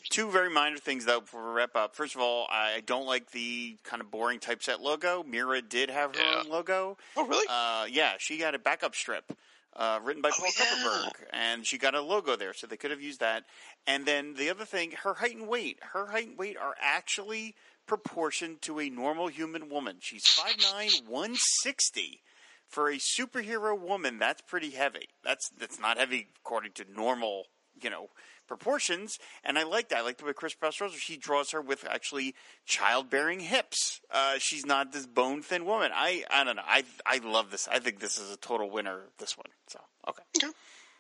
[0.10, 1.95] Two very minor things, though, before we wrap up.
[1.95, 5.23] First of all, I don't like the kind of boring typeset logo.
[5.23, 6.41] Mera did have her yeah.
[6.44, 6.98] own logo.
[7.15, 7.45] Oh, really?
[7.49, 9.32] Uh, yeah, she got a backup strip.
[9.73, 10.65] Uh, written by oh, Paul yeah.
[10.65, 13.45] Kupperberg, and she got a logo there, so they could have used that.
[13.88, 17.56] And then the other thing, her height and weight, her height and weight are actually
[17.88, 19.98] proportioned to a normal human woman.
[20.02, 22.22] She's 5'9", 160.
[22.68, 25.10] For a superhero woman, that's pretty heavy.
[25.23, 27.48] That's that's not heavy according to normal,
[27.82, 28.10] you know,
[28.52, 29.99] proportions, and I like that.
[29.99, 34.02] I like the way Chris Pastrosa she draws her with actually childbearing hips.
[34.11, 35.91] Uh, she's not this bone thin woman.
[35.95, 36.64] I I don't know.
[36.68, 37.69] I I love this.
[37.72, 39.03] I think this is a total winner.
[39.19, 39.48] This one.
[39.68, 39.80] So
[40.10, 40.23] okay.
[40.44, 40.53] okay.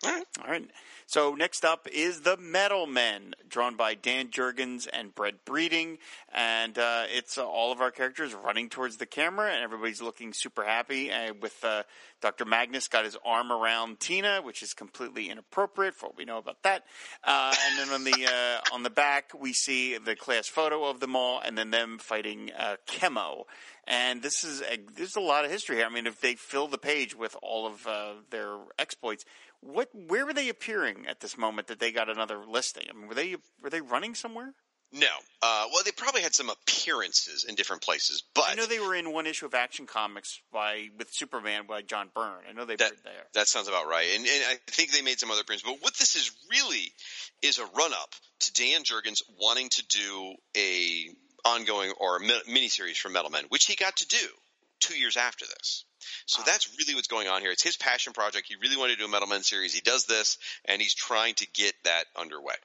[0.03, 0.25] All right.
[0.43, 0.67] All right.
[1.05, 5.97] So next up is the Metal Men, drawn by Dan Jurgens and Brett Breeding,
[6.33, 10.33] and uh, it's uh, all of our characters running towards the camera, and everybody's looking
[10.33, 11.11] super happy.
[11.11, 11.83] Uh, with uh,
[12.21, 12.45] Dr.
[12.45, 16.63] Magnus got his arm around Tina, which is completely inappropriate for what we know about
[16.63, 16.85] that.
[17.23, 20.99] Uh, and then on the uh, on the back, we see the class photo of
[20.99, 22.51] them all, and then them fighting
[22.87, 23.43] Chemo.
[23.87, 25.85] And this is a, there's a lot of history here.
[25.85, 27.85] I mean, if they fill the page with all of
[28.29, 29.25] their exploits
[29.61, 29.89] what?
[29.93, 32.87] Where were they appearing at this moment that they got another listing?
[32.89, 34.53] I mean, were they were they running somewhere?
[34.93, 35.07] No.
[35.41, 38.93] Uh, well, they probably had some appearances in different places, but I know they were
[38.93, 42.43] in one issue of Action Comics by with Superman by John Byrne.
[42.49, 43.23] I know they that, were there.
[43.33, 45.69] That sounds about right, and, and, I think they made some other appearances.
[45.69, 46.91] But what this is really
[47.41, 51.05] is a run up to Dan Jurgens wanting to do a
[51.45, 54.27] ongoing or a miniseries for Metal Men, which he got to do
[54.81, 55.85] two years after this.
[56.25, 57.51] So that's really what's going on here.
[57.51, 58.47] It's his passion project.
[58.47, 59.73] He really wanted to do a Metal Men series.
[59.73, 62.55] He does this, and he's trying to get that underway.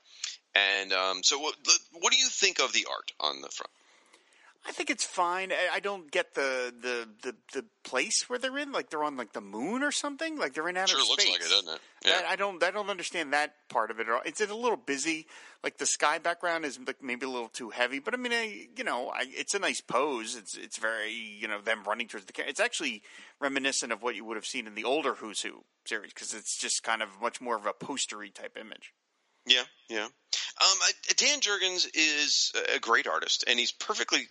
[0.54, 1.54] And um, so, what,
[1.92, 3.70] what do you think of the art on the front?
[4.68, 5.52] I think it's fine.
[5.72, 8.72] I don't get the, the, the, the, place where they're in.
[8.72, 10.36] Like they're on like the moon or something.
[10.36, 11.24] Like they're in outer sure space.
[11.24, 11.80] Sure, looks like it, doesn't it?
[12.04, 12.22] Yeah.
[12.28, 12.62] I, I, don't.
[12.62, 14.22] I don't understand that part of it at all.
[14.24, 15.26] It's a little busy.
[15.62, 18.00] Like the sky background is like maybe a little too heavy.
[18.00, 20.34] But I mean, I, you know, I, it's a nice pose.
[20.34, 22.50] It's it's very you know them running towards the camera.
[22.50, 23.02] It's actually
[23.40, 26.58] reminiscent of what you would have seen in the older Who's Who series because it's
[26.58, 28.92] just kind of much more of a postery type image.
[29.46, 30.04] Yeah, yeah.
[30.04, 30.78] Um,
[31.16, 34.26] Dan Jurgens is a great artist, and he's perfectly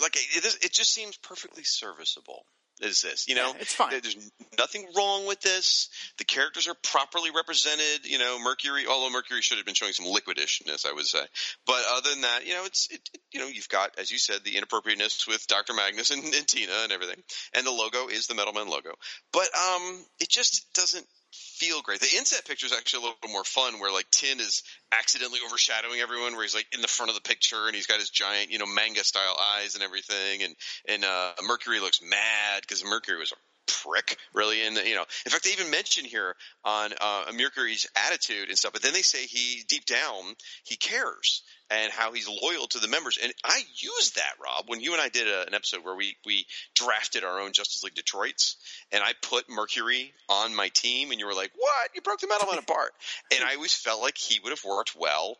[0.00, 2.44] like it, it just seems perfectly serviceable.
[2.80, 3.50] Is this you know?
[3.50, 3.90] Yeah, it's fine.
[3.90, 4.16] There's
[4.58, 5.88] nothing wrong with this.
[6.18, 8.04] The characters are properly represented.
[8.04, 11.24] You know, Mercury, although Mercury should have been showing some liquidishness, I would say.
[11.66, 13.00] But other than that, you know, it's it,
[13.32, 16.72] you know you've got as you said the inappropriateness with Doctor Magnus and, and Tina
[16.82, 17.22] and everything,
[17.54, 18.90] and the logo is the Metal Men logo.
[19.32, 22.00] But um, it just doesn't feel great.
[22.00, 24.62] The inset picture is actually a little more fun, where like Tin is
[24.92, 27.98] accidentally overshadowing everyone, where he's like in the front of the picture and he's got
[27.98, 30.54] his giant, you know, manga style eyes and everything, and
[30.88, 33.32] and uh, Mercury looks mad because Mercury was
[33.66, 34.66] prick, really.
[34.66, 36.34] And you know, in fact, they even mention here
[36.64, 40.34] on uh, Mercury's attitude and stuff, but then they say he deep down
[40.64, 43.18] he cares and how he's loyal to the members.
[43.22, 46.16] And I used that, Rob, when you and I did a, an episode where we
[46.24, 48.56] we drafted our own Justice League Detroit's,
[48.92, 51.90] and I put Mercury on my team, and you were like, "What?
[51.94, 52.92] You broke the Metal Man apart?"
[53.34, 55.36] And I always felt like he would have worked well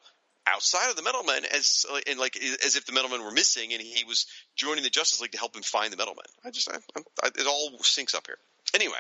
[0.47, 3.73] outside of the Metal Men as and like as if the Metal Men were missing,
[3.73, 4.27] and he was
[4.57, 6.25] joining the Justice League to help him find the Metal Men.
[6.45, 6.77] I just I,
[7.23, 8.39] I, it all syncs up here.
[8.75, 8.95] Anyway,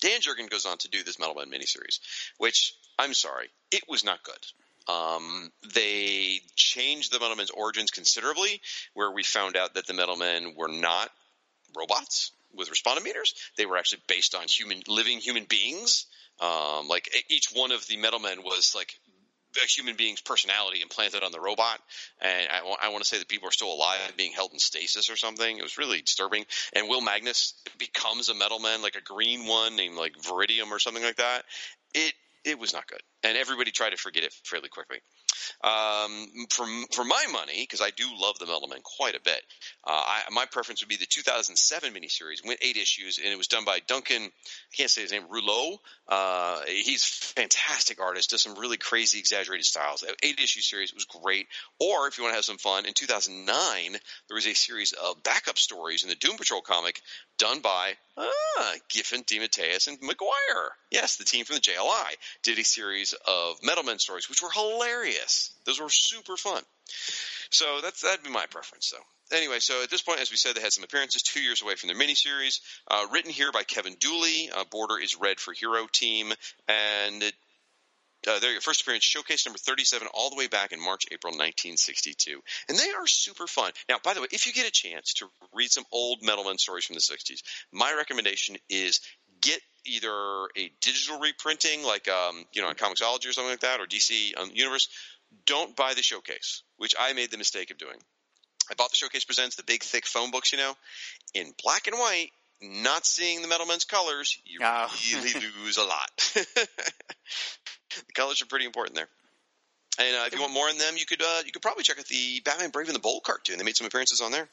[0.00, 2.00] Dan Jurgen goes on to do this Metal Men miniseries,
[2.38, 4.46] which I'm sorry, it was not good.
[4.88, 8.60] Um, they changed the Metal Men's origins considerably,
[8.94, 11.08] where we found out that the Metal Men were not
[11.76, 13.34] robots with responsometers.
[13.56, 16.06] They were actually based on human, living human beings.
[16.40, 18.98] Um, like each one of the Metal Men was like
[19.62, 21.78] a human being's personality implanted on the robot,
[22.20, 24.58] and I, wa- I want to say that people are still alive, being held in
[24.58, 25.58] stasis or something.
[25.58, 26.44] It was really disturbing.
[26.74, 30.78] And Will Magnus becomes a metal man, like a green one named like Veridium or
[30.78, 31.44] something like that.
[31.94, 32.14] It
[32.44, 34.98] it was not good, and everybody tried to forget it fairly quickly.
[35.62, 39.42] Um, for for my money, because I do love the Men quite a bit,
[39.84, 42.46] uh, I, my preference would be the 2007 miniseries.
[42.46, 44.22] Went eight issues, and it was done by Duncan.
[44.22, 45.24] I can't say his name.
[45.28, 45.78] Rouleau.
[46.08, 48.30] Uh, he's fantastic artist.
[48.30, 50.04] Does some really crazy, exaggerated styles.
[50.22, 51.46] Eight issue series was great.
[51.80, 53.92] Or if you want to have some fun, in 2009
[54.28, 57.00] there was a series of backup stories in the Doom Patrol comic
[57.38, 60.72] done by ah, Giffen, DeMatteis, and Maguire.
[60.90, 64.50] Yes, the team from the JLI did a series of Metal Men stories, which were
[64.50, 65.21] hilarious.
[65.66, 66.62] Those were super fun.
[67.50, 69.36] So that's that'd be my preference, though.
[69.36, 71.74] Anyway, so at this point, as we said, they had some appearances two years away
[71.74, 72.60] from their miniseries.
[72.88, 74.50] Uh, written here by Kevin Dooley.
[74.54, 76.32] Uh, border is red for Hero Team,
[76.68, 77.34] and it,
[78.26, 82.40] uh, their first appearance, showcase number 37, all the way back in March, April 1962.
[82.68, 83.72] And they are super fun.
[83.88, 86.58] Now, by the way, if you get a chance to read some old Metal Men
[86.58, 87.42] stories from the 60s,
[87.72, 89.00] my recommendation is
[89.40, 90.14] get either
[90.56, 94.38] a digital reprinting, like um, you know, on Comixology or something like that, or DC
[94.38, 94.88] um, Universe.
[95.46, 97.96] Don't buy the showcase, which I made the mistake of doing.
[98.70, 100.74] I bought the Showcase Presents, the big thick phone books, you know,
[101.34, 102.30] in black and white.
[102.62, 104.86] Not seeing the Metal Men's colors, you Oh.
[105.12, 105.32] really
[105.64, 106.10] lose a lot.
[106.36, 109.08] the colors are pretty important there.
[109.98, 111.98] And uh, if you want more on them, you could uh, you could probably check
[111.98, 113.58] out the Batman Brave and the Bold cartoon.
[113.58, 114.48] They made some appearances on there.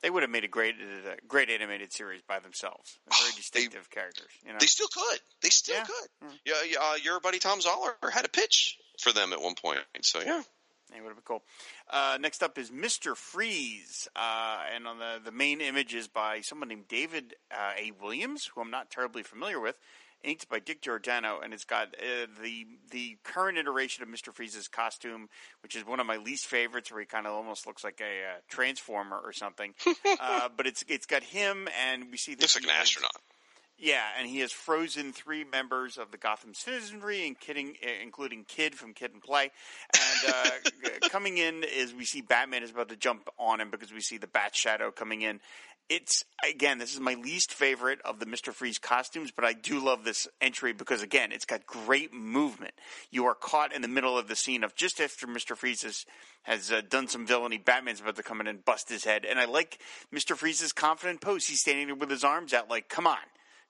[0.00, 2.98] They would have made a great, uh, great animated series by themselves.
[3.10, 4.30] Very Oh, they- distinctive characters.
[4.46, 5.20] You know, They still could.
[5.42, 5.84] They still Yeah.
[5.84, 6.38] could.
[6.44, 9.80] Yeah, yeah uh, your buddy Tom Zoller had a pitch for them at one point.
[10.02, 10.42] So yeah,
[10.94, 11.42] It would have been cool.
[11.90, 16.40] Uh, next up is Mister Freeze, uh, and on the the main image is by
[16.42, 17.90] someone named David uh, A.
[18.00, 19.76] Williams, who I'm not terribly familiar with.
[20.24, 24.66] Inked by Dick Giordano, and it's got uh, the the current iteration of Mister Freeze's
[24.66, 25.28] costume,
[25.62, 28.04] which is one of my least favorites, where he kind of almost looks like a
[28.04, 29.74] uh, transformer or something.
[30.20, 33.12] uh, but it's it's got him, and we see that looks like an astronaut.
[33.78, 38.44] yeah, and he has frozen three members of the Gotham citizenry, and kidding, eh, including
[38.44, 39.52] Kid from Kid and Play.
[39.94, 43.92] And uh, coming in is we see Batman is about to jump on him because
[43.92, 45.40] we see the Bat Shadow coming in.
[45.88, 49.82] It's again, this is my least favorite of the Mister Freeze costumes, but I do
[49.82, 52.74] love this entry because again, it's got great movement.
[53.10, 56.04] You are caught in the middle of the scene of just after Mister Freeze has,
[56.42, 57.56] has uh, done some villainy.
[57.56, 59.78] Batman's about to come in and bust his head, and I like
[60.12, 61.46] Mister Freeze's confident pose.
[61.46, 63.16] He's standing there with his arms out, like, "Come on."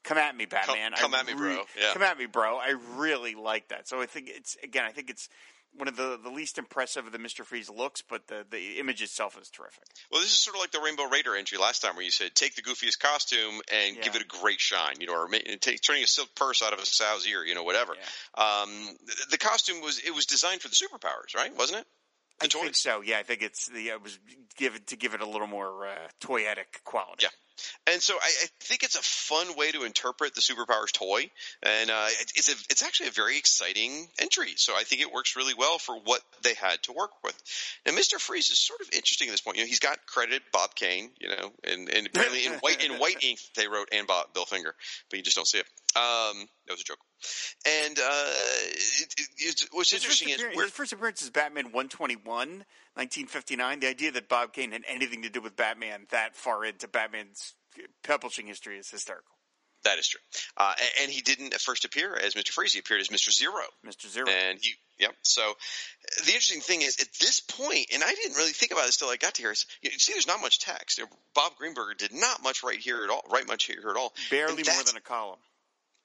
[0.05, 0.93] Come at me, Batman.
[0.97, 1.65] come I at me, bro.
[1.79, 1.93] Yeah.
[1.93, 2.57] Come at me, bro.
[2.57, 3.89] I really like that.
[3.89, 4.85] So I think it's again.
[4.85, 5.29] I think it's
[5.77, 9.03] one of the, the least impressive of the Mister Freeze looks, but the the image
[9.03, 9.85] itself is terrific.
[10.11, 12.35] Well, this is sort of like the Rainbow Raider entry last time, where you said
[12.35, 14.03] take the goofiest costume and Yeah.
[14.03, 15.29] give it a great shine, you know, or
[15.61, 17.93] take, turning a silk purse out of a sow's ear, you know, whatever.
[18.37, 18.71] Um,
[19.07, 21.57] the, the costume was it was designed for the superpowers, right?
[21.57, 21.87] Wasn't it?
[22.41, 22.63] The I toys?
[22.63, 23.01] think so.
[23.03, 24.19] Yeah, I think it's the it was
[24.57, 27.25] given to give it a little more uh, toyetic quality.
[27.25, 27.29] Yeah.
[27.87, 31.31] And so I, I think it's a fun way to interpret the superpowers toy,
[31.63, 34.55] and uh, it, it's a, it's actually a very exciting entry.
[34.57, 37.41] So I think it works really well for what they had to work with.
[37.87, 39.57] Now, Mister Freeze is sort of interesting at this point.
[39.57, 42.93] You know, he's got credited Bob Kane, you know, and, and apparently in white in
[42.99, 44.75] white ink they wrote and Bob Bill Finger,
[45.11, 45.67] but you just don't see it.
[45.97, 46.99] Um, that was a joke.
[47.67, 48.33] And uh,
[49.09, 52.65] it, it, what's His interesting is his first appearance is Batman 121,
[52.99, 53.81] 1959.
[53.81, 57.55] The idea that Bob Kane had anything to do with Batman that far into Batman's
[58.03, 59.35] publishing history is hysterical.
[59.85, 60.21] that is true.
[60.57, 63.63] Uh, and, he didn't at first appear as Mister Freeze; he appeared as Mister Zero.
[63.87, 64.09] Mr.
[64.09, 64.27] Zero.
[64.29, 65.15] And he, yep.
[65.23, 65.55] So
[66.19, 69.09] the interesting thing is, at this point, and I didn't really think about this till
[69.09, 69.53] I got to here.
[69.53, 71.01] Is, you see, there's not much text.
[71.35, 73.23] Bob Greenberger did not much write here at all.
[73.31, 74.13] Write much here at all.
[74.31, 75.39] Barely more than a column.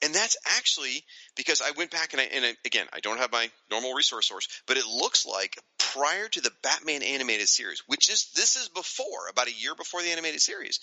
[0.02, 1.04] And that's actually
[1.36, 4.28] because I went back and I, and I, again, I don't have my normal resource
[4.28, 8.68] source, but it looks like prior to the Batman animated series, which is this is
[8.68, 10.80] before about a year before the animated series.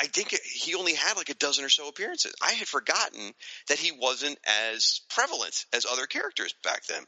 [0.00, 2.32] I think he only had like a dozen or so appearances.
[2.40, 3.32] I had forgotten
[3.68, 4.38] that he wasn't
[4.70, 7.04] as prevalent as other characters back then.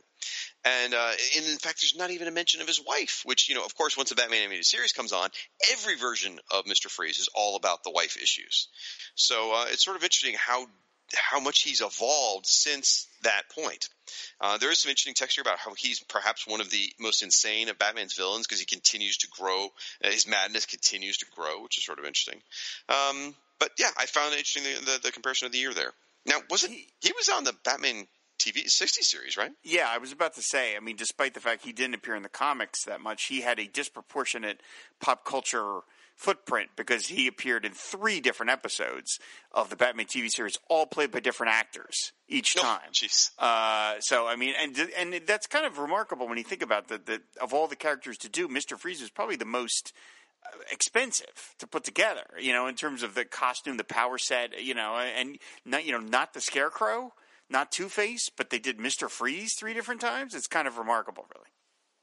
[0.64, 3.54] And, uh, and in fact, there's not even a mention of his wife, which, you
[3.54, 5.30] know, of course, once the Batman animated series comes on,
[5.72, 6.90] every version of Mr.
[6.90, 8.68] Freeze is all about the wife issues.
[9.14, 10.66] So uh, it's sort of interesting how
[11.14, 13.88] how much he's evolved since that point.
[14.40, 17.22] Uh, there is some interesting text here about how he's perhaps one of the most
[17.22, 19.68] insane of Batman's villains because he continues to grow.
[20.04, 22.40] Uh, his madness continues to grow, which is sort of interesting.
[22.88, 25.92] Um, but yeah, I found it interesting the, the, the comparison of the year there.
[26.26, 28.06] Now, wasn't He- he was on the Batman
[28.38, 29.50] TV 60 series, right?
[29.62, 30.74] Yeah, I was about to say.
[30.76, 33.58] I mean, despite the fact he didn't appear in the comics that much, he had
[33.58, 34.62] a disproportionate
[35.00, 35.80] pop culture
[36.20, 39.18] footprint because he appeared in three different episodes
[39.52, 42.90] of the Batman TV series, all played by different actors each Oh, time.
[42.92, 43.30] jeez.
[43.38, 47.06] Uh, so I mean, and and that's kind of remarkable when you think about that.
[47.06, 49.94] That of all the characters to do, Mister Freeze is probably the most
[50.44, 52.24] uh, expensive to put together.
[52.38, 54.62] You know, in terms of the costume, the power set.
[54.62, 57.14] You know, and not you know not the Scarecrow,
[57.48, 60.34] not Two Face, but they did Mister Freeze three different times.
[60.34, 61.49] It's kind of remarkable, really.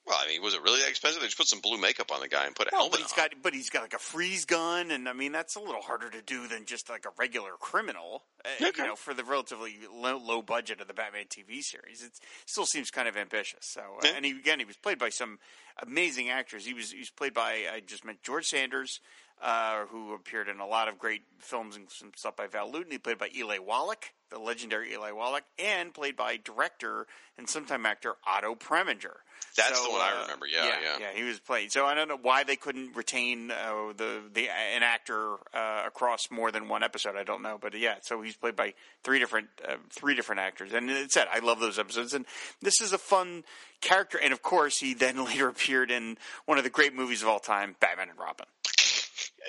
[0.08, 1.20] Well, I mean, was it really that expensive?
[1.22, 3.02] They just put some blue makeup on the guy and put a Well, helmet but
[3.02, 3.18] he's on.
[3.18, 6.10] got but he's got like a freeze gun, and I mean that's a little harder
[6.10, 8.24] to do than just like a regular criminal.
[8.46, 8.84] uh, Okay.
[8.84, 12.14] You know, for the relatively low, low budget of the Batman TV series, it
[12.46, 13.66] still seems kind of ambitious.
[13.66, 14.12] So, uh, Yeah.
[14.16, 15.40] and he, again, he was played by some
[15.82, 16.66] amazing actors.
[16.66, 19.02] He was he was played by I just meant George Sanders,
[19.42, 22.92] uh, who appeared in a lot of great films and some stuff by Val Lewton.
[22.92, 27.06] He played by Eli Wallach, the legendary Eli Wallach, and played by director
[27.38, 29.18] and sometime actor Otto Preminger.
[29.56, 30.48] That's So, the one I uh, remember.
[30.48, 31.08] Yeah, yeah, yeah.
[31.14, 31.72] He was played.
[31.72, 36.30] So I don't know why they couldn't retain uh, the the an actor uh, across
[36.32, 37.16] more than one episode.
[37.16, 37.96] I don't know, but yeah.
[38.02, 38.74] So he's played by
[39.04, 42.14] three different uh, three different actors, and it said I love those episodes.
[42.14, 42.26] And
[42.62, 43.44] this is a fun
[43.82, 44.20] character.
[44.22, 47.40] And of course, he then later appeared in one of the great movies of all
[47.40, 48.46] time, Batman and Robin.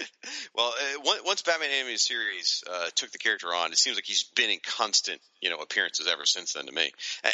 [0.54, 4.24] Well, uh, once Batman animated series uh, took the character on, it seems like he's
[4.34, 6.90] been in constant, you know, appearances ever since then to me.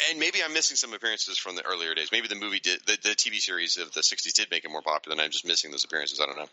[0.09, 2.09] And maybe I'm missing some appearances from the earlier days.
[2.11, 4.83] Maybe the movie did, the, the TV series of the '60s did make him more
[4.83, 6.19] popular, and I'm just missing those appearances.
[6.21, 6.47] I don't know.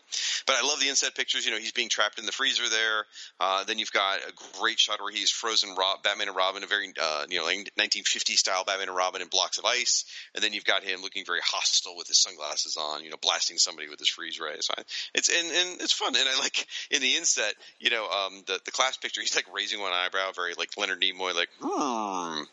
[0.47, 1.45] But I love the inset pictures.
[1.45, 3.05] You know, he's being trapped in the freezer there.
[3.39, 6.67] Uh, then you've got a great shot where he's frozen Rob, Batman and Robin, a
[6.67, 10.05] very, uh, you know, like 1950 style Batman and Robin in blocks of ice.
[10.35, 13.57] And then you've got him looking very hostile with his sunglasses on, you know, blasting
[13.57, 14.55] somebody with his freeze ray.
[14.59, 14.73] So
[15.13, 16.02] it's and, and it's fun.
[16.07, 19.21] And I like in the inset, you know, um, the the class picture.
[19.21, 21.49] He's like raising one eyebrow, very like Leonard Nimoy, like.
[21.61, 22.43] Hmm.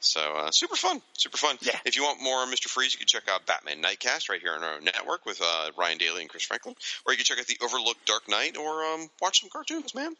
[0.00, 1.56] So uh, super fun, super fun.
[1.62, 1.78] Yeah.
[1.84, 2.66] If you want more Mr.
[2.68, 5.98] Freeze, you can check out Batman Nightcast right here on our network with uh, Ryan
[5.98, 6.74] Daly and Chris Franklin,
[7.06, 10.14] or you can check out the Overlooked Dark Knight, or um, watch some cartoons, man.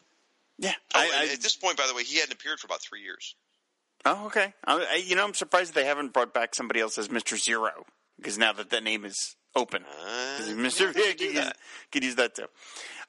[0.57, 2.81] Yeah, Oh, I, I, at this point, by the way, he hadn't appeared for about
[2.81, 3.35] three years.
[4.05, 4.53] oh okay.
[4.65, 7.85] I, I, you know, I'm surprised they haven't brought back somebody else as Mister Zero
[8.17, 9.83] because now that that name is open.
[10.39, 10.95] Uh, Mr.
[10.95, 11.51] yeah, could use,
[11.91, 12.45] could use that too.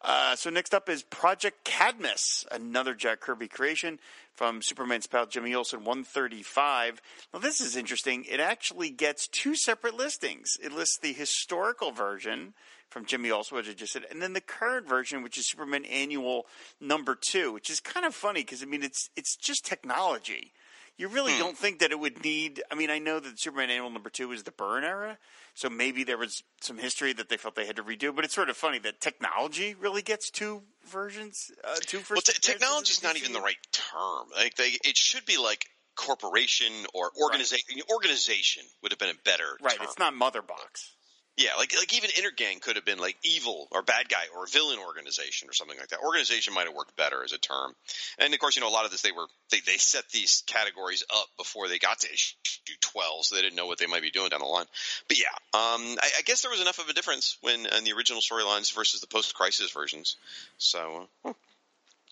[0.03, 3.99] Uh, so next up is Project Cadmus, another Jack Kirby creation
[4.35, 7.01] from Superman's pal Jimmy Olsen 135.
[7.33, 8.25] Now this is interesting.
[8.29, 10.57] It actually gets two separate listings.
[10.63, 12.55] It lists the historical version
[12.89, 15.85] from Jimmy Olsen, which I just said, and then the current version, which is Superman
[15.85, 16.47] Annual
[16.81, 20.53] Number Two, which is kind of funny because I mean it's it's just technology.
[21.01, 22.63] You really don't think that it would need.
[22.71, 25.17] I mean, I know that Superman Annual Number Two is the Byrne era,
[25.55, 28.15] so maybe there was some history that they felt they had to redo.
[28.15, 31.51] But it's sort of funny that technology really gets two versions.
[31.65, 32.27] Uh, two Well, first.
[32.27, 34.27] t- technology's not even the right term.
[34.37, 35.65] Like they, it should be like
[35.97, 37.81] corporation or organization.
[37.91, 39.85] Organization would have been a better Right, term.
[39.87, 40.93] it's not Mother Box.
[41.41, 44.79] Yeah, like like even Intergang could have been like evil or bad guy or villain
[44.79, 46.01] organization or something like that.
[46.05, 47.73] Organization might have worked better as a term.
[48.19, 50.43] And of course, you know, a lot of this they were they, they set these
[50.47, 52.37] categories up before they got to issue
[52.83, 54.67] twelve, so they didn't know what they might be doing down the line.
[55.09, 57.93] But yeah, um, I, I guess there was enough of a difference when in the
[57.97, 60.17] original storylines versus the post-crisis versions.
[60.59, 61.33] So uh,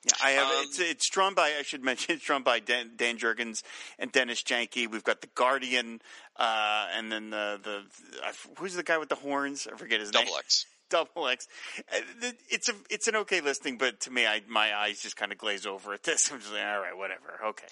[0.04, 0.46] Yeah, I have.
[0.46, 1.54] Um, it's it's drawn by.
[1.58, 3.62] I should mention it's drawn by Dan, Dan Jurgens
[3.98, 4.90] and Dennis Janke.
[4.90, 6.00] We've got the Guardian,
[6.36, 7.82] uh, and then the the
[8.58, 9.66] who's the guy with the horns?
[9.72, 10.26] I forget his name.
[10.26, 10.64] Dubbilex.
[10.90, 11.46] Dubbilex.
[11.92, 15.32] Uh, It's a it's an okay listing, but to me, I my eyes just kind
[15.32, 16.30] of glaze over at this.
[16.32, 17.66] I'm just like, all right, whatever, okay.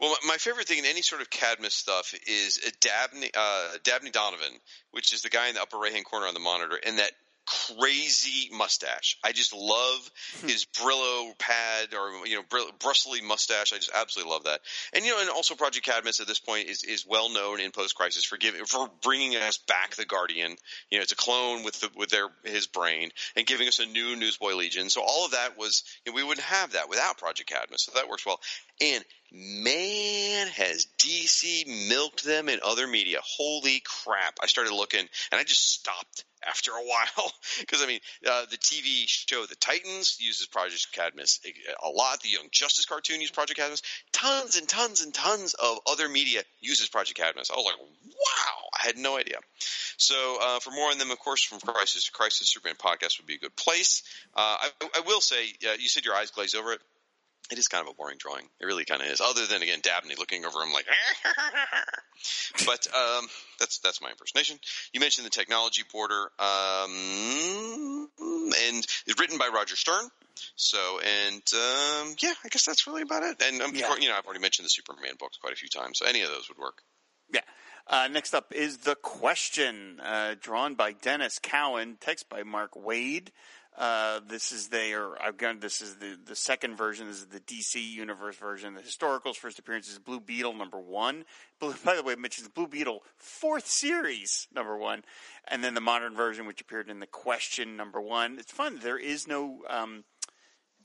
[0.00, 3.68] Well, my my favorite thing in any sort of Cadmus stuff is uh, Dabney, uh,
[3.84, 4.58] Dabney Donovan,
[4.92, 7.12] which is the guy in the upper right hand corner on the monitor, and that
[7.46, 9.18] crazy mustache.
[9.22, 10.10] I just love
[10.40, 10.48] hmm.
[10.48, 13.72] his Brillo pad or you know br- bristly mustache.
[13.72, 14.60] I just absolutely love that.
[14.92, 17.70] And you know, and also Project Cadmus at this point is is well known in
[17.70, 20.56] post crisis for giving for bringing us back the Guardian.
[20.90, 23.86] You know, it's a clone with the, with their his brain and giving us a
[23.86, 24.88] new Newsboy Legion.
[24.90, 27.82] So all of that was you know, we wouldn't have that without Project Cadmus.
[27.82, 28.40] So that works well.
[28.80, 33.18] And man, has DC milked them in other media.
[33.22, 34.38] Holy crap.
[34.42, 37.32] I started looking and I just stopped after a while.
[37.60, 41.40] Because, I mean, uh, the TV show The Titans uses Project Cadmus
[41.82, 42.22] a lot.
[42.22, 43.82] The Young Justice cartoon uses Project Cadmus.
[44.12, 47.50] Tons and tons and tons of other media uses Project Cadmus.
[47.50, 49.38] I was like, wow, I had no idea.
[49.96, 53.26] So, uh, for more on them, of course, from Crisis to Crisis, Superman podcast would
[53.26, 54.02] be a good place.
[54.34, 56.80] Uh, I, I will say, uh, you said your eyes glaze over it
[57.50, 58.44] it is kind of a boring drawing.
[58.60, 59.20] It really kind of is.
[59.20, 60.86] Other than again, Dabney looking over him like,
[62.66, 63.26] but um,
[63.58, 64.58] that's that's my impersonation.
[64.92, 70.08] You mentioned the technology border, um, and it's written by Roger Stern.
[70.56, 73.42] So, and um, yeah, I guess that's really about it.
[73.42, 73.94] And um, Yeah.
[73.96, 76.30] you know, I've already mentioned the Superman books quite a few times, so any of
[76.30, 76.82] those would work.
[77.32, 77.40] Yeah.
[77.86, 83.28] Uh, next up is The Question, uh, drawn by Denys Cowan, text by Mark Waid.
[83.76, 85.58] Uh, this is their again.
[85.58, 87.08] This is the the second version.
[87.08, 88.74] This is the DC Universe version.
[88.74, 91.24] The historicals first appearance is Blue Beetle number one.
[91.58, 95.02] Blue, by the way, mentions Blue Beetle fourth series number one,
[95.48, 98.38] and then the modern version, which appeared in the Question number one.
[98.38, 98.78] It's fun.
[98.80, 100.04] There is no um,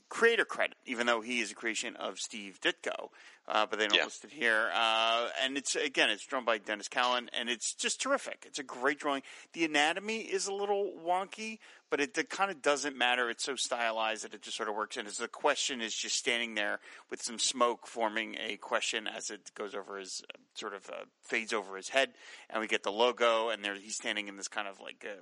[0.08, 3.10] creator credit, even though he is a creation of Steve Ditko.
[3.48, 4.04] Uh, but they don't Yeah.
[4.04, 4.70] list it here.
[4.72, 8.44] Uh, and it's again, it's drawn by Denys Cowan, and it's just terrific.
[8.46, 9.22] It's a great drawing.
[9.54, 11.58] The anatomy is a little wonky,
[11.90, 13.28] but it, it kind of doesn't matter.
[13.28, 14.96] It's so stylized that it just sort of works.
[14.96, 16.78] And as the question is just standing there
[17.10, 20.22] with some smoke forming a question as it goes over his
[20.54, 22.10] sort of uh, fades over his head,
[22.48, 25.04] and we get the logo, and there he's standing in this kind of like.
[25.06, 25.20] Uh,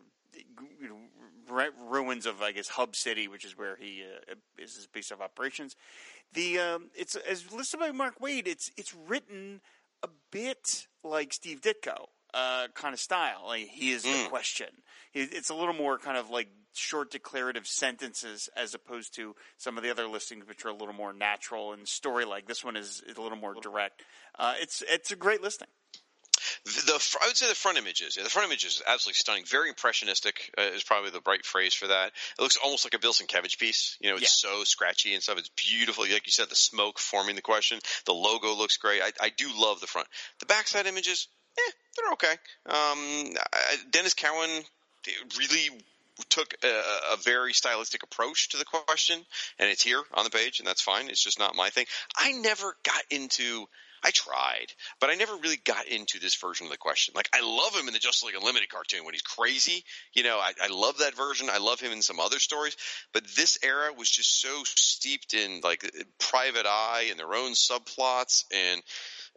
[1.88, 5.22] ruins of I guess Hub City, which is where he uh, is his base of
[5.22, 5.74] operations.
[6.34, 8.46] The um, it's as listed by Mark Waid.
[8.46, 9.62] It's it's written
[10.02, 13.44] a bit like Steve Ditko uh, kind of style.
[13.46, 14.68] Like he is the question.
[15.14, 19.82] It's a little more kind of like short declarative sentences as opposed to some of
[19.82, 22.46] the other listings, which are a little more natural and story like.
[22.46, 24.02] This one is, a little more direct.
[24.38, 25.68] Uh, it's it's a great listing.
[26.64, 28.16] The, the I would say the front images.
[28.16, 29.44] Yeah, the front image is absolutely stunning.
[29.46, 32.12] Very impressionistic uh, is probably the right phrase for that.
[32.38, 33.96] It looks almost like a Bill Sienkiewicz piece.
[34.00, 35.38] You know, it's so scratchy and stuff.
[35.38, 36.04] It's beautiful.
[36.04, 37.80] Like you said, the smoke forming the question.
[38.06, 39.02] The logo looks great.
[39.02, 40.08] I, I do love the front.
[40.40, 41.28] The backside images,
[41.58, 42.34] eh, they're okay.
[42.66, 43.34] Um,
[43.90, 44.50] Denys Cowan
[45.38, 45.70] really
[46.28, 46.82] took a,
[47.12, 49.18] a very stylistic approach to the question,
[49.58, 51.08] and it's here on the page, and that's fine.
[51.08, 51.86] It's just not my thing.
[52.16, 53.66] I never got into.
[54.00, 54.66] I tried,
[55.00, 57.14] but I never really got into this version of the question.
[57.16, 59.82] Like, I love him in the Justice League Unlimited cartoon when he's crazy.
[60.12, 61.48] You know, I, I love that version.
[61.50, 62.76] I love him in some other stories,
[63.12, 65.90] but this era was just so steeped in like
[66.20, 68.82] Private Eye and their own subplots and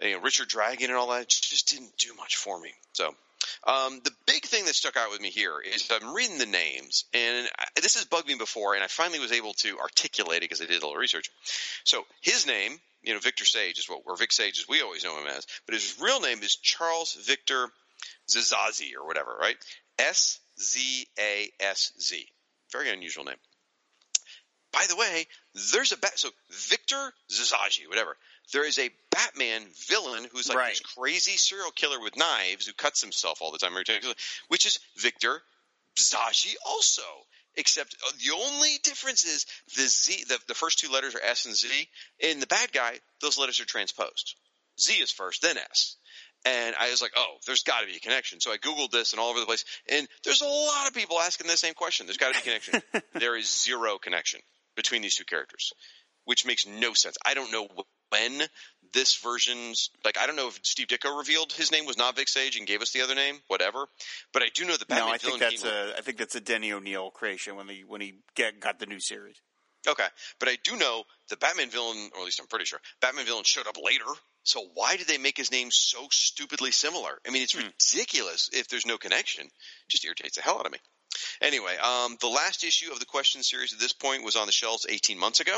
[0.01, 1.27] you know, Richard Dragon and all that.
[1.27, 2.71] Just didn't do much for me.
[2.93, 3.13] So
[3.65, 7.05] um, the big thing that stuck out with me here is I'm reading the names,
[7.13, 10.49] and I, this has bugged me before, and I finally was able to articulate it
[10.49, 11.29] because I did a little research.
[11.83, 15.03] So his name, you know, Victor Sage is what, or Vic Sage as we always
[15.03, 17.69] know him as, but his real name is Charles Victor
[18.27, 19.55] Zazazi or whatever, right?
[19.99, 22.25] S Z A S Z.
[22.71, 23.35] Very unusual name.
[24.71, 25.27] By the way,
[25.73, 26.17] there's a bat.
[26.17, 28.15] So Victor Zazaji, whatever.
[28.51, 30.69] There is a Batman villain who's like Right.
[30.71, 33.73] this crazy serial killer with knives who cuts himself all the time,
[34.47, 35.41] which is Victor
[35.97, 37.01] Zsasz also.
[37.55, 39.45] Except uh, the only difference is
[39.75, 40.23] the Z.
[40.29, 41.67] The, the first two letters are S and Z.
[42.19, 44.35] In the bad guy, those letters are transposed.
[44.79, 45.97] Z is first, then S.
[46.45, 48.39] And I was like, oh, there's got to be a connection.
[48.39, 49.65] So I Googled this and all over the place.
[49.91, 52.07] And there's a lot of people asking the same question.
[52.07, 53.01] There's got to be a connection.
[53.19, 54.39] there is zero connection
[54.75, 55.73] between these two characters,
[56.23, 57.17] which makes no sense.
[57.25, 57.67] I don't know
[58.11, 58.41] when
[58.93, 62.27] this version's like I don't know if Steve Ditko revealed his name was not Vic
[62.27, 63.87] Sage and gave us the other name, whatever.
[64.33, 66.17] But I do know the Batman no, I think villain that's came- a I think
[66.17, 69.35] that's a Denny O'Neil creation when he when he get, got the new series.
[69.87, 70.05] Okay,
[70.39, 73.43] but I do know the Batman villain, or at least I'm pretty sure, Batman villain
[73.45, 74.05] showed up later.
[74.43, 77.19] So why did they make his name so stupidly similar?
[77.27, 77.65] I mean, it's hmm.
[77.65, 79.45] ridiculous if there's no connection.
[79.45, 79.51] It
[79.89, 80.79] just irritates the hell out of me.
[81.41, 84.51] Anyway, um, the last issue of the question series at this point was on the
[84.51, 85.57] shelves 18 months ago.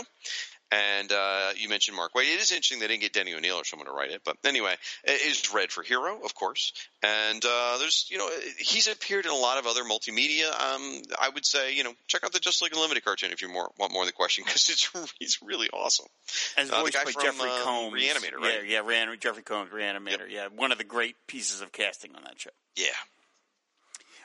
[0.72, 2.24] And uh, you mentioned Mark Waid.
[2.24, 4.74] It is interesting they didn't get Denny O'Neil or someone to write it, but anyway,
[5.04, 6.74] it is Red for Hero, of course.
[7.04, 8.28] And uh, there's, you know,
[8.58, 10.48] he's appeared in a lot of other multimedia.
[10.48, 13.50] Um, I would say, you know, check out the Just League Unlimited cartoon if you
[13.50, 16.08] more want more of the question because it's he's really awesome.
[16.58, 18.64] As Uh, the voiced guy by from, Jeffrey uh, Combs, Reanimator, right?
[18.66, 20.28] Yeah, yeah, Rean- Jeffrey Combs, Reanimator.
[20.28, 22.50] Yeah, one of the great pieces of casting on that show.
[22.76, 22.88] Yeah.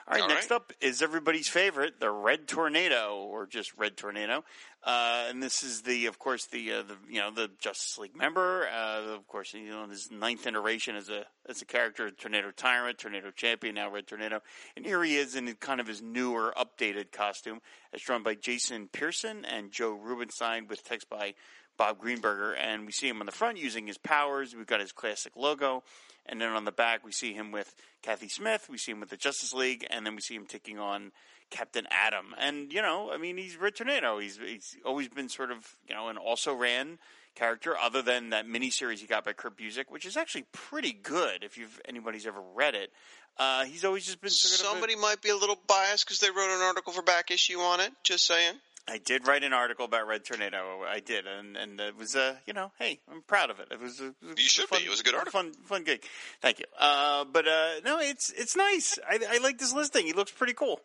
[0.08, 0.56] All right, All next right.
[0.56, 4.42] up is everybody's favorite, the Red Tornado, or just Red Tornado,
[4.82, 8.16] uh, and this is the, of course, the, uh, the you know the Justice League
[8.16, 12.50] member, uh, of course, you know his ninth iteration as a as a character, Tornado
[12.50, 14.40] Tyrant, Tornado Champion, now Red Tornado,
[14.76, 17.60] and here he is in kind of his newer, updated costume,
[17.92, 21.34] as drawn by Jason Pearson and Joe Rubinstein, with text by
[21.76, 24.56] Bob Greenberger, and we see him on the front using his powers.
[24.56, 25.84] We've got his classic logo,
[26.28, 28.68] and then on the back we see him with Kathy Smith.
[28.70, 31.12] We see him with the Justice League, and then we see him taking on
[31.50, 32.34] Captain Atom.
[32.38, 34.18] And you know, I mean, he's Red Tornado.
[34.18, 36.98] He's he's always been sort of you know an also ran
[37.34, 41.44] character, other than that miniseries he got by Kurt Busiek, which is actually pretty good
[41.44, 42.90] if you've anybody's ever read it.
[43.36, 46.18] Uh, he's always just been sort of a- Somebody might be a little biased because
[46.18, 47.92] they wrote an article for back issue on it.
[48.02, 48.54] Just saying.
[48.90, 50.82] I did write an article about Red Tornado.
[50.88, 53.68] I did, and and it was uh, you know, hey, I'm proud of it.
[53.70, 54.86] It was a, it was You should a fun, be.
[54.86, 55.40] It was a good article.
[55.40, 56.02] fun fun gig.
[56.40, 56.64] Thank you.
[56.78, 58.98] Uh, but uh, no, it's it's nice.
[59.08, 60.06] I, I like this listing.
[60.06, 60.80] He looks pretty cool.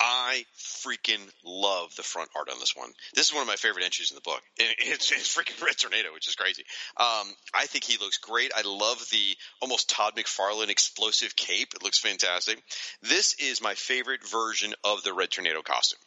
[0.00, 2.90] I freaking love the front art on this one.
[3.14, 4.42] This is one of my favorite entries in the book.
[4.58, 6.64] It's, it's freaking Red Tornado, which is crazy.
[6.98, 8.52] Um, I think he looks great.
[8.54, 11.72] I love the almost Todd McFarlane explosive cape.
[11.74, 12.62] It looks fantastic.
[13.02, 16.00] This is my favorite version of the Red Tornado costume.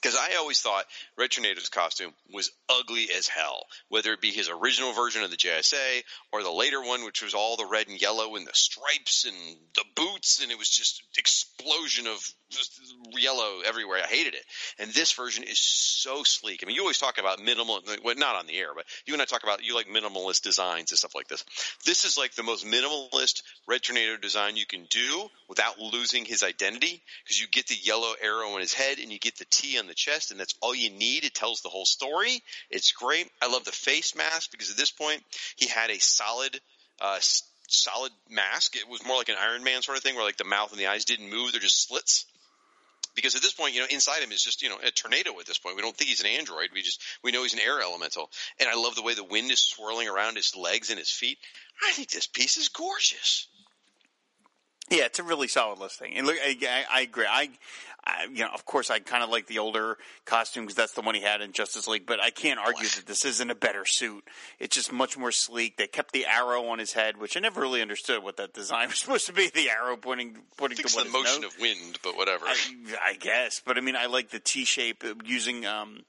[0.00, 0.86] Because I always thought
[1.18, 5.36] Red Tornado's costume was ugly as hell, whether it be his original version of the
[5.36, 6.02] JSA
[6.32, 9.36] or the later one, which was all the red and yellow and the stripes and
[9.74, 12.18] the boots, and it was just explosion of
[12.50, 12.80] just
[13.12, 14.00] yellow everywhere.
[14.02, 14.44] I hated it.
[14.78, 16.60] And this version is so sleek.
[16.62, 19.22] I mean, you always talk about minimal, well, not on the air, but you and
[19.22, 21.44] I talk about you like minimalist designs and stuff like this.
[21.84, 26.42] This is like the most minimalist Red Tornado design you can do without losing his
[26.42, 29.78] identity because you get the yellow arrow on his head and you get the T
[29.78, 31.24] on the chest, and that's all you need.
[31.24, 32.42] It tells the whole story.
[32.70, 33.28] It's great.
[33.42, 35.22] I love the face mask because at this point
[35.56, 36.60] he had a solid.
[37.00, 37.18] Uh,
[37.72, 38.76] solid mask.
[38.76, 40.78] It was more like an Iron Man sort of thing, where like the mouth and
[40.78, 42.26] the eyes didn't move; they're just slits
[43.14, 45.46] because at this point, you know, inside him is just, you know, a tornado at
[45.46, 45.76] this point.
[45.76, 46.70] We don't think he's an android.
[46.72, 48.30] We just, we know he's an air elemental.
[48.58, 51.38] And I love the way the wind is swirling around his legs and his feet.
[51.86, 53.48] I think this piece is gorgeous.
[54.90, 56.16] Yeah, it's a really solid listing.
[56.16, 57.26] And look, I, I, I agree.
[57.28, 57.50] I,
[58.04, 61.02] I, you know, of course, I kind of like the older costume because that's the
[61.02, 62.06] one he had in Justice League.
[62.06, 64.24] But I can't argue that this isn't a better suit.
[64.58, 65.76] It's just much more sleek.
[65.76, 68.88] They kept the arrow on his head, which I never really understood what that design
[68.88, 69.48] was supposed to be.
[69.48, 72.46] The arrow pointing, pointing I think it's to the what motion of wind, but whatever.
[72.46, 72.56] I,
[73.10, 76.00] I guess, but I mean, I like the T shape using um,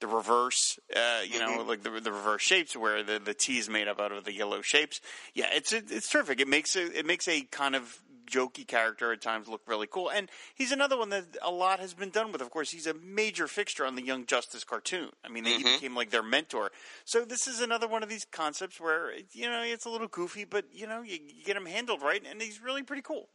[0.00, 3.68] the reverse, uh, you know, like the, the reverse shapes where the, the T is
[3.68, 5.00] made up out of the yellow shapes.
[5.34, 6.40] Yeah, it's it's terrific.
[6.40, 8.00] It makes a, it makes a kind of
[8.30, 11.94] jokey character at times look really cool, and he's another one that a lot has
[11.94, 12.40] been done with.
[12.40, 15.10] Of course, he's a major fixture on the Young Justice cartoon.
[15.24, 16.70] I mean, he became like their mentor.
[17.04, 20.44] So this is another one of these concepts where you know it's a little goofy,
[20.44, 23.28] but you know you, you get him handled right, and he's really pretty cool.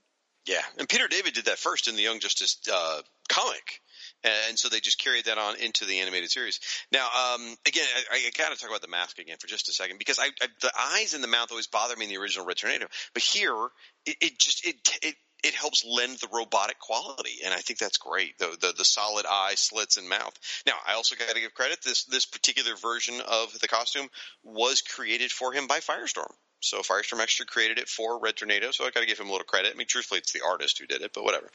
[0.46, 3.82] Yeah, and Peter David did that first in the Young Justice uh, comic,
[4.26, 6.60] and so they just carried that on into the animated series.
[6.92, 9.74] Now, um, again, I, I got to talk about the mask again for just a
[9.74, 12.46] second because I, I, the eyes and the mouth always bother me in the original
[12.46, 13.68] Red Tornado, but here
[14.06, 15.16] it, it just it it.
[15.44, 18.36] It helps lend the robotic quality, and I think that's great.
[18.40, 20.34] The the, the solid eye slits and mouth.
[20.66, 21.84] Now, I also got to give credit.
[21.84, 24.08] This this particular version of the costume
[24.44, 26.32] was created for him by Firestorm.
[26.66, 29.32] So Firestorm Extra created it for Red Tornado, so I got to give him a
[29.32, 29.72] little credit.
[29.74, 31.48] I mean, truthfully, it's the artist who did it, but whatever.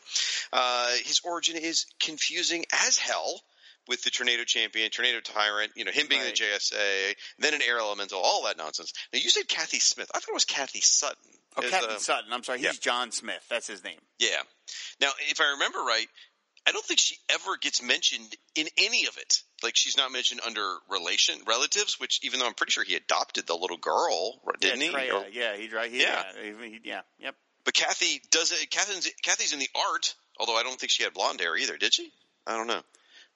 [0.53, 3.41] Uh, his origin is confusing as hell
[3.89, 6.37] with the Tornado Champion, Tornado Tyrant, you know, him being Right.
[6.37, 8.93] the JSA, then an Air Elemental, all that nonsense.
[9.13, 10.11] Now, you said Kathy Smith.
[10.15, 11.17] I thought it was Kathy Sutton.
[11.57, 12.33] Oh, Captain uh, Sutton.
[12.33, 12.73] I'm sorry, he's yeah.
[12.81, 13.45] John Smith.
[13.51, 13.99] That's his name.
[14.19, 14.37] yeah.
[15.01, 16.07] Now, if I remember right,
[16.67, 19.43] I don't think she ever gets mentioned in any of it.
[19.63, 23.47] Like she's not mentioned under relation relatives, which even though I'm pretty sure he adopted
[23.47, 25.11] the little girl, didn't yeah, he?
[25.11, 25.91] Or- yeah, he, right.
[25.91, 26.23] He, Yeah.
[26.43, 27.35] yeah, he, yeah, yep.
[27.65, 28.71] But Kathy does it.
[28.71, 31.77] Kathy's, Kathy's in the art, although I don't think she had blonde hair either.
[31.77, 32.11] Did she?
[32.47, 32.83] I don't know.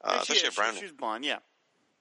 [0.02, 1.24] Uh, Yeah, she, she had brown she, she was blonde.
[1.24, 1.38] Yeah,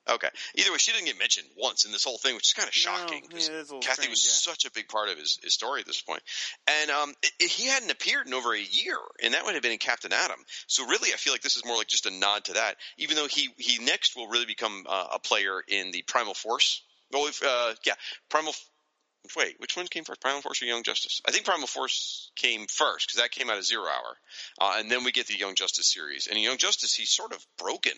[0.10, 0.28] Okay.
[0.56, 2.74] Either way, she didn't get mentioned once in this whole thing, which is kind of
[2.74, 3.22] shocking.
[3.24, 4.52] No, 'cause yeah, Kathy strange, was yeah.
[4.52, 6.22] such a big part of his, his story at this point.
[6.68, 9.64] And um, i i- he hadn't appeared in over a year, and that would have
[9.64, 10.40] been in Captain Atom.
[10.68, 12.76] So really, I feel like this is more like just a nod to that.
[12.98, 16.82] Even though he he next will really become uh, a player in the Primal Force.
[17.12, 17.94] Well, if, uh, yeah,
[18.30, 18.54] Primal.
[19.38, 21.22] Wait, which one came first, Primal Force or Young Justice?
[21.26, 24.18] I think Primal Force came first because that came out of Zero Hour,
[24.60, 26.28] uh, and then we get the Young Justice series.
[26.28, 27.94] And in Young Justice, he's sort of broken.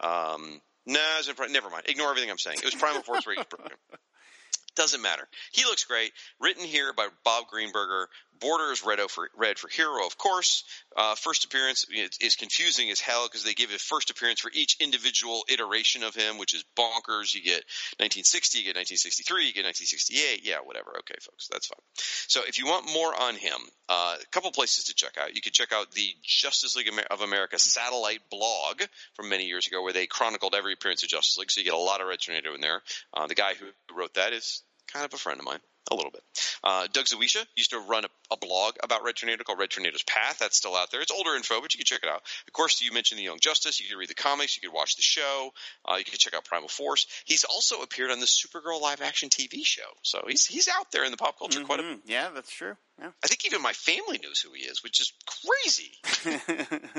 [0.00, 1.84] Um, no, it's in Pri- never mind.
[1.88, 2.58] Ignore everything I'm saying.
[2.58, 3.24] It was Primal Force.
[4.74, 5.28] Doesn't matter.
[5.52, 6.12] He looks great.
[6.40, 8.06] Written here by Bob Greenberger.
[8.42, 10.64] Border is red for red for hero, of course.
[10.96, 11.86] Uh, first appearance
[12.20, 16.14] is, confusing as hell because they give a first appearance for each individual iteration of
[16.14, 17.34] him, which is bonkers.
[17.34, 17.62] You get
[18.02, 20.40] 1960, you get 1963, you get 1968.
[20.44, 20.90] Yeah, whatever.
[20.98, 21.78] Okay, folks, that's fine.
[21.94, 23.58] So if you want more on him,
[23.88, 25.34] uh, a couple places to check out.
[25.36, 28.82] You could check out the Justice League of America satellite blog
[29.14, 31.50] from many years ago, where they chronicled every appearance of Justice League.
[31.50, 32.82] So you get a lot of Red Tornado in there.
[33.14, 33.66] Uh, the guy who
[33.96, 34.62] wrote that is
[34.92, 35.60] kind of a friend of mine.
[35.90, 36.22] A little bit.
[36.64, 40.04] Uh, Doug Zawisza used to run a, a blog about Red Tornado called Red Tornado's
[40.04, 40.38] Path.
[40.38, 41.00] That's still out there.
[41.00, 42.22] It's older info, but you can check it out.
[42.46, 43.80] Of course, you mentioned the Young Justice.
[43.80, 44.56] You can read the comics.
[44.56, 45.50] You can watch the show.
[45.84, 47.06] Uh, you can check out Primal Force.
[47.24, 49.82] He's also appeared on the Supergirl live action TV show.
[50.02, 52.00] So he's he's out there in the pop culture quite a Mhm.
[52.06, 52.76] Yeah, that's true.
[53.00, 53.10] Yeah.
[53.24, 55.92] I think even my family knows who he is, which is crazy.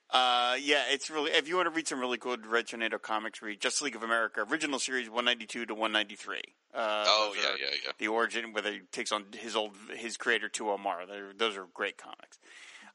[0.09, 1.31] Uh, yeah, it's really.
[1.31, 4.03] If you want to read some really good Red Tornado comics, read Justice League of
[4.03, 6.43] America original series one ninety two to one ninety three.
[6.73, 7.91] Uh, Oh, yeah, yeah, yeah.
[7.97, 10.77] The origin where he takes on his old his creator T.O.
[10.77, 11.05] Morrow.
[11.05, 12.39] They're, those are great comics.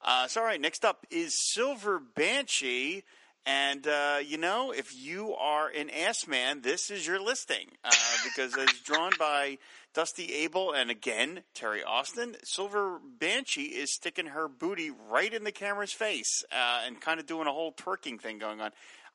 [0.02, 3.02] Uh, so all right, next up is Silver Banshee.
[3.44, 7.90] And uh, you know, if you are an ass man, this is your listing uh,
[8.24, 9.58] because it's drawn by
[9.94, 12.36] Dusty Abell and again Terry Austin.
[12.44, 17.26] Silver Banshee is sticking her booty right in the camera's face uh, and kind of
[17.26, 18.70] doing a whole twerking thing going on.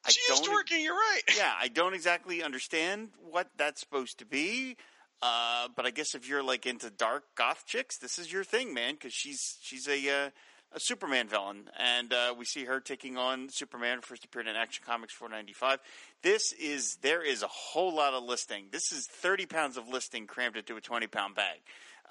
[0.06, 0.84] I She is twerking.
[0.84, 1.22] You're right.
[1.38, 4.78] yeah, I don't exactly understand what that's supposed to be.
[5.22, 8.74] Uh, but I guess if you're like into dark goth chicks, this is your thing,
[8.74, 8.94] man.
[8.94, 10.30] Because she's she's a uh,
[10.74, 14.02] a Superman villain, and uh, we see her taking on Superman.
[14.02, 15.80] First appeared in Action Comics 495.
[16.22, 18.66] This is there is a whole lot of listing.
[18.72, 21.60] This is 30 pounds of listing crammed into a 20 pound bag.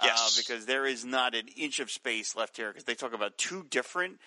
[0.02, 0.20] Yes.
[0.20, 3.38] Uh, because there is not an inch of space left here because they talk about
[3.38, 4.18] two different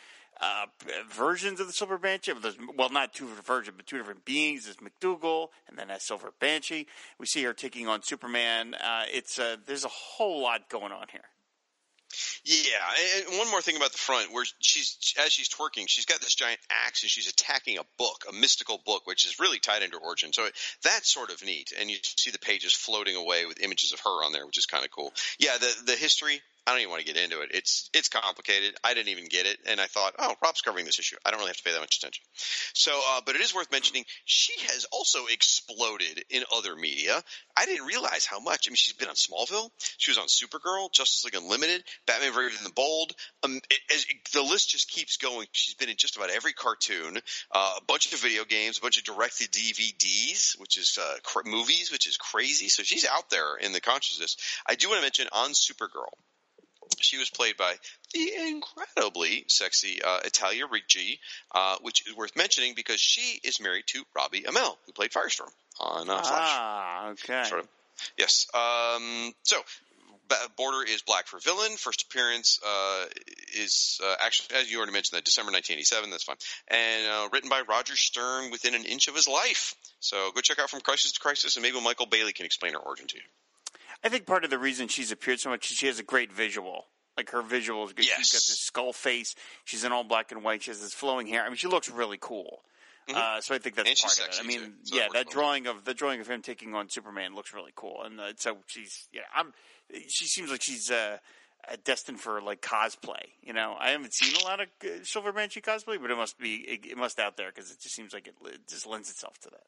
[0.41, 0.65] uh,
[1.11, 2.33] versions of the Silver Banshee.
[2.75, 4.65] Well, not two different versions, but two different beings.
[4.65, 6.87] There's McDougal, and then that Silver Banshee.
[7.19, 8.73] We see her taking on Superman.
[8.73, 11.25] Uh, it's uh, there's a whole lot going on here.
[12.43, 16.21] Yeah, and one more thing about the front, where she's as she's twerking, she's got
[16.21, 19.83] this giant axe and she's attacking a book, a mystical book, which is really tied
[19.83, 20.33] into origin.
[20.33, 20.47] So
[20.83, 24.23] that's sort of neat, and you see the pages floating away with images of her
[24.25, 25.13] on there, which is kind of cool.
[25.39, 27.49] Yeah, the the history I don't even want to get into it.
[27.53, 28.75] It's it's complicated.
[28.83, 31.15] I didn't even get it, and I thought, oh, Rob's covering this issue.
[31.25, 32.23] I don't really have to pay that much attention.
[32.73, 34.05] So, uh, but it is worth mentioning.
[34.25, 37.23] She has also exploded in other media.
[37.57, 38.67] I didn't realize how much.
[38.67, 39.69] I mean, she's been on Smallville.
[39.97, 43.13] She was on Supergirl, Justice League Unlimited, Batman Brave and the Bold.
[43.43, 45.47] Um, it, it, the list just keeps going.
[45.51, 47.17] She's been in just about every cartoon,
[47.51, 51.47] uh, a bunch of video games, a bunch of directed DVDs, which is uh, cr-
[51.49, 52.69] movies, which is crazy.
[52.69, 54.37] So she's out there in the consciousness.
[54.67, 56.13] I do want to mention on Supergirl
[56.99, 57.75] she was played by
[58.13, 61.19] the incredibly sexy uh, Italia Ricci,
[61.53, 65.51] uh, which is worth mentioning because she is married to Robbie Amell, who played Firestorm
[65.79, 66.49] on uh, Flash.
[66.51, 67.43] Ah, okay.
[67.45, 67.67] Sort of.
[68.17, 68.47] Yes.
[68.53, 69.57] Um, so,
[70.57, 71.71] Border is black for villain.
[71.77, 73.05] First appearance uh,
[73.57, 76.09] is uh, actually, as you already mentioned, that December 1987.
[76.09, 76.37] That's fine.
[76.67, 79.75] And uh, written by Roger Stern within an inch of his life.
[79.99, 82.79] So go check out From Crisis to Crisis, and maybe Michael Bailey can explain her
[82.79, 83.23] origin to you.
[84.03, 86.31] I think part of the reason she's appeared so much is she has a great
[86.31, 86.85] visual.
[87.17, 88.05] Like her visual is good.
[88.05, 88.17] Yes.
[88.17, 89.35] She's got this skull face.
[89.65, 90.63] She's in all black and white.
[90.63, 91.43] She has this flowing hair.
[91.43, 92.61] I mean, she looks really cool.
[93.13, 94.39] Uh, so I think that's And part of it.
[94.43, 96.89] I mean, too, so yeah, that that drawing of the drawing of him taking on
[96.89, 99.53] Superman looks really cool, and uh, so she's yeah, I'm.
[100.07, 101.17] She seems like she's uh,
[101.67, 103.23] uh, destined for like cosplay.
[103.41, 106.37] You know, I haven't seen a lot of uh, Silver Banshee cosplay, but it must
[106.37, 109.09] be it, it must out there because it just seems like it, it just lends
[109.09, 109.63] itself to that.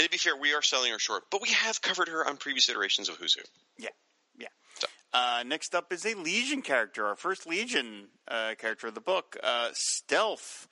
[0.00, 2.38] And to be fair, we are selling her short, but we have covered her on
[2.38, 3.42] previous iterations of Who's Who.
[3.76, 3.90] Yeah,
[4.38, 4.48] yeah.
[4.78, 9.02] So- Uh, next up is a Legion character, our first Legion uh, character of the
[9.02, 10.68] book, uh, Stealth,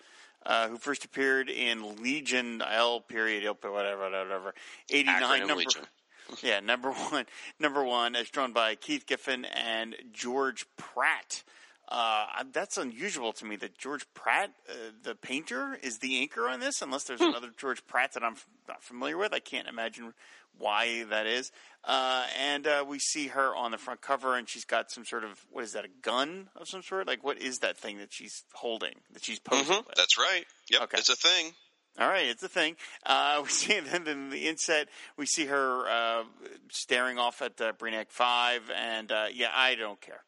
[0.46, 4.54] uh, who first appeared in Legion L period L whatever whatever
[4.88, 5.56] eighty nine number.
[5.56, 5.82] Legion.
[6.42, 7.26] Yeah, number one,
[7.58, 11.42] number one, as drawn by Keith Giffen and George Pratt.
[11.90, 16.60] Uh, that's unusual to me that George Pratt, uh, the painter, is the anchor on
[16.60, 16.82] this.
[16.82, 20.12] Unless there's another George Pratt that I'm f- not familiar with, I can't imagine
[20.58, 21.50] why that is.
[21.84, 25.24] Uh, and uh, we see her on the front cover, and she's got some sort
[25.24, 25.86] of what is that?
[25.86, 27.06] A gun of some sort?
[27.06, 28.94] Like what is that thing that she's holding?
[29.12, 29.96] That she's posing Mhm, with?
[29.96, 30.44] That's right.
[30.68, 30.98] Yep, Okay.
[30.98, 31.54] it's a thing.
[31.98, 32.76] All right, it's a thing.
[33.06, 36.24] Uh, we see then in the inset, we see her uh,
[36.70, 37.72] staring off at uh,
[38.08, 40.20] Five, and uh, yeah, I don't care.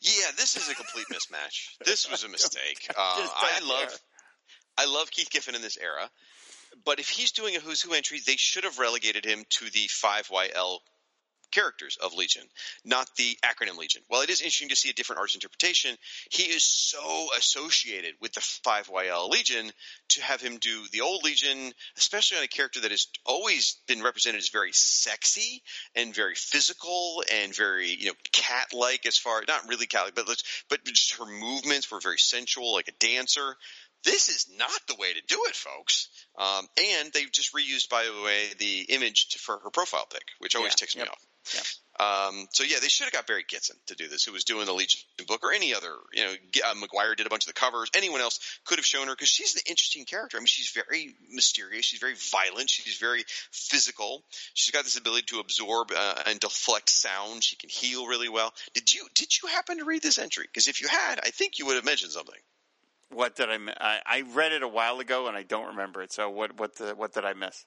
[0.00, 1.68] Yeah, this is a complete mismatch.
[1.84, 2.86] This was a mistake.
[2.90, 3.98] Uh, I love, care.
[4.78, 6.10] I love Keith Giffen in this era,
[6.84, 9.88] but if he's doing a Who's Who entry, they should have relegated him to the
[9.88, 10.78] five YL
[11.50, 12.42] characters of Legion,
[12.84, 14.02] not the acronym Legion.
[14.08, 15.96] While it is interesting to see a different artist interpretation,
[16.30, 19.70] he is so associated with the 5YL Legion
[20.10, 24.02] to have him do the old Legion, especially on a character that has always been
[24.02, 25.62] represented as very sexy
[25.94, 30.64] and very physical and very, you know, cat-like as far, not really cat-like, but, let's-
[30.68, 33.56] but just her movements were very sensual, like a dancer.
[34.04, 36.08] This is not the way to do it, folks.
[36.36, 40.22] Um, and they've just reused, by the way, the image to, for her profile pic,
[40.38, 41.26] which always Yeah, ticks me yep, off.
[42.00, 44.66] Um, so yeah, they should have got Barry Kitson to do this, who was doing
[44.66, 45.92] the Legion book, or any other.
[46.12, 46.32] You know,
[46.70, 47.90] uh, Maguire did a bunch of the covers.
[47.96, 50.36] Anyone else could have shown her because she's an interesting character.
[50.36, 51.84] I mean, she's very mysterious.
[51.84, 52.70] She's very violent.
[52.70, 54.22] She's very physical.
[54.54, 57.42] She's got this ability to absorb uh, and deflect sound.
[57.42, 58.54] She can heal really well.
[58.74, 60.44] Did you did you happen to read this entry?
[60.44, 62.40] Because if you had, I think you would have mentioned something.
[63.10, 64.00] What did I, I?
[64.06, 66.12] I read it a while ago, and I don't remember it.
[66.12, 66.58] So what?
[66.60, 66.76] What?
[66.76, 67.64] The, what did I miss?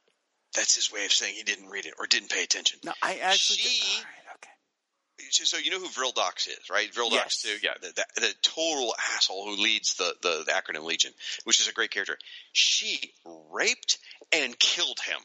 [0.55, 2.79] That's his way of saying he didn't read it or didn't pay attention.
[2.83, 3.57] No, I actually.
[3.57, 5.29] She- right, okay.
[5.29, 6.93] so you know who Vril Dox is, right?
[6.93, 7.21] Vril Yes.
[7.23, 7.57] Dox, too.
[7.63, 11.11] Yeah, the, the, the total asshole who leads the, the, the acronym Legion,
[11.45, 12.17] which is a great character.
[12.51, 13.13] She
[13.51, 13.97] raped
[14.33, 15.19] and killed him.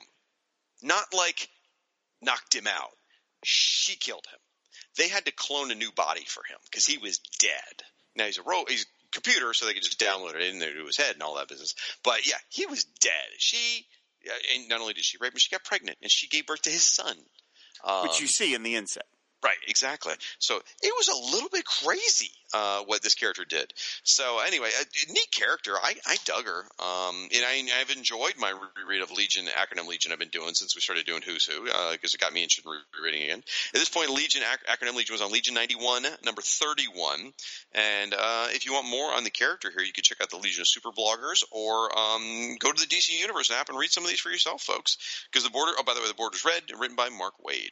[0.82, 1.48] Not like
[2.22, 2.90] knocked him out.
[3.44, 4.38] She killed him.
[4.96, 7.82] They had to clone a new body for him because he was dead.
[8.16, 10.72] Now he's a ro- he's a computer, so they could just download it in there
[10.72, 11.74] to his head and all that business.
[12.02, 13.12] But yeah, he was dead.
[13.38, 13.86] She,
[14.54, 16.70] and not only did she rape him, she got pregnant and she gave birth to
[16.70, 17.16] his son.
[17.84, 19.04] Um, Which you see in the inset.
[19.47, 20.12] Right, exactly.
[20.40, 23.73] So it was a little bit crazy uh, what this character did.
[24.02, 25.74] So anyway, a, neat character.
[25.81, 30.10] I, I dug her, um, and I, I've enjoyed my reread of Legion, acronym Legion.
[30.10, 32.68] I've been doing since we started doing Who's Who because uh, it got me interested
[32.68, 33.39] in rereading again.
[33.39, 37.32] At this point, Legion ac- acronym Legion was on Legion ninety one, number thirty one.
[37.73, 40.39] And uh, if you want more on the character here, you can check out the
[40.39, 44.02] Legion of Super bloggers or um, go to the DC Universe app and read some
[44.02, 44.98] of these for yourself, folks.
[45.31, 45.70] Because the border.
[45.78, 47.70] Oh, by the way, the border's red, and written by Mark Waid.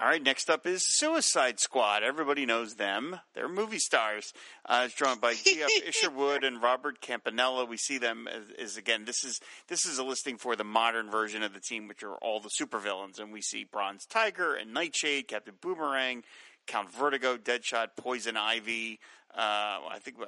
[0.00, 2.04] All right, next up is Suicide Squad.
[2.04, 3.18] Everybody knows them.
[3.34, 4.32] They're movie stars.
[4.64, 5.68] Uh, it's drawn by G.F.
[5.88, 7.64] Isherwood and Robert Campanella.
[7.64, 9.06] We see them as, as, again.
[9.06, 12.14] This is this is a listing for the modern version of the team, which are
[12.14, 16.22] all the supervillains, and we see Bronze Tiger and Nightshade, Captain Boomerang,
[16.68, 19.00] Count Vertigo, Deadshot, Poison Ivy.
[19.34, 20.18] Uh, I think,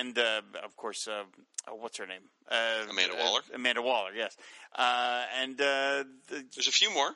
[0.00, 1.22] and uh, of course, uh,
[1.68, 2.22] oh, what's her name?
[2.50, 3.40] Uh, Amanda Waller.
[3.54, 4.36] Amanda Waller, yes.
[4.74, 7.12] Uh, and the, there's a few more.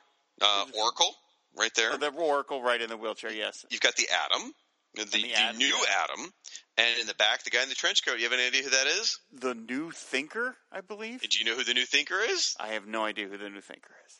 [0.73, 1.13] Oracle
[1.57, 1.91] right there.
[1.93, 3.65] Oh, the Oracle right in the wheelchair, yes.
[3.69, 4.53] You've got the Atom,
[4.95, 6.31] the, the, the new Atom,
[6.77, 8.17] and in the back, the guy in the trench coat.
[8.17, 9.19] You have any idea who that is?
[9.33, 11.21] The New Thinker, I believe.
[11.21, 12.55] Do you know who the New Thinker is?
[12.59, 14.19] I have no idea who the New Thinker is.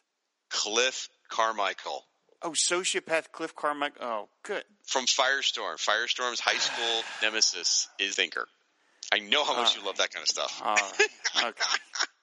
[0.49, 2.03] Cliff Carmichael.
[2.41, 4.05] Oh, sociopath Cliff Carmichael.
[4.05, 4.63] Oh, good.
[4.85, 5.77] From Firestorm.
[5.77, 8.47] Firestorm's high school nemesis is Thinker.
[9.13, 10.61] I know how much uh, you love that kind of stuff.
[10.63, 11.09] Right.
[11.49, 11.77] Okay.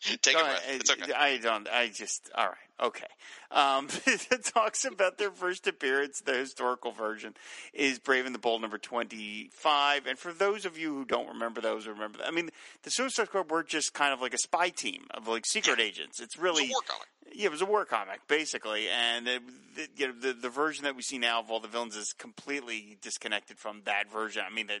[0.00, 0.64] Take a breath.
[0.68, 1.12] It's okay.
[1.12, 1.68] I don't.
[1.68, 2.30] I just.
[2.34, 2.56] All right.
[2.80, 3.06] Okay.
[3.50, 6.20] Um, it talks about their first appearance.
[6.20, 7.34] The historical version
[7.74, 10.06] is Brave and the Bold number twenty-five.
[10.06, 12.28] And for those of you who don't remember those, remember that.
[12.28, 12.50] I mean,
[12.82, 15.84] the Suicide Squad were just kind of like a spy team of like secret yeah.
[15.84, 16.20] agents.
[16.20, 17.06] It's really it war comic.
[17.32, 19.42] Yeah, it was a war comic basically, and it,
[19.76, 22.12] the, you know, the the version that we see now of all the villains is
[22.12, 24.42] completely disconnected from that version.
[24.46, 24.80] I mean, that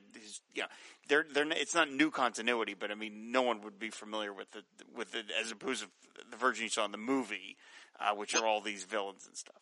[0.54, 0.68] you know,
[1.08, 4.50] they're they're it's not new continuity, but I mean, no one would be familiar with
[4.52, 4.62] the
[4.96, 5.88] with it as opposed to
[6.30, 7.56] the version you saw in the movie,
[8.00, 9.60] uh, which are all these villains and stuff.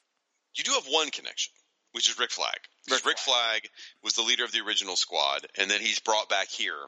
[0.55, 1.52] You do have one connection,
[1.93, 2.59] which is Rick Flag.
[2.90, 3.19] Rick, Rick.
[3.19, 3.69] Flag
[4.02, 6.78] was the leader of the original squad, and then he's brought back here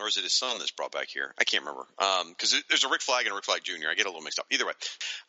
[0.00, 1.34] or is it his son that's brought back here?
[1.38, 1.86] I can't remember.
[2.30, 3.88] Because um, there's a Rick Flag and a Rick Flag Jr.
[3.90, 4.46] I get a little mixed up.
[4.50, 4.72] Either way.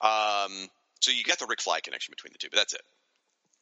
[0.01, 0.69] Um,
[1.01, 2.81] so you got the Rick Flag connection between the two, but that's it.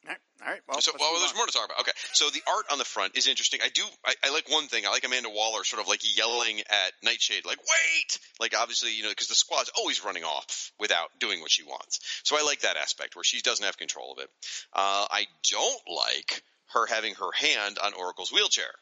[0.06, 0.18] All right.
[0.44, 0.60] All right.
[0.68, 1.36] Well, so, well there's on.
[1.36, 1.80] more to talk about.
[1.80, 1.92] Okay.
[2.12, 3.60] So the art on the front is interesting.
[3.64, 3.82] I do.
[4.04, 4.84] I, I, like one thing.
[4.86, 9.02] I like Amanda Waller sort of like yelling at Nightshade, like "Wait!" Like obviously, you
[9.02, 12.00] know, because the squad's always running off without doing what she wants.
[12.24, 14.30] So I like that aspect where she doesn't have control of it.
[14.74, 16.42] Uh, I don't like
[16.74, 18.72] her having her hand on Oracle's wheelchair.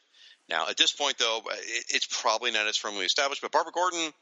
[0.49, 1.41] Now, at this point, though,
[1.89, 4.13] it's probably not as firmly established, but Barbara Gordon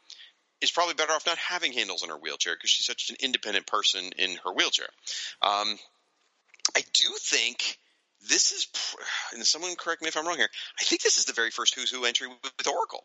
[0.61, 3.65] is probably better off not having handles in her wheelchair because she's such an independent
[3.65, 4.87] person in her wheelchair.
[5.41, 5.77] Um,
[6.75, 7.77] I do think
[8.29, 8.67] this is,
[9.33, 10.49] and someone correct me if I'm wrong here,
[10.79, 13.03] I think this is the very first Who's Who entry with Oracle.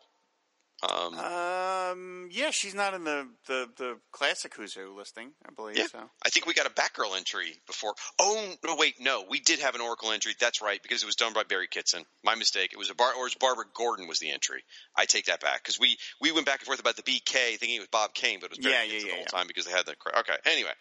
[0.83, 5.77] Um, um, yeah, she's not in the, the, the classic Who's Who listing, I believe.
[5.77, 5.99] Yeah, so.
[6.23, 7.95] I think we got a Batgirl entry before.
[8.19, 10.33] Oh no, wait, no, we did have an Oracle entry.
[10.39, 12.03] That's right, because it was done by Barry Kitson.
[12.23, 12.73] My mistake.
[12.73, 14.63] It was a Bar, or it was Barbara Gordon was the entry.
[14.95, 17.77] I take that back because we we went back and forth about the BK, thinking
[17.77, 19.37] it was Bob Kane, but it was Barry yeah, Kitson yeah, yeah, the whole yeah.
[19.37, 19.95] time because they had that.
[20.19, 20.73] Okay, anyway,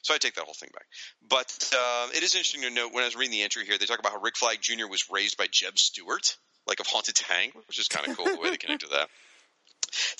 [0.00, 0.86] so I take that whole thing back.
[1.28, 3.84] But uh, it is interesting to note when I was reading the entry here, they
[3.84, 4.88] talk about how Rick Flag Jr.
[4.88, 8.40] was raised by Jeb Stuart, like of Haunted Tank, which is kind of cool the
[8.40, 9.10] way they connected that.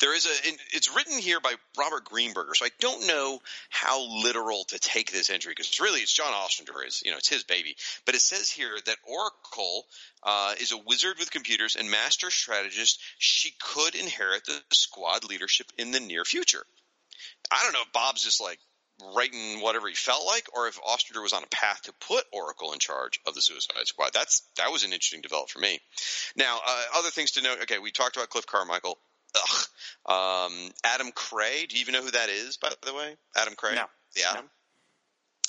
[0.00, 0.30] There is a.
[0.72, 3.40] It's written here by Robert Greenberger, so I don't know
[3.70, 6.82] how literal to take this entry because it's really it's John Ostrander.
[6.86, 9.84] Is you know it's his baby, but it says here that Oracle
[10.22, 13.00] uh, is a wizard with computers and master strategist.
[13.18, 16.64] She could inherit the squad leadership in the near future.
[17.50, 18.58] I don't know if Bob's just like
[19.14, 22.72] writing whatever he felt like, or if Ostrander was on a path to put Oracle
[22.72, 24.10] in charge of the Suicide Squad.
[24.12, 25.80] That's that was an interesting development for me.
[26.36, 27.62] Now, uh, other things to note.
[27.62, 28.98] Okay, we talked about Cliff Carmichael.
[29.34, 29.66] Ugh.
[30.04, 31.66] Um, Adam Cray.
[31.66, 33.16] Do you even know who that is, by the way?
[33.36, 33.74] Adam Cray?
[33.74, 33.84] No.
[34.14, 34.44] The Atom?
[34.44, 34.50] No.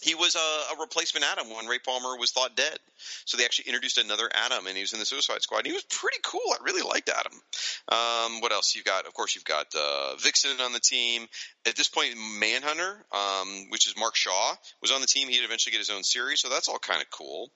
[0.03, 2.77] He was a, a, replacement Atom when Ray Palmer was thought dead.
[3.23, 5.59] So they actually introduced another Atom, and he was in the Suicide Squad.
[5.59, 6.41] And he was pretty cool.
[6.51, 7.33] I really liked Adam.
[7.87, 8.75] Um, what else?
[8.75, 11.27] You've got, of course, you've got uh, Vixen on the team.
[11.65, 15.29] At this point, Manhunter, um, which is Mark Shaw, was on the team.
[15.29, 17.49] He'd eventually get his own series, so that's all kind of cool.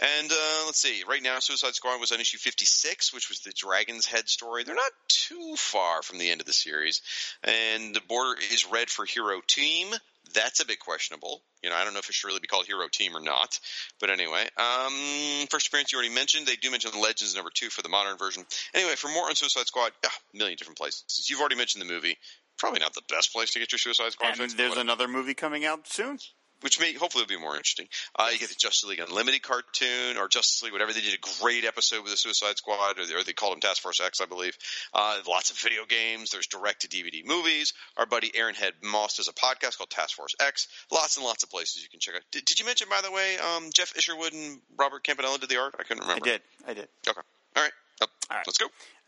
[0.00, 1.04] And uh, let's see.
[1.06, 4.64] Right now, Suicide Squad was on issue 56, which was the Dragon's Head story.
[4.64, 7.02] They're not too far from the end of the series.
[7.44, 9.94] And the border is red for Hero Team.
[10.34, 11.42] That's a bit questionable.
[11.62, 13.58] You know, I don't know if it should really be called Hero Team or not.
[13.98, 16.46] But anyway, um, first appearance you already mentioned.
[16.46, 18.44] They do mention Legends number two for the modern version.
[18.74, 21.26] Anyway, for more on Suicide Squad, yeah, a million different places.
[21.28, 22.16] You've already mentioned the movie.
[22.58, 24.54] Probably not the best place to get your Suicide Squad and fix.
[24.54, 26.18] There's another movie coming out soon.
[26.62, 27.86] Which may hopefully will be more interesting.
[28.16, 30.92] Uh, you get the Justice League Unlimited cartoon or Justice League, whatever.
[30.92, 33.60] They did a great episode with the Suicide Squad, or they, or they called them
[33.60, 34.56] Task Force X, I believe.
[34.92, 36.30] Uh, lots of video games.
[36.30, 37.72] There's direct to DVD movies.
[37.96, 40.68] Our buddy Aaron Head Moss does a podcast called Task Force X.
[40.92, 42.22] Lots and lots of places you can check out.
[42.32, 45.58] Did, did you mention, by the way, um, Jeff Isherwood and Robert Campanella did the
[45.60, 45.74] art?
[45.78, 46.24] I couldn't remember.
[46.26, 46.42] I did.
[46.68, 46.88] I did.
[47.08, 47.20] Okay.
[47.56, 47.72] All right.
[48.02, 48.46] Oh, All right.
[48.46, 48.66] Let's go.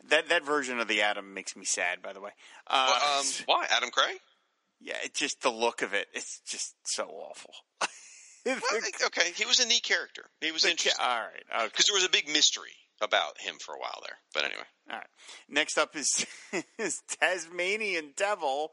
[0.09, 2.01] That that version of the Atom makes me sad.
[2.01, 2.31] By the way.
[2.67, 4.17] Uh, Well, um, why Adam Cray?
[4.83, 6.07] Yeah, it's just the look of it.
[6.13, 7.53] It's just so awful.
[8.45, 8.57] Well,
[9.05, 10.25] okay, he was a neat character.
[10.41, 11.43] He was The interesting all right.
[11.55, 11.65] Okay.
[11.67, 14.17] because there was a big mystery about him for a while there.
[14.33, 15.07] But anyway, All right.
[15.47, 16.25] Next up is,
[16.77, 18.71] is Tasmanian Devil,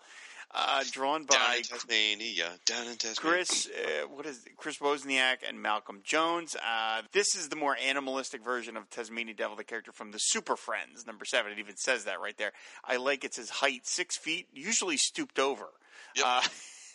[0.52, 3.14] uh, drawn down by in Tasmania, down in Tasmania.
[3.16, 3.68] Chris.
[3.68, 4.56] Uh, what is it?
[4.56, 6.56] Chris Wozniak and Malcolm Jones.
[6.56, 10.56] Uh, this is the more animalistic version of Tasmanian Devil, the character from the Super
[10.56, 11.52] Friends, number seven.
[11.52, 12.50] It even says that right there.
[12.84, 15.66] I like it says height six feet, usually stooped over.
[16.16, 16.24] Yep.
[16.26, 16.42] Uh,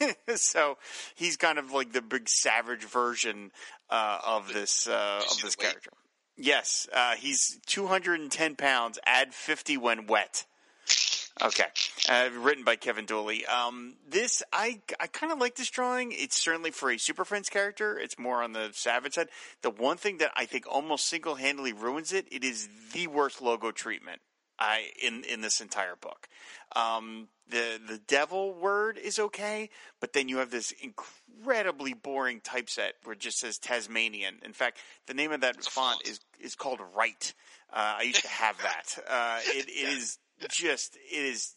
[0.36, 0.78] so
[1.16, 3.52] he's kind of like the big savage version
[3.90, 5.92] uh, of this uh, of this character.
[6.38, 9.00] Yes, uh, he's 210 pounds.
[9.06, 10.46] Add 50 when wet.
[11.42, 11.66] Okay,
[12.08, 13.46] uh, written by Kevin Dooley.
[13.46, 16.14] Um, this I I kind of like this drawing.
[16.14, 18.00] It's certainly for a Super Friends character.
[18.00, 19.28] It's more on the savage side.
[19.62, 22.26] The one thing that I think almost single handedly ruins it.
[22.32, 24.22] It is the worst logo treatment
[24.58, 26.30] I in in this entire book.
[26.74, 29.70] Um, the the devil word is okay,
[30.00, 34.40] but then you have this incredibly boring typeset where it just says Tasmanian.
[34.44, 37.34] In fact, the name of that font is is called Right.
[37.72, 38.98] Uh, I used to have that.
[39.08, 40.18] Uh, it, it is
[40.50, 41.56] just it is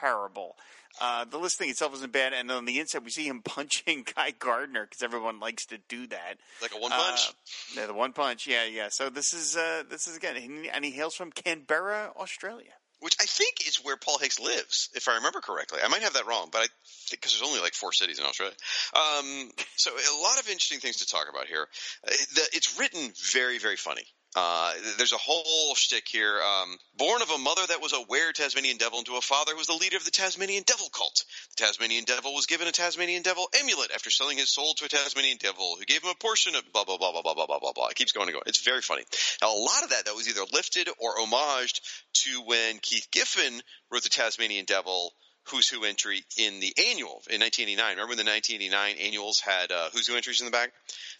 [0.00, 0.56] terrible.
[0.98, 4.30] Uh, the listing itself isn't bad, and on the inside we see him punching Guy
[4.30, 6.38] Gardner because everyone likes to do that.
[6.62, 7.28] like a one punch.
[7.28, 8.46] Uh, yeah, the one punch.
[8.46, 8.88] Yeah, yeah.
[8.90, 10.36] So this is uh, this is again,
[10.72, 12.72] and he hails from Canberra, Australia.
[13.00, 15.80] Which I think is where Paul Hicks lives, if I remember correctly.
[15.84, 16.66] I might have that wrong, but I
[17.08, 18.54] think because there's only like four cities in Australia.
[18.94, 21.66] Um, so a lot of interesting things to talk about here.
[22.06, 22.12] Uh,
[22.52, 24.04] it's written very, very funny.
[24.36, 26.38] Uh, there's a whole shtick here.
[26.42, 29.52] Um, born of a mother that was a were Tasmanian devil and to a father
[29.52, 31.24] who was the leader of the Tasmanian devil cult.
[31.56, 34.88] The Tasmanian devil was given a Tasmanian devil amulet after selling his soul to a
[34.88, 37.58] Tasmanian devil who gave him a portion of blah, blah, blah, blah, blah, blah, blah,
[37.58, 37.88] blah, blah.
[37.88, 38.44] It keeps going and going.
[38.44, 39.04] It's very funny.
[39.40, 41.80] Now, a lot of that, though, was either lifted or homaged
[42.24, 45.12] to when Keith Giffen wrote the Tasmanian devil
[45.50, 47.90] Who's Who entry in the annual in 1989.
[47.90, 50.72] Remember when the 1989 annuals had uh, Who's Who entries in the back?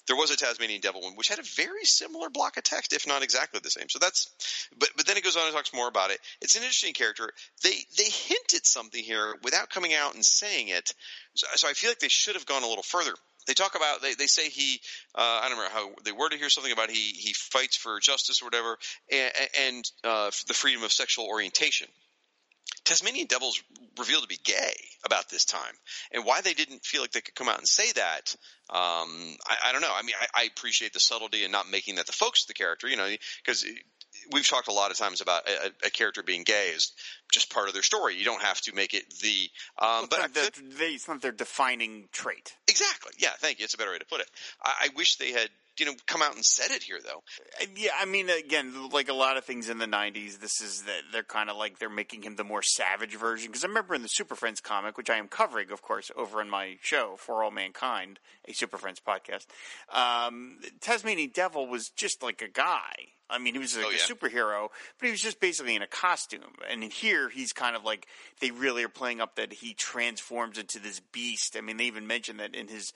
[0.06, 3.06] There was a Tasmanian Devil one, which had a very similar block of text, if
[3.06, 3.88] not exactly the same.
[3.88, 6.18] So that's, but but then it goes on and talks more about it.
[6.40, 7.30] It's an interesting character.
[7.62, 10.92] They they hint at something here without coming out and saying it.
[11.34, 13.12] So, so I feel like they should have gone a little further.
[13.46, 14.80] They talk about they, they say he
[15.14, 18.42] uh, I don't remember how they worded here something about he he fights for justice
[18.42, 18.76] or whatever
[19.10, 21.88] and, and uh, the freedom of sexual orientation.
[22.86, 23.62] Tasmanian Devils
[23.98, 25.74] revealed to be gay about this time,
[26.12, 28.34] and why they didn't feel like they could come out and say that,
[28.70, 29.92] um, I, I don't know.
[29.94, 32.54] I mean, I, I appreciate the subtlety and not making that the focus of the
[32.54, 33.08] character, you know,
[33.44, 33.66] because
[34.32, 36.92] we've talked a lot of times about a, a character being gay is
[37.32, 38.16] just part of their story.
[38.16, 39.50] You don't have to make it the.
[39.84, 42.54] Um, but not, their, they, it's not their defining trait.
[42.68, 43.64] exactly, yeah, thank you.
[43.64, 44.30] It's a better way to put it.
[44.62, 47.22] I, I wish they had, you know, come out and said it here though.
[47.60, 50.82] Uh, Yeah, I mean, again, like a lot of things in the '90s, this is
[50.82, 53.48] that they're kind of like they're making him the more savage version.
[53.48, 56.40] Because I remember in the Super Friends comic, which I am covering, of course, over
[56.40, 59.46] on my show For All Mankind, a Super Friends podcast.
[59.92, 62.92] Um, Tasmanian Devil was just like a guy.
[63.28, 64.68] I mean, he was like Oh, a superhero,
[65.00, 66.42] but he was just basically in a costume.
[66.70, 68.06] And here, he's kind of like
[68.40, 71.56] they really are playing up that he transforms into this beast.
[71.56, 72.92] I mean, they even mentioned that in his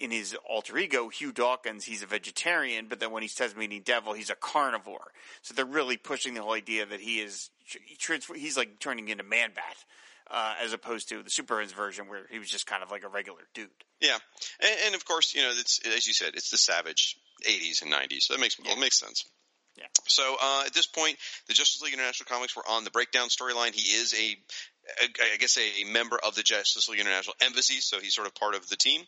[0.00, 4.12] in his alter ego, Hugh Dawkins, he's a vegetarian, but then when he's Tasmanian Devil,
[4.12, 5.12] he's a carnivore.
[5.42, 9.08] So they're really pushing the whole idea that he is he transfer, he's like turning
[9.08, 9.76] into Man Bat,
[10.30, 13.08] uh, as opposed to the Superman's version where he was just kind of like a
[13.08, 13.68] regular dude.
[14.00, 14.16] Yeah,
[14.60, 17.16] and, and of course, you know, it's as you said, it's the savage
[17.46, 18.22] '80s and '90s.
[18.22, 19.24] So that makes it makes sense.
[19.78, 19.86] Yeah.
[20.06, 21.16] So uh, at this point,
[21.46, 23.74] the Justice League International comics were on the breakdown storyline.
[23.74, 24.36] He is a,
[25.00, 28.54] I guess, a member of the Justice League International Embassy, so he's sort of part
[28.54, 29.02] of the team.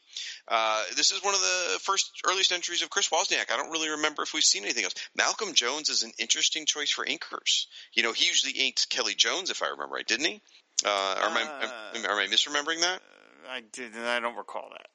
[0.47, 3.51] Uh, this is one of the first earliest entries of Chris Wozniak.
[3.53, 4.95] I don't really remember if we've seen anything else.
[5.17, 7.67] Malcolm Jones is an interesting choice for inkers.
[7.95, 10.43] You know, he usually inked Kelly Jones, if I remember right, didn't he?
[10.85, 13.01] Uh, am, I, am, am I misremembering that?
[13.49, 14.87] I did, I don't recall that.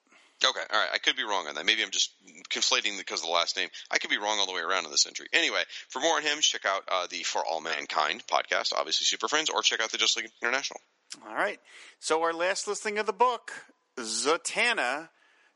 [0.43, 0.89] Okay, all right.
[0.93, 1.65] I could be wrong on that.
[1.65, 2.11] Maybe I'm just
[2.49, 3.69] conflating because of the last name.
[3.89, 5.27] I could be wrong all the way around in this entry.
[5.31, 9.27] Anyway, for more on him, check out uh, the For All Mankind podcast, obviously Super
[9.27, 10.79] Friends, or check out the Just League International.
[11.27, 11.59] All right.
[11.99, 13.51] So our last listing of the book,
[13.97, 15.09] Zatanna,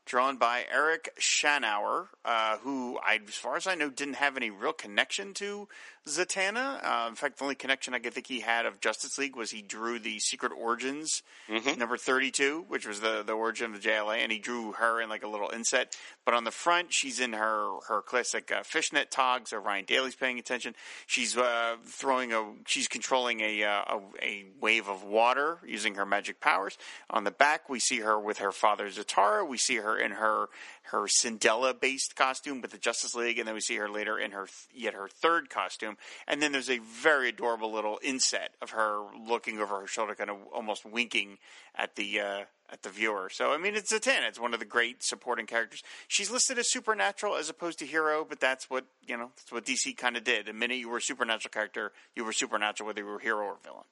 [0.06, 4.50] drawn by Eric Shanower, uh, who, I, as far as I know, didn't have any
[4.50, 5.68] real connection to
[6.18, 6.84] Zatanna.
[6.84, 9.50] Uh, in fact, the only connection I could think he had of Justice League was
[9.50, 11.22] he drew the Secret Origins
[11.78, 15.08] number 32, which was the, the origin of the JLA, and he drew her in
[15.08, 15.96] like a little inset.
[16.24, 20.14] But on the front, she's in her, her classic uh, fishnet togs, so Ryan Daly's
[20.14, 20.74] paying attention.
[21.06, 26.06] She's uh, throwing a, she's controlling a, uh, a, a wave of water using her
[26.06, 26.76] magic powers.
[27.08, 29.46] On the back, we see her with her father Zatara.
[29.46, 30.48] We see her in her
[30.90, 34.32] her Cinderella based costume with the Justice League, and then we see her later in
[34.32, 35.96] her yet her third costume.
[36.26, 40.30] And then there's a very adorable little inset of her looking over her shoulder, kind
[40.30, 41.38] of almost winking
[41.74, 42.40] at the uh,
[42.70, 43.30] at the viewer.
[43.32, 44.24] So I mean, it's a ten.
[44.24, 45.82] It's one of the great supporting characters.
[46.08, 49.30] She's listed as supernatural as opposed to hero, but that's what you know.
[49.36, 50.46] That's what DC kind of did.
[50.46, 53.56] The minute you were a supernatural character, you were supernatural, whether you were hero or
[53.62, 53.84] villain.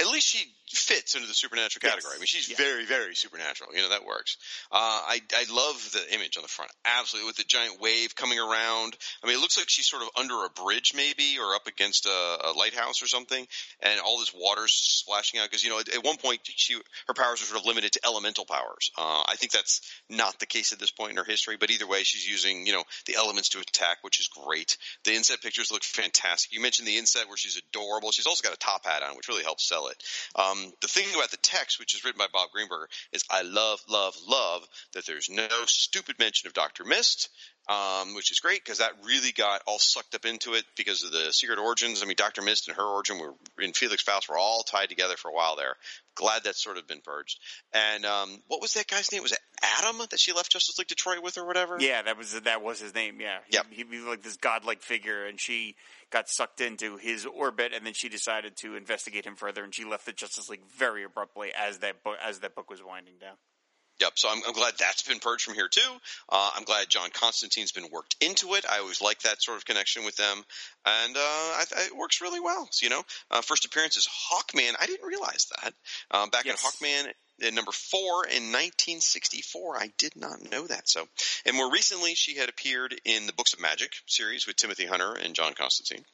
[0.00, 1.92] At least she fits into the supernatural Yes.
[1.92, 2.14] category.
[2.16, 2.56] I mean, she's Yeah.
[2.56, 3.74] very, very supernatural.
[3.74, 4.38] You know, that works.
[4.70, 6.70] Uh, I, I love the image on the front.
[6.86, 7.26] Absolutely.
[7.26, 8.96] With the giant wave coming around.
[9.22, 12.06] I mean, it looks like she's sort of under a bridge maybe or up against
[12.06, 13.46] a, a lighthouse or something.
[13.80, 15.50] And all this water's splashing out.
[15.50, 16.74] Cause, you know, at, at one point she,
[17.06, 18.90] her powers are sort of limited to elemental powers.
[18.96, 21.86] Uh, I think that's not the case at this point in her history, but either
[21.86, 24.78] way, she's using, you know, the elements to attack, which is great.
[25.04, 26.50] The inset pictures look fantastic.
[26.50, 28.10] You mentioned the inset where she's adorable.
[28.10, 30.02] She's also got a top hat on, which really helps sell it.
[30.34, 33.80] Um, the thing about the text, which is written by Bob Greenberger, is I love,
[33.88, 37.28] love, love that there's no stupid mention of Doctor Mist,
[37.68, 41.12] um, which is great because that really got all sucked up into it because of
[41.12, 42.02] the secret origins.
[42.02, 45.16] I mean, Doctor Mist and her origin were in Felix Faust were all tied together
[45.16, 45.76] for a while there.
[46.14, 47.38] Glad that's sort of been purged.
[47.72, 49.22] And um, what was that guy's name?
[49.22, 49.38] Was it
[49.78, 51.76] Adam that she left Justice League Detroit with or whatever?
[51.80, 53.20] Yeah, that was that was his name.
[53.20, 53.66] Yeah, he, Yep.
[53.70, 55.76] he was like this godlike figure, and she
[56.10, 59.84] got sucked into his orbit, and then she decided to investigate him further, and she
[59.84, 63.36] left the Justice League very abruptly as that book as that book was winding down.
[64.02, 64.12] Yep.
[64.16, 65.80] So I'm, I'm glad that's been purged from here too.
[66.28, 68.64] Uh, I'm glad John Constantine's been worked into it.
[68.68, 70.42] I always like that sort of connection with them,
[70.84, 72.66] and uh, I, I, it works really well.
[72.72, 74.72] So, you know, uh, first appearance is Hawkman.
[74.80, 75.72] I didn't realize that.
[76.10, 76.60] Um, back Yes.
[76.60, 77.12] in Hawkman.
[77.38, 80.88] In number four in 1964, I did not know that.
[80.88, 81.06] So,
[81.46, 85.14] and more recently, she had appeared in the Books of Magic series with Timothy Hunter
[85.14, 86.04] and John Constantine.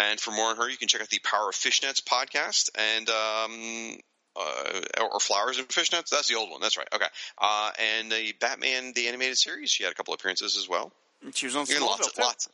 [0.00, 3.08] And for more on her, you can check out the Power of Fishnets podcast and
[3.10, 3.98] um,
[4.36, 4.80] uh,
[5.12, 6.10] or Flowers and Fishnets.
[6.10, 6.60] That's the old one.
[6.60, 6.88] That's right.
[6.94, 7.06] Okay.
[7.38, 9.70] Uh, and the Batman the animated series.
[9.70, 10.92] She had a couple appearances as well.
[11.34, 12.22] She was on And lots, Smallville, too.
[12.22, 12.48] lots.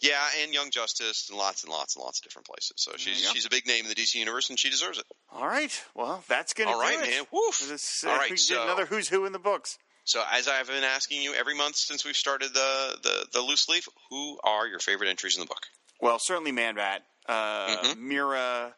[0.00, 2.72] Yeah, and Young Justice and lots and lots and lots of different places.
[2.76, 5.04] So she's she's a big name in the DC universe, and she deserves it.
[5.32, 7.00] All right, well, that's gonna All it.
[7.00, 7.24] man.
[7.32, 7.64] Woof.
[7.68, 9.78] This, uh, All right, so- another who's who in the books.
[10.04, 13.68] So as I've been asking you every month since we've started the the, the loose
[13.68, 15.62] leaf, who are your favorite entries in the book?
[16.00, 17.96] Well, certainly Man-Bat, uh, Mhm.
[17.98, 18.74] Mera.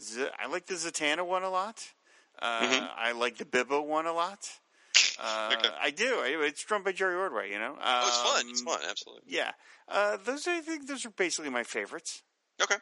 [0.00, 1.84] Z- I like the Zatanna one a lot.
[2.40, 2.90] Uh, Mhm.
[2.96, 4.48] I like the Bibbo one a lot.
[5.18, 5.68] Uh, Okay.
[5.80, 6.22] I do.
[6.22, 7.50] It's drawn by Jerry Ordway.
[7.52, 7.76] You know.
[7.80, 8.48] Oh, it's fun.
[8.50, 8.80] It's Um, fun.
[8.88, 9.22] Absolutely.
[9.26, 9.52] Yeah,
[9.88, 12.22] uh, those I think those are basically my favorites.
[12.60, 12.76] Okay.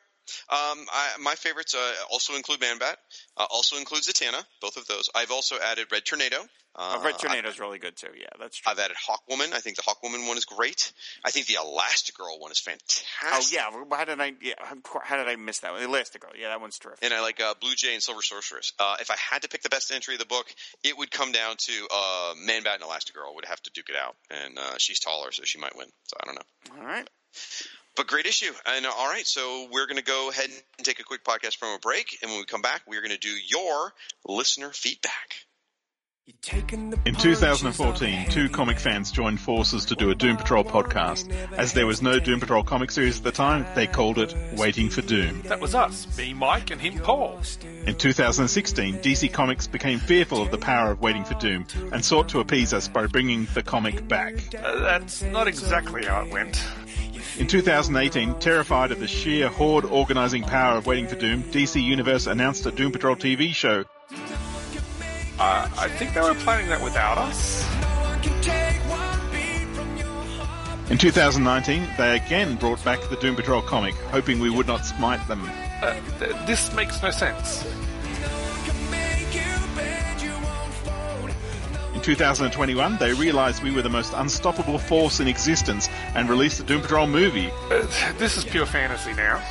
[0.49, 2.99] Um, I, my favorites uh, also include Man Bat,
[3.37, 5.09] uh, also include Zatanna, both of those.
[5.15, 6.37] I've also added Red Tornado.
[6.77, 8.09] Uh, Uh, Red Tornado's really good too.
[8.17, 8.71] Yeah, that's true.
[8.71, 9.53] I've added Hawkwoman.
[9.53, 10.93] I think the Hawkwoman one is great.
[11.25, 13.05] I think the Elastigirl one is fantastic.
[13.25, 14.33] oh yeah, how did I?
[14.41, 15.83] Yeah, how- did I miss that one?
[15.83, 16.37] Elastigirl.
[16.39, 17.03] Yeah, that one's terrific.
[17.05, 18.73] And I like uh, Blue Jay and Silver Sorceress.
[18.79, 20.47] Uh, if I had to pick the best entry of the book,
[20.85, 23.97] it would come down to uh, Man Bat and Elastigirl would have to duke it
[23.97, 24.15] out.
[24.31, 25.89] And uh, she's taller, so she might win.
[26.05, 26.77] So I don't know.
[26.81, 27.09] All right.
[27.99, 28.53] But great issue.
[28.65, 30.49] And uh, all right, so we're going to go ahead
[30.79, 32.17] and take a quick podcast from a break.
[32.23, 33.93] And when we come back, we're going to do your
[34.25, 35.35] listener feedback.
[37.07, 41.33] In 2014, two comic fans joined forces to do a Doom Patrol podcast.
[41.53, 44.91] As there was no Doom Patrol comic series at the time, they called it Waiting
[44.91, 45.41] for Doom.
[45.47, 47.41] That was us, me, Mike, and him, Paul.
[47.87, 52.29] In 2016, DC Comics became fearful of the power of Waiting for Doom and sought
[52.29, 54.35] to appease us by bringing the comic back.
[54.55, 56.63] Uh, that's not exactly how it went.
[57.39, 62.27] In 2018, terrified of the sheer horde organizing power of Waiting for Doom, DC Universe
[62.27, 63.85] announced a Doom Patrol TV show.
[65.39, 67.65] Uh, I think they were planning that without us.
[70.91, 75.27] In 2019, they again brought back the Doom Patrol comic, hoping we would not smite
[75.29, 75.49] them.
[75.81, 77.65] Uh, th- this makes no sense.
[82.09, 86.81] 2021, they realized we were the most unstoppable force in existence and released the Doom
[86.81, 87.51] Patrol movie.
[87.71, 87.87] Uh,
[88.17, 89.43] this is pure fantasy now.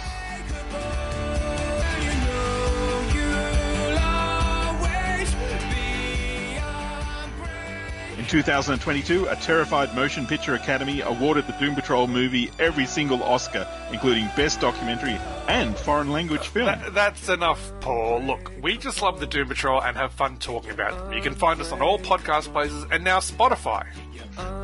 [8.27, 14.29] 2022, a Terrified Motion Picture Academy awarded the Doom Patrol movie every single Oscar, including
[14.35, 15.17] Best Documentary
[15.47, 16.65] and Foreign Language Film.
[16.65, 18.21] That, that's enough, Paul.
[18.21, 21.13] Look, we just love the Doom Patrol and have fun talking about them.
[21.13, 23.87] You can find us on all podcast places and now Spotify.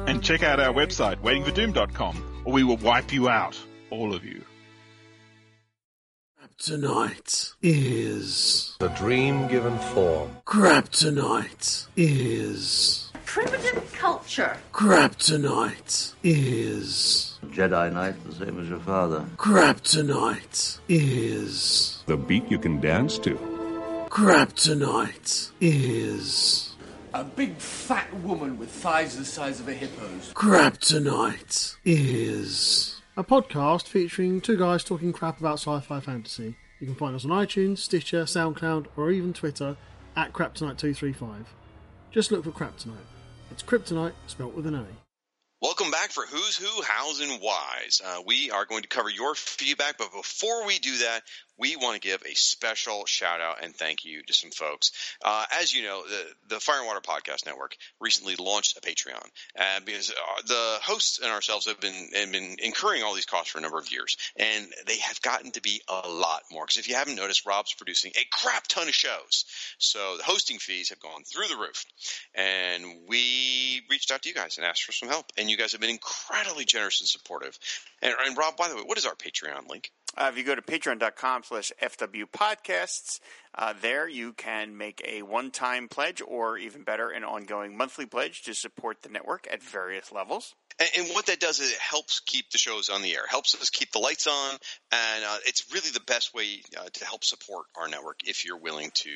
[0.07, 3.57] And check out our website, waitingfordoom.com, or we will wipe you out,
[3.89, 4.43] all of you.
[6.57, 8.75] Tonight is.
[8.79, 10.29] the dream given form.
[10.45, 13.02] Kryptonite is.
[13.33, 14.55] Primitive culture.
[14.71, 17.39] Kryptonite is.
[17.47, 19.25] Jedi Knight, the same as your father.
[19.37, 22.03] Kryptonite is.
[22.05, 23.33] The beat you can dance to.
[24.11, 26.75] Kryptonite is.
[27.15, 30.31] A big fat woman with thighs the size of a hippo's.
[30.33, 33.01] Kryptonite is.
[33.17, 36.55] A podcast featuring two guys talking crap about sci fi fantasy.
[36.79, 39.75] You can find us on iTunes, Stitcher, SoundCloud, or even Twitter
[40.15, 41.45] at Kryptonite235.
[42.11, 43.12] Just look for Kryptonite.
[43.53, 44.83] It's Kryptonite spelt with an A.
[45.61, 48.01] Welcome back for Who's Who, How's and Why's.
[48.03, 51.21] Uh, we are going to cover your feedback, but before we do that,
[51.63, 54.91] we want to give a special shout out and thank you to some folks.
[55.23, 59.25] Uh, as you know, the, the Fire and Water Podcast Network recently launched a Patreon
[59.57, 63.49] uh, because uh, the hosts and ourselves have been have been incurring all these costs
[63.49, 66.65] for a number of years, and they have gotten to be a lot more.
[66.65, 69.45] Because if you haven't noticed, Rob's producing a crap ton of shows,
[69.77, 71.85] so the hosting fees have gone through the roof,
[72.35, 75.71] and we reached out to you guys and asked for some help, and you guys
[75.71, 77.57] have been incredibly generous and supportive.
[78.01, 79.91] And, and Rob, by the way, what is our Patreon link?
[80.15, 83.19] Uh, if you go to patreon.com slash FW podcasts,
[83.55, 88.05] uh, there you can make a one time pledge or even better, an ongoing monthly
[88.05, 90.53] pledge to support the network at various levels.
[90.79, 93.59] And, and what that does is it helps keep the shows on the air, helps
[93.59, 94.51] us keep the lights on,
[94.91, 98.57] and uh, it's really the best way uh, to help support our network if you're
[98.57, 99.09] willing to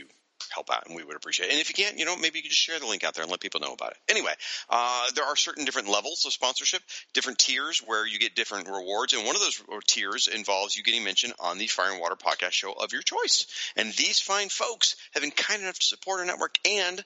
[0.52, 1.52] help out, and we would appreciate it.
[1.54, 3.24] And if you can't, you know, maybe you can just share the link out there
[3.24, 3.98] and let people know about it.
[4.10, 4.34] Anyway,
[4.70, 6.82] uh, there are certain different levels of sponsorship,
[7.14, 11.04] different tiers where you get different rewards, and one of those tiers involves you getting
[11.04, 13.48] mentioned on the Fire and Water podcast show of your choice.
[13.76, 17.04] And these fine folks have been kind enough to support our network and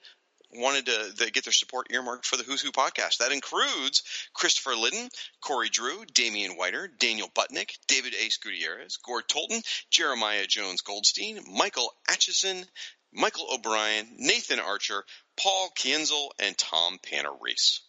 [0.54, 3.18] wanted to get their support earmarked for the Who's Who podcast.
[3.18, 4.04] That includes
[4.34, 5.10] Christopher Liddon,
[5.42, 11.94] Corey Drew, Damian Whiter, Daniel Butnick, David Ace Gutierrez, Gord Tolton, Jeremiah Jones Goldstein, Michael
[12.10, 12.66] Atchison,
[13.14, 15.04] Michael O'Brien, Nathan Archer,
[15.38, 17.80] Paul Kienzel, and Tom Panarese.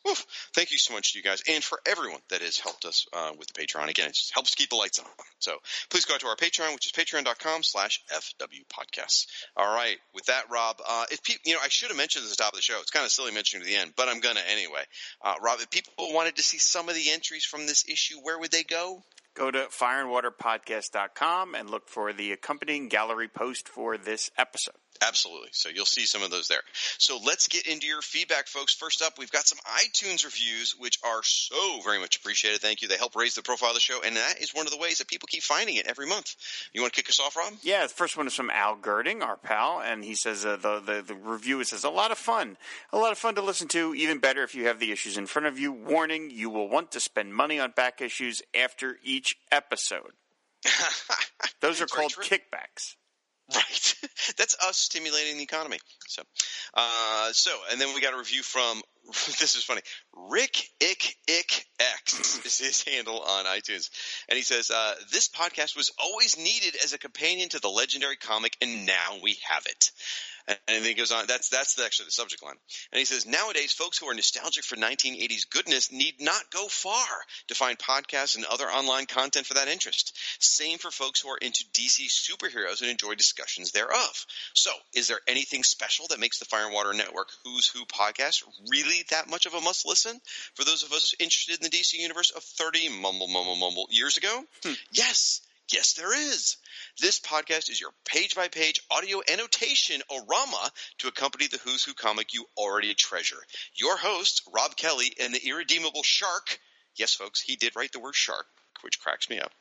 [0.54, 3.32] Thank you so much to you guys and for everyone that has helped us uh,
[3.38, 3.88] with the Patreon.
[3.88, 5.06] Again, it just helps keep the lights on.
[5.38, 5.56] So
[5.90, 9.26] please go to our Patreon, which is patreon.com slash FW podcasts.
[9.56, 9.96] All right.
[10.14, 12.52] With that, Rob, uh, if people, you know, I should have mentioned at the top
[12.52, 12.78] of the show.
[12.80, 14.82] It's kind of silly mentioning at the end, but I'm going to anyway.
[15.20, 18.38] Uh, Rob, if people wanted to see some of the entries from this issue, where
[18.38, 19.02] would they go?
[19.34, 24.74] Go to fireandwaterpodcast.com and look for the accompanying gallery post for this episode.
[25.00, 25.48] Absolutely.
[25.52, 26.62] So you'll see some of those there.
[26.98, 28.74] So let's get into your feedback, folks.
[28.74, 32.60] First up, we've got some iTunes reviews, which are so very much appreciated.
[32.60, 32.88] Thank you.
[32.88, 34.98] They help raise the profile of the show, and that is one of the ways
[34.98, 36.36] that people keep finding it every month.
[36.72, 37.54] You want to kick us off, Rob?
[37.62, 40.80] Yeah, the first one is from Al Girding, our pal, and he says uh, the,
[40.80, 42.56] the the review says a lot of fun,
[42.92, 43.94] a lot of fun to listen to.
[43.94, 45.72] Even better if you have the issues in front of you.
[45.72, 50.12] Warning: you will want to spend money on back issues after each episode.
[51.60, 52.94] Those are called kickbacks.
[53.56, 53.94] Right.
[54.38, 55.78] That's us stimulating the economy.
[56.06, 56.22] So,
[56.74, 59.80] uh, so, and then we got a review from, this is funny,
[60.30, 63.90] Rick Ick Ick X is his handle on iTunes.
[64.28, 68.16] And he says, uh, this podcast was always needed as a companion to the legendary
[68.16, 69.90] comic, and now we have it.
[70.48, 71.26] And then he goes on.
[71.28, 72.56] That's that's actually the subject line.
[72.90, 77.06] And he says, nowadays, folks who are nostalgic for 1980s goodness need not go far
[77.48, 80.18] to find podcasts and other online content for that interest.
[80.40, 84.26] Same for folks who are into DC superheroes and enjoy discussions thereof.
[84.54, 88.42] So, is there anything special that makes the Fire and Water Network Who's Who podcast
[88.68, 90.20] really that much of a must listen
[90.54, 94.16] for those of us interested in the DC universe of 30 mumble mumble mumble years
[94.16, 94.44] ago?
[94.62, 94.72] Hmm.
[94.92, 95.40] Yes.
[95.72, 96.56] Yes, there is.
[97.00, 101.94] This podcast is your page by page audio annotation orama to accompany the Who's Who
[101.94, 103.42] comic you already treasure.
[103.74, 106.58] Your hosts, Rob Kelly and the irredeemable Shark.
[106.96, 108.46] Yes, folks, he did write the word shark
[108.82, 109.52] which cracks me up,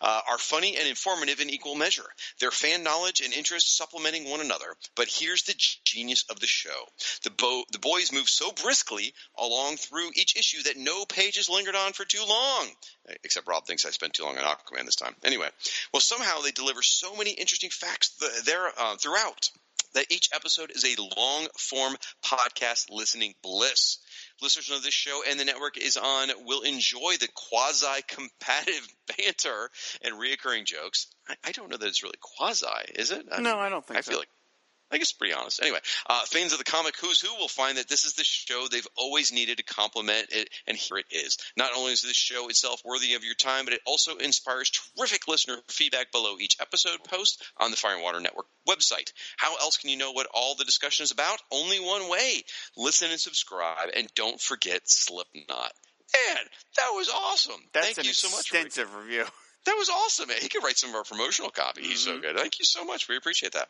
[0.00, 2.06] uh, are funny and informative in equal measure.
[2.40, 4.76] Their fan knowledge and interests supplementing one another.
[4.96, 6.86] But here's the genius of the show.
[7.24, 11.76] The, bo- the boys move so briskly along through each issue that no pages lingered
[11.76, 12.68] on for too long.
[13.24, 15.14] Except Rob thinks I spent too long on Aquaman this time.
[15.24, 15.48] Anyway,
[15.92, 19.50] well, somehow they deliver so many interesting facts th- there uh, throughout
[19.94, 23.98] that each episode is a long form podcast listening bliss
[24.42, 29.70] listeners of this show and the network is on will enjoy the quasi combative banter
[30.02, 31.08] and reoccurring jokes.
[31.28, 33.26] I, I, don't know that it's really quasi, is it?
[33.30, 34.12] I, no, I don't think I so.
[34.12, 34.28] feel like
[34.92, 35.60] I guess pretty honest.
[35.62, 38.66] Anyway, uh, fans of the comic Who's Who will find that this is the show
[38.66, 41.36] they've always needed to complement it, and here it is.
[41.56, 45.28] Not only is this show itself worthy of your time, but it also inspires terrific
[45.28, 49.12] listener feedback below each episode post on the Fire and Water Network website.
[49.36, 51.38] How else can you know what all the discussion is about?
[51.52, 52.42] Only one way.
[52.76, 55.72] Listen and subscribe, and don't forget Slipknot.
[56.12, 56.36] Man,
[56.78, 57.60] that was awesome.
[57.72, 58.40] That's Thank an you so much.
[58.40, 59.24] extensive review.
[59.66, 60.28] That was awesome.
[60.28, 60.38] Man.
[60.40, 61.82] He could write some of our promotional copy.
[61.82, 62.16] He's Mm-hmm.
[62.16, 62.36] so good.
[62.36, 63.08] Thank you so much.
[63.08, 63.68] We appreciate that.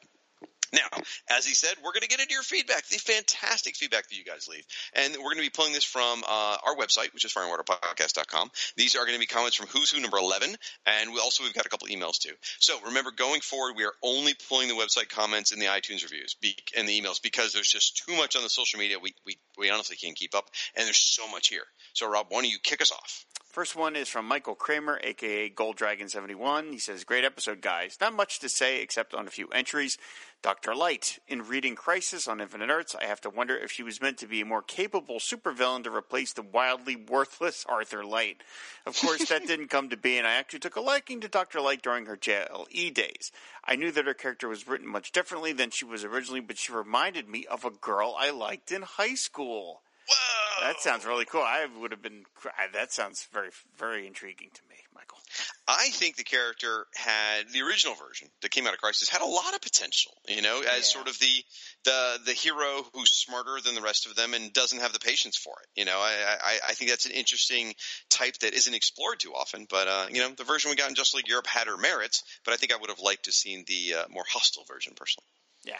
[0.73, 4.17] Now, as he said, we're going to get into your feedback, the fantastic feedback that
[4.17, 4.65] you guys leave.
[4.95, 8.51] And we're going to be pulling this from uh, our website, which is fireandwaterpodcast.com.
[8.77, 10.55] These are going to be comments from Who's Who number 11.
[10.87, 12.35] And we also, we've got a couple emails too.
[12.61, 16.37] So remember, going forward, we are only pulling the website comments and the iTunes reviews
[16.41, 18.99] be- and the emails because there's just too much on the social media.
[19.01, 20.51] We, we, we honestly can't keep up.
[20.77, 21.65] And there's so much here.
[21.95, 23.27] So, Rob, why don't you kick us off?
[23.51, 26.71] First one is from Michael Kramer, aka Gold Dragon 71.
[26.71, 27.99] He says, Great episode, guys.
[28.01, 29.99] Not much to say except on a few entries.
[30.43, 30.75] Dr.
[30.75, 31.19] Light.
[31.29, 34.27] In reading Crisis on Infinite Earths, I have to wonder if she was meant to
[34.27, 38.43] be a more capable supervillain to replace the wildly worthless Arthur Light.
[38.87, 41.61] Of course, that didn't come to be, and I actually took a liking to Dr.
[41.61, 43.33] Light during her JLE days.
[43.65, 46.73] I knew that her character was written much differently than she was originally, but she
[46.73, 49.83] reminded me of a girl I liked in high school.
[50.09, 50.67] Whoa!
[50.67, 51.43] That sounds really cool.
[51.43, 52.25] I would have been.
[52.73, 55.20] That sounds very, very intriguing to me, Michael.
[55.69, 59.27] I think the character had the original version that came out of Crisis had a
[59.27, 60.13] lot of potential.
[60.29, 60.81] You know, as Yeah.
[60.83, 61.45] sort of the
[61.85, 65.37] the the hero who's smarter than the rest of them and doesn't have the patience
[65.37, 65.69] for it.
[65.75, 67.75] You know, I I, I think that's an interesting
[68.09, 69.67] type that isn't explored too often.
[69.69, 72.23] But uh, you know, the version we got in Just League Europe had her merits,
[72.45, 74.95] but I think I would have liked to have seen the uh, more hostile version
[74.97, 75.29] personally.
[75.65, 75.79] Yeah.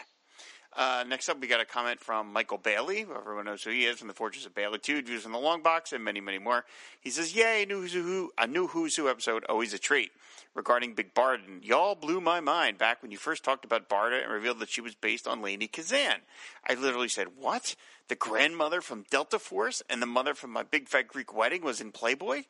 [0.73, 3.01] Uh, next up, we got a comment from Michael Bailey.
[3.01, 5.91] Everyone knows who he is from the Fortress of Baileytude, Views in the Long Box,
[5.91, 6.63] and many, many more.
[7.01, 10.11] He says, Yay, new Who's Who, a new Who's Who episode, always a treat.
[10.53, 14.31] Regarding Big Barda, y'all blew my mind back when you first talked about Barda and
[14.31, 16.19] revealed that she was based on Lainie Kazan.
[16.67, 17.75] I literally said, What?
[18.07, 21.81] The grandmother from Delta Force and the mother from My Big Fat Greek Wedding was
[21.81, 22.43] in Playboy?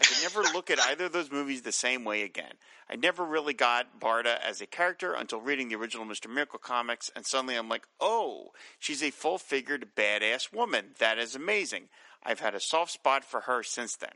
[0.00, 2.52] I could never look at either of those movies the same way again.
[2.88, 6.32] I never really got Barda as a character until reading the original Mr.
[6.32, 10.94] Miracle comics, and suddenly I'm like, oh, she's a full figured badass woman.
[10.98, 11.88] That is amazing.
[12.22, 14.14] I've had a soft spot for her since then.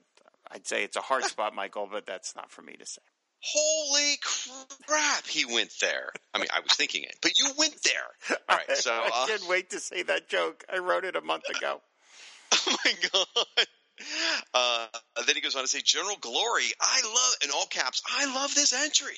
[0.50, 3.02] I'd say it's a hard spot, Michael, but that's not for me to say.
[3.44, 4.18] Holy
[4.86, 6.12] crap, he went there.
[6.32, 8.36] I mean, I was thinking it, but you went there.
[8.48, 10.64] All right, so I uh, can't wait to say that joke.
[10.72, 11.80] I wrote it a month ago.
[12.54, 13.66] Oh my god.
[14.54, 14.86] Uh,
[15.26, 18.54] then he goes on to say, General Glory, I love, in all caps, I love
[18.54, 19.16] this entry.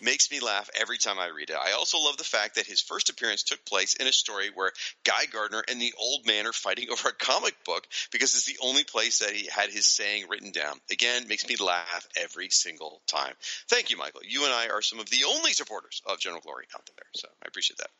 [0.00, 1.56] Makes me laugh every time I read it.
[1.56, 4.70] I also love the fact that his first appearance took place in a story where
[5.04, 8.58] Guy Gardner and the old man are fighting over a comic book because it's the
[8.62, 10.78] only place that he had his saying written down.
[10.90, 13.34] Again, makes me laugh every single time.
[13.68, 14.22] Thank you, Michael.
[14.24, 17.28] You and I are some of the only supporters of General Glory out there, so
[17.42, 17.90] I appreciate that.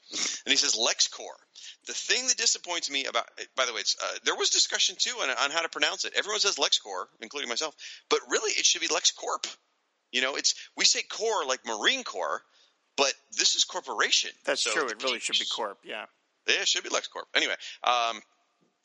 [0.45, 1.41] And he says, LexCorp.
[1.87, 3.27] The thing that disappoints me about,
[3.57, 6.15] by the way, uh, there was discussion too on, on how to pronounce it.
[6.27, 7.77] Everyone says LexCorp, including myself,
[8.11, 9.47] but really it should be LexCorp.
[10.11, 12.43] You know, it's we say Corps like Marine Corps,
[12.97, 14.31] but this is corporation.
[14.45, 14.89] That's So true.
[14.89, 16.07] It really should be Corp, yeah.
[16.49, 17.25] Yeah, it should be LexCorp.
[17.35, 17.55] Anyway,
[17.85, 18.21] um,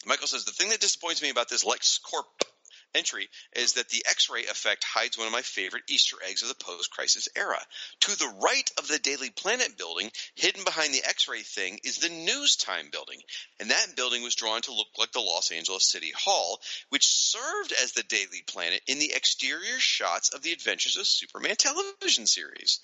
[0.05, 2.25] Michael says the thing that disappoints me about this LexCorp
[2.95, 6.55] entry is that the X-ray effect hides one of my favorite Easter eggs of the
[6.55, 7.59] post-crisis era.
[8.01, 12.09] To the right of the Daily Planet building, hidden behind the X-ray thing, is the
[12.09, 13.19] News Time building,
[13.59, 16.59] and that building was drawn to look like the Los Angeles City Hall,
[16.89, 21.55] which served as the Daily Planet in the exterior shots of the Adventures of Superman
[21.55, 22.79] television series.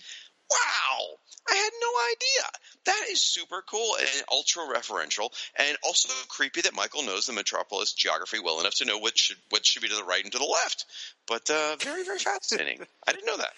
[0.50, 1.18] Wow!
[1.50, 2.50] I had no idea.
[2.86, 7.94] That is super cool and ultra referential, and also creepy that Michael knows the metropolis
[7.94, 10.40] geography well enough to know what should what should be to the right and to
[10.40, 10.86] the left.
[11.28, 12.86] But uh, very very fascinating.
[13.06, 13.54] I didn't know that.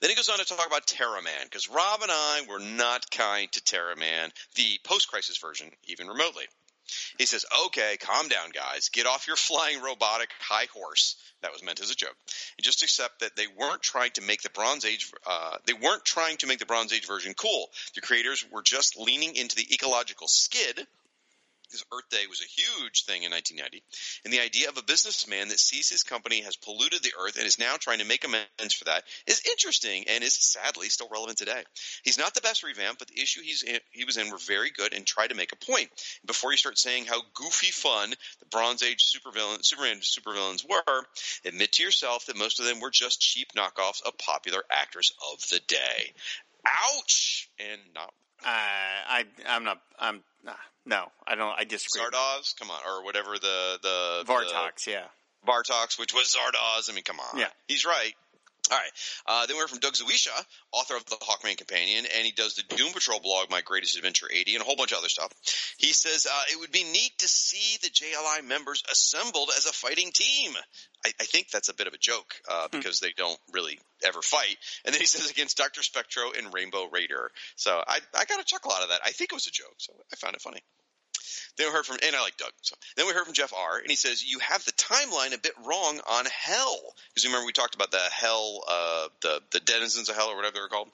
[0.00, 3.10] Then he goes on to talk about Terra Man because Rob and I were not
[3.10, 6.44] kind to Terra Man, the post-crisis version, even remotely.
[7.18, 8.88] He says, "Okay, calm down, guys.
[8.88, 12.16] Get off your flying robotic high horse." That was meant as a joke.
[12.56, 15.12] And just accept that they weren't trying to make the Bronze Age.
[15.26, 17.70] Uh, they weren't trying to make the Bronze Age version cool.
[17.94, 20.86] The creators were just leaning into the ecological skid.
[21.66, 23.82] Because Earth Day was a huge thing in 1990,
[24.24, 27.46] and the idea of a businessman that sees his company has polluted the Earth and
[27.46, 31.38] is now trying to make amends for that is interesting and is sadly still relevant
[31.38, 31.62] today.
[32.04, 34.92] He's not the best revamp, but the issue in, he was in were very good
[34.94, 35.90] and tried to make a point.
[36.26, 41.06] Before you start saying how goofy fun the Bronze Age supervillain, Superman supervillains were,
[41.44, 45.40] admit to yourself that most of them were just cheap knockoffs of popular actors of
[45.48, 46.12] the day.
[46.66, 47.50] Ouch!
[47.58, 48.12] And not
[48.42, 49.80] Uh, I, I'm not.
[49.98, 50.52] I'm nah,
[50.86, 51.06] no.
[51.26, 51.54] I don't.
[51.58, 52.02] I disagree.
[52.04, 55.04] Zardoz, come on, or whatever the the Vartox, yeah.
[55.44, 56.90] the Vartox, which was Zardoz.
[56.90, 57.48] I mean, come on, Yeah.
[57.68, 58.14] he's right.
[58.70, 58.90] All right.
[59.26, 60.30] Uh, then we're from Doug Zawisza,
[60.72, 64.26] author of the Hawkman Companion, and he does the Doom Patrol blog, My Greatest Adventure
[64.32, 65.30] 80, and a whole bunch of other stuff.
[65.76, 69.72] He says uh, it would be neat to see the JLI members assembled as a
[69.72, 70.54] fighting team.
[71.04, 74.22] I, I think that's a bit of a joke uh, because they don't really ever
[74.22, 74.56] fight.
[74.86, 77.30] And then he says against Doctor Spectro and Rainbow Raider.
[77.56, 79.00] So I, I got a chuckle out of that.
[79.04, 80.62] I think it was a joke, so I found it funny.
[81.56, 82.52] Then we heard from, and I like Doug.
[82.62, 83.78] So then we heard from Jeff R.
[83.78, 87.52] And he says you have the timeline a bit wrong on Hell because remember we
[87.52, 90.88] talked about the Hell, uh, the the denizens of Hell or whatever they're called.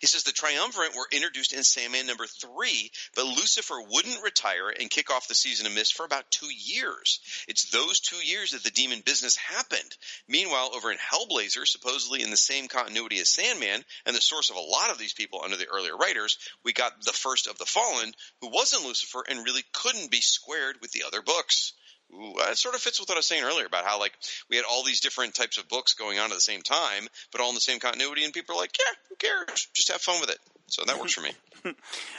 [0.00, 4.90] He says the Triumvirate were introduced in Sandman number three, but Lucifer wouldn't retire and
[4.90, 7.20] kick off the season of Mist for about two years.
[7.48, 9.96] It's those two years that the demon business happened.
[10.28, 14.56] Meanwhile, over in Hellblazer, supposedly in the same continuity as Sandman and the source of
[14.56, 17.66] a lot of these people under the earlier writers, we got the first of the
[17.66, 21.72] Fallen, who wasn't Lucifer and really couldn't be squared with the other books.
[22.12, 24.12] Ooh, that sort of fits with what I was saying earlier about how like
[24.48, 27.40] we had all these different types of books going on at the same time, but
[27.40, 29.68] all in the same continuity, and people are like, "Yeah, who cares?
[29.74, 31.32] Just have fun with it." So that works for me.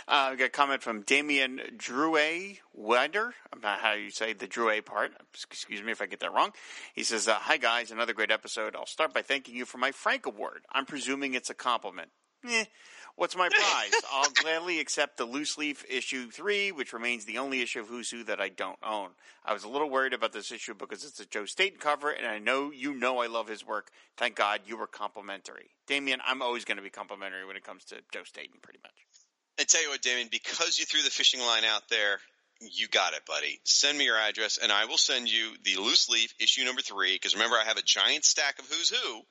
[0.08, 3.34] Uh, we got a comment from Damien Drouet Wider.
[3.52, 5.12] I'm not how you say the Drouet part.
[5.34, 6.52] Excuse me if I get that wrong.
[6.94, 8.76] He says, uh, "Hi guys, another great episode.
[8.76, 10.62] I'll start by thanking you for my Frank Award.
[10.72, 12.10] I'm presuming it's a compliment.
[12.48, 12.66] Eh,
[13.16, 13.94] What's my prize?
[14.12, 18.10] I'll gladly accept the loose leaf issue three, which remains the only issue of Who's
[18.10, 19.10] Who that I don't own.
[19.46, 22.28] I was a little worried about this issue because it's a Joe Staton cover, and
[22.28, 23.90] I know you know I love his work.
[24.18, 25.72] Thank God you were complimentary.
[25.88, 28.94] Damien, I'm always going to be complimentary when it comes to Joe Staton, pretty much.
[29.58, 32.20] And tell you what, Damien, because you threw the fishing line out there,
[32.62, 33.60] you got it, buddy.
[33.64, 37.14] Send me your address, and I will send you the loose leaf issue number three.
[37.14, 39.22] Because remember, I have a giant stack of Who's Who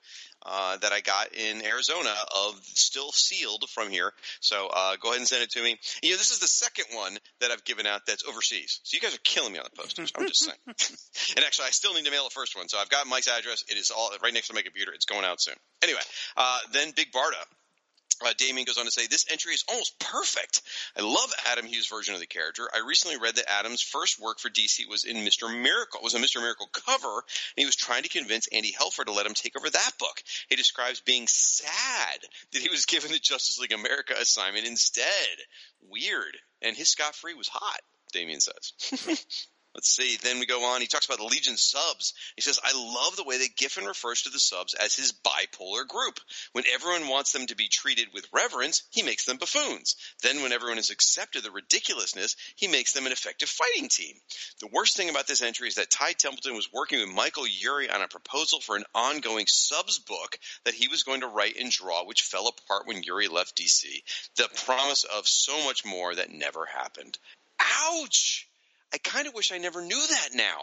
[0.45, 4.11] uh, that I got in Arizona of still sealed from here.
[4.41, 5.77] So uh, go ahead and send it to me.
[6.03, 8.79] You know, this is the second one that I've given out that's overseas.
[8.83, 10.13] So you guys are killing me on the postage.
[10.15, 10.57] I'm just saying.
[11.35, 12.69] and actually, I still need to mail the first one.
[12.69, 13.63] So I've got Mike's address.
[13.69, 14.93] It is all right next to my computer.
[14.93, 15.55] It's going out soon.
[15.83, 16.01] Anyway,
[16.37, 17.43] uh, then Big Barda.
[18.25, 20.61] Uh, Damien goes on to say, This entry is almost perfect.
[20.97, 22.69] I love Adam Hughes' version of the character.
[22.73, 25.51] I recently read that Adam's first work for DC was in Mr.
[25.51, 26.39] Miracle, It was a Mr.
[26.41, 29.69] Miracle cover, and he was trying to convince Andy Helfer to let him take over
[29.69, 30.23] that book.
[30.49, 32.19] He describes being sad
[32.53, 35.05] that he was given the Justice League America assignment instead.
[35.89, 36.37] Weird.
[36.61, 37.81] And his Scott Free was hot,
[38.13, 39.27] Damien says.
[39.75, 40.17] Let's see.
[40.23, 40.79] Then we go on.
[40.79, 42.13] He talks about the Legion subs.
[42.37, 45.85] He says, I love the way that Giffen refers to the subs as his bipolar
[45.85, 46.17] group.
[46.53, 49.97] When everyone wants them to be treated with reverence, he makes them buffoons.
[50.23, 54.15] Then when everyone has accepted the ridiculousness, he makes them an effective fighting team.
[54.61, 57.93] The worst thing about this entry is that Ty Templeton was working with Michael Eury
[57.93, 61.69] on a proposal for an ongoing subs book that he was going to write and
[61.69, 63.83] draw, which fell apart when Eury left DC.
[64.37, 67.17] The promise of so much more that never happened.
[67.59, 68.47] Ouch!
[68.95, 70.61] I kind of wish I never knew that now.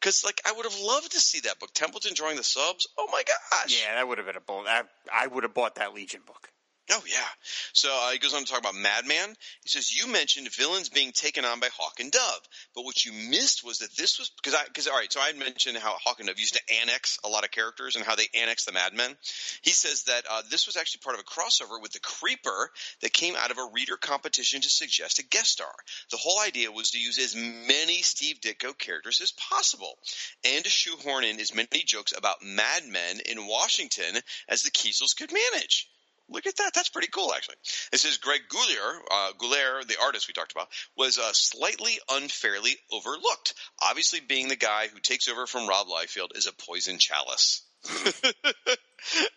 [0.00, 1.70] Because, like, I would have loved to see that book.
[1.74, 2.86] Templeton drawing the subs.
[2.96, 3.82] Oh my gosh.
[3.82, 4.64] Yeah, that would have been a bull.
[4.66, 4.82] I,
[5.12, 6.48] I would have bought that Legion book.
[6.90, 7.28] Oh yeah.
[7.72, 9.36] So uh, he goes on to talk about Madman.
[9.62, 12.40] He says you mentioned villains being taken on by Hawk and Dove,
[12.74, 15.12] but what you missed was that this was because I because all right.
[15.12, 17.94] So I had mentioned how Hawk and Dove used to annex a lot of characters
[17.94, 19.16] and how they annexed the Madmen.
[19.62, 23.12] He says that uh, this was actually part of a crossover with the Creeper that
[23.12, 25.72] came out of a reader competition to suggest a guest star.
[26.10, 29.98] The whole idea was to use as many Steve Ditko characters as possible
[30.44, 35.32] and to shoehorn in as many jokes about madmen in Washington as the Kesels could
[35.32, 35.88] manage.
[36.32, 36.72] Look at that.
[36.74, 37.56] That's pretty cool, actually.
[37.92, 42.76] It says Greg Guler, uh, Guler, the artist we talked about, was uh, slightly unfairly
[42.90, 43.54] overlooked.
[43.86, 47.62] Obviously, being the guy who takes over from Rob Liefeld is a poison chalice.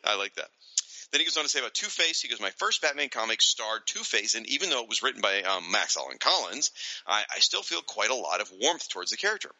[0.05, 0.47] I like that.
[1.11, 2.21] Then he goes on to say about Two Face.
[2.21, 5.21] He goes, My first Batman comic starred Two Face, and even though it was written
[5.21, 6.71] by um, Max Allan Collins,
[7.07, 9.51] I, I, still feel quite a lot of warmth towards the character.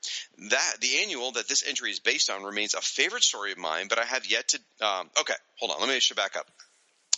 [0.50, 3.88] That The annual that this entry is based on remains a favorite story of mine,
[3.88, 4.86] but I have yet to.
[4.86, 5.80] Um, okay, hold on.
[5.80, 6.48] Let me should back up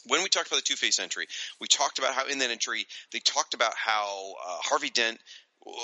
[0.06, 1.28] when we talked about the Two Face entry,
[1.60, 5.20] we talked about how in that entry they talked about how uh, Harvey Dent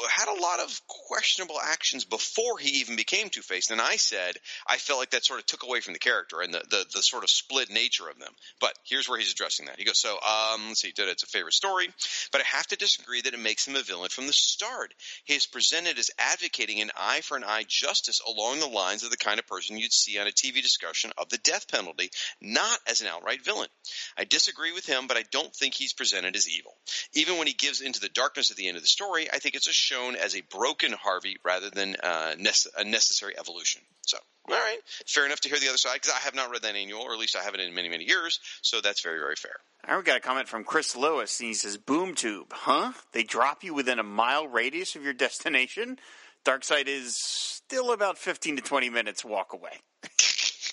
[0.10, 3.70] had a lot of questionable actions before he even became Two Face.
[3.70, 4.36] And I said
[4.68, 7.02] I felt like that sort of took away from the character and the, the, the
[7.02, 8.32] sort of split nature of them.
[8.60, 9.78] But here's where he's addressing that.
[9.78, 11.90] He goes, so um, let's see, it's a favorite story,
[12.32, 14.94] but I have to disagree that it makes him a villain from the start.
[15.26, 19.12] He is presented as advocating an eye for an eye justice along the lines of
[19.12, 22.10] the kind of person you'd see on a TV discussion of the death penalty,
[22.42, 23.70] not as an outright villain.
[24.18, 26.74] I disagree with him, but I don't think he's presented as evil.
[27.14, 29.56] Even when he gives into the darkness at the end of the story, I think
[29.56, 33.82] it's a shown as a broken Harvey rather than uh, nece- a necessary evolution.
[34.02, 34.18] So,
[34.50, 36.76] all right, fair enough to hear the other side because I have not read that
[36.76, 38.40] annual, or at least I haven't in many, many years.
[38.62, 39.56] So that's very, very fair.
[39.98, 41.40] We got a comment from Chris Lewis.
[41.40, 42.94] and He says, "Boom tube, huh?
[43.12, 46.00] They drop you within a mile radius of your destination.
[46.46, 49.80] Darkseid is still about fifteen to twenty minutes walk away."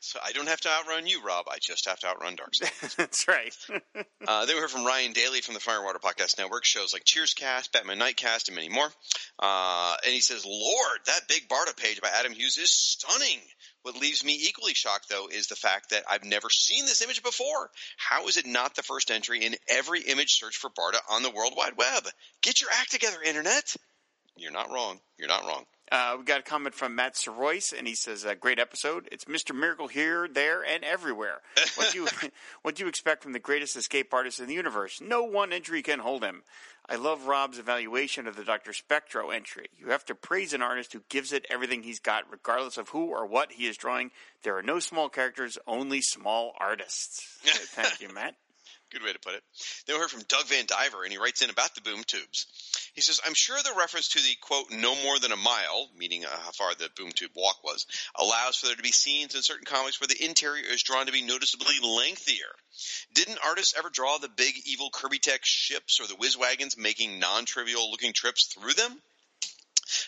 [0.00, 1.46] So I don't have to outrun you, Rob.
[1.48, 2.96] I just have to outrun Darkseid.
[2.96, 3.54] That's right.
[4.26, 7.34] uh, then we heard from Ryan Daly from the Firewater Podcast Network, shows like Cheers
[7.34, 8.88] Cast, Batman Nightcast, and many more.
[9.38, 13.40] Uh, and he says, Lord, that big Barda page by Adam Hughes is stunning.
[13.82, 17.22] What leaves me equally shocked, though, is the fact that I've never seen this image
[17.22, 17.70] before.
[17.96, 21.30] How is it not the first entry in every image search for Barda on the
[21.30, 22.04] World Wide Web?
[22.42, 23.76] Get your act together, Internet.
[24.36, 25.00] You're not wrong.
[25.18, 25.64] You're not wrong.
[25.90, 29.08] Uh, we got a comment from Matt Soroyce, and he says, uh, "Great episode.
[29.12, 31.42] It's Mister Miracle here, there, and everywhere.
[31.76, 32.08] What do you
[32.62, 35.00] what do you expect from the greatest escape artist in the universe?
[35.00, 36.42] No one entry can hold him.
[36.88, 39.66] I love Rob's evaluation of the Doctor Spectro entry.
[39.78, 43.06] You have to praise an artist who gives it everything he's got, regardless of who
[43.06, 44.12] or what he is drawing.
[44.42, 47.38] There are no small characters, only small artists.
[47.42, 48.34] Thank you, Matt."
[48.96, 49.42] Good way to put it.
[49.84, 52.46] Then we heard from Doug Van Diver, and he writes in about the boom tubes.
[52.94, 56.24] He says, I'm sure the reference to the quote, no more than a mile, meaning
[56.24, 59.42] uh, how far the boom tube walk was, allows for there to be scenes in
[59.42, 62.48] certain comics where the interior is drawn to be noticeably lengthier.
[63.12, 67.18] Didn't artists ever draw the big evil Kirby Tech ships or the whiz wagons making
[67.18, 69.02] non-trivial looking trips through them?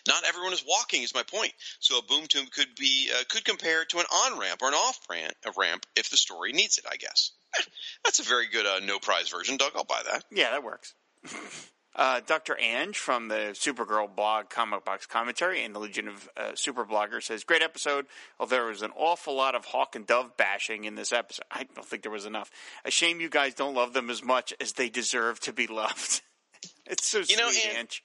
[0.06, 1.52] Not everyone is walking, is my point.
[1.80, 4.74] So a boom tube could be uh, could compare to an on ramp or an
[4.74, 6.84] off ramp, ramp if the story needs it.
[6.90, 7.32] I guess
[8.04, 9.72] that's a very good uh, no prize version, Doug.
[9.76, 10.24] I'll buy that.
[10.30, 10.94] Yeah, that works.
[11.98, 12.56] Uh, Dr.
[12.62, 17.24] Anj from the Supergirl blog Comic Box Commentary and the Legion of uh, Super Bloggers
[17.24, 18.06] says, Great episode,
[18.38, 21.44] although there was an awful lot of Hawk and Dove bashing in this episode.
[21.50, 22.52] I don't think there was enough.
[22.84, 26.22] A shame you guys don't love them as much as they deserve to be loved.
[26.86, 28.00] it's so you sweet, know, Anj.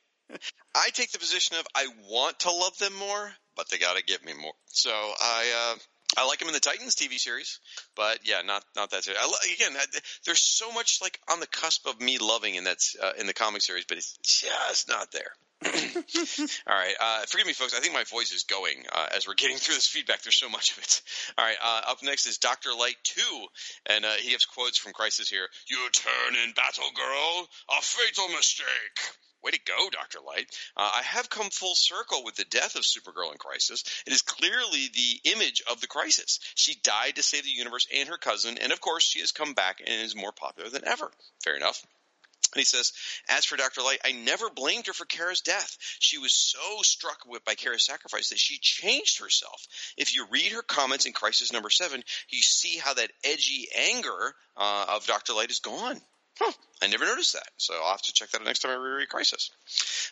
[0.76, 4.04] I take the position of I want to love them more, but they got to
[4.04, 4.54] give me more.
[4.68, 5.80] So I uh,
[6.18, 7.60] I like him in the Titans TV series,
[7.96, 9.20] but yeah, not not that series.
[9.22, 9.86] I, again, I,
[10.26, 13.34] there's so much like on the cusp of me loving in that's uh, in the
[13.34, 15.32] comic series, but it's just not there.
[15.66, 17.74] All right, uh, forgive me, folks.
[17.74, 20.22] I think my voice is going uh, as we're getting through this feedback.
[20.22, 21.02] There's so much of it.
[21.38, 23.46] All right, uh, up next is Doctor Light Two,
[23.86, 25.48] and uh, he gives quotes from Crisis here.
[25.68, 27.48] You turn in battle, girl.
[27.70, 29.00] A fatal mistake.
[29.44, 30.20] Way to go, Dr.
[30.26, 30.48] Light.
[30.78, 33.84] Uh, I have come full circle with the death of Supergirl in Crisis.
[34.08, 36.40] It is clearly the image of the crisis.
[36.56, 39.54] She died to save the universe and her cousin, and of course, she has come
[39.54, 41.12] back and is more popular than ever.
[41.44, 41.86] Fair enough.
[42.54, 42.94] And he says,
[43.30, 43.82] as for Dr.
[43.82, 45.78] Light, I never blamed her for Kara's death.
[46.00, 49.66] She was so struck with by Kara's sacrifice that she changed herself.
[49.98, 54.36] If you read her comments in Crisis number seven, you see how that edgy anger
[54.56, 55.34] uh, of Dr.
[55.34, 56.00] Light is gone.
[56.40, 56.52] Huh.
[56.82, 59.08] I never noticed that, so I'll have to check that out next time I reread
[59.08, 59.52] Crisis.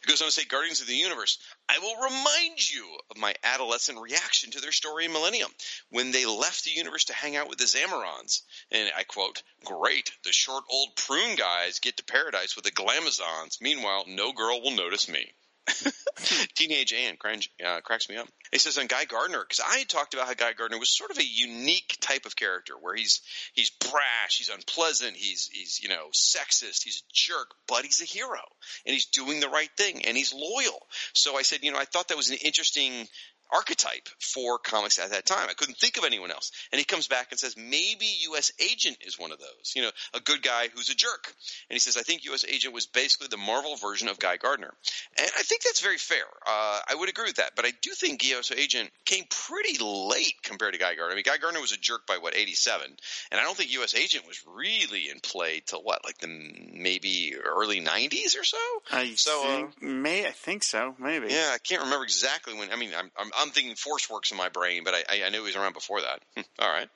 [0.04, 1.38] It goes on to say, Guardians of the Universe.
[1.68, 5.52] I will remind you of my adolescent reaction to their story in Millennium
[5.90, 8.44] when they left the universe to hang out with the Zamarons.
[8.72, 13.60] And I quote, Great, the short old prune guys get to paradise with the Glamazons.
[13.60, 15.34] Meanwhile, no girl will notice me.
[16.56, 17.18] Teenage Anne
[17.66, 18.28] uh, cracks me up.
[18.52, 21.12] He says on Guy Gardner because I had talked about how Guy Gardner was sort
[21.12, 23.22] of a unique type of character where he's
[23.54, 28.06] he's brash, he's unpleasant, he's he's you know sexist, he's a jerk, but he's a
[28.06, 28.42] hero
[28.86, 30.86] and he's doing the right thing and he's loyal.
[31.14, 33.08] So I said, you know, I thought that was an interesting
[33.54, 35.48] archetype for comics at that time.
[35.50, 36.52] I couldn't think of anyone else.
[36.72, 38.52] And he comes back and says, maybe U.S.
[38.60, 39.74] Agent is one of those.
[39.76, 41.34] You know, a good guy who's a jerk.
[41.70, 42.46] And he says, I think U.S.
[42.48, 44.74] Agent was basically the Marvel version of Guy Gardner.
[45.18, 46.24] And I think that's very fair.
[46.48, 47.52] Uh, I would agree with that.
[47.56, 48.52] But I do think U.S.
[48.52, 51.14] Agent came pretty late compared to Guy Gardner.
[51.14, 52.88] I mean, Guy Gardner was a jerk by what 87,
[53.32, 53.96] and I don't think U.S.
[53.96, 58.58] Agent was really in play till what, like the maybe early 90s or so.
[58.92, 61.28] I so, think, uh, may I think so, maybe.
[61.30, 62.72] Yeah, I can't remember exactly when.
[62.72, 65.40] I mean, I'm, I'm I'm thinking Force Works in my brain, but I, I knew
[65.40, 66.22] he was around before that.
[66.60, 66.90] All right.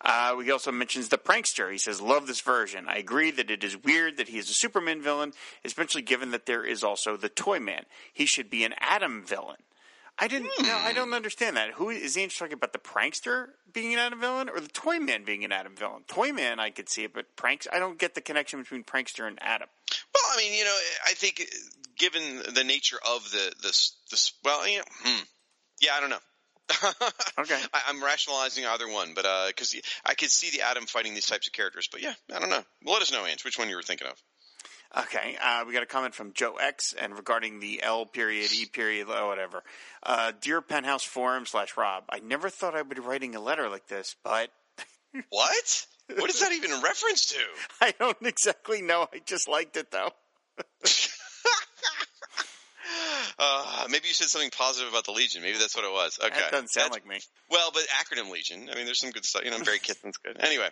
[0.00, 1.70] Uh, he also mentions the prankster.
[1.70, 2.86] He says, "Love this version.
[2.88, 5.32] I agree that it is weird that he is a Superman villain,
[5.64, 7.84] especially given that there is also the Toyman.
[8.12, 9.58] He should be an Atom villain."
[10.18, 10.50] I didn't.
[10.54, 10.66] Hmm.
[10.66, 11.72] No, I don't understand that.
[11.72, 12.72] Who is he talking about?
[12.72, 16.04] The prankster being an Atom villain, or the Toyman being an Atom villain?
[16.08, 19.38] Toyman, I could see it, but pranks, I don't get the connection between prankster and
[19.42, 19.68] Atom.
[20.14, 20.76] Well, I mean, you know,
[21.06, 21.42] I think
[21.98, 25.22] given the nature of the this this, well, you know, hmm.
[25.80, 26.18] Yeah, I don't know.
[27.38, 27.60] okay.
[27.72, 31.26] I, am rationalizing either one, but because uh, I could see the Atom fighting these
[31.26, 32.64] types of characters, but yeah, I don't know.
[32.84, 34.20] Well, let us know, Anj, which one you were thinking of.
[34.96, 38.66] Okay, uh, we got a comment from Joe X, and regarding the L period, E
[38.66, 39.62] period, whatever.
[40.02, 43.68] Uh, Dear Penthouse Forum slash Rob, I never thought I would be writing a letter
[43.68, 44.50] like this, but
[45.28, 45.86] what?
[46.14, 47.38] What is that even a reference to?
[47.80, 49.08] I don't exactly know.
[49.12, 50.10] I just liked it though.
[53.38, 55.42] Uh, maybe you said something positive about the Legion.
[55.42, 56.18] Maybe that's what it was.
[56.22, 57.20] Okay, That doesn't sound That's- like me.
[57.48, 58.68] Well, but acronym Legion.
[58.70, 59.44] I mean, there's some good stuff.
[59.44, 60.36] You know, Barry Kitson's good.
[60.40, 60.68] Anyway,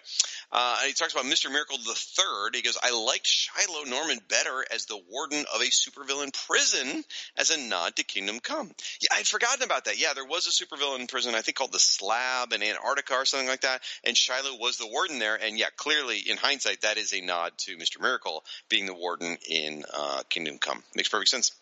[0.50, 1.48] uh, he talks about Mr.
[1.48, 2.56] Miracle the Third.
[2.56, 7.04] He goes, "I liked Shiloh Norman better as the warden of a supervillain prison
[7.36, 9.98] as a nod to Kingdom Come." Yeah, I'd forgotten about that.
[9.98, 13.48] Yeah, there was a supervillain prison, I think called the Slab in Antarctica or something
[13.48, 15.36] like that, and Shiloh was the warden there.
[15.36, 18.00] And yeah, clearly, in hindsight, that is a nod to Mr.
[18.00, 20.82] Miracle being the warden in uh, Kingdom Come.
[20.96, 21.52] Makes perfect sense.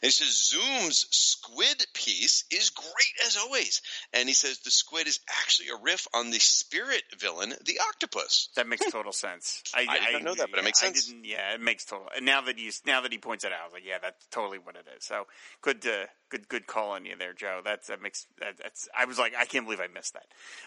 [0.00, 3.82] And he says Zoom's squid piece is great as always.
[4.12, 8.48] And he says the squid is actually a riff on the spirit villain, the octopus.
[8.56, 9.62] That makes total sense.
[9.74, 11.06] I, I did not know that, but it yeah, makes I sense.
[11.06, 12.08] didn't- yeah, it makes total.
[12.16, 14.26] And now that he's now that he points it out, I was like, yeah, that's
[14.26, 15.04] totally what it is.
[15.04, 15.26] So
[15.62, 17.60] good, uh, good, good call on you there, Joe.
[17.64, 18.88] That's that makes that, that's.
[18.98, 20.26] I was like, I can't believe I missed that.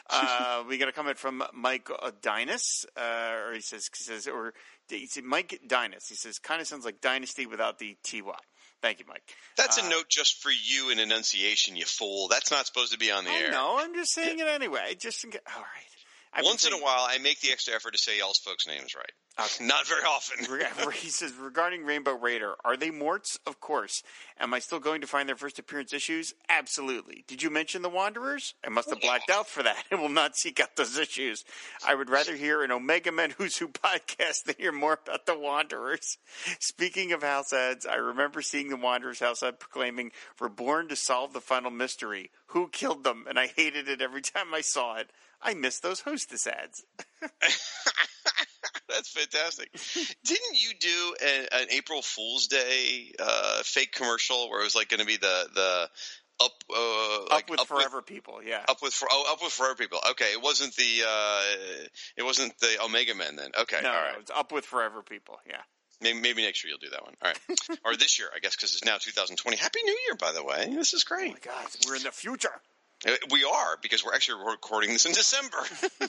[0.46, 1.90] Uh, we got a comment from Mike
[2.22, 4.54] Dinus, uh, or he says, he says, or
[4.90, 6.08] he said Mike Dinus.
[6.08, 8.22] He says, kind of sounds like Dynasty without the ty.
[8.84, 9.24] Thank you, Mike.
[9.56, 12.28] That's Uh, a note just for you in enunciation, you fool.
[12.28, 13.52] That's not supposed to be on the I air.
[13.52, 13.78] know.
[13.80, 14.96] I'm just saying it anyway.
[15.00, 16.03] Just in all right.
[16.36, 18.96] Been Once in a while, I make the extra effort to say y'all's folks' names
[18.96, 19.12] right.
[19.60, 20.46] Not very often.
[20.94, 23.40] He says regarding Rainbow Raider, are they Morts?
[23.46, 24.04] Of course.
[24.40, 26.34] Am I still going to find their first appearance issues?
[26.50, 27.24] Absolutely.
[27.28, 28.54] Did you mention the Wanderers?
[28.64, 29.84] I must have blacked out for that.
[29.92, 31.44] I will not seek out those issues.
[31.86, 35.38] I would rather hear an Omega Men Who's Who podcast than hear more about the
[35.38, 36.18] Wanderers.
[36.60, 40.96] Speaking of house ads, I remember seeing the Wanderers house ad proclaiming, "We're born to
[40.96, 42.32] solve the final mystery.
[42.48, 45.10] Who killed them?" And I hated it every time I saw it.
[45.44, 46.84] I miss those hostess ads.
[48.90, 49.72] That's fantastic.
[50.24, 54.90] Didn't you do a, an April Fool's Day uh, fake commercial where it was like
[54.90, 55.90] going to be the the
[56.44, 58.64] up uh, like up with forever people, yeah.
[58.68, 60.00] up with oh up with forever people.
[60.12, 61.42] Okay, it wasn't the uh,
[62.18, 63.52] it wasn't the Omega Men then.
[63.62, 65.40] Okay, no, all no, it's up with forever people.
[65.48, 65.58] Yeah.
[66.02, 67.14] Maybe, maybe next year you'll do that one.
[67.22, 69.58] All right, or this year I guess because it's now 2020.
[69.58, 70.74] Happy New Year, by the way.
[70.76, 71.30] This is great.
[71.30, 72.62] Oh my God, we're in the future.
[73.06, 75.58] Uh, We are because we're actually recording this in December.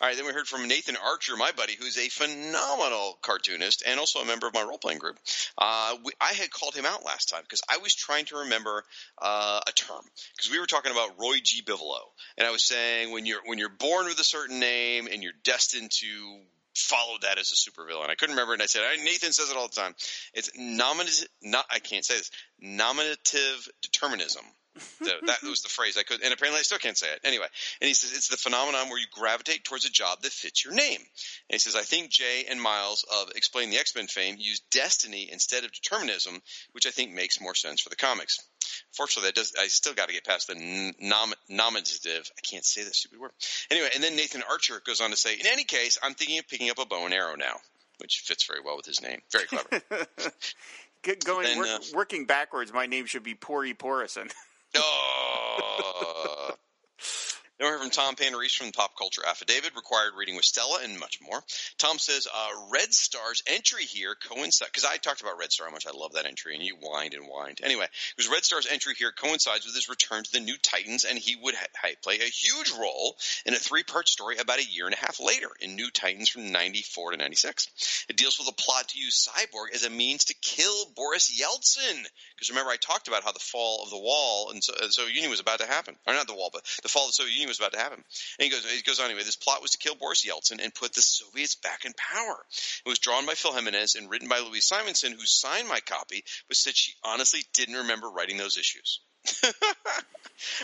[0.00, 3.98] All right, then we heard from Nathan Archer, my buddy, who's a phenomenal cartoonist and
[3.98, 5.18] also a member of my role playing group.
[5.56, 8.84] Uh, we, I had called him out last time because I was trying to remember
[9.20, 10.02] uh, a term
[10.36, 11.62] because we were talking about Roy G.
[11.62, 12.00] Bivolo,
[12.36, 15.32] and I was saying when you're when you're born with a certain name and you're
[15.44, 16.40] destined to
[16.74, 18.10] follow that as a supervillain.
[18.10, 19.94] I couldn't remember, and I said Nathan says it all the time.
[20.34, 21.28] It's nominative.
[21.42, 22.30] Not I can't say this.
[22.60, 24.44] Nominative determinism.
[24.78, 27.20] So that was the phrase I could, and apparently I still can't say it.
[27.24, 27.46] Anyway,
[27.80, 30.72] and he says it's the phenomenon where you gravitate towards a job that fits your
[30.74, 30.98] name.
[30.98, 31.06] And
[31.50, 35.28] he says I think Jay and Miles of Explain the X Men fame use destiny
[35.30, 36.40] instead of determinism,
[36.72, 38.38] which I think makes more sense for the comics.
[38.92, 39.52] Fortunately, that does.
[39.60, 42.30] I still got to get past the nom- nominative.
[42.36, 43.32] I can't say that stupid word.
[43.70, 46.48] Anyway, and then Nathan Archer goes on to say, in any case, I'm thinking of
[46.48, 47.56] picking up a bow and arrow now,
[47.98, 49.20] which fits very well with his name.
[49.30, 49.68] Very clever.
[51.24, 52.72] Going, Then, work, uh, working backwards.
[52.72, 54.30] My name should be Pori Porison.
[54.74, 56.08] Oh.
[57.62, 60.98] Then we heard from Tom Panarese from Pop Culture Affidavit, required reading with Stella, and
[60.98, 61.44] much more.
[61.78, 65.72] Tom says, uh, Red Star's entry here coincides, because I talked about Red Star, how
[65.72, 67.60] much I love that entry, and you whined and whined.
[67.62, 71.16] Anyway, because Red Star's entry here coincides with his return to the New Titans, and
[71.16, 73.16] he would ha- play a huge role
[73.46, 76.30] in a three part story about a year and a half later in New Titans
[76.30, 78.06] from 94 to 96.
[78.08, 82.06] It deals with a plot to use Cyborg as a means to kill Boris Yeltsin.
[82.34, 85.14] Because remember, I talked about how the fall of the wall and so, uh, Soviet
[85.14, 85.94] Union was about to happen.
[86.08, 88.02] Or not the wall, but the fall of the Soviet Union was about to happen.
[88.38, 89.22] And he goes, he goes on anyway.
[89.24, 92.36] This plot was to kill Boris Yeltsin and put the Soviets back in power.
[92.84, 96.24] It was drawn by Phil Jimenez and written by Louise Simonson, who signed my copy,
[96.48, 99.00] but said she honestly didn't remember writing those issues.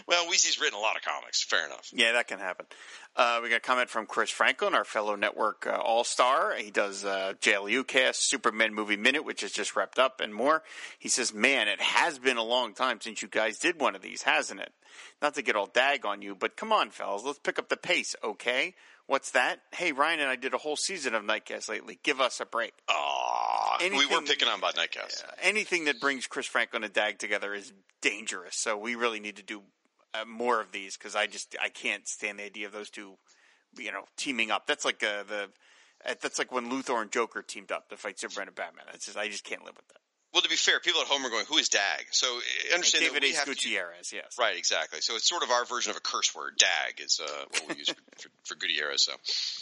[0.06, 1.44] well, Weezy's written a lot of comics.
[1.44, 1.90] Fair enough.
[1.92, 2.66] Yeah, that can happen.
[3.18, 6.54] Uh, we got a comment from Chris Franklin, our fellow network uh, all star.
[6.54, 10.62] He does uh, JLU cast, Superman Movie Minute, which is just wrapped up, and more.
[11.00, 14.02] He says, Man, it has been a long time since you guys did one of
[14.02, 14.72] these, hasn't it?
[15.20, 17.76] Not to get all dag on you, but come on, fellas, let's pick up the
[17.76, 18.74] pace, okay?
[19.08, 19.62] What's that?
[19.72, 21.98] Hey, Ryan and I did a whole season of Nightcast lately.
[22.04, 22.72] Give us a break.
[22.88, 25.24] Aw, we were picking on about Nightcast.
[25.42, 28.54] Anything that brings Chris Franklin and Dag together is dangerous.
[28.54, 29.62] So we really need to do
[30.20, 33.14] uh, more of these because I just I can't stand the idea of those two,
[33.76, 34.66] you know, teaming up.
[34.66, 35.48] That's like uh, the
[36.06, 38.86] uh, that's like when Luthor and Joker teamed up to fight Superman and Batman.
[38.90, 40.07] That's just I just can't live with that.
[40.32, 43.04] Well, to be fair, people at home are going, "Who is Dag?" So uh, understand
[43.04, 43.68] David that have to-
[44.12, 44.36] yes.
[44.38, 45.00] Right, exactly.
[45.00, 46.52] So it's sort of our version of a curse word.
[46.58, 49.02] Dag is uh, what we use for, for, for Gutierrez.
[49.02, 49.12] So,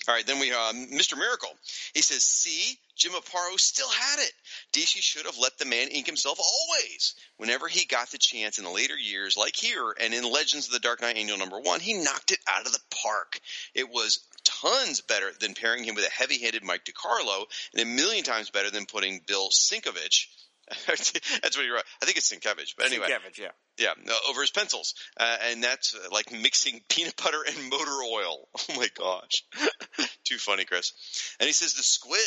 [0.08, 1.16] all right, then we uh, Mr.
[1.16, 1.50] Miracle.
[1.94, 4.32] He says, "See, Jim Aparo still had it.
[4.72, 7.14] DC should have let the man ink himself always.
[7.36, 10.72] Whenever he got the chance in the later years, like here and in Legends of
[10.72, 13.40] the Dark Knight Annual number one, he knocked it out of the park.
[13.74, 18.22] It was." Tons better than pairing him with a heavy-handed Mike DeCarlo, and a million
[18.22, 20.28] times better than putting Bill Sinkovich
[20.86, 21.84] that's what he wrote.
[22.02, 23.50] I think it's Sienkiewicz, but anyway, Sienkiewicz, yeah.
[23.78, 23.92] Yeah,
[24.28, 28.48] over his pencils, uh, and that's uh, like mixing peanut butter and motor oil.
[28.68, 29.44] Oh my gosh,
[30.24, 30.92] too funny, Chris.
[31.38, 32.18] And he says the squid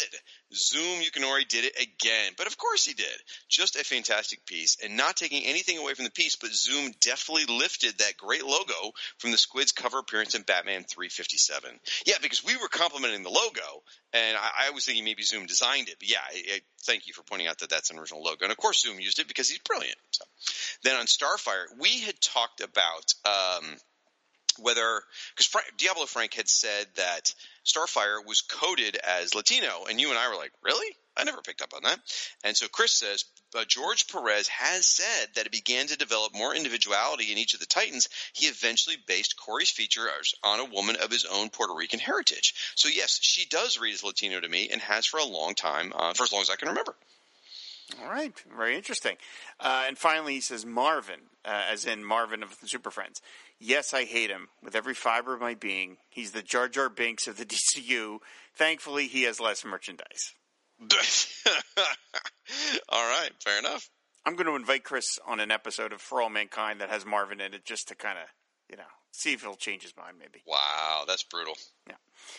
[0.53, 3.05] Zoom Yukinori did it again, but of course he did.
[3.49, 7.57] Just a fantastic piece, and not taking anything away from the piece, but Zoom definitely
[7.57, 11.79] lifted that great logo from the squid's cover appearance in Batman 357.
[12.05, 15.89] Yeah, because we were complimenting the logo, and I, I was thinking maybe Zoom designed
[15.89, 18.43] it, but yeah, I, I, thank you for pointing out that that's an original logo,
[18.43, 19.97] and of course Zoom used it because he's brilliant.
[20.11, 20.25] So,
[20.83, 21.07] then on
[21.39, 23.13] Starfire, we had talked about.
[23.25, 23.77] Um,
[24.61, 25.01] whether
[25.37, 27.33] because Diablo Frank had said that
[27.65, 30.95] Starfire was coded as Latino, and you and I were like, really?
[31.15, 31.99] I never picked up on that.
[32.43, 36.55] And so Chris says, but George Perez has said that it began to develop more
[36.55, 38.09] individuality in each of the Titans.
[38.33, 42.53] He eventually based Kory's features on a woman of his own Puerto Rican heritage.
[42.75, 45.93] So yes, she does read as Latino to me, and has for a long time,
[45.95, 46.95] uh, for as long as I can remember.
[47.97, 49.17] All right, very interesting.
[49.59, 53.21] Uh, and finally, he says Marvin, uh, as in Marvin of the Super Friends.
[53.59, 55.97] Yes, I hate him with every fiber of my being.
[56.09, 57.45] He's the Jar Jar Binks of the
[57.75, 58.19] DCU.
[58.55, 60.33] Thankfully, he has less merchandise.
[62.89, 63.89] All right, fair enough.
[64.25, 67.41] I'm going to invite Chris on an episode of For All Mankind that has Marvin
[67.41, 68.25] in it just to kind of,
[68.69, 70.43] you know, see if he'll change his mind, maybe.
[70.45, 71.55] Wow, that's brutal.
[71.89, 71.95] Yeah.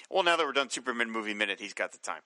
[0.08, 2.22] Well, now that we're done Superman movie minute, he's got the time.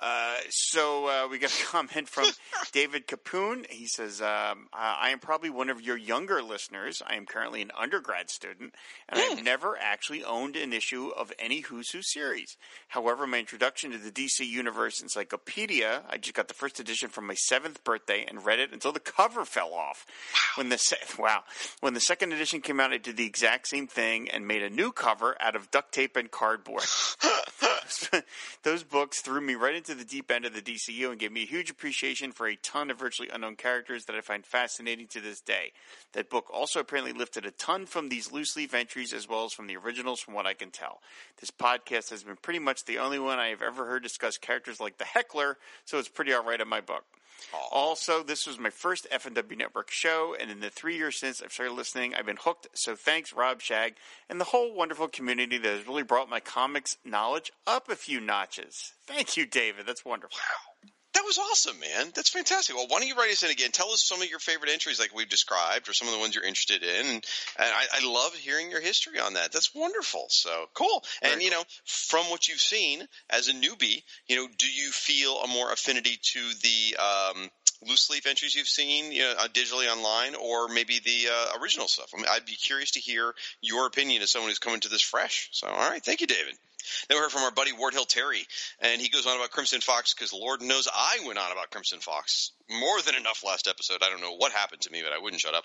[0.00, 2.26] Uh, so uh, we got a comment from
[2.72, 3.66] David Capoon.
[3.68, 7.02] He says, um, "I am probably one of your younger listeners.
[7.04, 8.74] I am currently an undergrad student,
[9.08, 12.56] and I've never actually owned an issue of any Who's Who series.
[12.88, 17.20] However, my introduction to the DC Universe Encyclopedia, I just got the first edition for
[17.20, 20.06] my seventh birthday and read it until the cover fell off.
[20.54, 21.42] When the se- wow,
[21.80, 24.70] when the second edition came out, I did the exact same thing and made a
[24.70, 26.67] new cover out of duct tape and cardboard."
[28.62, 31.42] Those books threw me right into the deep end of the DCU and gave me
[31.42, 35.20] a huge appreciation for a ton of virtually unknown characters that I find fascinating to
[35.20, 35.72] this day.
[36.12, 39.52] That book also apparently lifted a ton from these loose leaf entries as well as
[39.52, 41.00] from the originals, from what I can tell.
[41.40, 44.80] This podcast has been pretty much the only one I have ever heard discuss characters
[44.80, 47.04] like the Heckler, so it's pretty alright in my book.
[47.70, 51.52] Also, this was my first FNW Network show, and in the three years since I've
[51.52, 52.68] started listening, I've been hooked.
[52.74, 53.94] So thanks, Rob Shag,
[54.28, 58.20] and the whole wonderful community that has really brought my comics knowledge up a few
[58.20, 58.92] notches.
[59.06, 59.86] Thank you, David.
[59.86, 60.36] That's wonderful.
[60.36, 60.67] Wow.
[61.18, 62.12] That was awesome, man.
[62.14, 62.76] That's fantastic.
[62.76, 63.72] Well, why don't you write us in again?
[63.72, 66.32] Tell us some of your favorite entries, like we've described, or some of the ones
[66.32, 67.06] you're interested in.
[67.06, 67.26] And,
[67.58, 69.50] I, I, love hearing your history on that.
[69.50, 70.26] That's wonderful.
[70.28, 71.02] So cool.
[71.20, 74.92] And Very you know, from what you've seen as a newbie, you know, do you
[74.92, 77.50] feel a more affinity to the um,
[77.86, 81.88] loose leaf entries you've seen, you know, uh, digitally online, or maybe the uh, original
[81.88, 82.10] stuff?
[82.14, 85.02] I mean, I'd be curious to hear your opinion as someone who's coming to this
[85.02, 85.48] fresh.
[85.52, 86.54] So, all right, thank you, David.
[87.08, 88.46] Then we heard from our buddy Ward Hill Terry,
[88.80, 92.00] and he goes on about Crimson Fox because Lord knows I went on about Crimson
[92.00, 94.02] Fox more than enough last episode.
[94.02, 95.64] I don't know what happened to me, but I wouldn't shut up.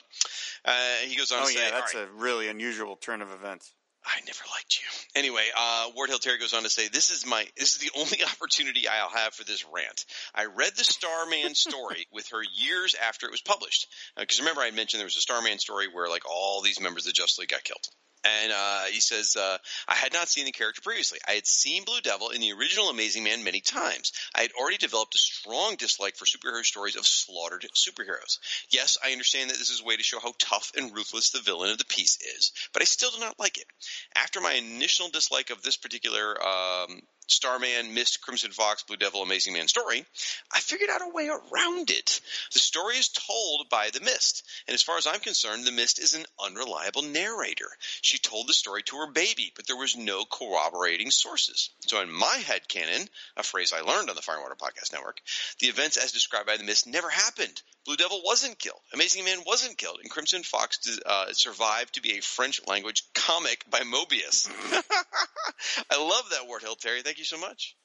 [0.65, 0.73] Uh,
[1.05, 3.71] he goes on oh, to say, yeah, that's a really unusual turn of events.
[4.05, 4.87] I never liked you.
[5.15, 7.91] Anyway, uh, Ward Hill Terry goes on to say, "This is my this is the
[7.95, 10.05] only opportunity I'll have for this rant.
[10.35, 14.61] I read the Starman story with her years after it was published because uh, remember
[14.61, 17.49] I mentioned there was a Starman story where like all these members of Justice League
[17.49, 17.77] got kill."
[18.23, 21.19] And uh, he says, uh, I had not seen the character previously.
[21.27, 24.13] I had seen Blue Devil in the original Amazing Man many times.
[24.33, 28.39] I had already developed a strong dislike for superhero stories of slaughtered superheroes.
[28.69, 31.41] Yes, I understand that this is a way to show how tough and ruthless the
[31.41, 33.67] villain of the piece is, but I still do not like it.
[34.15, 39.53] After my initial dislike of this particular um, Starman, Mist, Crimson Fox, Blue Devil, Amazing
[39.53, 40.05] Man story,
[40.53, 42.21] I figured out a way around it.
[42.53, 45.99] The story is told by the Mist, and as far as I'm concerned, the Mist
[45.99, 47.69] is an unreliable narrator.
[48.01, 51.69] She told the story to her baby, but there was no corroborating sources.
[51.87, 54.93] So in my head canon, a phrase I learned on the Fire and Water Podcast
[54.93, 55.21] Network,
[55.59, 57.61] the events as described by the Mist never happened.
[57.85, 58.79] Blue Devil wasn't killed.
[58.93, 59.97] Amazing Man wasn't killed.
[60.01, 64.47] And Crimson Fox uh, survived to be a French language comic by Moebius.
[65.89, 67.01] I love that word, Hill Terry.
[67.01, 67.75] Thank you so much.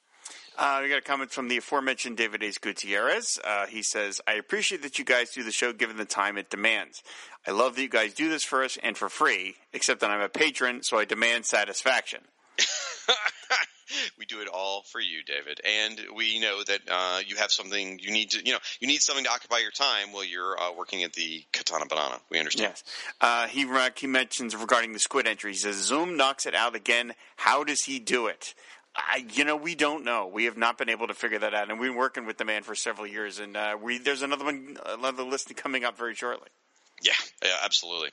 [0.59, 3.39] Uh, we got a comment from the aforementioned David Ace Gutierrez.
[3.45, 6.51] Uh, he says, I appreciate that you guys do the show given the time it
[6.51, 7.03] demands.
[7.47, 10.21] I love that you guys do this for us and for free, except that I'm
[10.21, 12.21] a patron, so I demand satisfaction.
[14.19, 17.99] we do it all for you, David, and we know that uh, you have something
[18.01, 20.73] you need to, you know, you need something to occupy your time while you're uh,
[20.77, 22.17] working at the Katana Banana.
[22.31, 22.73] We understand.
[22.73, 22.85] Yes.
[23.21, 23.67] Uh, he
[23.97, 25.53] he mentions regarding the squid entry.
[25.53, 27.15] He says Zoom knocks it out again.
[27.37, 28.55] How does he do it?
[28.95, 30.27] I, you know, we don't know.
[30.27, 32.45] We have not been able to figure that out, and we've been working with the
[32.45, 33.39] man for several years.
[33.39, 36.49] And uh, we there's another one, another listing coming up very shortly.
[37.03, 37.13] Yeah,
[37.45, 38.11] yeah, absolutely.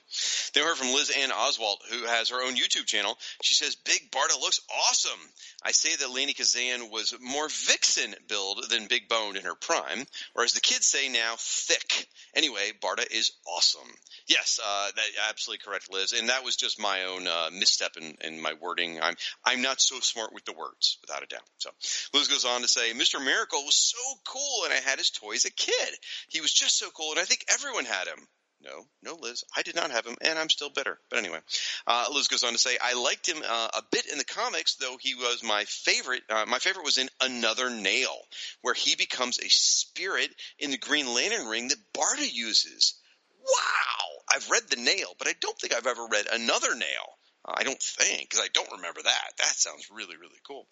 [0.54, 3.18] Then we heard from Liz Ann Oswald, who has her own YouTube channel.
[3.42, 5.20] She says, Big Barda looks awesome.
[5.64, 10.06] I say that Lainie Kazan was more vixen build than big boned in her prime,
[10.36, 12.08] or as the kids say now, thick.
[12.36, 13.90] Anyway, Barda is awesome.
[14.28, 16.14] Yes, uh, that, absolutely correct, Liz.
[16.14, 19.00] And that was just my own uh, misstep in, in my wording.
[19.02, 21.42] I'm I'm not so smart with the words, without a doubt.
[21.58, 21.70] So
[22.14, 23.24] Liz goes on to say, Mr.
[23.24, 25.94] Miracle was so cool, and I had his toy as a kid.
[26.30, 28.28] He was just so cool, and I think everyone had him.
[28.66, 29.44] No, no, Liz.
[29.56, 30.98] I did not have him, and I'm still bitter.
[31.10, 31.38] But anyway,
[31.86, 34.76] uh, Liz goes on to say, I liked him uh, a bit in the comics,
[34.76, 36.24] though he was my favorite.
[36.30, 38.18] Uh, my favorite was in Another Nail,
[38.62, 42.96] where he becomes a spirit in the Green Lantern ring that Barda uses.
[43.40, 44.24] Wow!
[44.34, 47.18] I've read the nail, but I don't think I've ever read Another Nail.
[47.48, 49.32] I don't think, because I don't remember that.
[49.38, 50.66] That sounds really, really cool.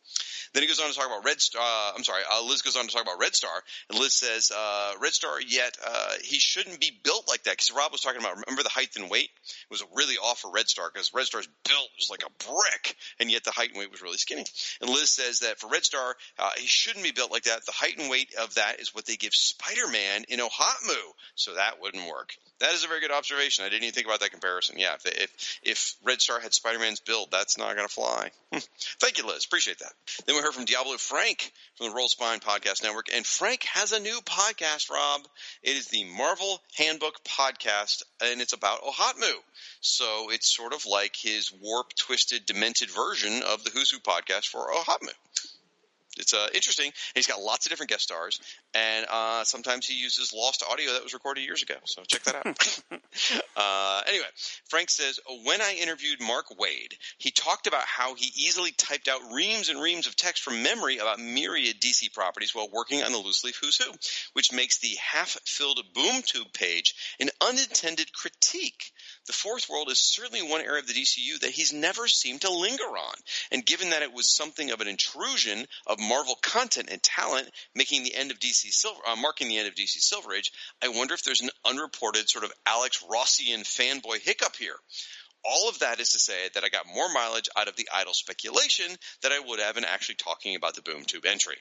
[0.54, 1.62] Then he goes on to talk about Red Star.
[1.62, 3.52] Uh, I'm sorry, uh, Liz goes on to talk about Red Star,
[3.90, 5.40] and Liz says uh, Red Star.
[5.40, 8.38] Yet uh, he shouldn't be built like that because Rob was talking about.
[8.46, 11.48] Remember the height and weight it was really off for Red Star because Red Star's
[11.68, 14.46] built was like a brick, and yet the height and weight was really skinny.
[14.82, 17.66] And Liz says that for Red Star, uh, he shouldn't be built like that.
[17.66, 21.02] The height and weight of that is what they give Spider-Man in OHOTMU,
[21.36, 22.34] so that wouldn't work.
[22.60, 23.66] That is a very good observation.
[23.66, 24.78] I didn't even think about that comparison.
[24.78, 28.30] Yeah, if if, if Red Star had Spider-Man's build, that's not going to fly.
[28.54, 28.60] Hmm.
[29.02, 29.44] Thank you, Liz.
[29.44, 29.92] Appreciate that.
[30.26, 33.92] Then we heard from Diablo Frank from the Rolled Spine Podcast Network, and Frank has
[33.92, 34.90] a new podcast.
[34.90, 35.28] Rob,
[35.62, 39.34] it is the Marvel Handbook Podcast, and it's about OHOTMU.
[39.82, 44.46] So it's sort of like his warp, twisted, demented version of the Who's Who podcast
[44.46, 45.12] for OHOTMU
[46.18, 46.92] it's uh, interesting.
[47.16, 48.40] He's got lots of different guest stars,
[48.74, 51.76] and uh, sometimes he uses lost audio that was recorded years ago.
[51.86, 52.46] So check that out.
[53.58, 54.26] uh, anyway,
[54.70, 59.22] Frank says when I interviewed Mark Waid, he talked about how he easily typed out
[59.34, 63.18] reams and reams of text from memory about myriad DC properties while working on the
[63.18, 63.92] loose leaf Who's Who,
[64.34, 68.92] which makes the half-filled boom tube page an unintended critique.
[69.26, 72.52] The fourth world is certainly one area of the DCU that he's never seemed to
[72.52, 73.16] linger on,
[73.52, 78.04] and given that it was something of an intrusion of Marvel content and talent, making
[78.04, 80.52] the end of DC Silver, uh, marking the end of DC Silver Age.
[80.82, 84.76] I wonder if there's an unreported sort of Alex Rossian fanboy hiccup here.
[85.46, 88.14] All of that is to say that I got more mileage out of the idle
[88.14, 88.88] speculation
[89.22, 91.58] that I would have in actually talking about the boom tube entry.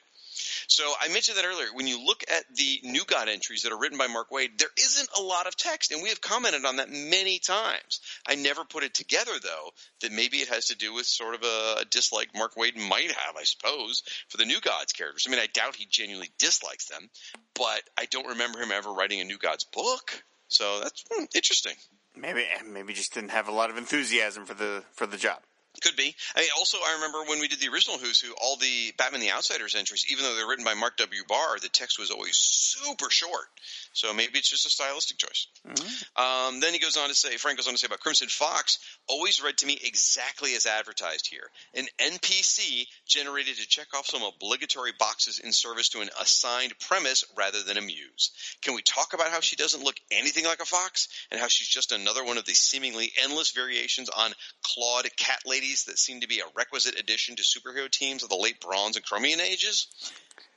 [0.67, 1.67] So I mentioned that earlier.
[1.73, 4.69] When you look at the New God entries that are written by Mark Waid, there
[4.77, 7.99] isn't a lot of text, and we have commented on that many times.
[8.27, 9.69] I never put it together, though,
[10.01, 13.11] that maybe it has to do with sort of a, a dislike Mark Waid might
[13.11, 15.25] have, I suppose, for the New Gods characters.
[15.27, 17.09] I mean, I doubt he genuinely dislikes them,
[17.53, 20.23] but I don't remember him ever writing a New Gods book.
[20.47, 21.73] So that's hmm, interesting.
[22.15, 25.39] Maybe maybe just didn't have a lot of enthusiasm for the for the job.
[25.81, 26.15] Could be.
[26.35, 29.21] I mean, also, I remember when we did the original Who's Who, all the Batman
[29.21, 31.23] the Outsiders entries, even though they're written by Mike W.
[31.27, 33.47] Barr, the text was always super short.
[33.93, 35.47] So maybe it's just a stylistic choice.
[35.67, 36.21] Mm-hmm.
[36.21, 38.79] Um, then he goes on to say, Frank goes on to say about Crimson Fox,
[39.07, 41.49] always read to me exactly as advertised here.
[41.75, 47.23] An NPC generated to check off some obligatory boxes in service to an assigned premise
[47.37, 48.31] rather than a muse.
[48.63, 51.69] Can we talk about how she doesn't look anything like a fox and how she's
[51.69, 56.27] just another one of the seemingly endless variations on clawed cat ladies that seem to
[56.27, 59.87] be a requisite addition to superhero teams of the late Bronze and Chromium ages.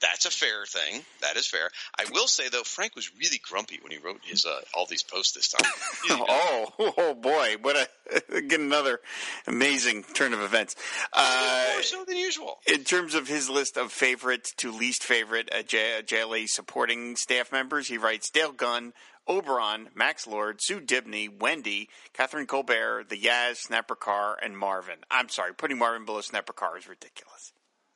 [0.00, 1.02] That's a fair thing.
[1.22, 1.70] That is fair.
[1.98, 5.02] I will say though, Frank was really grumpy when he wrote his uh, all these
[5.02, 5.70] posts this time.
[6.28, 7.56] oh, oh boy!
[7.60, 7.88] What a
[8.42, 9.00] get another
[9.46, 10.76] amazing turn of events.
[11.12, 12.58] Uh, more so than usual.
[12.66, 17.50] In terms of his list of favorite to least favorite uh, J- JLA supporting staff
[17.52, 18.92] members, he writes Dale Gunn,
[19.26, 24.98] Oberon, Max Lord, Sue Dibney, Wendy, Catherine Cobert, the Yaz, Snapper Carr, and Marvin.
[25.10, 27.52] I'm sorry, putting Marvin below Snapper Carr is ridiculous.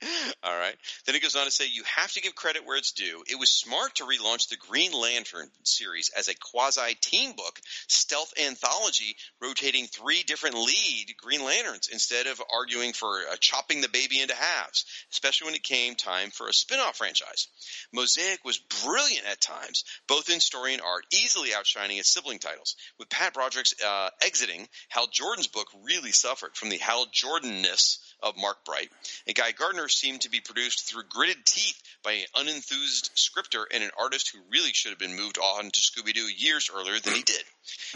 [0.44, 0.76] All right.
[1.06, 3.24] Then it goes on to say you have to give credit where it's due.
[3.30, 8.34] It was smart to relaunch the Green Lantern series as a quasi team book, stealth
[8.44, 14.20] anthology, rotating three different lead Green Lanterns instead of arguing for uh, chopping the baby
[14.20, 17.48] into halves, especially when it came time for a spin off franchise.
[17.94, 22.76] Mosaic was brilliant at times, both in story and art, easily outshining its sibling titles.
[23.00, 28.38] With Pat Broderick's uh, exiting, Hal Jordan's book really suffered from the Hal Jordanness of
[28.38, 28.92] Mark Bright.
[29.28, 33.84] And Guy Gardner seemed to be produced through gritted teeth by an unenthused scripter and
[33.84, 37.14] an artist who really should have been moved on to Scooby Doo years earlier than
[37.14, 37.44] he did.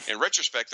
[0.08, 0.74] In retrospect,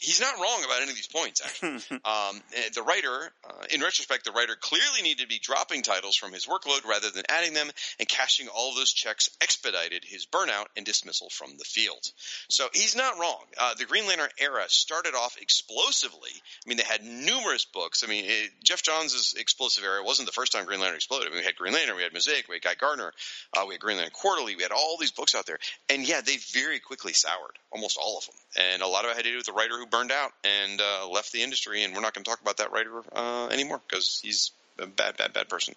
[0.00, 1.42] he's not wrong about any of these points.
[1.44, 1.70] Actually,
[2.04, 6.16] um, eh, the writer, uh, in retrospect, the writer clearly needed to be dropping titles
[6.16, 10.26] from his workload rather than adding them, and cashing all of those checks expedited his
[10.26, 12.04] burnout and dismissal from the field.
[12.48, 13.42] So he's not wrong.
[13.58, 16.30] Uh, the Green Lantern era started off explosively.
[16.34, 18.04] I mean, they had numerous books.
[18.04, 21.28] I mean, it, Geoff Johns' explosive era wasn't the first time Green Lantern exploded.
[21.28, 23.12] I mean, we had Green Lantern, we had Mosaic, we had Guy Gardner,
[23.56, 25.58] uh, we had Green Lantern Quarterly, we had all these books out there,
[25.88, 28.34] and yeah, they very quickly soured, almost all of them,
[28.72, 30.80] and a lot of it had to do with the writer who burned out and
[30.80, 31.84] uh, left the industry.
[31.84, 35.16] And we're not going to talk about that writer uh, anymore because he's a bad,
[35.16, 35.74] bad, bad person.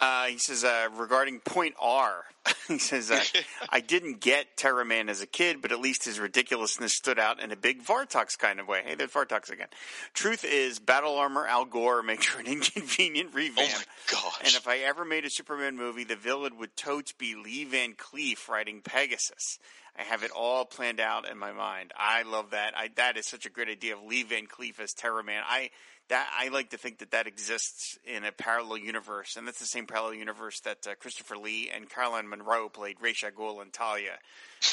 [0.00, 2.24] Uh, he says uh, regarding point R,
[2.68, 3.20] he says uh,
[3.70, 7.42] I didn't get Terra Man as a kid, but at least his ridiculousness stood out
[7.42, 8.82] in a big Vartox kind of way.
[8.84, 9.68] Hey, there's Vartox again.
[10.14, 13.70] Truth is, Battle Armor Al Gore makes for an inconvenient revamp.
[13.70, 14.38] Oh my gosh!
[14.40, 17.94] And if I ever made a Superman movie, the villain would totes be Lee Van
[17.94, 19.58] Cleef riding Pegasus.
[19.98, 21.92] I have it all planned out in my mind.
[21.96, 22.74] I love that.
[22.76, 25.42] I, that is such a great idea of Lee Van Cleef as Terra Man.
[25.46, 25.70] I
[26.10, 29.64] that I like to think that that exists in a parallel universe, and that's the
[29.64, 33.72] same parallel universe that uh, Christopher Lee and Caroline Munro played Ra's al Ghul and
[33.72, 34.18] Talia.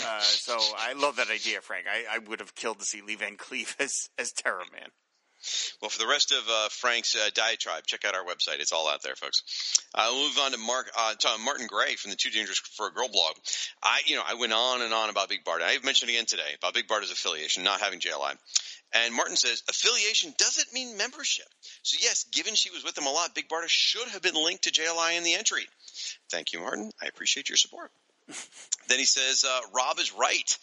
[0.04, 1.86] Uh, so I love that idea, Frank.
[1.88, 4.90] I, I, would have killed to see Lee Van Cleef as as Terra Man.
[5.82, 8.60] Well, for the rest of uh, Frank's uh, diatribe, check out our website.
[8.60, 9.44] It's all out there, folks.
[9.94, 12.88] Uh, we'll move on to Mark uh, to Martin Gray from the Too Dangerous for
[12.88, 13.36] a Girl blog.
[13.84, 15.64] I, you know, I went on and on about Big Barda.
[15.64, 18.36] I've mentioned again today about Big Barda's affiliation, not having JLI.
[18.94, 21.48] And Martin says affiliation doesn't mean membership.
[21.84, 24.64] So yes, given she was with them a lot, Big Barda should have been linked
[24.64, 25.68] to JLI in the entry.
[26.30, 26.92] Thank you, Martin.
[27.02, 27.92] I appreciate your support.
[28.88, 30.58] then he says uh, Rob is right.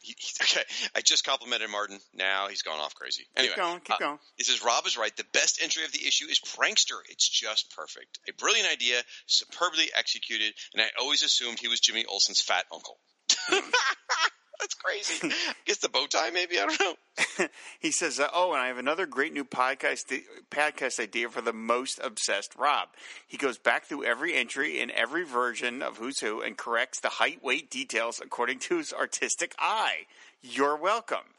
[0.00, 0.62] He, he, okay,
[0.94, 1.98] I just complimented Martin.
[2.14, 3.26] Now he's gone off crazy.
[3.36, 4.18] Anyway, keep going, keep uh, going.
[4.36, 5.14] He says Rob is right.
[5.16, 6.98] The best entry of the issue is Prankster.
[7.08, 8.18] It's just perfect.
[8.28, 12.98] A brilliant idea, superbly executed, and I always assumed he was Jimmy Olsen's fat uncle.
[14.60, 15.28] That's crazy.
[15.48, 16.58] I guess the bow tie, maybe.
[16.58, 17.46] I don't know.
[17.80, 20.12] he says, uh, "Oh, and I have another great new podcast
[20.50, 22.88] podcast idea for the most obsessed Rob.
[23.26, 27.08] He goes back through every entry in every version of Who's Who and corrects the
[27.08, 30.06] height, weight details according to his artistic eye.
[30.42, 31.34] You're welcome."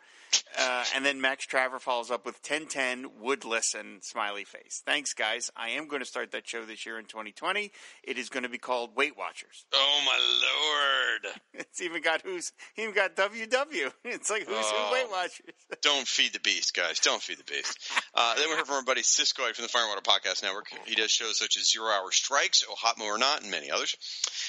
[0.59, 4.81] Uh, and then Max Traver follows up with 1010 would listen smiley face.
[4.85, 5.49] Thanks, guys.
[5.55, 7.71] I am going to start that show this year in 2020.
[8.03, 9.65] It is going to be called Weight Watchers.
[9.73, 11.35] Oh my lord!
[11.71, 13.91] It's even got who's even got WW.
[14.05, 14.87] It's like who's Oh.
[14.87, 15.55] who Weight Watchers.
[15.81, 16.99] Don't feed the beast, guys.
[16.99, 17.77] Don't feed the beast.
[18.13, 20.67] Uh, then we heard from our buddy Siskoid from the Firewater Podcast Network.
[20.85, 23.71] He does shows such as Zero Hour Strikes, Oh Hot Mo or Not, and many
[23.71, 23.95] others.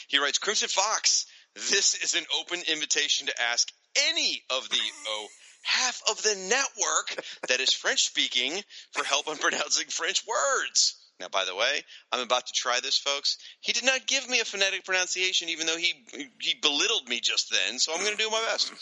[0.09, 3.69] He writes, Crimson Fox, this is an open invitation to ask
[4.11, 5.27] any of the oh
[5.63, 10.97] half of the network that is French speaking for help on pronouncing French words.
[11.21, 13.39] Now, by the way, I'm about to try this, folks.
[13.61, 15.95] He did not give me a phonetic pronunciation, even though he
[16.41, 17.79] he belittled me just then.
[17.79, 18.73] So I'm going to do my best.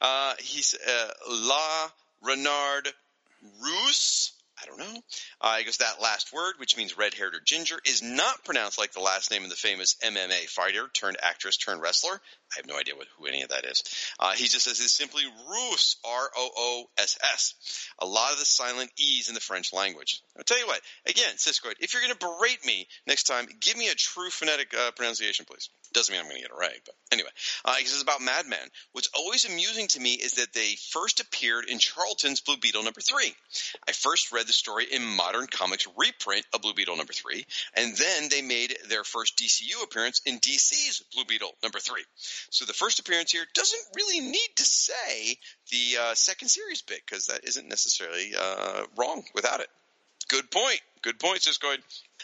[0.00, 1.90] Uh, he's uh, La
[2.22, 2.88] Renard
[3.62, 4.32] Rousse.
[4.62, 5.00] I don't know.
[5.40, 8.78] Uh, he goes, that last word, which means red haired or ginger, is not pronounced
[8.78, 12.20] like the last name of the famous MMA fighter turned actress turned wrestler.
[12.52, 13.82] I have no idea what, who any of that is.
[14.18, 17.54] Uh, he just says it's simply Rousse, R O O S S.
[17.98, 20.22] A lot of the silent E's in the French language.
[20.36, 23.76] I'll tell you what, again, Siskoid, if you're going to berate me next time, give
[23.76, 25.68] me a true phonetic uh, pronunciation, please.
[25.92, 27.30] Doesn't mean I'm going to get it right, but anyway.
[27.64, 28.68] Uh, he says about Madman.
[28.92, 33.00] What's always amusing to me is that they first appeared in Charlton's Blue Beetle number
[33.00, 33.34] three.
[33.88, 37.96] I first read the story in Modern Comics reprint of Blue Beetle number three, and
[37.96, 42.04] then they made their first DCU appearance in DC's Blue Beetle number three.
[42.50, 45.38] So the first appearance here doesn't really need to say
[45.70, 49.68] the uh, second series bit because that isn't necessarily uh, wrong without it.
[50.28, 50.80] Good point.
[51.02, 51.78] Good point, Siskoid.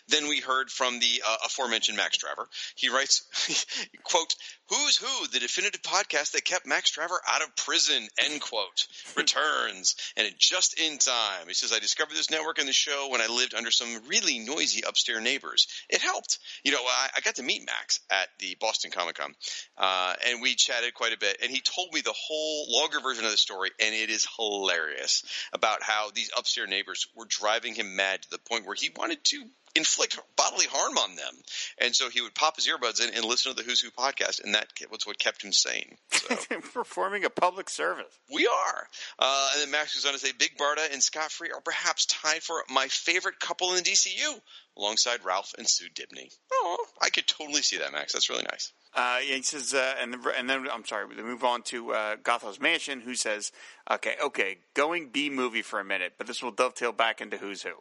[0.09, 2.47] Then we heard from the uh, aforementioned Max Traver.
[2.77, 3.67] He writes,
[4.05, 4.35] quote,
[4.69, 9.97] Who's Who, the definitive podcast that kept Max Traver out of prison, end quote, returns.
[10.17, 11.47] And it just in time.
[11.47, 14.39] He says, I discovered this network and the show when I lived under some really
[14.39, 15.67] noisy upstairs neighbors.
[15.89, 16.39] It helped.
[16.65, 19.35] You know, I, I got to meet Max at the Boston Comic Con,
[19.79, 21.39] uh, and we chatted quite a bit.
[21.43, 25.23] And he told me the whole longer version of the story, and it is hilarious
[25.53, 29.23] about how these upstairs neighbors were driving him mad to the point where he wanted
[29.25, 29.45] to
[29.75, 31.35] inflict bodily harm on them.
[31.81, 34.43] And so he would pop his earbuds in and listen to the Who's Who podcast,
[34.43, 35.97] and that was what kept him sane.
[36.11, 36.37] So
[36.75, 38.13] Performing a public service.
[38.33, 38.87] we are.
[39.19, 42.07] Uh, and then Max goes on to say, Big Barda and Scott Free are perhaps
[42.07, 44.41] tied for my favorite couple in the DCU,
[44.77, 46.31] alongside Ralph and Sue Dibney.
[46.53, 48.13] Oh, I could totally see that, Max.
[48.13, 48.73] That's really nice.
[48.95, 51.93] Uh, yeah, he says, uh, and, the, and then I'm sorry, we move on to
[51.93, 53.51] uh, Gotham's Mansion, who says,
[53.91, 57.63] okay, okay, going B movie for a minute, but this will dovetail back into Who's
[57.63, 57.73] Who.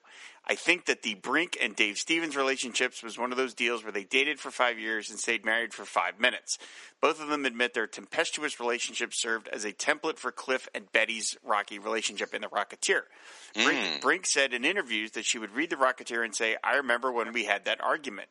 [0.45, 3.92] I think that the Brinke and Dave Stevens relationships was one of those deals where
[3.92, 6.58] they dated for five years and stayed married for five minutes.
[7.00, 11.38] Both of them admit their tempestuous relationship served as a template for Cliff and Betty's
[11.44, 13.03] rocky relationship in The Rocketeer.
[13.56, 14.02] Brinke, Mm.
[14.02, 17.34] Brinke said in interviews that she would read The Rocketeer and say, I remember when
[17.34, 18.28] we had that argument.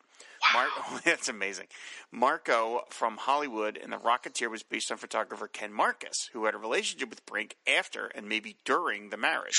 [0.53, 0.69] Mar-
[1.05, 1.67] that's amazing.
[2.11, 6.59] Marco from Hollywood and The Rocketeer was based on photographer Ken Marcus, who had a
[6.59, 9.59] relationship with Brinke after and maybe during the marriage.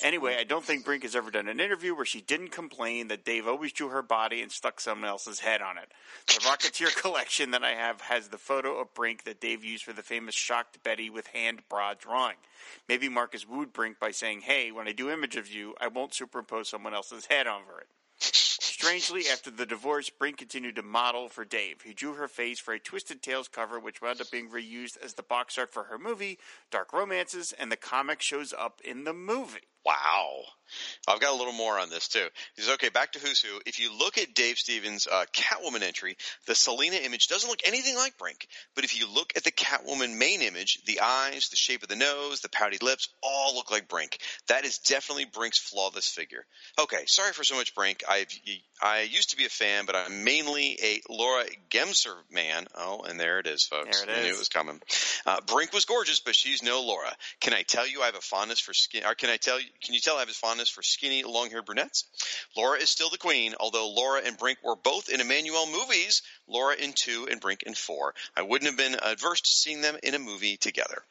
[0.00, 3.24] Anyway, I don't think Brinke has ever done an interview where she didn't complain that
[3.24, 5.90] Dave always drew her body and stuck someone else's head on it.
[6.28, 9.92] The Rocketeer collection that I have has the photo of Brinke that Dave used for
[9.92, 12.36] the famous shocked Betty with hand bra drawing.
[12.88, 16.14] Maybe Marcus wooed Brinke by saying, "Hey, when I do image of you, I won't
[16.14, 17.88] superimpose someone else's head over it."
[18.78, 21.82] Strangely, after the divorce, Brinke continued to model for Dave.
[21.82, 25.14] He drew her face for a Twisted Tales cover, which wound up being reused as
[25.14, 26.38] the box art for her movie,
[26.70, 29.66] Dark Romances, and the comic shows up in the movie.
[29.84, 30.42] Wow.
[31.08, 32.26] I've got a little more on this too.
[32.54, 33.60] He says, okay, back to Who's Who.
[33.64, 36.16] If you look at Dave Stevens' uh, Catwoman entry,
[36.46, 38.46] the Selina image doesn't look anything like Brinke.
[38.74, 41.96] But if you look at the Catwoman main image, the eyes, the shape of the
[41.96, 44.18] nose, the pouty lips, all look like Brinke.
[44.48, 46.44] That is definitely Brinke's flawless figure.
[46.78, 48.02] Okay, sorry for so much Brinke.
[48.06, 48.28] I've,
[48.80, 52.66] I used to be a fan, but I'm mainly a Laura Gemser man.
[52.76, 54.00] Oh, and there it is, folks.
[54.00, 54.80] There it I knew it was coming.
[55.26, 57.12] Uh, Brinke was gorgeous, but she's no Laura.
[57.40, 59.04] Can I tell you I have a fondness for skin?
[59.04, 59.66] Or can I tell you?
[59.82, 62.04] Can you tell I have a fondness for skinny, long-haired brunettes?
[62.56, 66.22] Laura is still the queen, although Laura and Brinke were both in Emmanuelle movies.
[66.46, 68.14] Laura in two and Brinke in four.
[68.36, 71.02] I wouldn't have been adverse to seeing them in a movie together.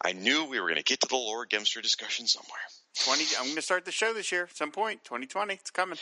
[0.00, 2.60] I knew we were going to get to the Laura Gemser discussion somewhere.
[3.04, 3.24] Twenty.
[3.38, 5.02] I'm going to start the show this year at some point.
[5.04, 5.54] 2020.
[5.54, 5.98] It's coming.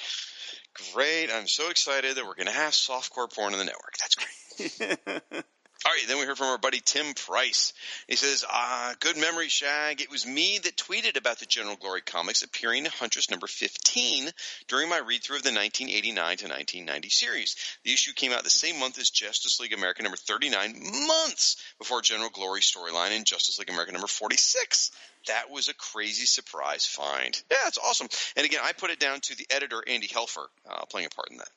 [0.92, 1.30] Great!
[1.32, 3.94] I'm so excited that we're going to have softcore porn on the network.
[3.98, 5.44] That's great.
[5.86, 7.72] All right, then we heard from our buddy Tim Price.
[8.06, 10.02] He says, ah, good memory, Shag.
[10.02, 14.28] It was me that tweeted about the General Glory comics appearing in Huntress number 15
[14.68, 17.56] during my read through of the 1989 to 1990 series.
[17.82, 22.02] The issue came out the same month as Justice League America number 39, months before
[22.02, 24.90] General Glory storyline in Justice League America number 46.
[25.26, 27.40] That was a crazy surprise find.
[27.50, 28.08] Yeah, it's awesome.
[28.36, 31.30] And again, I put it down to the editor, Andy Helfer, uh, playing a part
[31.30, 31.50] in that.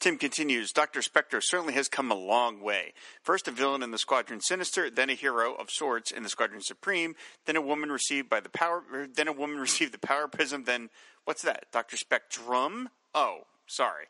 [0.00, 1.02] Tim continues, Dr.
[1.02, 2.92] Spectre certainly has come a long way.
[3.22, 6.62] First a villain in the Squadron Sinister, then a hero of sorts in the Squadron
[6.62, 7.14] Supreme,
[7.46, 10.64] then a woman received by the power er, then a woman received the power prism,
[10.64, 10.90] then
[11.24, 11.66] what's that?
[11.72, 11.96] Dr.
[11.96, 12.90] Spectrum?
[13.14, 14.06] Oh, sorry.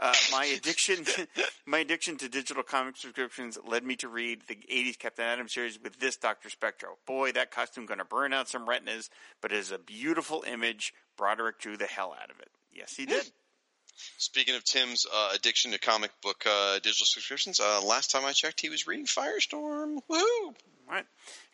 [0.00, 1.04] Uh, my addiction,
[1.66, 5.78] my addiction to digital comic subscriptions led me to read the '80s Captain Atom series
[5.78, 6.96] with this Doctor Spectro.
[7.06, 9.10] Boy, that costume going to burn out some retinas,
[9.42, 10.94] but it is a beautiful image.
[11.18, 12.48] Broderick drew the hell out of it.
[12.72, 13.24] Yes, he did.
[14.16, 18.32] Speaking of Tim's uh, addiction to comic book uh, digital subscriptions, uh, last time I
[18.32, 19.98] checked, he was reading Firestorm.
[20.10, 20.54] Woohoo!
[20.90, 21.04] All right.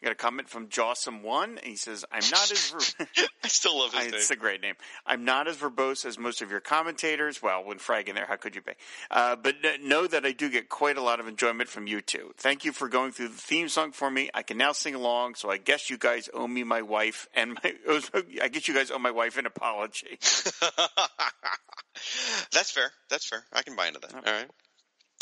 [0.02, 1.58] I got a comment from Jawsome One.
[1.62, 3.06] He says, "I'm not as ver-
[3.44, 4.74] I still love his I- It's a great name.
[5.06, 7.42] I'm not as verbose as most of your commentators.
[7.42, 8.72] Well, when Frag in there, how could you be?
[9.10, 12.32] Uh, but know that I do get quite a lot of enjoyment from you two.
[12.36, 14.28] Thank you for going through the theme song for me.
[14.34, 17.54] I can now sing along, so I guess you guys owe me my wife and
[17.64, 17.74] my.
[18.42, 20.18] I guess you guys owe my wife an apology.
[22.52, 22.90] That's fair.
[23.08, 23.42] That's fair.
[23.52, 24.14] I can buy into that.
[24.14, 24.50] All right.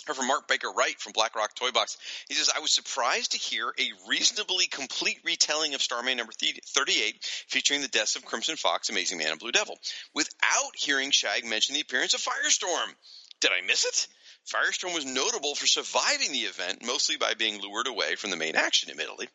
[0.07, 1.97] Heard from Mark Baker Wright from Black Rock Toy Box.
[2.29, 7.25] He says, I was surprised to hear a reasonably complete retelling of Starman number 38
[7.49, 9.79] featuring the deaths of Crimson Fox, Amazing Man, and Blue Devil
[10.15, 12.95] without hearing Shag mention the appearance of Firestorm.
[13.41, 14.09] Did I miss it?
[14.47, 18.57] Firestorm was notable for surviving the event, mostly by being lured away from the main
[18.57, 19.29] action, admittedly.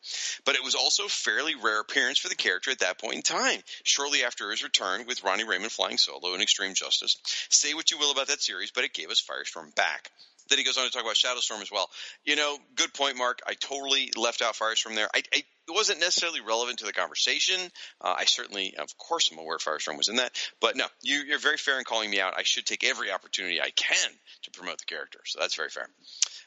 [0.44, 3.22] But it was also a fairly rare appearance for the character at that point in
[3.22, 7.16] time, shortly after his return with Ronnie Raymond flying solo in Extreme Justice.
[7.50, 10.12] Say what you will about that series, but it gave us Firestorm back.
[10.50, 11.88] Then he goes on to talk about Shadowstorm as well.
[12.24, 13.40] You know, good point, Mark.
[13.46, 15.08] I totally left out Firestorm there.
[15.14, 17.60] I, I it wasn't necessarily relevant to the conversation.
[18.00, 20.32] Uh, I certainly, of course, am aware Firestorm was in that.
[20.60, 22.34] But no, you, you're very fair in calling me out.
[22.36, 24.10] I should take every opportunity I can
[24.42, 25.20] to promote the character.
[25.26, 25.88] So that's very fair.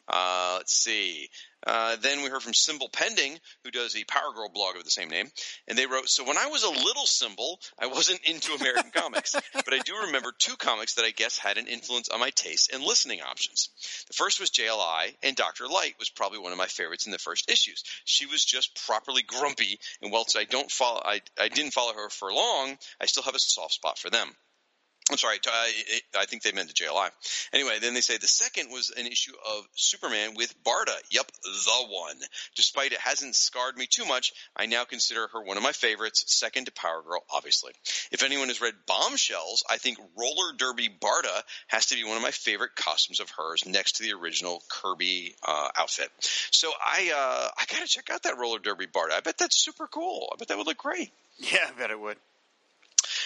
[0.07, 1.29] Uh, let's see.
[1.65, 4.91] Uh, then we heard from Symbol Pending, who does the Power Girl blog of the
[4.91, 5.31] same name,
[5.67, 9.33] and they wrote, "So when I was a little symbol, I wasn't into American comics,
[9.53, 12.67] but I do remember two comics that I guess had an influence on my tastes
[12.67, 13.69] and listening options.
[14.07, 17.17] The first was JLI, and Doctor Light was probably one of my favorites in the
[17.17, 17.83] first issues.
[18.03, 22.09] She was just properly grumpy, and whilst I don't follow, I, I didn't follow her
[22.09, 24.35] for long, I still have a soft spot for them."
[25.11, 25.37] I'm sorry,
[26.17, 27.09] I, think they meant the JLI.
[27.51, 30.95] Anyway, then they say the second was an issue of Superman with Barda.
[31.11, 32.15] Yep, the one.
[32.55, 36.23] Despite it hasn't scarred me too much, I now consider her one of my favorites,
[36.27, 37.73] second to Power Girl, obviously.
[38.11, 42.23] If anyone has read Bombshells, I think Roller Derby Barda has to be one of
[42.23, 46.09] my favorite costumes of hers, next to the original Kirby uh, outfit.
[46.51, 49.11] So I uh, I gotta check out that Roller Derby Barda.
[49.11, 50.29] I bet that's super cool.
[50.33, 51.11] I bet that would look great.
[51.39, 52.17] Yeah, I bet it would.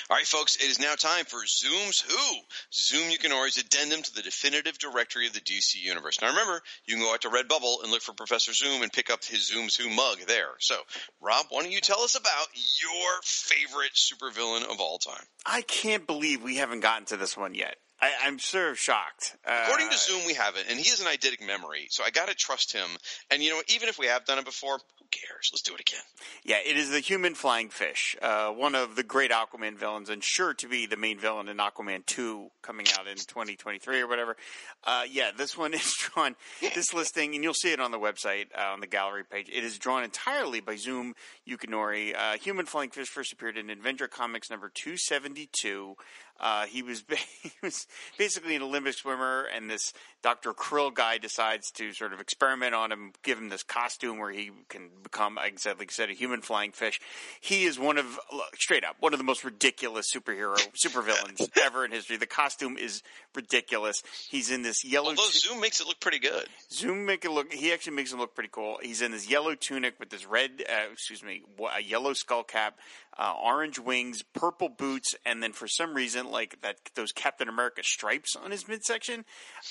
[0.10, 2.40] All right, folks, it is now time for Zoom's Who,
[2.74, 6.22] Zoom Yukinori's addendum to the definitive directory of the DC universe.
[6.22, 9.10] Now, remember, you can go out to Redbubble and look for Professor Zoom and pick
[9.10, 10.52] up his Zoom's Who mug there.
[10.60, 10.78] So,
[11.20, 15.26] Rob, why don't you tell us about your favorite supervillain of all time?
[15.46, 17.76] I can't believe we haven't gotten to this one yet.
[18.00, 19.36] I, I'm sort of shocked.
[19.46, 22.28] Uh, According to Zoom, we haven't, and he has an eidetic memory, so I got
[22.28, 22.88] to trust him.
[23.32, 25.50] And you know, even if we have done it before, who cares?
[25.52, 26.02] Let's do it again.
[26.44, 30.24] Yeah, it is the human flying fish, uh, one of the great Aquaman villains, and
[30.24, 34.38] sure to be the main villain in Aquaman 2 coming out in 2023 or whatever.
[34.84, 36.36] Uh, yeah, this one is drawn,
[36.76, 39.50] this listing, and you'll see it on the website, uh, on the gallery page.
[39.52, 41.16] It is drawn entirely by Zoom
[41.50, 42.16] Yukinori.
[42.16, 45.96] Uh, human flying fish first appeared in Adventure Comics number 272.
[46.40, 47.04] Uh, he was
[47.42, 49.94] he was basically an Olympic swimmer, and this
[50.24, 50.54] Dr.
[50.54, 54.52] Krill guy decides to sort of experiment on him, give him this costume where he
[54.70, 57.00] can become, like I said, like I said, a human flying fish.
[57.40, 58.20] He is one of
[58.56, 62.18] straight up one of the most ridiculous superhero supervillains ever in history.
[62.18, 63.04] The costume is
[63.36, 64.02] ridiculous.
[64.30, 65.10] He's in this yellow.
[65.10, 66.46] Although Zoom makes it look pretty good.
[66.72, 67.54] Zoom make it look.
[67.54, 68.80] He actually makes him look pretty cool.
[68.82, 71.44] He's in this yellow tunic with this red, uh, excuse me,
[71.76, 72.80] a yellow skull cap,
[73.18, 77.82] uh, orange wings, purple boots, and then for some reason, like that, those Captain America
[77.84, 79.26] stripes on his midsection.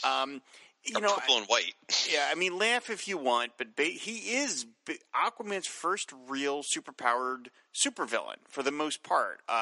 [0.05, 0.43] Um,
[0.89, 1.75] you Or know, purple and white.
[2.11, 6.63] yeah, I mean, laugh if you want, but ba- he is ba- Aquaman's first real
[6.63, 9.41] superpowered supervillain for the most part.
[9.49, 9.53] Uh,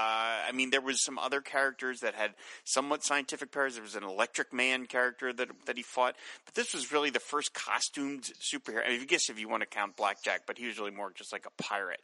[0.48, 3.74] I mean, there was some other characters that had somewhat scientific powers.
[3.74, 7.20] There was an Electric Man character that that he fought, but this was really the
[7.20, 8.84] first costumed superhero.
[8.86, 11.10] I, mean, I guess if you want to count Blackjack, but he was really more
[11.12, 12.00] just like a pirate.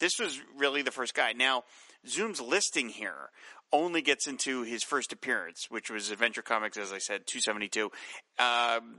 [0.00, 1.32] This was really the first guy.
[1.32, 1.64] Now,
[2.06, 3.30] Zoom's listing here
[3.74, 7.90] only gets into his first appearance, which was Adventure Comics, as I said, 272.
[8.38, 8.96] Um,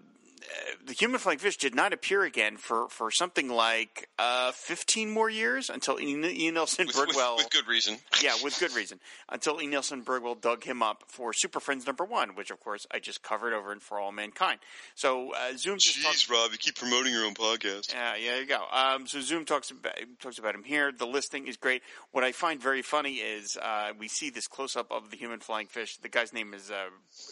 [0.86, 5.30] the human flying fish did not appear again for, for something like uh, 15 more
[5.30, 7.98] years until Ian, Ian Nelson With, with, with good reason.
[8.22, 9.00] yeah, with good reason.
[9.30, 12.86] Until Ian Nelson Bridwell dug him up for Super Friends number one, which of course
[12.92, 14.60] I just covered over in For All Mankind.
[14.96, 17.94] So uh, Zoom just talks- Jeez, Rob, you keep promoting your own podcast.
[17.94, 18.64] yeah, yeah, there you go.
[18.72, 20.92] Um, so Zoom talks about talks about him here.
[20.92, 21.82] The listing is great.
[22.12, 25.40] What I find very funny is uh, we see this close up of the human
[25.40, 25.98] flying fish.
[25.98, 26.86] The guy's name is uh,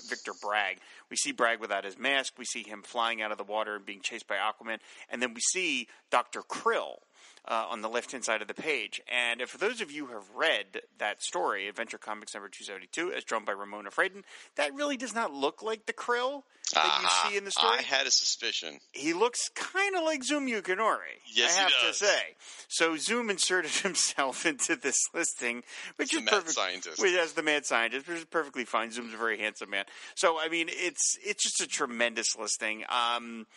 [0.09, 0.77] Victor Bragg.
[1.13, 2.39] We see Bragg without his mask.
[2.39, 4.79] We see him flying out of the water and being chased by Aquaman,
[5.11, 7.01] and then we see Doctor Krill.
[7.45, 9.01] Uh, on the left hand side of the page.
[9.11, 13.25] And for those of you who have read that story, Adventure Comics number 272, as
[13.25, 14.23] drawn by Ramona Fradon,
[14.55, 17.79] that really does not look like the krill that Ah, you see in the story
[17.79, 18.79] I had a suspicion.
[18.93, 21.19] he looks kind of like Zoom Yukinori.
[21.35, 21.99] Yes, I he have does.
[21.99, 22.21] to say.
[22.69, 25.63] So Zoom inserted himself into this listing,
[25.97, 26.51] which The is perfect.
[26.53, 27.01] scientist.
[27.01, 28.91] Which, as the mad scientist, which is perfectly fine.
[28.91, 29.83] Zoom's a very handsome man.
[30.15, 32.85] So I mean, it's it's just a tremendous listing.
[32.87, 33.47] Um,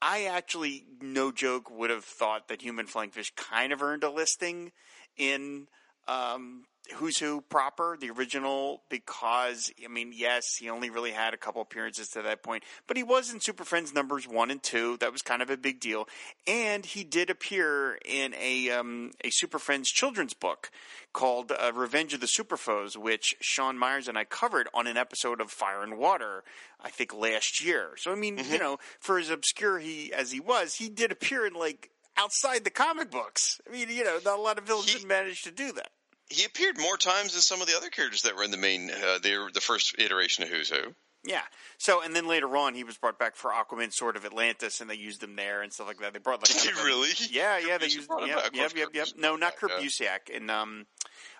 [0.00, 4.10] I actually, no joke, would have thought that Human Flying Fish kind of earned a
[4.10, 4.72] listing
[5.16, 5.66] in
[6.08, 6.64] um,
[6.94, 11.60] Who's Who proper, the original, because, I mean, yes, he only really had a couple
[11.60, 14.96] appearances to that point, but he was in Super Friends numbers one and two.
[14.96, 16.08] That was kind of a big deal.
[16.46, 20.70] And he did appear in a, um, a Super Friends children's book
[21.12, 25.42] called uh, Revenge of the Superfoes, which Sean Myers and I covered on an episode
[25.42, 26.42] of Fire and Water,
[26.80, 27.90] I think last year.
[27.98, 31.44] So, I mean, you know, for as obscure he as he was, he did appear
[31.46, 33.60] in like outside the comic books.
[33.68, 35.90] I mean, you know, not a lot of villains He- did manage to do that.
[36.30, 38.90] He appeared more times than some of the other characters that were in the main,
[38.90, 40.94] uh, the, the first iteration of Who's Who.
[41.24, 41.42] Yeah.
[41.78, 44.88] So, and then later on, he was brought back for Aquaman, sort of Atlantis, and
[44.88, 46.12] they used him there and stuff like that.
[46.12, 47.10] They brought like Did really?
[47.30, 47.78] Yeah, yeah.
[47.78, 48.08] They used.
[48.10, 49.08] Yep, yep, yep, yep.
[49.16, 49.72] No, not Kurt.
[49.72, 50.34] Busiek.
[50.34, 50.86] And um,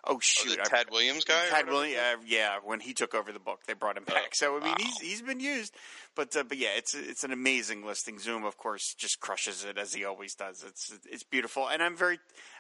[0.05, 1.47] oh Oh, shoot, the I- Williams guy?
[1.51, 1.67] Tad?
[1.69, 4.35] Williams, uh, yeah, when he took over the book, they brought him back.
[4.35, 5.75] So I mean, he's he's been used,
[6.15, 8.19] but uh, but yeah, it's it's an amazing listing.
[8.19, 10.65] Zoom, of course, just crushes it as he always does.
[10.67, 12.19] It's it's beautiful, and I'm very,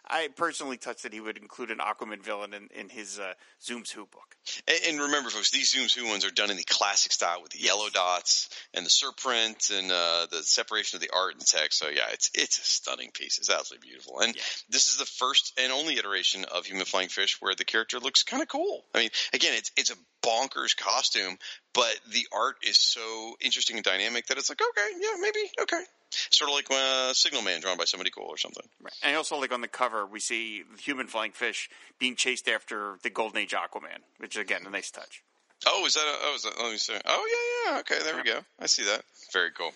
[0.08, 3.90] I personally touched that he would include an Aquaman villain in in his uh, Zoom's
[3.90, 4.36] Who book.
[4.66, 7.52] And, and remember, folks, these Zoom's Who ones are done in the classic style with
[7.52, 11.78] the yellow dots and the surprint and uh, the separation of the art and text.
[11.78, 13.38] So yeah, it's it's a stunning piece.
[13.38, 14.20] It's absolutely beautiful.
[14.20, 14.42] And Yeah.
[14.70, 18.22] this is the first and only iteration of Human Flying Fish where the character looks
[18.22, 18.84] kind of cool.
[18.94, 21.38] I mean, again, it's it's a bonkers costume,
[21.74, 25.82] but the art is so interesting and dynamic that it's like, okay, yeah, maybe, okay.
[26.10, 28.66] Sort of like uh, Signal Man drawn by somebody cool or something.
[28.82, 28.92] Right.
[29.02, 32.98] And also, like on the cover, we see the human flying fish being chased after
[33.02, 35.22] the Golden Age Aquaman, which again a nice touch.
[35.66, 36.02] Oh, is that?
[36.02, 36.54] A, oh, is that?
[36.60, 36.94] Let me see.
[37.04, 37.28] Oh,
[37.66, 37.80] yeah, yeah.
[37.80, 38.38] Okay, there we go.
[38.60, 39.02] I see that.
[39.32, 39.72] Very cool.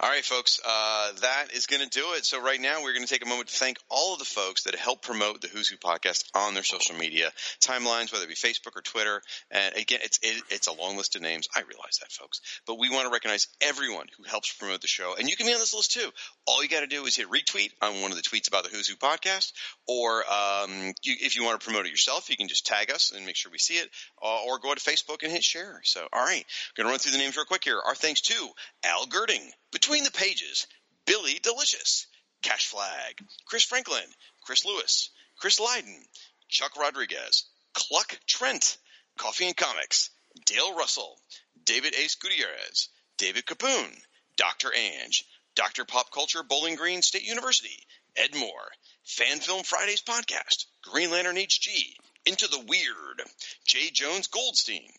[0.00, 2.24] All right, folks, uh, that is going to do it.
[2.24, 4.64] So right now, we're going to take a moment to thank all of the folks
[4.64, 8.34] that help promote the Who's Who podcast on their social media timelines, whether it be
[8.34, 9.22] Facebook or Twitter.
[9.50, 11.48] And again, it's it, it's a long list of names.
[11.56, 15.14] I realize that, folks, but we want to recognize everyone who helps promote the show,
[15.18, 16.08] and you can be on this list too.
[16.46, 18.70] All you got to do is hit retweet on one of the tweets about the
[18.70, 19.52] Who's Who podcast,
[19.88, 23.12] or um, you, if you want to promote it yourself, you can just tag us
[23.12, 23.88] and make sure we see it,
[24.22, 25.80] uh, or go to Facebook and hit share.
[25.84, 26.44] So, all right,
[26.76, 27.80] going to run through the names real quick here.
[27.80, 28.48] Our thanks to
[28.84, 30.66] Al Girding, Between the Pages,
[31.06, 32.06] Billy Delicious,
[32.42, 34.04] Cash Flag, Chris Franklin,
[34.42, 36.04] Chris Lewis, Chris Lydon,
[36.48, 38.78] Chuck Rodriguez, Cluck Trent,
[39.16, 40.10] Coffee and Comics,
[40.46, 41.18] Dale Russell,
[41.64, 44.02] David Ace Gutierrez, David Capoon,
[44.36, 44.74] Dr.
[44.74, 45.84] Ange, Dr.
[45.84, 47.86] Pop Culture Bowling Green State University,
[48.16, 48.72] Ed Moore,
[49.04, 53.22] Fan Film Fridays Podcast, Green Lantern HG, Into the Weird,
[53.64, 53.90] J.
[53.90, 54.92] Jones Goldstein,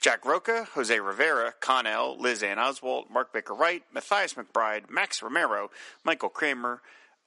[0.00, 5.70] Jack Roca, Jose Rivera, Connell, Liz Ann Oswald, Mark Baker Wright, Matthias McBride, Max Romero,
[6.04, 6.80] Michael Kramer,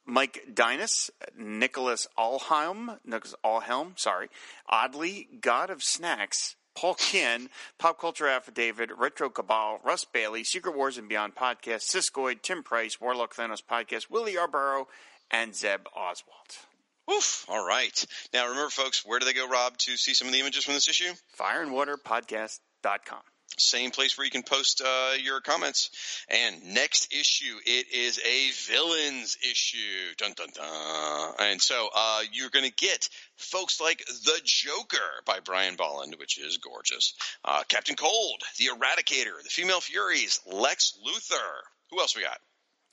[0.05, 4.29] Mike Dinas, Nicholas Alhelm, Nicholas Alhelm, sorry,
[4.67, 10.97] Oddly, God of Snacks, Paul Kien, Pop Culture Affidavit, Retro Cabal, Russ Bailey, Secret Wars
[10.97, 14.87] and Beyond Podcast, Siskoid, Tim Price, Warlock Thanos Podcast, Willie Arborough,
[15.29, 16.72] and Zeb Oswald.
[17.11, 17.45] Oof.
[17.49, 18.05] All right.
[18.33, 20.73] Now, remember, folks, where do they go, Rob, to see some of the images from
[20.73, 21.11] this issue?
[21.39, 23.21] Fireandwaterpodcast.com.
[23.57, 25.91] Same place where you can post uh, your comments.
[26.27, 30.15] And next issue, it is a villains issue.
[30.17, 31.33] Dun dun dun.
[31.39, 36.39] And so uh, you're going to get folks like The Joker by Brian Bolland, which
[36.39, 37.13] is gorgeous.
[37.45, 41.61] Uh, Captain Cold, The Eradicator, The Female Furies, Lex Luthor.
[41.91, 42.39] Who else we got?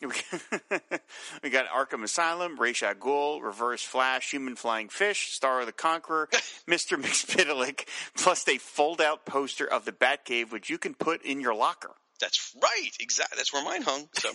[1.43, 6.29] we got Arkham Asylum, Ra's Ghul, Reverse Flash, Human Flying Fish, Starro the Conqueror,
[6.69, 7.01] Mr.
[7.01, 11.95] Mxyzptlk, plus a fold-out poster of the Batcave, which you can put in your locker.
[12.21, 12.91] That's right.
[13.01, 13.37] Exactly.
[13.37, 14.09] That's where mine hung.
[14.13, 14.31] So,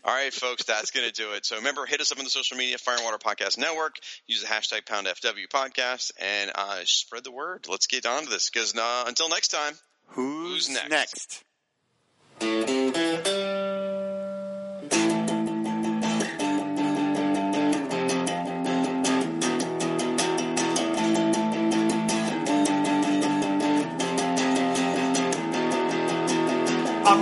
[0.04, 1.44] all right, folks, that's going to do it.
[1.44, 3.96] So remember, hit us up on the social media, Fire and Water Podcast Network.
[4.26, 7.66] Use the hashtag Pound FW Podcast and uh, spread the word.
[7.68, 9.74] Let's get on to this because uh, until next time,
[10.06, 11.44] who's, who's next?
[12.40, 13.45] next?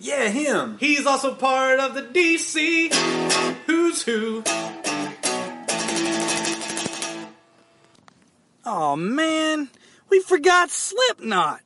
[0.00, 0.76] Yeah, him.
[0.78, 2.92] He's also part of the DC
[3.66, 4.44] Who's Who.
[8.64, 9.70] Oh man,
[10.08, 11.60] we forgot Slipknot.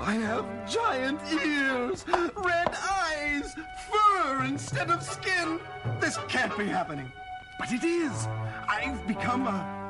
[0.00, 3.54] I have giant ears, red eyes,
[3.88, 5.58] fur instead of skin.
[5.98, 7.10] This can't be happening.
[7.58, 8.28] But it is.
[8.68, 9.84] I've become a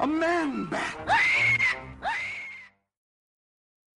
[0.00, 1.76] a man bat.